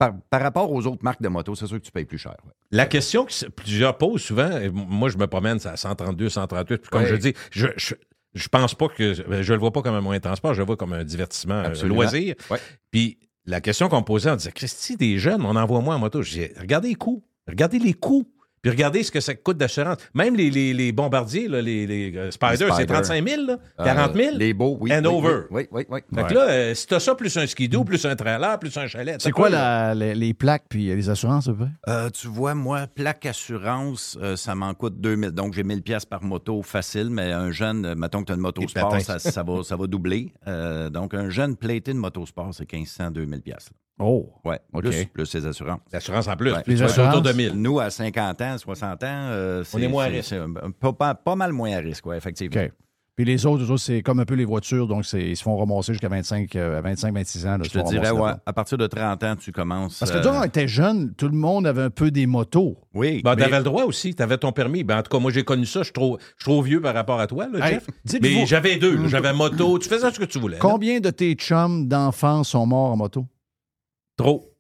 euh, 0.02 0.06
par, 0.12 0.14
par 0.30 0.42
rapport 0.42 0.72
aux 0.72 0.86
autres 0.88 1.04
marques 1.04 1.22
de 1.22 1.28
moto, 1.30 1.56
c'est 1.56 1.68
sûr 1.68 1.78
que 1.80 1.86
tu 1.86 1.92
payes 1.92 2.06
plus 2.06 2.18
cher. 2.18 2.36
ouais. 2.46 2.52
La 2.72 2.86
question 2.86 3.26
que 3.26 3.48
plusieurs 3.50 3.98
posent 3.98 4.22
souvent, 4.22 4.52
et 4.58 4.70
moi, 4.70 5.10
je 5.10 5.18
me 5.18 5.28
promène, 5.28 5.60
c'est 5.60 5.70
à 5.70 5.78
132, 5.78 6.30
138, 6.30 6.78
puis 6.82 6.90
comme 6.90 7.02
Ouais. 7.04 7.08
je 7.08 7.16
dis, 7.16 7.34
je... 7.52 7.68
je 7.78 7.96
je 8.38 8.50
pense 8.50 8.76
pas 8.76 8.90
que. 8.90 9.14
Je 9.14 9.54
le 9.54 9.60
vois 9.60 9.72
pas 9.72 9.82
comme 9.82 9.96
un 9.96 10.02
moyen 10.02 10.20
de 10.20 10.24
transport, 10.24 10.54
je 10.54 10.60
le 10.60 10.66
vois 10.66 10.76
comme 10.76 10.92
un 10.92 11.06
divertissement, 11.06 11.54
un 11.54 11.64
Absolument. 11.68 11.96
loisir. 12.02 12.36
Ouais. 12.52 12.58
Puis 12.92 13.18
la 13.46 13.62
question 13.62 13.88
qu'on 13.88 14.00
me 14.02 14.04
posait, 14.04 14.30
on 14.30 14.36
disait 14.36 14.52
Christy, 14.52 14.98
des 14.98 15.18
jeunes, 15.20 15.46
on 15.46 15.56
envoie 15.56 15.80
moins 15.80 15.96
en 15.96 16.00
moto. 16.00 16.22
Je 16.22 16.32
disais 16.32 16.54
Regardez 16.60 16.90
les 16.90 16.96
coûts. 16.96 17.24
Regardez 17.48 17.80
les 17.80 17.94
coûts. 17.94 18.28
Puis 18.66 18.72
regardez 18.72 19.04
ce 19.04 19.12
que 19.12 19.20
ça 19.20 19.36
coûte 19.36 19.58
d'assurance. 19.58 19.98
Même 20.16 20.36
les, 20.36 20.50
les, 20.50 20.74
les 20.74 20.92
bombardiers, 20.92 21.48
là, 21.48 21.62
les, 21.62 21.86
les 21.86 22.18
euh, 22.18 22.32
Spider, 22.32 22.58
c'est 22.58 22.72
Spyder. 22.72 22.86
35 22.94 23.30
000, 23.30 23.46
là, 23.46 23.58
40 23.78 24.16
000. 24.16 24.28
Euh, 24.34 24.38
les 24.40 24.56
beaux, 24.56 24.76
oui. 24.82 24.92
And 24.92 25.02
oui, 25.02 25.06
over. 25.06 25.42
Oui, 25.52 25.68
oui, 25.70 25.86
oui. 25.88 26.00
Fait 26.16 26.24
que 26.28 26.34
là, 26.34 26.50
euh, 26.50 26.74
si 26.74 26.88
t'as 26.88 27.00
ça, 27.00 27.14
plus 27.14 27.38
un 27.38 27.46
skidoo, 27.46 27.84
plus 27.84 28.04
un 28.08 28.16
trailer, 28.16 28.58
plus 28.58 28.76
un 28.76 28.88
chalet. 28.88 29.22
C'est 29.22 29.30
t'as 29.30 29.34
quoi 29.34 29.50
la- 29.52 29.94
les, 29.94 30.16
les 30.16 30.34
plaques 30.34 30.64
puis 30.68 30.88
les 30.88 31.10
assurances, 31.12 31.48
à 31.48 31.52
peu 31.52 31.58
près? 31.60 31.70
Euh, 31.90 32.10
tu 32.10 32.28
vois, 32.28 32.56
moi, 32.56 32.88
plaque 32.88 33.28
assurance, 33.28 34.18
euh, 34.20 34.36
ça 34.36 34.56
m'en 34.56 34.74
coûte 34.74 35.00
2000. 35.00 35.30
Donc, 35.30 35.54
j'ai 35.54 35.64
1000 35.64 35.84
pièces 35.84 36.06
par 36.06 36.24
moto 36.24 36.64
facile, 36.64 37.12
mais 37.12 37.32
un 37.34 37.52
jeune, 37.52 37.86
euh, 37.86 37.94
mettons 37.96 38.22
que 38.22 38.26
tu 38.26 38.32
as 38.32 38.36
une 38.36 38.42
moto 38.42 38.68
sport, 38.68 39.00
ça, 39.00 39.20
ça 39.20 39.44
va, 39.44 39.62
ça 39.62 39.76
va 39.76 39.86
doubler. 39.86 40.34
Euh, 40.48 40.90
donc, 40.90 41.14
un 41.14 41.30
jeune 41.30 41.56
platé 41.56 41.94
de 41.94 42.00
moto 42.00 42.26
sport, 42.26 42.50
c'est 42.52 42.66
1500, 42.72 43.12
2000 43.12 43.42
pièces. 43.44 43.70
Oh. 44.00 44.30
Ouais, 44.44 44.60
OK. 44.74 44.84
plus, 44.84 45.06
plus 45.06 45.34
les 45.36 45.46
assurances. 45.46 45.80
L'assurance 45.94 46.28
en 46.28 46.36
plus. 46.36 46.52
Ouais. 46.52 46.62
Les 46.68 46.82
autour 46.82 46.96
de 47.22 47.30
assurances? 47.30 47.36
1000. 47.36 47.54
Nous, 47.56 47.80
à 47.80 47.90
50 47.90 48.42
ans, 48.42 48.58
60 48.58 49.04
ans, 49.04 49.08
euh, 49.08 49.64
c'est, 49.64 49.78
On 49.78 49.80
est 49.82 49.88
moins 49.88 50.06
à 50.06 50.08
risque. 50.08 50.36
pas, 50.82 50.94
pas- 50.94 51.16
pas 51.16 51.36
mal 51.36 51.54
moins 51.54 51.72
à 51.76 51.80
risque, 51.80 52.06
oui, 52.06 52.16
effectivement. 52.18 52.62
OK. 52.62 52.72
Puis 53.16 53.24
les 53.24 53.46
autres, 53.46 53.78
c'est 53.78 54.02
comme 54.02 54.20
un 54.20 54.26
peu 54.26 54.34
les 54.34 54.44
voitures, 54.44 54.88
donc 54.88 55.06
c'est- 55.06 55.22
ils 55.30 55.38
se 55.38 55.44
font 55.44 55.56
ramasser 55.56 55.94
jusqu'à 55.94 56.10
25, 56.10 56.54
euh, 56.58 56.82
25 56.84 57.14
26 57.14 57.46
ans. 57.46 57.52
là, 57.58 57.60
Je 57.64 57.70
te 57.70 57.88
dirais, 57.88 58.12
ouais, 58.12 58.32
à 58.46 58.52
partir 58.52 58.78
de 58.78 58.86
30 58.88 59.24
ans, 59.24 59.38
tu 59.38 59.54
commences. 59.54 60.00
Parce 60.00 60.12
que 60.12 60.18
euh, 60.18 60.22
toi, 60.22 60.32
quand 60.34 60.42
on 60.42 60.44
était 60.44 60.68
jeune, 60.68 61.14
tout 61.16 61.30
le 61.30 61.38
monde 61.38 61.66
avait 61.66 61.84
un 61.84 61.90
peu 61.90 62.12
des 62.12 62.26
motos. 62.28 62.76
Oui. 62.94 63.22
Ben, 63.24 63.36
Mais- 63.38 63.44
t'avais 63.44 63.60
le 63.60 63.64
droit 63.64 63.84
aussi, 63.86 64.14
t'avais 64.14 64.38
ton 64.38 64.52
permis. 64.52 64.84
Ben, 64.84 64.98
en 64.98 65.02
tout 65.04 65.10
cas, 65.16 65.20
moi, 65.20 65.32
j'ai 65.32 65.46
connu 65.46 65.66
ça. 65.66 65.80
Je 65.80 65.86
suis 65.86 65.94
trop, 65.94 66.62
vieux 66.62 66.82
par 66.82 66.94
rapport 66.94 67.22
à 67.22 67.28
toi, 67.28 67.48
là, 67.48 67.66
Hey, 67.66 67.76
Jeff. 67.76 68.20
Mais 68.22 68.46
j'avais 68.46 68.76
deux. 68.76 68.98
là. 68.98 69.08
J'avais 69.08 69.32
moto. 69.32 69.80
Tu 69.80 69.88
faisais 69.88 70.12
ce 70.12 70.20
que 70.20 70.26
tu 70.26 70.38
voulais. 70.38 70.56
là. 70.58 70.62
Combien 70.62 71.00
de 71.00 71.10
tes 71.10 71.36
chums 71.36 71.88
d'enfants 71.88 72.44
sont 72.44 72.66
morts 72.66 72.92
en 72.92 72.98
moto? 72.98 73.26
Trop. 74.18 74.52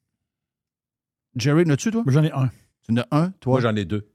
Jerry, 1.35 1.65
n'as-tu, 1.65 1.91
toi? 1.91 2.03
J'en 2.07 2.23
ai 2.23 2.31
un. 2.31 2.49
Tu 2.87 2.93
en 2.93 2.97
as 2.97 3.07
un, 3.11 3.29
toi? 3.39 3.53
Moi, 3.53 3.61
j'en 3.61 3.75
ai 3.75 3.85
deux. 3.85 4.07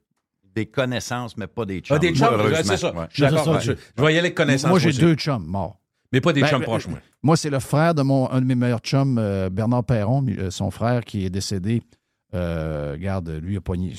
Des 0.54 0.66
connaissances, 0.66 1.36
mais 1.36 1.46
pas 1.46 1.64
des 1.64 1.80
chums. 1.80 1.96
Ah, 1.96 1.98
des 2.00 2.14
chums, 2.14 2.28
c'est 2.64 2.76
ça. 2.76 2.94
ouais. 2.94 3.06
Je 3.10 3.24
suis 3.24 3.34
d'accord. 3.34 3.60
Je, 3.60 3.72
je 3.72 4.02
vais 4.02 4.04
y 4.04 4.06
aller 4.08 4.18
avec 4.18 4.34
connaissance. 4.34 4.68
moi, 4.70 4.78
j'ai 4.78 4.92
deux 4.92 5.14
chums 5.14 5.44
morts. 5.46 5.80
Mais 6.12 6.20
pas 6.20 6.32
des 6.32 6.40
Ben, 6.40 6.48
chums 6.48 6.58
ben, 6.60 6.64
proches, 6.64 6.88
moi. 6.88 6.98
Moi, 7.22 7.36
c'est 7.36 7.50
le 7.50 7.60
frère 7.60 7.94
de 7.94 8.02
mon, 8.02 8.28
un 8.30 8.40
de 8.40 8.46
mes 8.46 8.56
meilleurs 8.56 8.80
chums, 8.80 9.16
euh, 9.18 9.48
Bernard 9.48 9.84
Perron, 9.84 10.24
euh, 10.28 10.50
son 10.50 10.70
frère 10.72 11.04
qui 11.04 11.24
est 11.24 11.30
décédé 11.30 11.82
Euh, 12.34 12.92
regarde, 12.92 13.28
lui, 13.28 13.54
il 13.54 13.56
a 13.56 13.60
poigné. 13.60 13.92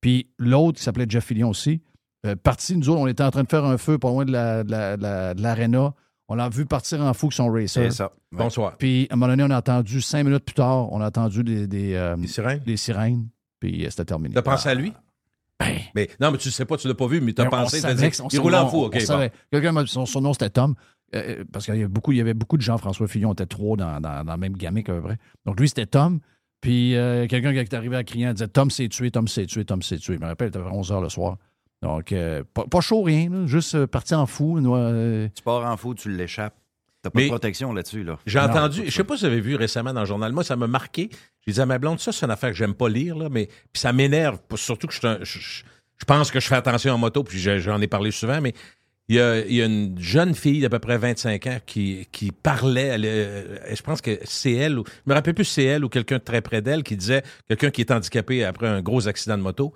Puis 0.00 0.28
l'autre, 0.38 0.78
qui 0.78 0.84
s'appelait 0.84 1.06
Jeff 1.08 1.24
Fillion 1.24 1.50
aussi, 1.50 1.80
euh, 2.24 2.36
parti, 2.36 2.76
nous 2.76 2.88
autres, 2.88 3.00
on 3.00 3.06
était 3.08 3.24
en 3.24 3.30
train 3.32 3.42
de 3.42 3.48
faire 3.48 3.64
un 3.64 3.78
feu 3.78 3.98
pas 3.98 4.08
loin 4.10 4.24
de 4.24 4.30
la- 4.30 4.62
de 4.62 4.70
la- 4.70 4.96
de 4.96 5.02
la- 5.02 5.34
de 5.34 5.42
l'aréna. 5.42 5.92
On 6.28 6.34
l'a 6.36 6.48
vu 6.48 6.64
partir 6.66 7.00
en 7.00 7.12
fou 7.14 7.26
avec 7.26 7.34
son 7.34 7.48
racer. 7.50 7.68
C'est 7.68 7.90
ça. 7.90 8.12
Bonsoir. 8.32 8.76
Puis 8.76 9.06
à 9.10 9.14
un 9.14 9.16
moment 9.16 9.32
donné, 9.32 9.44
on 9.44 9.50
a 9.50 9.58
entendu, 9.58 10.00
cinq 10.00 10.24
minutes 10.24 10.44
plus 10.44 10.54
tard, 10.54 10.92
on 10.92 11.00
a 11.00 11.06
entendu 11.08 11.44
des, 11.44 11.66
des, 11.66 11.94
euh, 11.94 12.16
sirènes? 12.26 12.62
les 12.66 12.76
sirènes. 12.76 13.28
Puis 13.60 13.84
euh, 13.86 13.90
c'était 13.90 14.06
terminé. 14.06 14.34
T'as 14.34 14.42
pensé 14.42 14.68
à 14.68 14.74
lui? 14.74 14.92
mais, 15.94 16.08
non, 16.20 16.30
mais 16.32 16.38
tu 16.38 16.50
sais 16.50 16.64
pas, 16.64 16.76
tu 16.76 16.88
l'as 16.88 16.94
pas 16.94 17.06
vu, 17.06 17.20
mais 17.20 17.32
t'as 17.32 17.44
Ben, 17.44 17.50
pensé. 17.50 17.80
t'as 17.80 17.88
savait 17.94 18.10
dit, 18.10 18.16
que 18.16 18.34
il 18.34 18.40
roulait 18.40 18.56
en 18.56 18.68
fou, 18.68 18.84
OK. 18.84 18.98
on 19.08 19.18
bon. 19.18 19.30
Quelqu'un 19.50 19.72
m'a 19.72 19.84
dit- 19.84 19.90
son, 19.90 20.04
son 20.06 20.20
nom, 20.20 20.32
c'était 20.32 20.50
Tom. 20.50 20.74
euh, 21.14 21.44
parce 21.52 21.64
qu'il 21.66 21.74
y 21.74 21.78
avait 21.78 21.88
beaucoup, 21.88 22.12
il 22.12 22.18
y 22.18 22.20
avait 22.20 22.34
beaucoup 22.34 22.56
de 22.56 22.62
gens, 22.62 22.76
François 22.76 23.06
Fillon, 23.06 23.30
on 23.30 23.32
était 23.34 23.46
trois 23.46 23.76
dans, 23.76 24.00
dans, 24.00 24.24
dans 24.24 24.32
la 24.32 24.36
même 24.36 24.56
gamique 24.56 24.88
à 24.88 24.94
peu 24.94 25.02
près. 25.02 25.18
Donc 25.46 25.60
lui, 25.60 25.68
c'était 25.68 25.86
Tom. 25.86 26.20
Puis 26.60 26.96
euh, 26.96 27.26
quelqu'un 27.28 27.52
qui 27.52 27.58
est 27.58 27.74
arrivé 27.74 27.94
à 27.96 28.02
crier, 28.04 28.32
disait 28.32 28.48
Tom 28.48 28.70
s'est 28.70 28.88
tué, 28.88 29.10
Tom 29.10 29.28
s'est 29.28 29.46
tué, 29.46 29.64
Tom 29.64 29.80
s'est 29.82 29.98
tué. 29.98 30.14
Je 30.14 30.20
me 30.20 30.26
rappelle, 30.26 30.50
il 30.52 30.58
était 30.58 30.66
11 30.68 30.90
h 30.90 31.02
le 31.02 31.08
soir. 31.08 31.36
Donc, 31.84 32.12
euh, 32.12 32.42
pas, 32.54 32.64
pas 32.66 32.80
chaud, 32.80 33.02
rien, 33.02 33.28
là, 33.30 33.46
juste 33.46 33.74
euh, 33.74 33.86
parti 33.86 34.14
en 34.14 34.26
fou. 34.26 34.58
euh, 34.58 35.28
Tu 35.34 35.42
pars 35.42 35.64
en 35.70 35.76
fou, 35.76 35.94
tu 35.94 36.10
l'échappes. 36.10 36.54
T'as 37.02 37.10
pas 37.10 37.18
Mais- 37.20 37.24
de 37.26 37.28
protection 37.30 37.72
là-dessus. 37.72 38.02
Là. 38.02 38.18
J'ai 38.26 38.38
entendu, 38.40 38.82
je 38.86 38.90
sais 38.90 39.04
pas 39.04 39.16
si 39.16 39.24
vous 39.24 39.30
avez 39.30 39.40
vu 39.42 39.56
récemment 39.56 39.92
dans 39.92 40.00
le 40.00 40.06
journal, 40.06 40.32
moi, 40.32 40.42
ça 40.42 40.56
m'a 40.56 40.66
marqué. 40.66 41.10
J'ai 41.46 41.52
dit 41.52 41.60
à 41.60 41.66
ma 41.66 41.78
blonde, 41.78 42.00
ça, 42.00 42.12
c'est 42.12 42.24
une 42.24 42.32
affaire 42.32 42.50
que 42.50 42.56
j'aime 42.56 42.72
pas 42.74 42.88
lire, 42.88 43.16
là, 43.16 43.28
mais 43.30 43.46
puis 43.72 43.80
ça 43.80 43.92
m'énerve, 43.92 44.38
surtout 44.56 44.86
que 44.86 44.94
je, 44.94 44.98
suis 45.00 45.06
un- 45.06 45.18
je, 45.20 45.38
je- 45.38 45.64
je 45.98 46.04
pense 46.06 46.30
que 46.30 46.40
je 46.40 46.46
fais 46.48 46.54
attention 46.56 46.94
en 46.94 46.98
moto, 46.98 47.22
puis 47.22 47.38
je- 47.38 47.58
j'en 47.58 47.78
ai 47.82 47.86
parlé 47.88 48.10
souvent, 48.10 48.40
mais 48.40 48.54
il 49.10 49.16
y 49.16 49.20
a, 49.20 49.40
il 49.44 49.52
y 49.54 49.60
a 49.60 49.66
une 49.66 49.98
jeune 50.00 50.34
fille 50.34 50.60
d'à 50.62 50.70
peu 50.70 50.78
près 50.78 50.96
25 50.96 51.46
ans 51.46 51.58
qui, 51.66 52.08
qui 52.10 52.32
parlait, 52.32 52.86
elle, 52.86 53.04
euh, 53.04 53.58
je 53.74 53.82
pense 53.82 54.00
que 54.00 54.18
c'est 54.24 54.54
elle, 54.54 54.78
ou, 54.78 54.84
je 54.86 55.10
me 55.10 55.12
rappelle 55.14 55.34
plus 55.34 55.44
si 55.44 55.52
c'est 55.54 55.64
elle 55.64 55.84
ou 55.84 55.90
quelqu'un 55.90 56.16
de 56.16 56.22
très 56.22 56.40
près 56.40 56.62
d'elle, 56.62 56.82
qui 56.82 56.96
disait, 56.96 57.22
quelqu'un 57.46 57.70
qui 57.70 57.82
est 57.82 57.90
handicapé 57.90 58.44
après 58.44 58.66
un 58.68 58.80
gros 58.80 59.06
accident 59.06 59.36
de 59.36 59.42
moto, 59.42 59.74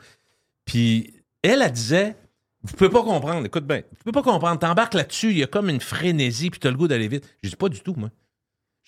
puis 0.65 1.13
elle, 1.43 1.63
elle 1.63 1.73
disait, 1.73 2.17
vous 2.63 2.77
pouvez 2.77 2.91
pas 2.91 3.03
comprendre, 3.03 3.47
écoute 3.47 3.67
bien, 3.67 3.83
vous 3.91 3.97
pouvez 4.05 4.13
pas 4.13 4.23
comprendre, 4.23 4.59
t'embarques 4.59 4.95
là-dessus, 4.95 5.31
il 5.31 5.39
y 5.39 5.43
a 5.43 5.47
comme 5.47 5.69
une 5.69 5.81
frénésie, 5.81 6.51
puis 6.51 6.61
t'as 6.61 6.71
le 6.71 6.77
goût 6.77 6.89
d'aller 6.89 7.09
vite. 7.09 7.29
Je 7.43 7.51
dis 7.51 7.57
pas 7.57 7.69
du 7.69 7.81
tout, 7.81 7.95
moi. 7.97 8.11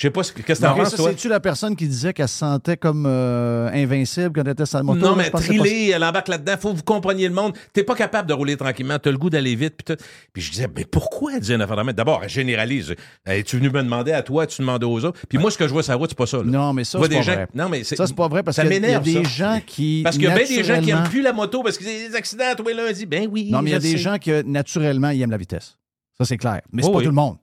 Je 0.01 0.06
sais 0.06 0.10
pas 0.10 0.22
ce 0.22 0.32
que 0.32 0.40
t'en 0.55 0.70
Ok, 0.72 0.78
penses? 0.78 0.97
C'est-tu 0.97 1.28
la 1.28 1.40
personne 1.40 1.77
qui 1.77 1.86
disait 1.86 2.14
qu'elle 2.14 2.27
se 2.27 2.39
sentait 2.39 2.78
comme 2.78 3.05
euh, 3.06 3.68
invincible 3.70 4.31
quand 4.35 4.40
elle 4.40 4.52
était 4.52 4.64
la 4.72 4.82
moto? 4.82 4.98
Non, 4.98 5.14
mais 5.14 5.24
c'est 5.24 5.31
trilé, 5.32 5.90
elle 5.94 6.02
embarque 6.02 6.28
là-dedans. 6.28 6.55
Faut 6.59 6.70
que 6.72 6.78
vous 6.78 6.82
compreniez 6.82 7.28
le 7.28 7.35
monde. 7.35 7.52
T'es 7.74 7.85
pas 7.85 7.94
capable 7.94 8.27
de 8.27 8.32
rouler 8.32 8.56
tranquillement. 8.56 8.98
T'as 8.98 9.10
le 9.10 9.18
goût 9.18 9.28
d'aller 9.28 9.55
vite. 9.55 9.74
Puis. 9.85 9.97
Puis 10.32 10.43
je 10.43 10.51
disais, 10.52 10.68
mais 10.74 10.86
pourquoi 10.86 11.35
elle 11.35 11.40
disait 11.40 11.55
une 11.56 11.60
affaire 11.60 11.85
de? 11.85 11.93
D'abord, 11.93 12.20
elle 12.22 12.31
généralise. 12.31 12.94
Es-tu 13.27 13.59
venu 13.59 13.68
me 13.68 13.82
demander 13.82 14.12
à 14.12 14.22
toi? 14.22 14.47
Tu 14.47 14.62
demandais 14.62 14.86
aux 14.86 15.05
autres? 15.05 15.20
Puis 15.28 15.36
moi, 15.36 15.51
ce 15.51 15.59
que 15.59 15.68
je 15.68 15.72
vois 15.74 15.82
sur 15.82 15.93
la 15.93 15.97
route, 15.98 16.09
c'est 16.09 16.16
pas 16.18 16.24
ça. 16.27 16.39
là. 16.39 16.44
Non, 16.44 16.72
mais 16.72 16.85
ça, 16.85 16.98
c'est 17.02 17.09
pas 17.10 17.20
gens- 17.20 17.32
vrai. 17.35 17.48
Non, 17.55 17.68
mais 17.68 17.85
Ça, 17.85 18.06
c'est 18.06 18.16
pas 18.16 18.28
vrai 18.28 18.43
parce 18.43 18.56
ça 18.56 18.62
qu'il 18.62 18.72
y 18.72 18.77
il 18.77 18.81
y 18.81 18.85
a 18.85 18.86
m'énerve, 19.01 19.05
des 19.05 19.22
ça. 19.24 19.28
gens 19.55 19.60
qui. 19.66 20.01
Parce 20.02 20.16
qu'il 20.16 20.24
y 20.24 20.28
a 20.28 20.35
bien 20.35 20.47
des 20.48 20.64
gens 20.64 20.81
qui 20.81 20.90
aiment 20.93 21.05
plus 21.10 21.20
la 21.20 21.35
moto 21.35 21.62
parce 21.62 21.77
que 21.77 21.85
c'est 21.85 22.09
des 22.09 22.14
accidents 22.14 22.44
tous 22.56 22.66
les 22.66 22.72
lundis. 22.72 23.05
Ben 23.05 23.28
oui. 23.31 23.51
Non, 23.52 23.60
mais 23.60 23.68
il 23.68 23.72
y 23.74 23.77
a 23.77 23.81
des 23.81 23.98
gens 23.98 24.16
qui, 24.16 24.31
naturellement, 24.47 25.10
ils 25.10 25.20
aiment 25.20 25.31
la 25.31 25.36
vitesse. 25.36 25.77
Ça, 26.16 26.24
c'est 26.24 26.39
clair. 26.39 26.62
Mais 26.72 26.82
c'est 26.82 26.90
pas 26.90 27.01
tout 27.01 27.05
le 27.05 27.10
monde. 27.12 27.36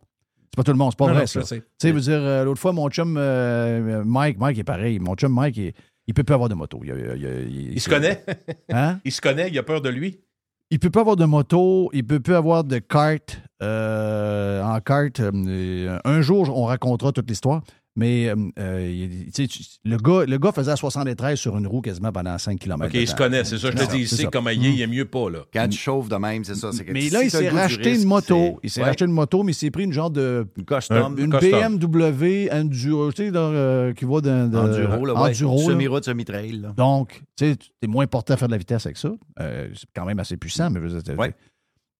C'est 0.49 0.56
pas 0.56 0.64
tout 0.64 0.72
le 0.72 0.78
monde. 0.78 0.91
C'est 0.91 0.98
pas 0.98 1.07
Non, 1.07 1.14
vrai, 1.14 1.22
non, 1.22 1.28
ça. 1.28 1.41
Tu 1.56 1.61
sais, 1.80 1.91
veux 1.91 1.99
dire, 2.02 2.14
euh, 2.19 2.44
l'autre 2.44 2.60
fois, 2.60 2.74
mon 2.74 2.90
chum 2.90 3.15
euh, 3.18 4.03
Mike, 4.06 4.40
Mike 4.40 4.57
est 4.60 4.64
pareil. 4.64 4.99
Mon 4.99 5.15
chum 5.15 5.34
Mike, 5.34 5.57
il, 5.57 5.74
il 6.07 6.14
peut 6.14 6.24
plus 6.24 6.34
avoir 6.34 6.49
de 6.49 6.56
moto. 6.56 6.80
Il, 6.84 6.90
il- 6.90 7.49
il- 7.49 7.74
Il 7.74 7.82
se 7.82 7.90
connaît? 7.90 8.24
Hein? 8.72 8.99
Il 9.06 9.11
se 9.11 9.22
connaît. 9.22 9.49
Il 9.49 9.57
a 9.60 9.64
peur 9.64 9.82
de 9.82 9.90
lui? 9.90 10.22
Il 10.69 10.80
peut 10.80 10.90
pas 10.90 10.99
avoir 11.02 11.15
de 11.15 11.24
moto, 11.26 11.90
il 11.94 12.06
peut 12.06 12.19
plus 12.19 12.36
avoir 12.36 12.65
de 12.65 12.80
carte 12.80 13.40
euh, 13.64 14.61
en 14.61 14.80
carte. 14.82 15.22
euh, 15.22 15.98
un 16.03 16.22
jour, 16.22 16.49
on 16.57 16.65
racontera 16.65 17.11
toute 17.14 17.30
l'histoire. 17.30 17.61
Mais 17.99 18.30
euh, 18.30 18.36
euh, 18.60 19.07
tu 19.26 19.32
sais, 19.34 19.48
tu- 19.48 19.64
le, 19.84 19.98
gars, 19.98 20.24
le 20.28 20.38
gars 20.38 20.52
faisait 20.52 20.76
73 20.76 21.38
sur 21.40 21.57
une 21.57 21.65
roue 21.65 21.82
quasiment 21.82 22.11
pendant 22.11 22.38
5 22.38 22.60
km. 22.60 22.86
OK, 22.86 22.94
il 22.94 23.07
se 23.07 23.15
connaît. 23.15 23.44
C'est 23.44 23.57
ça. 23.57 23.72
Je 23.72 23.76
te 23.76 23.90
dis, 23.91 24.02
il 24.02 24.07
sait 24.07 24.26
comment 24.32 24.52
il 24.52 24.64
est. 24.68 24.69
Il 24.74 24.82
est 24.82 24.86
mieux 24.88 25.06
pas, 25.06 25.32
là. 25.32 25.40
Quand 25.52 25.68
tu 25.68 25.80
chauffes 25.80 26.07
de 26.07 26.15
même, 26.15 26.44
c'est 26.44 26.53
ça. 26.53 26.72
c'est 26.72 26.86
que 26.86 26.91
Mais 26.91 27.02
si 27.02 27.10
là, 27.10 27.24
il 27.24 27.32
s'est 27.32 27.49
racheté 27.49 27.90
risque, 27.90 28.03
une 28.03 28.07
moto. 28.07 28.60
Il 28.61 28.69
s'est 28.69 28.82
Ouais. 28.82 28.86
racheté 28.88 29.06
une 29.06 29.11
moto, 29.11 29.41
mais 29.41 29.52
il 29.53 29.56
s'est 29.56 29.72
pris 29.72 29.84
une 29.86 29.94
genre 29.94 30.11
de. 30.11 30.45
Une 30.57 30.64
custom. 30.65 31.18
Une 31.18 31.32
Custom. 31.32 31.78
BMW 31.80 32.49
Enduro, 32.52 33.11
tu 33.11 33.24
sais, 33.26 33.32
dans, 33.32 33.52
euh, 33.52 33.94
qui 33.94 34.06
va 34.06 34.22
dans. 34.22 34.48
dans- 34.48 34.65
Enduro, 34.72 35.03
là, 35.06 35.19
ouais. 35.19 35.34
Semi-route, 35.34 36.06
semi-trail. 36.06 36.52
là. 36.60 36.74
Donc, 36.78 37.24
tu 37.36 37.49
sais, 37.49 37.56
tu 37.56 37.69
es 37.82 37.88
moins 37.88 38.06
porté 38.06 38.34
à 38.34 38.38
faire 38.38 38.48
de 38.48 38.53
la 38.53 38.60
vitesse 38.60 38.86
avec 38.86 38.98
ça. 38.98 39.10
Euh, 39.40 39.69
c'est 39.74 39.88
quand 39.95 40.06
même 40.06 40.19
assez 40.19 40.38
puissant, 40.38 40.69
mais 40.69 40.80
je 40.88 40.94
veux 40.95 41.02
dire, 41.02 41.18
Ouais. 41.18 41.34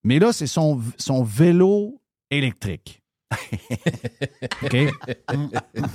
Mais 0.04 0.20
là, 0.20 0.32
c'est 0.32 0.46
son, 0.46 0.80
son 0.96 1.24
vélo 1.24 2.00
électrique. 2.30 3.02
OK? 4.62 4.76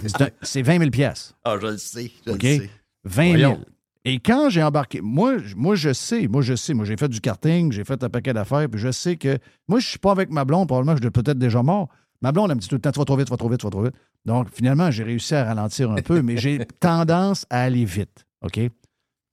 C'est 0.06 0.22
un- 0.22 0.30
C'est 0.42 0.62
20 0.62 0.80
000 0.80 0.90
pièces. 0.92 1.34
Ah, 1.44 1.58
je 1.62 1.68
le 1.68 1.78
sais. 1.78 2.12
Je 2.26 2.32
OK? 2.32 2.44
le 2.44 2.50
sais. 2.50 2.70
20 3.06 3.24
000. 3.24 3.30
Voyons. 3.32 3.66
Et 4.06 4.20
quand 4.20 4.50
j'ai 4.50 4.62
embarqué, 4.62 5.00
moi, 5.02 5.38
je- 5.38 5.56
moi, 5.56 5.76
je 5.76 5.94
sais, 5.94 6.28
moi, 6.28 6.42
je 6.42 6.56
sais, 6.56 6.74
moi, 6.74 6.84
j'ai 6.86 6.98
fait 6.98 7.08
du 7.08 7.22
karting, 7.22 7.72
j'ai 7.72 7.86
fait 7.86 8.04
un 8.04 8.10
paquet 8.10 8.34
d'affaires, 8.34 8.68
puis 8.70 8.80
je 8.80 8.92
sais 8.92 9.16
que 9.16 9.38
moi, 9.68 9.80
je 9.80 9.88
suis 9.88 10.00
pas 10.00 10.12
avec 10.12 10.30
ma 10.30 10.44
blonde, 10.44 10.68
probablement, 10.68 10.96
je 10.98 11.02
suis 11.02 11.10
peut-être 11.12 11.40
déjà 11.40 11.64
mort. 11.64 11.88
Ma 12.22 12.32
blonde, 12.32 12.52
elle 12.52 12.56
me 12.58 12.62
dit 12.62 12.68
tout 12.68 12.76
le 12.76 12.82
temps, 12.82 12.92
tu 12.92 13.00
vas 13.00 13.06
trop 13.06 13.16
vite, 13.18 13.28
tu 13.28 13.32
vas 13.32 13.38
trop 13.38 13.50
vite, 13.50 13.60
tu 13.62 13.66
vas 13.66 13.72
trop 13.72 13.84
vite. 13.84 13.96
Donc, 14.26 14.50
finalement, 14.54 14.92
j'ai 14.92 15.04
réussi 15.04 15.36
à 15.36 15.46
ralentir 15.46 15.92
un 15.92 15.96
peu, 16.02 16.22
mais 16.22 16.38
j'ai 16.38 16.60
tendance 16.80 17.46
à 17.50 17.62
aller 17.64 17.86
vite. 17.86 18.26
OK? 18.42 18.60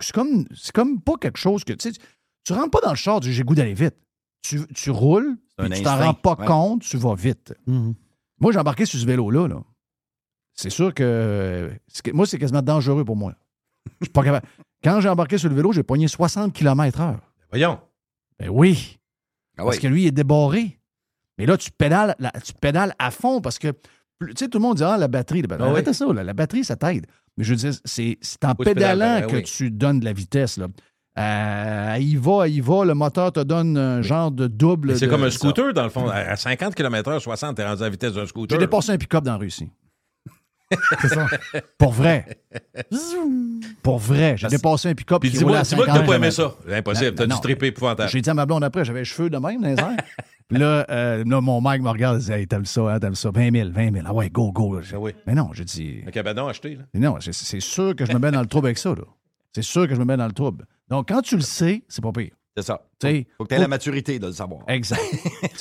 C'est 0.00 0.12
comme, 0.12 0.44
c'est 0.54 0.72
comme 0.72 1.00
pas 1.00 1.14
quelque 1.20 1.38
chose 1.38 1.62
que, 1.64 1.72
tu 1.72 1.90
sais, 1.92 1.98
tu- 2.44 2.52
rentres 2.52 2.70
pas 2.70 2.80
dans 2.80 2.90
le 2.90 2.96
char, 2.96 3.20
j'ai 3.22 3.42
goût 3.42 3.54
d'aller 3.54 3.74
vite. 3.74 3.94
Tu, 4.42 4.66
tu 4.74 4.90
roules, 4.90 5.36
puis 5.58 5.70
tu 5.70 5.82
t'en 5.82 5.98
rends 5.98 6.14
pas 6.14 6.34
ouais. 6.38 6.46
compte, 6.46 6.82
tu 6.82 6.96
vas 6.96 7.14
vite. 7.14 7.54
Moi, 7.66 8.52
j'ai 8.52 8.58
embarqué 8.58 8.86
sur 8.86 8.98
ce 8.98 9.04
vélo-là. 9.06 9.48
Là. 9.48 9.62
C'est 10.54 10.70
sûr 10.70 10.94
que, 10.94 11.70
c'est 11.88 12.02
que- 12.02 12.10
moi, 12.12 12.26
c'est 12.26 12.38
quasiment 12.38 12.62
dangereux 12.62 13.04
pour 13.04 13.16
moi. 13.16 13.34
Je 14.00 14.06
suis 14.06 14.12
pas 14.12 14.22
capable. 14.24 14.46
Quand 14.82 15.00
j'ai 15.00 15.08
embarqué 15.08 15.36
sur 15.38 15.48
le 15.50 15.54
vélo, 15.54 15.72
j'ai 15.72 15.82
pogné 15.82 16.08
60 16.08 16.52
km/h. 16.54 17.18
Voyons. 17.50 17.78
Ben 18.38 18.48
oui. 18.48 18.98
Ah 19.58 19.64
Parce 19.64 19.78
que 19.78 19.86
lui, 19.86 20.04
il 20.04 20.06
est 20.06 20.10
débarré. 20.12 20.78
Mais 21.36 21.44
là, 21.46 21.56
tu 21.58 21.70
pédales, 21.70 22.14
la- 22.18 22.30
tu 22.32 22.52
pédales 22.54 22.94
à 22.98 23.10
fond 23.10 23.40
parce 23.42 23.58
que, 23.58 23.68
tu 23.68 24.32
sais, 24.36 24.48
tout 24.48 24.58
le 24.58 24.62
monde 24.62 24.76
dit, 24.78 24.84
ah, 24.84 24.96
la 24.96 25.08
batterie. 25.08 25.42
Ben, 25.42 25.58
Ah 25.60 25.72
oui. 25.72 25.94
ça, 25.94 26.06
là, 26.12 26.22
la 26.24 26.32
batterie, 26.32 26.64
ça 26.64 26.76
t'aide. 26.76 27.06
Mais 27.36 27.44
je 27.44 27.50
veux 27.50 27.56
dire, 27.56 27.72
c'est 27.84 28.18
c'est 28.22 28.44
en 28.44 28.50
Faut 28.50 28.56
que 28.56 28.64
pédalant 28.64 29.20
ben 29.20 29.26
que 29.26 29.36
oui. 29.36 29.42
tu 29.44 29.70
donnes 29.70 30.00
de 30.00 30.04
la 30.04 30.12
vitesse. 30.12 30.56
Là. 30.58 30.68
Euh, 31.20 31.96
il 32.00 32.18
va, 32.18 32.48
il 32.48 32.62
va, 32.62 32.84
le 32.84 32.94
moteur 32.94 33.32
te 33.32 33.40
donne 33.40 33.76
un 33.76 34.00
genre 34.02 34.30
de 34.30 34.46
double. 34.46 34.96
C'est 34.96 35.08
comme 35.08 35.24
un 35.24 35.30
scooter, 35.30 35.72
dans 35.74 35.84
le 35.84 35.90
fond. 35.90 36.08
À 36.08 36.16
à 36.30 36.36
50 36.36 36.74
km/h, 36.74 37.20
60, 37.20 37.56
t'es 37.56 37.64
rendu 37.66 37.82
à 37.82 37.86
la 37.86 37.90
vitesse 37.90 38.14
d'un 38.14 38.26
scooter. 38.26 38.56
J'ai 38.58 38.64
dépassé 38.66 38.92
un 38.92 38.96
pick-up 38.98 39.22
dans 39.24 39.32
la 39.32 39.38
Russie. 39.38 39.68
C'est 41.02 41.08
ça. 41.08 41.26
Pour 41.78 41.92
vrai. 41.92 42.26
Pour 43.82 43.98
vrai. 43.98 44.36
J'ai 44.36 44.46
dépassé 44.48 44.88
un 44.90 44.94
pick-up 44.94 45.20
Puis 45.20 45.30
dis-moi 45.30 45.60
que 45.60 45.66
50 45.66 45.86
t'as 45.86 46.02
pas 46.04 46.14
aimé 46.16 46.30
ça. 46.30 46.54
C'est 46.66 46.76
impossible. 46.76 47.10
Non, 47.10 47.14
T'as 47.16 47.26
non. 47.26 47.34
du 47.36 47.40
trippé 47.40 47.66
épouvantable. 47.68 48.08
J'ai 48.08 48.20
dit 48.20 48.30
à 48.30 48.34
ma 48.34 48.46
blonde 48.46 48.62
après, 48.64 48.84
j'avais 48.84 49.00
les 49.00 49.04
cheveux 49.04 49.28
de 49.30 49.36
même 49.38 49.60
dans 49.60 49.68
les 49.68 49.78
airs. 49.78 49.96
Puis 50.48 50.58
là, 50.58 50.86
euh, 50.90 51.24
là, 51.26 51.40
mon 51.40 51.60
mec 51.60 51.82
me 51.82 51.88
regarde 51.90 52.18
et 52.20 52.24
dit 52.24 52.32
Hey, 52.32 52.46
t'aimes 52.46 52.64
ça, 52.66 52.82
hein, 52.82 52.98
t'aimes 53.00 53.14
ça. 53.16 53.30
20 53.32 53.52
000, 53.52 53.70
20 53.72 53.92
000. 53.94 54.06
Ah 54.08 54.12
ouais, 54.14 54.30
go, 54.30 54.52
go. 54.52 54.78
Ah 54.92 54.96
oui. 54.98 55.12
Mais 55.26 55.34
non, 55.34 55.50
j'ai 55.52 55.64
dit 55.64 56.02
Un 56.06 56.10
cabanon 56.10 56.46
acheté, 56.48 56.76
là. 56.76 56.82
Non, 56.94 57.16
c'est- 57.20 57.32
c'est 57.32 57.60
sûr 57.60 57.94
que 57.96 58.04
je 58.04 58.12
me 58.12 58.18
mets 58.18 58.30
dans 58.30 58.40
le 58.40 58.46
trouble 58.46 58.68
avec 58.68 58.78
ça. 58.78 58.90
là. 58.90 59.02
C'est 59.52 59.62
sûr 59.62 59.88
que 59.88 59.94
je 59.94 60.00
me 60.00 60.04
mets 60.04 60.16
dans 60.16 60.26
le 60.26 60.32
trouble. 60.32 60.64
Donc, 60.90 61.08
quand 61.08 61.22
tu 61.22 61.36
le 61.36 61.42
sais, 61.42 61.82
c'est 61.88 62.02
pas 62.02 62.12
pire. 62.12 62.32
C'est 62.56 62.64
ça. 62.64 62.84
Tu 62.98 63.06
sais, 63.06 63.26
Faut 63.38 63.44
que 63.44 63.48
tu 63.48 63.54
aies 63.54 63.58
la 63.58 63.68
maturité 63.68 64.18
de 64.18 64.26
le 64.26 64.32
savoir. 64.32 64.62
Exact. 64.68 65.00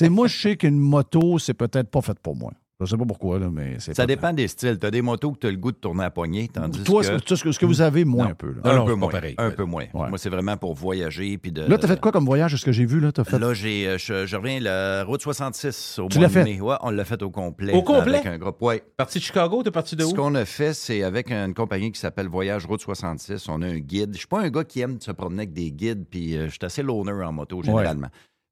Moi, 0.02 0.26
je 0.26 0.36
sais 0.36 0.56
qu'une 0.56 0.78
moto, 0.78 1.38
c'est 1.38 1.54
peut-être 1.54 1.88
pas 1.88 2.02
fait 2.02 2.18
pour 2.18 2.34
moi. 2.34 2.52
Je 2.80 2.86
sais 2.86 2.96
pas 2.96 3.04
pourquoi, 3.04 3.38
là, 3.38 3.48
mais 3.52 3.76
c'est 3.78 3.94
Ça 3.94 4.06
dépend 4.06 4.32
des 4.32 4.48
styles. 4.48 4.78
Tu 4.78 4.86
as 4.86 4.90
des 4.90 5.02
motos 5.02 5.32
que 5.32 5.38
tu 5.40 5.46
as 5.46 5.50
le 5.50 5.56
goût 5.58 5.70
de 5.70 5.76
tourner 5.76 6.04
à 6.04 6.10
poignée, 6.10 6.48
tandis 6.48 6.82
Toi, 6.82 7.02
que... 7.02 7.06
ce 7.06 7.12
que, 7.24 7.34
ce 7.36 7.44
que- 7.44 7.52
ce 7.52 7.58
que 7.58 7.66
vous 7.66 7.82
avez, 7.82 8.04
moins 8.06 8.24
Non. 8.24 8.30
un 8.30 8.34
peu. 8.34 8.54
Là, 8.64 8.72
Un 8.80 8.84
peu 8.86 8.94
moins. 8.94 9.10
pareil. 9.10 9.34
Un 9.36 9.50
peu 9.50 9.64
moins. 9.64 9.84
Ouais. 9.92 10.08
Moi, 10.08 10.16
c'est 10.18 10.30
vraiment 10.30 10.56
pour 10.56 10.74
voyager. 10.74 11.36
Puis 11.36 11.52
de, 11.52 11.62
Là, 11.62 11.76
t'as 11.76 11.88
fait 11.88 12.00
quoi 12.00 12.10
comme 12.12 12.24
voyage, 12.24 12.56
ce 12.56 12.64
que 12.64 12.72
j'ai 12.72 12.86
vu? 12.86 12.98
Là, 13.00 13.12
t'as 13.12 13.24
fait... 13.24 13.38
Là, 13.38 13.52
j'ai, 13.52 13.86
euh, 13.86 13.98
je, 13.98 14.24
je 14.26 14.36
reviens 14.36 14.60
la 14.60 15.04
route 15.04 15.20
66 15.20 15.98
au 15.98 16.08
Tu 16.08 16.18
mois 16.18 16.22
l'as 16.22 16.28
de 16.28 16.32
fait? 16.32 16.44
mai. 16.44 16.60
Ouais, 16.60 16.76
on 16.80 16.90
l'a 16.90 17.04
fait 17.04 17.22
au 17.22 17.30
complet. 17.30 17.74
Au 17.74 17.82
complet? 17.82 18.14
Avec 18.18 18.26
un 18.26 18.38
groupe. 18.38 18.62
Ouais. 18.62 18.82
Parti 18.96 19.18
de 19.18 19.24
Chicago, 19.24 19.62
t'es 19.62 19.70
parti 19.70 19.94
de 19.94 20.02
Ce 20.02 20.08
où? 20.08 20.14
qu'on 20.14 20.34
a 20.34 20.44
fait, 20.46 20.72
c'est 20.72 21.02
avec 21.02 21.30
une 21.30 21.52
compagnie 21.54 21.92
qui 21.92 22.00
s'appelle 22.00 22.28
Voyage 22.28 22.64
Route 22.66 22.80
66. 22.80 23.46
On 23.50 23.60
a 23.62 23.66
un 23.66 23.78
guide. 23.78 24.12
Je 24.14 24.18
suis 24.20 24.26
pas 24.28 24.40
un 24.40 24.48
gars 24.48 24.64
qui 24.64 24.80
aime 24.80 24.98
se 25.00 25.12
promener 25.12 25.42
avec 25.42 25.52
des 25.52 25.70
guides, 25.70 26.06
puis 26.10 26.36
euh, 26.36 26.46
je 26.46 26.50
suis 26.52 26.58
assez 26.62 26.82
loner 26.82 27.12
en 27.12 27.32
moto, 27.32 27.62
généralement. 27.62 28.08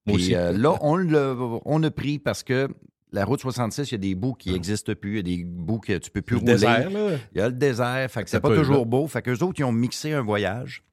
Moi 0.06 0.16
Puis 0.16 0.24
aussi. 0.26 0.34
euh, 0.34 0.52
là, 0.52 0.74
on, 0.80 1.60
on 1.64 1.82
a 1.82 1.90
pris 1.90 2.18
parce 2.18 2.42
que 2.42 2.68
la 3.12 3.24
route 3.24 3.40
66, 3.40 3.90
il 3.90 3.92
y 3.92 3.94
a 3.94 3.98
des 3.98 4.14
bouts 4.14 4.34
qui 4.34 4.52
n'existent 4.52 4.94
plus, 4.94 5.18
il 5.20 5.28
y 5.28 5.34
a 5.34 5.36
des 5.36 5.44
bouts 5.44 5.80
que 5.80 5.96
tu 5.98 6.10
peux 6.10 6.22
plus 6.22 6.34
Le 6.34 6.40
rouler. 6.40 6.52
désert, 6.52 6.90
là. 6.90 7.10
Il 7.32 7.38
y 7.38 7.40
a 7.40 7.48
le 7.48 7.54
désert, 7.54 8.10
fait 8.10 8.24
que 8.24 8.30
c'est 8.30 8.40
pas 8.40 8.54
toujours 8.54 8.78
là. 8.80 8.84
beau. 8.84 9.06
Fait 9.06 9.22
qu'eux 9.22 9.42
autres, 9.42 9.58
ils 9.60 9.64
ont 9.64 9.72
mixé 9.72 10.12
un 10.12 10.22
voyage, 10.22 10.84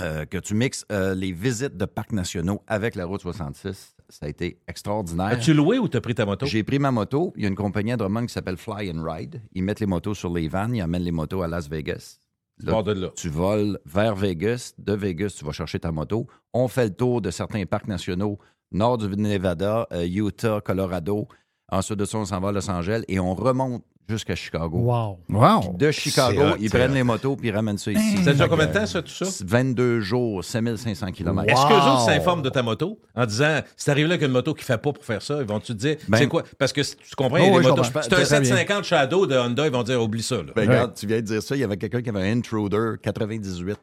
euh, 0.00 0.24
que 0.24 0.38
tu 0.38 0.54
mixes 0.54 0.84
euh, 0.90 1.14
les 1.14 1.32
visites 1.32 1.76
de 1.76 1.84
parcs 1.84 2.12
nationaux 2.12 2.62
avec 2.66 2.94
la 2.94 3.04
route 3.06 3.20
66. 3.20 3.94
Ça 4.08 4.26
a 4.26 4.28
été 4.28 4.58
extraordinaire. 4.68 5.26
As-tu 5.28 5.54
loué 5.54 5.78
ou 5.78 5.88
t'as 5.88 6.00
pris 6.00 6.14
ta 6.14 6.26
moto? 6.26 6.44
J'ai 6.44 6.62
pris 6.64 6.78
ma 6.78 6.90
moto. 6.90 7.32
Il 7.36 7.42
y 7.42 7.46
a 7.46 7.48
une 7.48 7.54
compagnie 7.54 7.92
à 7.92 7.96
Drummond 7.96 8.26
qui 8.26 8.32
s'appelle 8.32 8.58
Fly 8.58 8.90
and 8.90 9.02
Ride. 9.02 9.40
Ils 9.54 9.62
mettent 9.62 9.80
les 9.80 9.86
motos 9.86 10.14
sur 10.14 10.30
les 10.32 10.48
vannes, 10.48 10.74
ils 10.74 10.82
amènent 10.82 11.02
les 11.02 11.12
motos 11.12 11.42
à 11.42 11.48
Las 11.48 11.68
Vegas. 11.68 12.18
De 12.58 12.70
là. 12.92 13.10
Tu 13.16 13.28
voles 13.28 13.78
vers 13.86 14.14
Vegas. 14.14 14.74
De 14.78 14.92
Vegas, 14.92 15.34
tu 15.38 15.44
vas 15.44 15.52
chercher 15.52 15.80
ta 15.80 15.90
moto. 15.92 16.26
On 16.52 16.68
fait 16.68 16.84
le 16.84 16.94
tour 16.94 17.20
de 17.22 17.30
certains 17.30 17.64
parcs 17.64 17.88
nationaux, 17.88 18.38
nord 18.70 18.98
du 18.98 19.08
Nevada, 19.08 19.86
euh, 19.92 20.06
Utah, 20.06 20.60
Colorado. 20.60 21.26
Ensuite 21.72 21.98
de 21.98 22.04
ça, 22.04 22.18
on 22.18 22.24
s'en 22.24 22.38
va 22.38 22.50
à 22.50 22.52
Los 22.52 22.70
Angeles 22.70 23.02
et 23.08 23.18
on 23.18 23.34
remonte 23.34 23.82
jusqu'à 24.08 24.34
Chicago. 24.34 24.76
Wow. 24.78 25.18
Wow. 25.30 25.60
Puis 25.60 25.68
De 25.78 25.90
Chicago, 25.90 26.42
ils 26.60 26.68
prennent 26.68 26.92
les 26.92 27.02
motos 27.02 27.34
puis 27.36 27.48
ils 27.48 27.54
ramènent 27.54 27.78
ça 27.78 27.90
ici. 27.92 28.22
Ça 28.22 28.34
dure 28.34 28.48
combien 28.48 28.66
de 28.66 28.72
temps, 28.72 28.84
ça, 28.84 29.00
tout 29.00 29.10
ça? 29.10 29.24
22 29.46 30.00
jours, 30.00 30.44
5500 30.44 31.12
km. 31.12 31.48
Est-ce 31.48 31.66
qu'eux 31.66 31.74
autres 31.74 32.00
s'informent 32.04 32.42
de 32.42 32.50
ta 32.50 32.62
moto 32.62 33.00
en 33.14 33.24
disant 33.24 33.60
si 33.76 33.86
t'arrives 33.86 34.06
là 34.08 34.14
avec 34.14 34.26
une 34.26 34.32
moto 34.32 34.52
qui 34.54 34.64
fait 34.64 34.76
pas 34.76 34.92
pour 34.92 35.04
faire 35.04 35.22
ça, 35.22 35.38
ils 35.40 35.46
vont 35.46 35.60
te 35.60 35.72
dire 35.72 35.96
Ben- 36.08 36.18
c'est 36.18 36.26
quoi? 36.26 36.42
Parce 36.58 36.72
que 36.74 36.82
tu 36.82 37.14
comprends, 37.16 37.38
Oh, 37.40 37.42
il 37.42 37.44
y 37.44 37.48
a 37.48 37.50
des 37.52 37.56
oui, 37.58 37.64
je 37.64 37.68
motos. 37.70 37.82
C'est 37.84 37.96
un 37.96 38.00
Très 38.02 38.16
bien. 38.16 38.24
750 38.26 38.84
Shadow 38.84 39.26
de 39.26 39.36
Honda, 39.36 39.66
ils 39.66 39.72
vont 39.72 39.82
dire 39.82 40.02
oublie 40.02 40.22
ça. 40.22 40.36
là. 40.36 40.52
Ben, 40.54 40.68
regarde, 40.68 40.92
tu 40.94 41.06
viens 41.06 41.16
de 41.18 41.22
dire 41.22 41.42
ça. 41.42 41.56
Il 41.56 41.60
y 41.60 41.64
avait 41.64 41.78
quelqu'un 41.78 42.02
qui 42.02 42.10
avait 42.10 42.28
un 42.28 42.36
Intruder 42.36 42.94
98. 43.02 43.78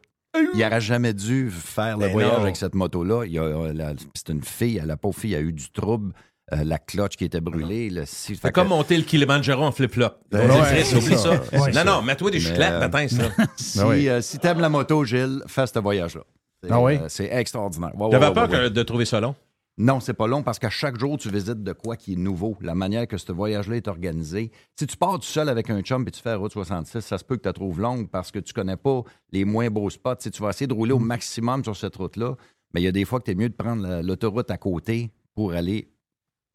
Il 0.54 0.60
n'aurait 0.60 0.82
jamais 0.82 1.14
dû 1.14 1.50
faire 1.50 1.98
le 1.98 2.06
Ben 2.06 2.12
voyage 2.12 2.34
non. 2.34 2.42
avec 2.42 2.56
cette 2.56 2.76
moto-là. 2.76 3.24
Euh, 3.26 3.94
C'est 4.14 4.30
une 4.30 4.44
fille, 4.44 4.80
la 4.86 4.96
pauvre 4.96 5.18
fille 5.18 5.34
a 5.36 5.40
eu 5.40 5.52
du 5.52 5.72
trouble. 5.72 6.14
Euh, 6.54 6.64
la 6.64 6.78
cloche 6.80 7.16
qui 7.18 7.26
était 7.26 7.42
brûlée. 7.42 7.90
Le, 7.90 8.04
si, 8.06 8.36
C'est 8.36 8.52
comme 8.52 8.70
monter 8.70 8.98
le 8.98 9.04
Kilimanjaro 9.04 9.64
en 9.64 9.72
flip-flop. 9.72 10.10
Ben 10.32 10.50
ouais, 10.50 10.96
oublie 10.96 11.18
ça. 11.18 11.18
ça. 11.18 11.30
Ouais, 11.60 11.68
non, 11.68 11.74
ça. 11.74 11.84
non, 11.84 12.02
mets-toi 12.02 12.32
des 12.32 12.40
chiclettes, 12.40 12.74
euh, 12.94 13.08
ça. 13.08 13.24
Si, 13.58 14.10
euh, 14.10 14.22
si 14.22 14.40
t'aimes 14.40 14.60
la 14.60 14.70
moto, 14.70 15.04
Gilles, 15.06 15.42
fais 15.48 15.68
ce 15.68 15.80
voyage-là. 15.80 16.22
C'est, 16.64 16.72
Ah 16.72 16.82
oui? 16.82 16.98
euh, 16.98 17.06
c'est 17.10 17.30
extraordinaire. 17.32 17.92
T'avais 18.12 18.28
ouais, 18.28 18.34
peur 18.34 18.50
ouais, 18.50 18.56
ouais. 18.58 18.64
que- 18.66 18.74
de 18.74 18.84
trouver 18.84 19.06
ça 19.06 19.20
long? 19.20 19.36
Non, 19.82 20.02
c'est 20.02 20.14
pas 20.14 20.28
long 20.28 20.44
parce 20.44 20.60
qu'à 20.60 20.70
chaque 20.70 21.00
jour, 21.00 21.18
tu 21.18 21.30
visites 21.30 21.64
de 21.64 21.72
quoi 21.72 21.96
qui 21.96 22.12
est 22.14 22.18
nouveau. 22.18 22.58
La 22.60 22.76
manière 22.76 23.08
que 23.08 23.18
ce 23.18 23.32
voyage-là 23.32 23.78
est 23.78 23.88
organisé. 23.88 24.52
Si 24.78 24.86
tu 24.86 24.98
pars 24.98 25.14
tout 25.18 25.22
seul 25.26 25.48
avec 25.48 25.70
un 25.70 25.80
chum 25.82 26.06
et 26.06 26.12
tu 26.12 26.22
fais 26.22 26.32
la 26.32 26.36
route 26.36 26.52
66, 26.52 27.00
ça 27.00 27.18
se 27.18 27.24
peut 27.24 27.38
que 27.38 27.44
tu 27.44 27.48
la 27.48 27.54
trouves 27.54 27.80
longue 27.80 28.10
parce 28.10 28.30
que 28.30 28.40
tu 28.40 28.52
connais 28.52 28.76
pas 28.76 29.04
les 29.32 29.46
moins 29.46 29.70
beaux 29.70 29.90
spots. 29.90 30.16
Si 30.20 30.32
tu 30.32 30.42
vas 30.44 30.50
essayer 30.50 30.68
de 30.68 30.74
rouler 30.74 30.92
au 30.92 31.00
maximum 31.00 31.64
sur 31.64 31.78
cette 31.78 31.96
route-là, 31.96 32.36
mais 32.74 32.82
il 32.82 32.84
y 32.84 32.88
a 32.88 32.92
des 32.92 33.06
fois 33.06 33.20
que 33.20 33.26
tu 33.26 33.32
es 33.32 33.36
mieux 33.36 33.48
de 33.48 33.54
prendre 33.56 33.82
la- 33.84 34.02
l'autoroute 34.02 34.52
à 34.52 34.58
côté 34.58 35.12
pour 35.34 35.54
aller. 35.54 35.88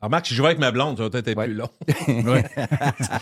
Remarque, 0.05 0.26
si 0.26 0.35
je 0.35 0.43
vais 0.43 0.48
avec 0.48 0.59
ma 0.59 0.70
blonde, 0.70 0.97
ça 0.97 1.05
va 1.05 1.10
peut-être 1.10 1.28
être 1.28 1.44
plus 1.44 1.55
long. 1.55 1.68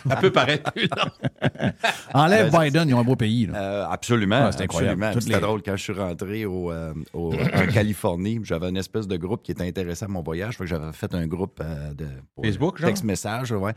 ça 0.07 0.17
peut 0.17 0.33
paraître 0.33 0.73
plus 0.73 0.89
long. 0.89 1.11
Enlève 2.15 2.51
Ben, 2.51 2.65
Biden, 2.65 2.89
ils 2.89 2.95
ont 2.95 3.01
un 3.01 3.05
beau 3.05 3.17
pays. 3.17 3.47
Là. 3.47 3.55
Euh, 3.57 3.87
absolument. 3.89 4.43
Ah, 4.47 4.53
c'est 4.53 4.63
incroyable. 4.63 5.07
C'était 5.21 5.35
les- 5.35 5.41
drôle 5.41 5.63
quand 5.63 5.77
je 5.77 5.83
suis 5.83 5.93
rentré 5.93 6.45
au, 6.45 6.71
euh, 6.73 6.93
au- 7.13 7.33
en 7.55 7.67
Californie. 7.73 8.41
J'avais 8.43 8.69
une 8.69 8.77
espèce 8.77 9.07
de 9.07 9.17
groupe 9.17 9.43
qui 9.43 9.53
était 9.53 9.67
intéressé 9.67 10.05
à 10.05 10.09
mon 10.09 10.23
voyage. 10.23 10.57
Fait 10.57 10.65
que 10.65 10.71
j'avais 10.71 10.93
fait 10.93 11.15
un 11.15 11.27
groupe 11.27 11.61
euh, 11.63 11.95
de 11.95 12.07
pour 12.35 12.45
Facebook, 12.45 12.79
genre? 12.79 12.89
texte 12.89 13.05
message, 13.05 13.53
ouais. 13.53 13.73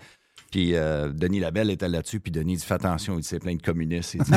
Puis 0.56 0.72
euh, 0.74 1.10
Denis 1.14 1.42
Labelle 1.42 1.70
était 1.70 1.90
là-dessus. 1.90 2.22
Puis 2.22 2.32
Denis 2.32 2.56
dit 2.56 2.64
Fais 2.66 2.76
attention, 2.76 3.16
il 3.16 3.20
dit 3.24 3.28
c'est 3.28 3.40
plein 3.40 3.56
de 3.56 3.62
communistes. 3.62 4.14
Il 4.14 4.22
dit, 4.24 4.32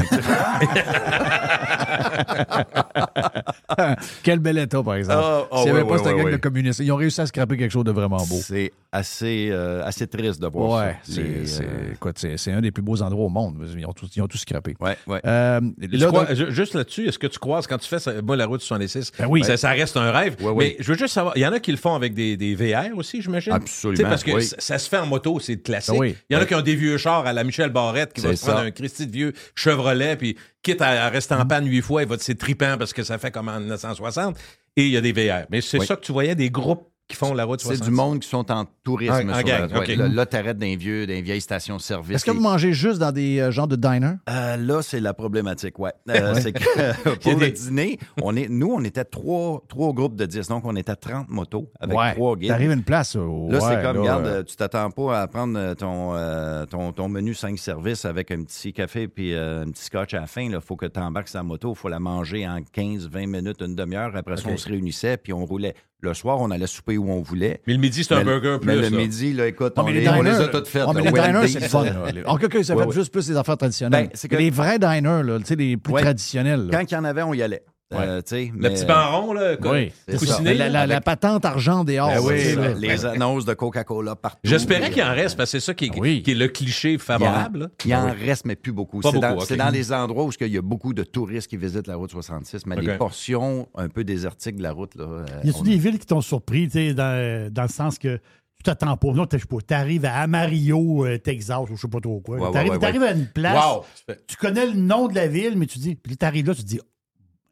Quel 4.24 4.40
bel 4.40 4.59
état, 4.59 4.82
par 4.82 4.95
exemple. 4.97 5.20
Ah, 5.23 5.47
ah, 5.51 5.57
S'il 5.59 5.66
n'y 5.66 5.70
avait 5.70 5.82
ouais, 5.82 5.89
pas 5.89 6.03
ouais, 6.03 6.09
cette 6.11 6.16
gang 6.24 6.31
de 6.32 6.36
communistes, 6.36 6.81
ils 6.81 6.90
ont 6.90 6.97
réussi 6.97 7.20
à 7.20 7.27
scraper 7.27 7.57
quelque 7.57 7.70
chose 7.70 7.85
de 7.85 7.93
vraiment 7.93 8.16
beau. 8.16 8.39
C'est 8.43 8.73
assez, 8.90 9.49
euh, 9.53 9.85
assez 9.85 10.07
triste 10.09 10.40
de 10.40 10.47
voir 10.49 10.86
Ouais, 10.86 10.97
ça. 11.05 11.12
c'est, 11.12 12.24
euh, 12.27 12.36
c'est, 12.36 12.53
un 12.53 12.61
des 12.61 12.70
plus 12.73 12.82
beaux 12.82 13.01
endroits 13.03 13.27
au 13.27 13.28
monde. 13.28 13.65
Ils 13.77 13.86
ont 13.86 13.93
tous, 13.93 14.09
ils 14.16 14.23
ont 14.23 14.27
tous 14.27 14.39
scrappé. 14.39 14.74
Ouais, 14.81 14.97
ouais. 15.07 15.20
Euh, 15.24 15.61
Tu 15.81 15.86
là, 15.99 16.07
crois- 16.09 16.24
donc- 16.24 16.35
ju- 16.35 16.51
juste 16.51 16.74
là-dessus, 16.74 17.07
est-ce 17.07 17.19
que 17.19 17.27
tu 17.28 17.39
croises 17.39 17.66
quand 17.69 17.78
tu 17.78 17.89
fais 17.89 17.99
ça- 18.01 18.20
moi, 18.23 18.35
la 18.36 18.47
route 18.47 18.61
66? 18.61 19.12
Ben 19.19 19.27
oui. 19.28 19.45
ça, 19.45 19.57
ça 19.57 19.70
reste 19.70 19.97
un 19.97 20.11
rêve. 20.11 20.36
Ouais, 20.43 20.53
mais 20.57 20.77
je 20.81 20.90
veux 20.93 20.99
juste 20.99 21.15
savoir, 21.15 21.36
il 21.36 21.43
y 21.43 21.47
en 21.47 21.53
a 21.53 21.61
qui 21.61 21.70
le 21.70 21.77
font 21.77 21.95
avec 21.95 22.15
des, 22.15 22.36
des 22.36 22.55
VR 22.57 22.97
aussi, 22.97 23.23
j'imagine? 23.23 23.53
Absolument, 23.53 24.09
parce 24.09 24.24
que 24.24 24.32
oui. 24.32 24.43
ça, 24.45 24.57
ça 24.59 24.78
se 24.78 24.89
fait 24.89 24.99
en 24.99 25.07
moto, 25.07 25.39
c'est 25.39 25.59
classique. 25.62 26.07
Ben 26.09 26.16
oui. 26.16 26.24
Il 26.30 26.35
y 26.35 26.36
en 26.36 26.43
a 26.43 26.47
qui 26.47 26.55
ont 26.55 26.60
des 26.62 26.74
vieux 26.76 26.97
chars 26.98 27.26
à 27.26 27.32
la 27.32 27.44
Michel 27.44 27.70
Barrette 27.70 28.12
qui 28.12 28.20
va 28.20 28.35
se 28.36 28.43
prendre 28.44 28.59
ça. 28.60 28.64
un 28.64 28.70
Christy 28.70 29.06
de 29.06 29.12
vieux 29.12 29.32
Chevrolet, 29.55 30.16
puis 30.16 30.36
quitte 30.62 30.80
à, 30.82 31.06
à 31.06 31.09
rester 31.09 31.35
en 31.35 31.47
panne 31.47 31.66
huit 31.66 31.82
fois, 31.82 32.02
il 32.02 32.09
va 32.09 32.16
c'est 32.18 32.36
trippant 32.36 32.76
parce 32.78 32.93
que 32.93 33.02
ça 33.02 33.18
fait 33.18 33.30
comme 33.30 33.48
en 33.48 33.59
1960. 33.60 34.36
Et 34.76 34.86
il 34.86 34.90
y 34.93 34.97
a 34.97 35.01
des 35.01 35.12
VR. 35.12 35.47
Mais 35.51 35.60
c'est 35.60 35.78
Oui. 35.80 35.86
ça 35.86 35.97
que 35.97 36.02
tu 36.02 36.12
voyais, 36.12 36.35
des 36.35 36.51
groupes 36.51 36.89
qui 37.09 37.16
font 37.16 37.32
la 37.32 37.44
route 37.47 37.60
c'est 37.60 37.68
66. 37.68 37.89
du 37.90 37.97
monde 37.97 38.18
qui 38.20 38.28
sont 38.28 38.51
en 38.52 38.66
tourisme. 38.85 39.30
En 39.30 39.35
sur 39.35 39.43
gang, 39.44 39.70
la- 39.70 39.78
ok. 39.80 39.86
ouais, 39.89 39.97
Là, 39.97 40.09
là, 40.09 40.26
t'arrêtes 40.26 40.59
d'un 40.59 40.76
vieux, 40.76 41.06
d'un 41.06 41.22
vieille 41.22 41.40
station-service. 41.40 42.16
Est-ce 42.16 42.24
que 42.26 42.30
vous 42.30 42.40
mangez 42.43 42.74
juste 42.74 42.98
dans 42.98 43.12
des 43.12 43.40
euh, 43.40 43.51
genres 43.51 43.66
de 43.66 43.76
diners? 43.76 44.16
Euh, 44.28 44.56
là, 44.59 44.82
c'est 44.82 45.01
la 45.01 45.14
problématique, 45.14 45.78
ouais. 45.78 45.93
Euh. 46.10 46.35
C'est 46.35 46.52
que 46.52 46.59
pour 47.22 47.32
le 47.32 47.47
des- 47.47 47.51
dîner, 47.52 47.98
on 48.22 48.36
est, 48.36 48.48
nous, 48.51 48.70
on 48.74 48.85
était 48.85 49.05
trois, 49.05 49.62
trois 49.68 49.93
groupes 49.94 50.16
de 50.16 50.26
10, 50.26 50.48
donc 50.48 50.64
on 50.66 50.76
était 50.76 50.94
30 50.97 51.30
motos 51.30 51.70
avec 51.80 51.97
ouais. 51.97 52.12
trois 52.14 52.36
guides. 52.36 52.51
T'arrives 52.51 52.70
à 52.70 52.74
une 52.74 52.82
place. 52.85 53.16
euh, 53.16 53.20
Là, 53.51 53.59
ouais, 53.59 53.60
c'est 53.76 53.82
comme, 53.82 54.05
là, 54.05 54.16
regarde, 54.16 54.44
tu 54.44 54.56
t'attends 54.56 54.90
pas 54.90 55.22
à 55.22 55.26
prendre 55.28 55.72
ton, 55.74 56.14
euh, 56.14 56.66
ton, 56.66 56.93
ton 56.93 57.09
menu 57.09 57.32
5 57.35 57.59
services 57.59 58.05
avec 58.05 58.30
un 58.30 58.43
petit 58.43 58.74
café 58.74 59.09
puis 59.09 59.32
euh, 59.32 59.62
un 59.64 59.70
petit 59.70 59.85
scotch 59.85 60.12
à 60.12 60.20
la 60.20 60.26
fin. 60.26 60.43
Il 60.43 60.60
faut 60.60 60.76
que 60.76 60.85
tu 60.85 61.01
embarques 61.01 61.28
sa 61.28 61.43
moto. 61.43 61.72
Il 61.74 61.78
faut 61.78 61.89
la 61.89 62.01
manger 62.01 62.47
en 62.47 62.60
15, 62.62 63.09
20 63.09 63.26
minutes, 63.26 63.62
une 63.62 63.74
demi-heure. 63.74 64.14
Après 64.14 64.36
ça, 64.36 64.51
on 64.51 64.59
se 64.59 64.68
réunissait 64.68 65.16
puis 65.16 65.32
on 65.32 65.47
roulait. 65.47 65.74
Le 66.01 66.15
soir, 66.15 66.39
on 66.41 66.51
allait 66.53 66.69
souper 66.69 66.97
où 66.97 67.11
on 67.11 67.20
voulait. 67.23 67.61
Mais 67.66 67.73
le 67.73 67.81
midi, 67.81 68.05
c'est 68.05 68.15
un 68.15 68.23
burger 68.23 68.59
plus. 68.61 68.66
Mais 68.69 68.77
le 68.77 68.83
là. 68.83 68.91
midi, 68.91 69.33
là, 69.33 69.49
écoute, 69.49 69.73
on, 69.77 69.87
les, 69.87 69.95
les 69.95 70.01
les 70.01 70.07
a 70.09 70.47
toutes 70.47 70.69
faites. 70.69 70.85
Ah, 70.87 70.93
mais 70.95 71.03
les 71.03 71.11
diners, 71.11 71.49
c'est 71.49 71.61
le 71.61 71.66
fun. 71.69 71.85
En 72.27 72.37
quelque 72.37 72.59
cas, 72.59 72.62
ça 72.62 72.77
fait 72.77 72.85
ouais. 72.85 72.93
juste 72.95 73.12
plus 73.12 73.27
des 73.27 73.37
affaires 73.37 73.57
traditionnelles. 73.57 74.05
Ben, 74.07 74.11
c'est 74.15 74.29
que- 74.29 74.37
les 74.37 74.51
vrais 74.51 74.79
diners, 74.79 75.23
là, 75.25 75.39
tu 75.41 75.47
sais, 75.47 75.57
les 75.57 75.77
plus 75.77 75.95
Ouais. 75.95 76.03
traditionnels. 76.03 76.66
là. 76.66 76.79
Quand 76.79 76.89
il 76.89 76.95
y 76.95 76.97
en 76.97 77.03
avait, 77.05 77.23
on 77.23 77.35
y 77.35 77.43
allait. 77.43 77.65
Euh, 77.94 78.20
Le 78.31 78.51
mais- 78.55 78.69
petit 78.70 78.85
banc 78.85 79.19
rond, 79.19 79.32
là, 79.32 79.56
Oui, 79.65 79.90
coussiné. 80.19 80.52
La, 80.52 80.69
la- 80.69 80.81
là. 80.81 80.86
la 80.86 81.01
patente 81.01 81.47
argent 81.47 81.85
des 81.85 81.97
Benors. 81.97 82.23
oui, 82.27 82.55
là, 82.55 82.74
les 82.74 83.06
annonces 83.06 83.47
de 83.47 83.55
Coca-Cola 83.55 84.15
partout. 84.15 84.40
J'espérais 84.44 84.90
qu'il 84.90 85.02
en 85.02 85.15
reste, 85.15 85.39
parce 85.39 85.52
que 85.52 85.59
c'est 85.59 85.65
ça 85.65 85.73
qui 85.73 85.86
est, 85.86 85.98
Oui. 85.98 86.23
qui 86.23 86.32
est 86.32 86.35
le 86.35 86.48
cliché 86.48 86.98
favorable. 86.98 87.70
Il 87.86 87.94
en 87.94 88.09
Ah 88.09 88.15
oui. 88.19 88.27
reste, 88.27 88.44
mais 88.44 88.56
plus 88.56 88.73
beaucoup. 88.73 89.01
C'est 89.01 89.56
dans, 89.56 89.70
les 89.70 89.93
endroits 89.93 90.24
où 90.24 90.31
il 90.39 90.48
y 90.48 90.59
a 90.59 90.62
beaucoup 90.62 90.93
de 90.93 91.02
touristes 91.02 91.48
qui 91.48 91.56
visitent 91.56 91.86
la 91.86 91.97
route 91.97 92.10
66, 92.10 92.66
mais 92.66 92.77
les 92.77 92.90
Ok. 92.93 92.98
portions 92.98 93.69
un 93.74 93.89
peu 93.89 94.05
désertiques 94.05 94.56
de 94.56 94.62
la 94.62 94.73
route, 94.73 94.94
là. 94.94 95.05
euh, 95.05 95.24
Y 95.44 95.48
a-tu 95.51 95.60
on- 95.60 95.62
des 95.62 95.77
villes 95.78 95.98
qui 95.98 96.06
t'ont 96.06 96.20
surpris, 96.20 96.66
tu 96.66 96.73
sais, 96.73 96.94
dans, 96.94 97.51
dans 97.51 97.62
le 97.62 97.69
sens 97.69 97.98
que 97.98 98.16
tu 98.16 98.62
t'attends 98.65 98.98
pas? 98.98 99.09
Non, 99.12 99.27
je 99.32 99.39
sais 99.39 99.47
pas, 99.47 99.56
t'arrives 99.66 100.05
à 100.05 100.16
Amarillo, 100.16 101.06
euh, 101.06 101.16
Texas, 101.19 101.59
ou 101.70 101.77
je 101.77 101.81
sais 101.81 101.89
pas 101.89 102.01
trop 102.01 102.20
quoi. 102.20 102.36
Ouais, 102.36 102.51
t'arrives 102.52 103.01
ouais, 103.01 103.09
à 103.09 103.12
une 103.12 103.27
place, 103.28 103.65
Wow! 103.65 103.85
tu 104.27 104.36
connais 104.36 104.66
le 104.66 104.74
nom 104.74 105.06
de 105.09 105.15
la 105.15 105.27
ville, 105.27 105.56
mais 105.56 105.65
tu 105.65 105.78
dis, 105.78 105.94
puis 105.94 106.19
t'arrives 106.19 106.47
là, 106.48 106.55
tu 106.55 106.62
te 106.62 106.66
dis, 106.69 106.81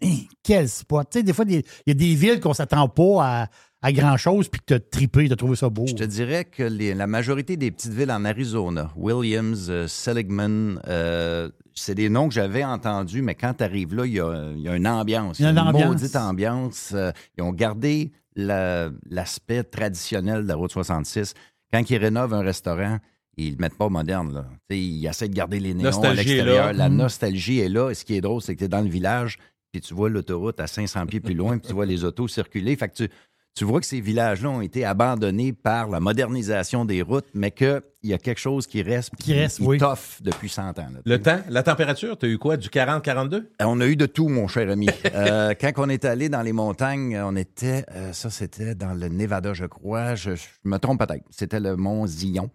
Hein, 0.02 0.16
quel 0.42 0.68
spot. 0.68 1.08
Tu 1.10 1.18
sais, 1.18 1.22
des 1.22 1.32
fois, 1.32 1.44
il 1.48 1.62
y 1.86 1.90
a 1.90 1.94
des 1.94 2.14
villes 2.14 2.40
qu'on 2.40 2.52
s'attend 2.54 2.88
pas 2.88 3.24
à, 3.42 3.48
à 3.82 3.92
grand-chose, 3.92 4.48
puis 4.48 4.60
que 4.60 4.74
t'as 4.74 4.78
trippé, 4.78 5.28
t'as 5.28 5.36
trouvé 5.36 5.56
ça 5.56 5.68
beau. 5.70 5.86
Je 5.86 5.94
te 5.94 6.04
dirais 6.04 6.44
que 6.44 6.62
les- 6.62 6.94
la 6.94 7.06
majorité 7.06 7.56
des 7.56 7.70
petites 7.70 7.92
villes 7.92 8.10
en 8.10 8.24
Arizona, 8.24 8.90
Williams, 8.96 9.66
euh, 9.70 9.86
Seligman, 9.88 10.80
euh, 10.88 11.50
c'est 11.74 11.94
des 11.94 12.08
noms 12.08 12.28
que 12.28 12.34
j'avais 12.34 12.64
entendus, 12.64 13.22
mais 13.22 13.34
quand 13.34 13.54
tu 13.54 13.64
arrives 13.64 13.94
là, 13.94 14.04
il 14.06 14.12
y 14.12 14.20
a, 14.20 14.50
il 14.54 14.60
y 14.62 14.68
a 14.68 14.76
une 14.76 14.86
ambiance. 14.88 15.38
Il 15.38 15.44
y 15.44 15.46
a 15.46 15.50
une 15.50 15.58
ambiance. 15.58 15.86
maudite 15.86 16.16
ambiance. 16.16 16.90
Euh, 16.94 17.12
ils 17.38 17.42
ont 17.42 17.52
gardé 17.52 18.12
la- 18.34 18.90
l'aspect 19.08 19.62
traditionnel 19.62 20.42
de 20.42 20.48
la 20.48 20.56
route 20.56 20.72
66. 20.72 21.34
Quand 21.72 21.88
ils 21.88 21.96
rénovent 21.96 22.34
un 22.34 22.42
restaurant, 22.42 22.98
ils 23.38 23.52
le 23.52 23.56
mettent 23.58 23.76
pas 23.78 23.88
moderne. 23.88 24.32
Là. 24.34 24.46
Tu 24.68 24.76
Ils 24.76 25.06
essaient 25.06 25.28
de 25.28 25.34
garder 25.34 25.58
les 25.60 25.74
néons 25.74 25.88
à 25.88 25.92
Nostalgie 25.92 26.16
l'extérieur. 26.24 26.72
La 26.72 26.88
Mm. 26.88 26.96
nostalgie 26.96 27.60
est 27.60 27.68
là. 27.68 27.90
Et 27.90 27.94
ce 27.94 28.04
qui 28.04 28.14
est 28.14 28.20
drôle, 28.20 28.40
c'est 28.42 28.54
que 28.54 28.60
tu 28.60 28.64
es 28.64 28.68
dans 28.68 28.80
le 28.80 28.88
village, 28.88 29.38
puis 29.80 29.88
tu 29.88 29.94
vois 29.94 30.08
l'autoroute 30.08 30.60
à 30.60 30.66
500 30.66 31.06
pieds 31.06 31.20
plus 31.20 31.34
loin, 31.34 31.58
puis 31.58 31.68
tu 31.68 31.74
vois 31.74 31.86
les 31.86 32.04
autos 32.04 32.28
circuler. 32.28 32.76
Fait 32.76 32.88
que 32.88 32.94
tu, 32.94 33.08
tu 33.54 33.64
vois 33.64 33.80
que 33.80 33.86
ces 33.86 34.00
villages-là 34.00 34.50
ont 34.50 34.60
été 34.60 34.84
abandonnés 34.84 35.52
par 35.52 35.88
la 35.88 35.98
modernisation 36.00 36.84
des 36.84 37.00
routes, 37.02 37.24
mais 37.34 37.50
qu'il 37.50 37.80
y 38.02 38.12
a 38.12 38.18
quelque 38.18 38.38
chose 38.38 38.66
qui 38.66 38.82
reste, 38.82 39.14
Qui 39.16 39.32
reste, 39.34 39.60
oui. 39.60 39.78
toffe 39.78 40.20
depuis 40.22 40.48
100 40.50 40.78
ans. 40.78 40.88
là. 40.92 41.00
Le 41.04 41.20
temps, 41.22 41.40
la 41.48 41.62
température, 41.62 42.18
t'as 42.18 42.26
eu 42.28 42.36
quoi? 42.38 42.56
Du 42.58 42.68
40-42? 42.68 43.46
On 43.60 43.80
a 43.80 43.86
eu 43.86 43.96
de 43.96 44.06
tout, 44.06 44.28
mon 44.28 44.46
cher 44.48 44.70
ami. 44.70 44.88
Euh, 45.14 45.54
quand 45.58 45.72
on 45.78 45.88
est 45.88 46.04
allé 46.04 46.28
dans 46.28 46.42
les 46.42 46.52
montagnes, 46.52 47.18
on 47.18 47.34
était, 47.36 47.84
euh, 47.92 48.12
ça 48.12 48.28
c'était 48.30 48.74
dans 48.74 48.92
le 48.92 49.08
Nevada, 49.08 49.54
je 49.54 49.64
crois. 49.64 50.14
Je, 50.14 50.34
je 50.36 50.44
me 50.64 50.78
trompe 50.78 50.98
peut-être. 51.06 51.24
C'était 51.30 51.60
le 51.60 51.76
mont 51.76 52.06
Zion. 52.06 52.50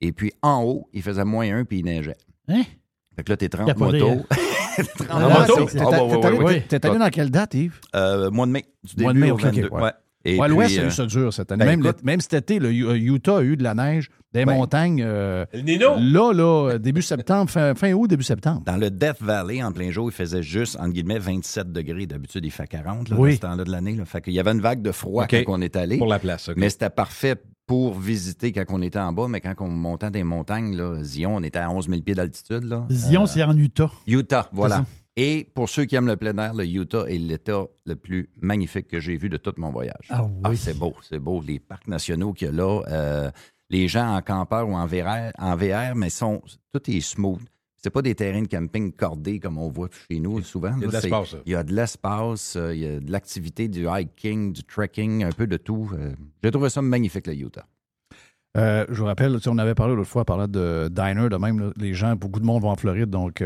Et 0.00 0.10
puis 0.12 0.32
en 0.42 0.62
haut, 0.64 0.88
il 0.92 1.02
faisait 1.02 1.24
moins 1.24 1.48
un 1.54 1.64
puis 1.64 1.78
il 1.80 1.84
neigeait. 1.84 2.16
Hein? 2.48 2.62
Fait 3.20 3.24
que 3.24 3.32
là, 3.32 3.36
t'es 3.36 3.48
30 3.50 3.66
Capoté, 3.66 4.00
motos. 4.00 4.22
30 4.96 5.08
Ah, 5.10 5.18
motos. 5.40 5.66
t'es- 5.66 5.72
t'es- 5.72 5.80
Ah, 5.84 6.78
t'es 6.80 6.86
allé- 6.88 6.98
dans 6.98 7.10
quelle 7.10 7.30
date, 7.30 7.52
Yves? 7.52 7.78
Euh, 7.94 8.30
mois 8.30 8.46
de 8.46 8.52
mai. 8.52 8.64
Du 8.82 9.02
Mois 9.02 9.12
de 9.12 9.18
début 9.18 9.26
mai, 9.26 9.30
au 9.30 9.34
ok, 9.34 9.40
ok, 9.44 9.46
22. 9.54 9.68
ouais. 9.68 9.90
Ouais. 10.24 10.32
Et 10.32 10.38
Ouais, 10.38 10.48
l'Ouest 10.48 10.78
a 10.78 10.82
euh, 10.82 10.88
eu 10.88 10.90
ça 10.90 11.06
dur 11.06 11.32
cette 11.32 11.50
année. 11.52 11.64
ben, 11.64 11.70
même, 11.70 11.80
écoute- 11.80 12.00
le- 12.02 12.06
même 12.06 12.20
cet 12.20 12.34
été, 12.34 12.58
le 12.58 12.68
euh, 12.68 12.96
Utah 12.96 13.38
a 13.38 13.42
eu 13.42 13.56
de 13.56 13.62
la 13.62 13.74
neige, 13.74 14.10
des 14.34 14.40
Ouais. 14.44 14.54
montagnes. 14.54 15.02
euh, 15.04 15.44
Nino? 15.54 15.96
là, 15.98 16.32
là, 16.32 16.78
début 16.78 17.02
septembre, 17.02 17.50
fin, 17.50 17.74
fin 17.74 17.92
août, 17.92 18.06
début 18.06 18.22
septembre. 18.22 18.62
Dans 18.66 18.76
le 18.76 18.90
Death 18.90 19.20
Valley, 19.20 19.62
en 19.62 19.72
plein 19.72 19.90
jour, 19.90 20.08
il 20.08 20.12
faisait 20.14 20.42
juste, 20.42 20.76
entre 20.78 20.90
guillemets, 20.92 21.18
27 21.18 21.72
degrés. 21.72 22.06
D'habitude, 22.06 22.44
il 22.44 22.50
fait 22.50 22.66
40 22.66 23.08
là, 23.08 23.16
Oui. 23.18 23.30
dans 23.30 23.36
ce 23.36 23.40
temps-là 23.40 23.64
de 23.64 23.70
l'année. 23.70 23.98
Fait 24.04 24.20
qu'il 24.20 24.34
y 24.34 24.40
avait 24.40 24.52
une 24.52 24.60
vague 24.60 24.82
de 24.82 24.92
froid 24.92 25.26
quand 25.26 25.42
on 25.48 25.60
est 25.60 25.74
allé. 25.76 25.98
Pour 25.98 26.06
la 26.06 26.18
place, 26.18 26.48
OK. 26.48 26.56
Mais 26.58 26.68
c'était 26.70 26.90
parfait 26.90 27.36
pour 27.66 27.98
visiter 27.98 28.50
quand 28.52 28.64
on 28.70 28.82
était 28.82 28.98
en 28.98 29.12
bas. 29.12 29.26
Mais 29.28 29.40
quand 29.40 29.54
on 29.60 29.68
montait 29.68 30.10
des 30.10 30.24
montagnes, 30.24 30.76
là, 30.76 31.02
Zion, 31.02 31.36
on 31.36 31.42
était 31.42 31.60
à 31.60 31.70
11 31.70 31.88
000 31.88 32.02
pieds 32.02 32.14
d'altitude. 32.16 32.68
Zion, 32.90 33.22
Euh, 33.22 33.26
c'est 33.26 33.42
en 33.44 33.56
Utah. 33.56 33.90
Utah, 34.06 34.48
voilà. 34.52 34.84
Et 35.22 35.46
pour 35.54 35.68
ceux 35.68 35.84
qui 35.84 35.96
aiment 35.96 36.06
le 36.06 36.16
plein 36.16 36.34
air, 36.38 36.54
le 36.54 36.66
Utah 36.66 37.04
est 37.06 37.18
l'État 37.18 37.66
le 37.84 37.94
plus 37.94 38.30
magnifique 38.40 38.88
que 38.88 39.00
j'ai 39.00 39.18
vu 39.18 39.28
de 39.28 39.36
tout 39.36 39.52
mon 39.58 39.70
voyage. 39.70 40.06
Ah 40.08 40.24
oui. 40.48 40.56
c'est 40.56 40.72
beau, 40.72 40.94
c'est 41.02 41.18
beau. 41.18 41.42
Les 41.46 41.58
parcs 41.58 41.88
nationaux 41.88 42.32
qu'il 42.32 42.46
y 42.46 42.48
a 42.48 42.54
là, 42.54 42.80
euh, 42.88 43.30
les 43.68 43.86
gens 43.86 44.16
en 44.16 44.22
campeur 44.22 44.66
ou 44.66 44.72
en 44.72 44.86
VR, 44.86 45.30
en 45.38 45.56
VR 45.56 45.94
mais 45.94 46.08
sont, 46.08 46.40
tout 46.72 46.90
est 46.90 47.02
smooth. 47.02 47.42
C'est 47.76 47.90
pas 47.90 48.00
des 48.00 48.14
terrains 48.14 48.40
de 48.40 48.48
camping 48.48 48.92
cordés 48.92 49.40
comme 49.40 49.58
on 49.58 49.68
voit 49.68 49.90
chez 50.10 50.20
nous 50.20 50.40
souvent. 50.40 50.72
Il 50.78 50.84
y 50.84 50.86
a 50.86 50.88
de 50.88 50.92
l'espace. 50.92 51.36
Il 51.44 51.52
y 51.52 51.54
a 51.54 51.64
de 51.64 51.74
l'espace, 51.74 52.56
il 52.72 52.78
y 52.78 52.86
a 52.86 53.00
de 53.00 53.12
l'activité, 53.12 53.68
du 53.68 53.88
hiking, 53.90 54.54
du 54.54 54.64
trekking, 54.64 55.24
un 55.24 55.32
peu 55.32 55.46
de 55.46 55.58
tout. 55.58 55.90
Euh, 55.92 56.14
J'ai 56.42 56.50
trouvé 56.50 56.70
ça 56.70 56.80
magnifique, 56.80 57.26
le 57.26 57.34
Utah. 57.34 57.66
Euh, 58.56 58.86
je 58.88 58.98
vous 58.98 59.04
rappelle, 59.04 59.38
on 59.46 59.58
avait 59.58 59.74
parlé 59.74 59.94
l'autre 59.94 60.08
fois, 60.08 60.24
parlant 60.24 60.48
de 60.48 60.88
diner, 60.90 61.28
de 61.28 61.36
même, 61.36 61.74
les 61.76 61.92
gens, 61.92 62.16
beaucoup 62.16 62.40
de 62.40 62.46
monde 62.46 62.62
vont 62.62 62.70
en 62.70 62.76
Floride, 62.76 63.10
donc 63.10 63.44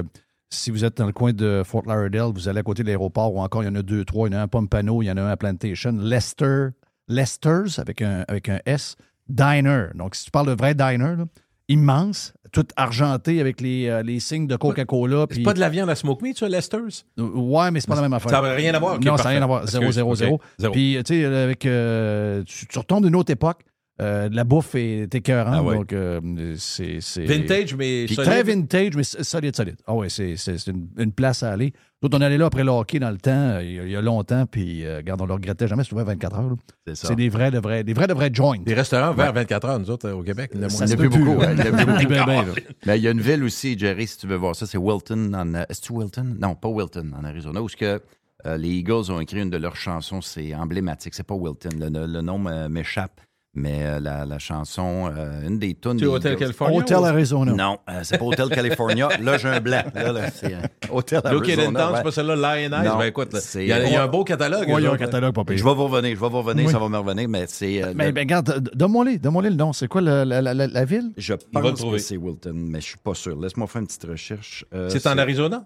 si 0.55 0.71
vous 0.71 0.85
êtes 0.85 0.97
dans 0.97 1.07
le 1.07 1.13
coin 1.13 1.33
de 1.33 1.63
Fort 1.65 1.83
Lauderdale, 1.87 2.33
vous 2.35 2.49
allez 2.49 2.61
à 2.61 2.63
côté 2.63 2.83
de 2.83 2.89
l'aéroport, 2.89 3.35
ou 3.35 3.41
encore, 3.41 3.63
il 3.63 3.67
y 3.67 3.69
en 3.69 3.75
a 3.75 3.83
deux, 3.83 4.05
trois, 4.05 4.29
il 4.29 4.33
y 4.33 4.37
en 4.37 4.39
a 4.39 4.43
un 4.43 4.45
à 4.45 4.49
Pompano, 4.49 5.03
il 5.03 5.07
y 5.07 5.11
en 5.11 5.17
a 5.17 5.23
un 5.23 5.29
à 5.29 5.37
Plantation, 5.37 5.93
Lester, 6.01 6.69
Lester's, 7.09 7.79
avec 7.79 8.03
un, 8.03 8.25
avec 8.29 8.49
un 8.49 8.61
S, 8.67 8.97
Diner. 9.29 9.87
Donc, 9.95 10.15
si 10.15 10.25
tu 10.27 10.31
parles 10.31 10.47
de 10.49 10.53
vrai 10.53 10.75
diner, 10.75 11.17
là, 11.17 11.25
immense, 11.69 12.35
tout 12.53 12.67
argenté 12.77 13.41
avec 13.41 13.61
les, 13.61 13.89
euh, 13.89 14.03
les 14.03 14.21
signes 14.21 14.47
de 14.47 14.57
Coca-Cola. 14.57 15.27
C'est 15.31 15.43
pas 15.43 15.55
de 15.55 15.61
la 15.61 15.69
viande 15.71 15.89
à 15.91 15.95
smoke 15.95 16.23
meat, 16.23 16.39
ça, 16.39 16.49
Lester's? 16.49 17.05
Ouais, 17.19 17.71
mais 17.71 17.81
c'est 17.81 17.89
pas 17.89 17.97
la 17.97 18.03
même 18.03 18.13
affaire. 18.13 18.31
Ça 18.31 18.41
n'a 18.43 18.53
rien 18.53 18.75
à 18.75 18.79
voir? 18.79 18.95
Ok, 18.97 19.05
non, 19.05 19.17
ça 19.17 19.25
n'a 19.25 19.31
rien 19.31 19.43
à 19.43 19.47
voir. 19.47 19.67
0, 19.67 19.83
Excuse, 19.85 19.95
0, 19.97 20.11
ok, 20.11 20.17
0. 20.17 20.41
zéro. 20.59 20.73
Puis, 20.73 20.99
tu 21.05 21.15
sais, 21.15 21.25
avec. 21.25 21.65
euh, 21.67 22.43
tu, 22.45 22.67
tu 22.67 22.79
retombes 22.79 23.05
d'une 23.05 23.17
autre 23.17 23.33
époque. 23.33 23.65
Euh, 24.03 24.29
la 24.33 24.43
bouffe 24.43 24.75
est 24.75 25.15
écœurante. 25.15 25.55
Ah 25.57 25.63
ouais. 25.63 25.77
Donc, 25.77 25.93
euh, 25.93 26.55
c'est. 26.59 26.99
Vintage, 27.19 27.77
mais 27.77 28.07
Puis 28.07 28.17
solide. 28.17 28.31
Très 28.31 28.43
vintage, 28.43 28.97
mais 28.97 29.05
solide, 29.05 29.55
solide. 29.55 29.77
Ah 29.87 29.95
ouais, 29.95 30.09
c'est 30.09 30.35
une, 30.67 30.89
une 30.99 31.13
place 31.13 31.45
à 31.45 31.53
aller. 31.53 31.73
D'autres, 32.03 32.19
on 32.19 32.21
allait 32.21 32.37
là 32.37 32.47
après 32.47 32.65
le 32.65 32.71
hockey 32.71 32.99
dans 32.99 33.11
le 33.13 33.19
temps, 33.19 33.31
euh, 33.31 33.63
il 33.63 33.73
y 33.73 33.79
a, 33.79 33.85
il 33.85 33.91
y 33.93 33.97
a 33.97 34.03
longtemps, 34.03 34.47
puis, 34.47 34.85
euh, 34.85 34.97
regarde, 34.97 35.23
on 35.23 35.27
le 35.27 35.33
regrettait 35.35 35.69
jamais, 35.69 35.85
c'est 35.85 35.93
ouvert 35.93 36.05
24 36.07 36.39
heures. 36.39 36.57
C'est 36.87 36.97
ça. 36.97 37.09
C'est 37.09 37.15
des 37.15 37.29
vrais, 37.29 37.51
de 37.53 37.59
vrais, 37.61 37.85
des 37.85 37.93
vrais, 37.95 38.09
de 38.09 38.13
vrais 38.15 38.31
joints. 38.35 38.59
Des 38.59 38.75
restaurants 38.75 39.13
vers 39.15 39.33
24 39.33 39.65
heures, 39.69 39.79
nous 39.79 39.91
autres, 39.91 40.09
euh, 40.09 40.15
au 40.15 40.23
Québec. 40.25 40.51
il 40.55 40.61
y 40.61 40.65
en 40.65 40.69
a 40.69 40.97
plus 40.97 41.09
beaucoup. 41.09 41.41
Mais 42.87 42.99
il 42.99 43.03
y 43.05 43.09
a 43.09 43.11
une 43.11 43.21
ville 43.21 43.45
aussi, 43.45 43.79
Jerry, 43.79 44.07
si 44.07 44.19
tu 44.19 44.27
veux 44.27 44.37
voir 44.37 44.57
ça, 44.57 44.67
c'est 44.67 44.77
Wilton. 44.79 45.33
En, 45.35 45.55
Est-ce 45.55 45.91
Wilton? 45.93 46.37
Non, 46.41 46.55
pas 46.57 46.69
Wilton, 46.69 47.13
en 47.19 47.25
Arizona, 47.25 47.63
où 47.63 47.69
ce 47.69 47.77
que, 47.77 48.01
euh, 48.47 48.57
les 48.59 48.69
Eagles 48.71 49.11
ont 49.11 49.21
écrit 49.21 49.41
une 49.41 49.51
de 49.51 49.57
leurs 49.57 49.77
chansons, 49.77 50.21
c'est 50.21 50.55
emblématique. 50.55 51.15
C'est 51.15 51.23
pas 51.27 51.35
Wilton, 51.35 51.71
le, 51.79 51.89
le- 51.89 52.07
le 52.07 52.21
nom 52.21 52.39
m'échappe. 52.69 53.21
Mais 53.57 53.85
euh, 53.85 54.01
la, 54.01 54.27
la 54.27 54.39
chanson, 54.41 55.13
euh, 55.17 55.47
une 55.47 55.61
des 55.61 55.75
tunes. 55.75 55.97
C'est 55.99 56.07
Hotel. 56.07 56.37
California 56.37 56.77
Hotel 56.81 56.97
ou- 56.99 57.05
Arizona. 57.05 57.53
Non, 57.53 57.79
euh, 57.89 58.01
c'est 58.03 58.19
pas 58.19 58.25
Hotel 58.25 58.49
California. 58.49 59.09
là, 59.23 59.39
j'ai 59.39 59.49
un 59.49 59.61
blanc. 59.61 59.83
Là, 59.95 60.11
là, 60.13 60.31
c'est 60.33 60.55
euh, 60.55 60.59
Hotel 60.91 61.23
Look 61.31 61.49
Arizona. 61.49 61.91
Ouais. 61.91 61.97
c'est 61.99 62.03
pas 62.03 62.11
celle-là, 62.11 62.35
Lion 62.35 62.77
Eyes? 62.77 62.85
Non, 62.89 62.99
Ben 62.99 63.05
écoute, 63.07 63.29
il 63.55 63.67
y, 63.67 63.73
a, 63.73 63.85
il 63.87 63.93
y 63.93 63.97
a 63.97 64.03
un 64.03 64.09
beau 64.09 64.25
catalogue. 64.25 64.69
Ouais, 64.69 64.75
il 64.81 64.85
y 64.85 64.87
a 64.87 64.91
un 64.91 64.95
autres, 64.95 65.03
hein. 65.03 65.07
catalogue 65.07 65.35
pas 65.35 65.45
pire. 65.45 65.57
Je 65.57 65.63
vais 65.65 65.75
vous 65.75 65.85
revenir, 65.85 66.17
je 66.17 66.21
vais 66.21 66.29
vous 66.29 66.39
revenir, 66.43 66.67
Oui. 66.67 66.73
ça 66.73 66.79
va 66.81 66.89
me 66.89 66.99
revenir, 66.99 67.29
mais 67.29 67.45
c'est. 67.47 67.83
euh, 67.85 67.93
Mais 67.95 68.07
le- 68.07 68.13
ben, 68.13 68.23
regarde, 68.23 68.59
d- 68.61 68.71
donne-moi-les, 68.75 69.19
donne-moi-les 69.19 69.51
le 69.51 69.57
nom. 69.57 69.73
C'est 69.73 69.87
quoi 69.87 70.01
la, 70.01 70.25
la, 70.25 70.41
la, 70.43 70.85
ville? 70.85 71.13
je 71.17 71.35
pense 71.35 71.75
trouver. 71.79 71.99
que 71.99 72.03
c'est 72.03 72.17
Wilton, 72.17 72.53
mais 72.55 72.81
je 72.81 72.87
suis 72.87 72.99
pas 72.99 73.15
sûr. 73.15 73.41
Laisse-moi 73.41 73.69
faire 73.69 73.81
une 73.83 73.87
petite 73.87 74.05
recherche. 74.05 74.65
Euh, 74.75 74.89
C'est 74.91 75.07
en 75.07 75.17
Arizona? 75.17 75.65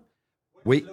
Oui. 0.67 0.85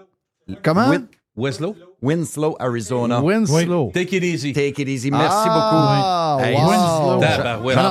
Comment? 0.63 0.91
Weslow? 1.35 1.76
Winslow, 2.06 2.56
Arizona. 2.60 3.22
Winslow. 3.22 3.91
Take 3.94 4.15
it 4.15 4.23
easy. 4.23 4.53
Take 4.53 4.82
it 4.82 4.88
easy. 4.88 5.10
Merci 5.11 5.48
Ah, 5.49 6.38
beaucoup. 6.38 6.48
Hey, 6.48 6.56
wow. 6.56 6.69
Winslow. 6.69 7.19
Tabarouette. 7.22 7.77
Non, 7.77 7.84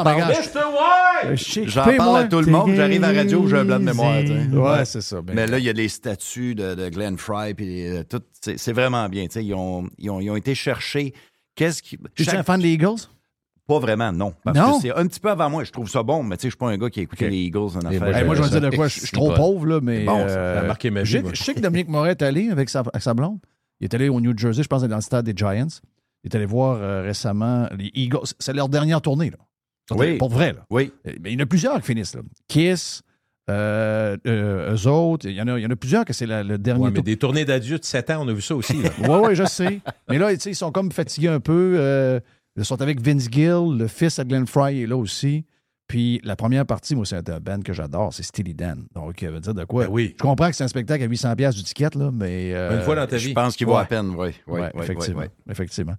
J'en 1.67 1.85
parle- 1.85 2.17
à 2.19 2.25
tout 2.25 2.41
le 2.41 2.47
monde. 2.51 2.71
J'arrive 2.75 3.03
à 3.05 3.13
la 3.13 3.19
radio, 3.21 3.47
j'ai 3.49 3.57
un 3.59 3.65
blanc 3.65 3.79
de 3.79 3.85
mémoire. 3.85 4.15
Ouais, 4.79 4.85
c'est 4.85 5.01
ça. 5.01 5.21
ben. 5.23 5.35
Mais 5.35 5.47
là, 5.47 5.59
il 5.59 5.65
y 5.65 5.69
a 5.69 5.73
les 5.73 5.89
statues 5.89 6.55
de, 6.55 6.75
de 6.75 6.89
Glenn 6.89 7.17
Fry, 7.17 7.55
puis 7.55 7.87
euh, 7.89 8.03
tout. 8.09 8.21
C'est 8.41 8.73
vraiment 8.73 9.09
bien. 9.09 9.25
tu 9.27 9.33
sais, 9.33 9.45
Ils 9.45 9.55
ont, 9.55 9.89
ils, 9.99 10.11
ont, 10.11 10.21
ils 10.21 10.31
ont 10.31 10.37
été 10.37 10.55
chercher. 10.55 11.13
Qu'est-ce 11.55 11.83
qui. 11.83 11.99
Tu 12.15 12.23
es 12.25 12.35
un 12.37 12.43
fan 12.43 12.61
des 12.61 12.71
Eagles? 12.73 13.09
Pas 13.67 13.79
vraiment, 13.79 14.13
non. 14.13 14.35
Parce 14.45 14.59
Non? 14.59 14.77
que 14.77 14.83
c'est 14.83 14.95
un 14.95 15.07
petit 15.07 15.21
peu 15.21 15.31
avant 15.31 15.49
moi. 15.49 15.65
Je 15.65 15.71
trouve 15.73 15.89
ça 15.89 16.03
bon, 16.03 16.23
mais 16.23 16.37
tu 16.37 16.43
sais, 16.43 16.49
je 16.49 16.51
suis 16.51 16.59
pas 16.59 16.67
un 16.69 16.77
gars 16.77 16.91
qui 16.91 17.01
a 17.01 17.05
écouté 17.05 17.25
Ok. 17.25 17.31
les 17.31 17.39
Eagles 17.39 17.59
en 17.59 17.79
affaires. 17.87 18.01
moi, 18.01 18.11
Hey, 18.19 18.25
moi, 18.25 18.35
je 18.35 18.43
vais 18.43 18.49
dire 18.51 18.61
de 18.71 18.77
quoi. 18.77 18.89
Je 18.89 19.01
suis 19.01 19.11
trop 19.11 19.33
pauvre, 19.33 19.65
là, 19.67 19.81
mais. 19.83 20.05
Bon, 20.05 20.19
ça. 20.19 20.35
euh, 20.35 20.55
Ça 20.57 20.61
a 20.61 20.65
marqué 20.65 20.91
ma 20.91 21.03
vie. 21.03 21.23
Je 21.33 21.43
sais 21.43 21.55
que 21.55 21.61
Dominique 21.61 21.89
Moret 21.89 22.11
est 22.11 22.23
allé 22.23 22.51
avec 22.51 22.69
sa, 22.69 22.81
avec 22.81 23.01
sa 23.01 23.15
blonde? 23.15 23.39
Il 23.85 23.89
est 23.89 23.95
allé 23.95 24.09
au 24.09 24.19
New 24.19 24.33
Jersey, 24.37 24.63
je 24.63 24.69
pense, 24.69 24.83
dans 24.83 24.97
le 24.97 25.03
stade 25.03 25.27
des 25.27 25.35
Giants. 25.37 25.67
Il 26.25 26.33
est 26.33 26.35
allé 26.35 26.47
voir 26.47 26.79
euh, 26.81 27.03
récemment 27.03 27.69
les 27.77 27.91
Eagles. 27.93 28.21
C'est 28.39 28.55
leur 28.55 28.71
dernière 28.71 29.03
tournée, 29.03 29.29
là. 29.29 29.37
Oui. 29.91 30.17
Pour 30.17 30.31
vrai, 30.31 30.55
là. 30.55 30.65
Oui. 30.71 30.91
Mais 31.21 31.33
il 31.33 31.35
y 31.35 31.37
en 31.37 31.45
a 31.45 31.47
plusieurs 31.47 31.79
qui 31.83 31.89
finissent, 31.89 32.15
là. 32.15 32.23
Kiss, 32.49 33.03
euh, 33.51 34.17
euh, 34.27 34.75
eux 34.75 34.89
autres. 34.89 35.29
Il 35.29 35.35
y, 35.35 35.43
en 35.43 35.49
a, 35.49 35.59
il 35.59 35.63
y 35.63 35.67
en 35.67 35.71
a 35.71 35.77
plusieurs 35.77 36.07
que 36.07 36.15
c'est 36.15 36.25
la- 36.25 36.43
le 36.43 36.57
dernier 36.57 36.85
Ouais, 36.85 36.89
mais 36.93 36.95
tour. 36.95 37.05
des 37.05 37.17
tournées 37.19 37.45
d'adieu 37.45 37.79
de 37.79 37.85
7 37.85 38.09
ans, 38.09 38.25
on 38.25 38.29
a 38.29 38.33
vu 38.33 38.41
ça 38.41 38.57
aussi. 38.57 38.73
Oui, 38.73 38.89
oui, 39.23 39.35
je 39.35 39.45
sais. 39.45 39.81
Mais 40.09 40.17
là, 40.17 40.33
ils 40.33 40.55
sont 40.57 40.73
comme 40.73 40.91
fatigués 40.91 41.29
un 41.29 41.41
peu. 41.41 41.79
ils 42.57 42.65
sont 42.65 42.81
avec 42.81 43.03
Vince 43.03 43.29
Gill, 43.31 43.77
le 43.77 43.87
fils 43.87 44.19
à 44.19 44.25
Glenn 44.25 44.47
Fry 44.47 44.81
est 44.81 44.87
là 44.87 44.97
aussi. 44.97 45.45
Puis 45.87 46.21
la 46.25 46.35
première 46.35 46.65
partie, 46.65 46.95
moi, 46.97 47.05
c'est 47.05 47.29
un 47.29 47.41
band 47.41 47.61
que 47.61 47.73
j'adore, 47.75 48.13
c'est 48.15 48.23
Steely 48.23 48.55
Dan. 48.55 48.87
Donc, 48.95 49.19
ça 49.21 49.31
veut 49.31 49.41
dire 49.41 49.55
de 49.55 49.65
quoi? 49.65 49.85
Ben 49.85 49.91
oui. 49.93 50.15
Je 50.17 50.23
comprends 50.23 50.49
que 50.49 50.57
c'est 50.57 50.65
un 50.65 50.69
spectacle 50.69 51.05
à 51.05 51.09
800$ 51.09 51.37
piastres 51.37 51.59
du 51.61 51.65
ticket, 51.65 51.91
là, 51.95 52.11
mais. 52.13 52.55
euh, 52.55 52.79
Une 52.79 52.83
fois 52.85 52.97
dans 52.97 53.07
ta 53.07 53.19
Je 53.19 53.29
vie. 53.29 53.35
pense 53.35 53.55
qu'il 53.55 53.67
vaut 53.67 53.75
Ouais. 53.75 53.81
à 53.81 53.85
peine, 53.85 54.11
oui. 54.17 54.29
oui, 54.47 54.61
Ouais, 54.61 54.71
oui, 54.75 54.83
effectivement. 54.83 55.21
oui, 55.21 55.27
oui. 55.47 55.53
effectivement. 55.53 55.95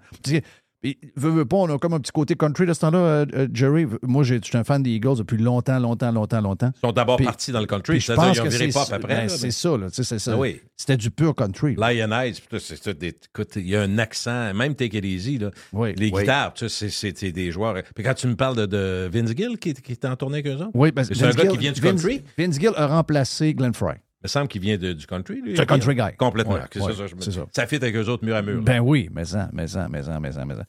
Puis, 0.82 1.00
veux, 1.16 1.32
veux 1.32 1.46
pas, 1.46 1.58
on 1.58 1.74
a 1.74 1.80
comme 1.80 1.94
un 1.94 2.00
petit 2.00 2.12
côté 2.12 2.36
country 2.36 2.68
de 2.68 2.74
ce 2.74 2.82
temps-là, 2.82 2.98
euh, 3.00 3.26
euh, 3.34 3.48
Jerry. 3.52 3.88
Moi, 4.04 4.24
je 4.24 4.36
suis 4.44 4.56
un 4.58 4.64
fan 4.64 4.84
des 4.84 4.92
Eagles 4.92 5.18
depuis 5.18 5.38
longtemps, 5.38 5.80
longtemps, 5.80 6.12
longtemps, 6.12 6.42
longtemps. 6.42 6.72
Ils 6.76 6.88
sont 6.88 6.92
d'abord 6.92 7.18
partis 7.18 7.52
dans 7.52 7.60
le 7.60 7.66
country. 7.66 8.00
Je 8.00 8.14
pense 8.14 8.32
qu'ils 8.34 8.42
ont 8.42 8.44
que 8.46 8.50
viré 8.50 8.68
pop 8.68 8.84
après. 8.92 9.16
ben, 9.16 9.30
c'est 9.30 9.50
ça, 9.52 9.78
là. 9.78 9.88
c'est 9.92 10.04
ça. 10.20 10.32
Ah 10.34 10.38
oui. 10.38 10.62
C'était 10.78 10.98
du 10.98 11.10
pur 11.10 11.34
country. 11.34 11.76
là. 11.76 11.92
Lion 11.92 12.12
Eyes, 12.12 12.34
putain, 12.34 12.58
c'est 12.60 12.80
tout 12.80 12.94
des- 12.94 13.08
écoute, 13.34 13.54
il 13.56 13.68
y 13.68 13.76
a 13.76 13.82
un 13.82 13.98
accent, 13.98 14.54
même 14.54 14.76
Take 14.76 14.98
It 14.98 15.06
Easy, 15.06 15.38
là. 15.40 15.50
Oui. 15.74 15.94
les 15.98 16.12
Oui. 16.12 16.22
guitares, 16.22 16.54
c'est- 16.68 17.32
des 17.32 17.52
joueurs. 17.52 17.76
Puis 17.96 18.04
quand 18.04 18.14
tu 18.14 18.28
me 18.28 18.36
parles 18.36 18.56
de, 18.58 18.66
de 18.68 19.10
Vince 19.12 19.32
Gill 19.36 19.58
qui, 19.58 19.70
est- 19.70 19.82
qui 19.82 19.94
est 19.94 20.06
en 20.06 20.16
tournée 20.16 20.40
avec 20.40 20.48
eux 20.48 20.56
autres, 20.62 20.70
Oui, 20.76 20.94
que 20.94 21.04
c'est 21.04 21.24
un 21.24 21.32
gars 21.32 21.42
Gill- 21.44 21.52
qui 21.52 21.58
vient 21.58 21.72
du 21.72 21.82
Vince- 21.82 22.02
country? 22.04 22.22
Vince 22.38 22.60
Gill 22.60 22.72
a 22.76 22.86
remplacé 22.88 23.54
Glenn 23.56 23.74
Fry. 23.74 23.96
Il 24.26 24.28
me 24.28 24.30
semble 24.30 24.48
qu'il 24.48 24.60
vient 24.62 24.76
de- 24.76 24.94
du 24.94 25.06
country. 25.06 25.40
lui. 25.40 25.54
C'est 25.56 25.62
un 25.62 25.66
country 25.68 25.94
guy. 25.94 26.16
Complètement. 26.18 26.56
Ouais, 26.56 26.62
c'est 26.74 26.80
ouais, 26.82 26.94
ça, 26.96 27.06
je 27.06 27.14
me 27.14 27.22
c'est 27.22 27.30
dis. 27.30 27.36
ça. 27.36 27.46
Ça 27.56 27.68
fit 27.68 27.76
avec 27.76 27.96
eux 27.96 28.08
autres 28.10 28.26
mur 28.26 28.36
à 28.36 28.42
mur. 28.42 28.56
là. 28.56 28.62
Ben 28.64 28.80
oui, 28.80 29.08
mais 29.14 29.24
ça, 29.24 29.50
mais 29.54 29.68
ça, 29.68 29.88
mais 29.88 30.02
ça, 30.02 30.20
mais 30.20 30.32
ça, 30.32 30.44
mais 30.46 30.56
ça. 30.56 30.64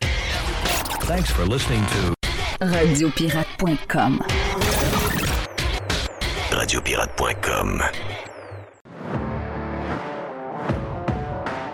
Thanks 1.06 1.30
for 1.30 1.46
listening 1.46 1.80
to 1.80 2.12
Radiopirate.com. 2.66 4.20
Radiopirate.com. 6.52 7.82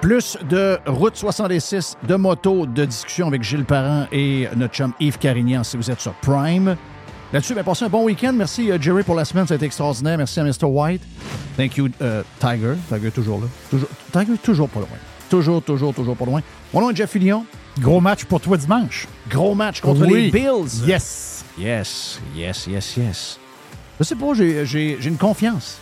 Plus 0.00 0.36
de 0.48 0.78
Route 0.86 1.16
66, 1.16 1.96
de 2.06 2.14
moto, 2.16 2.66
de 2.66 2.84
discussion 2.84 3.26
avec 3.26 3.42
Gilles 3.42 3.64
Parent 3.64 4.06
et 4.12 4.48
notre 4.56 4.74
chum 4.74 4.92
Yves 5.00 5.18
Carignan 5.18 5.64
si 5.64 5.76
vous 5.76 5.90
êtes 5.90 6.00
sur 6.00 6.12
Prime. 6.14 6.76
Là-dessus, 7.32 7.54
ben, 7.54 7.64
passez 7.64 7.84
un 7.84 7.88
bon 7.88 8.04
week-end. 8.04 8.32
Merci 8.34 8.70
euh, 8.70 8.78
Jerry 8.80 9.02
pour 9.02 9.14
la 9.14 9.24
semaine, 9.24 9.46
ça 9.46 9.54
a 9.54 9.56
été 9.56 9.64
extraordinaire. 9.66 10.18
Merci 10.18 10.38
à 10.40 10.44
Mr. 10.44 10.64
White. 10.64 11.02
Thank 11.56 11.76
you 11.76 11.88
euh, 12.02 12.22
Tiger. 12.38 12.74
Tiger 12.88 13.06
est 13.08 13.10
toujours 13.10 13.40
là. 13.40 13.46
Toujours, 13.70 13.88
Tiger 14.12 14.34
est 14.34 14.42
toujours 14.42 14.68
pas 14.68 14.80
loin. 14.80 14.88
Toujours, 15.30 15.62
toujours, 15.62 15.94
toujours 15.94 16.16
pas 16.16 16.26
loin. 16.26 16.42
Mon 16.74 16.82
nom 16.82 16.90
est 16.90 16.96
Jeff 16.96 17.10
Fillion. 17.10 17.46
Gros 17.80 18.00
match 18.02 18.24
pour 18.26 18.40
toi 18.40 18.56
dimanche. 18.58 19.08
Gros 19.30 19.54
match 19.54 19.80
contre 19.80 20.02
Oui. 20.06 20.24
les 20.24 20.30
Bills. 20.30 20.84
Yes. 20.86 21.44
Yes, 21.58 22.20
yes, 22.36 22.66
yes, 22.66 22.96
yes. 22.96 23.38
Je 23.98 24.04
sais 24.04 24.14
pas, 24.14 24.32
j'ai- 24.34 24.98
une 25.02 25.16
confiance. 25.16 25.78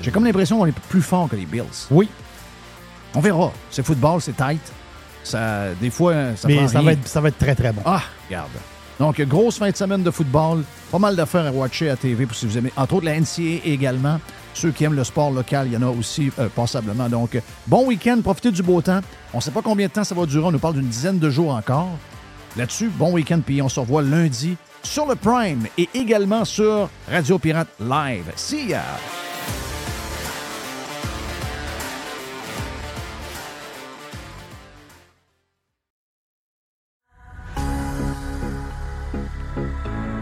J'ai 0.00 0.10
comme 0.10 0.24
l'impression 0.24 0.58
qu'on 0.58 0.66
est 0.66 0.78
plus 0.88 1.02
fort 1.02 1.28
que 1.28 1.36
les 1.36 1.44
Bills. 1.44 1.64
Oui. 1.90 2.08
On 3.14 3.20
verra. 3.20 3.52
C'est 3.70 3.84
football, 3.84 4.22
c'est 4.22 4.34
tight. 4.36 4.60
Ça, 5.22 5.74
des 5.80 5.90
fois, 5.90 6.14
ça 6.36 6.48
Mais 6.48 6.66
ça 6.68 6.80
va, 6.80 6.92
être, 6.92 7.06
ça 7.06 7.20
va 7.20 7.28
être 7.28 7.38
très, 7.38 7.54
très 7.54 7.72
bon. 7.72 7.82
Ah, 7.84 8.02
regarde. 8.28 8.50
Donc, 8.98 9.20
grosse 9.22 9.58
fin 9.58 9.70
de 9.70 9.76
semaine 9.76 10.02
de 10.02 10.10
football. 10.10 10.62
Pas 10.90 10.98
mal 10.98 11.16
d'affaires 11.16 11.46
à 11.46 11.50
watcher 11.50 11.90
à 11.90 11.96
TV 11.96 12.26
pour 12.26 12.36
si 12.36 12.46
vous 12.46 12.56
aimez. 12.56 12.72
Entre 12.76 12.94
autres, 12.94 13.04
la 13.04 13.18
NCA 13.18 13.64
également. 13.64 14.18
Ceux 14.54 14.70
qui 14.70 14.84
aiment 14.84 14.94
le 14.94 15.04
sport 15.04 15.30
local, 15.30 15.66
il 15.66 15.74
y 15.74 15.76
en 15.76 15.82
a 15.82 15.90
aussi 15.90 16.32
euh, 16.38 16.48
passablement. 16.48 17.08
Donc, 17.08 17.38
bon 17.66 17.86
week-end, 17.86 18.18
profitez 18.22 18.50
du 18.50 18.62
beau 18.62 18.80
temps. 18.80 19.00
On 19.34 19.38
ne 19.38 19.42
sait 19.42 19.50
pas 19.50 19.60
combien 19.62 19.86
de 19.86 19.92
temps 19.92 20.04
ça 20.04 20.14
va 20.14 20.24
durer. 20.24 20.46
On 20.46 20.52
nous 20.52 20.58
parle 20.58 20.74
d'une 20.74 20.88
dizaine 20.88 21.18
de 21.18 21.28
jours 21.28 21.54
encore. 21.54 21.90
Là-dessus, 22.56 22.88
bon 22.88 23.12
week-end, 23.12 23.40
puis 23.44 23.60
on 23.60 23.68
se 23.68 23.78
revoit 23.80 24.00
lundi 24.00 24.56
sur 24.82 25.06
le 25.06 25.14
Prime 25.14 25.66
et 25.76 25.90
également 25.92 26.46
sur 26.46 26.88
Radio 27.10 27.38
Pirate 27.38 27.68
Live. 27.80 28.32
See 28.36 28.68
ya! 28.68 28.82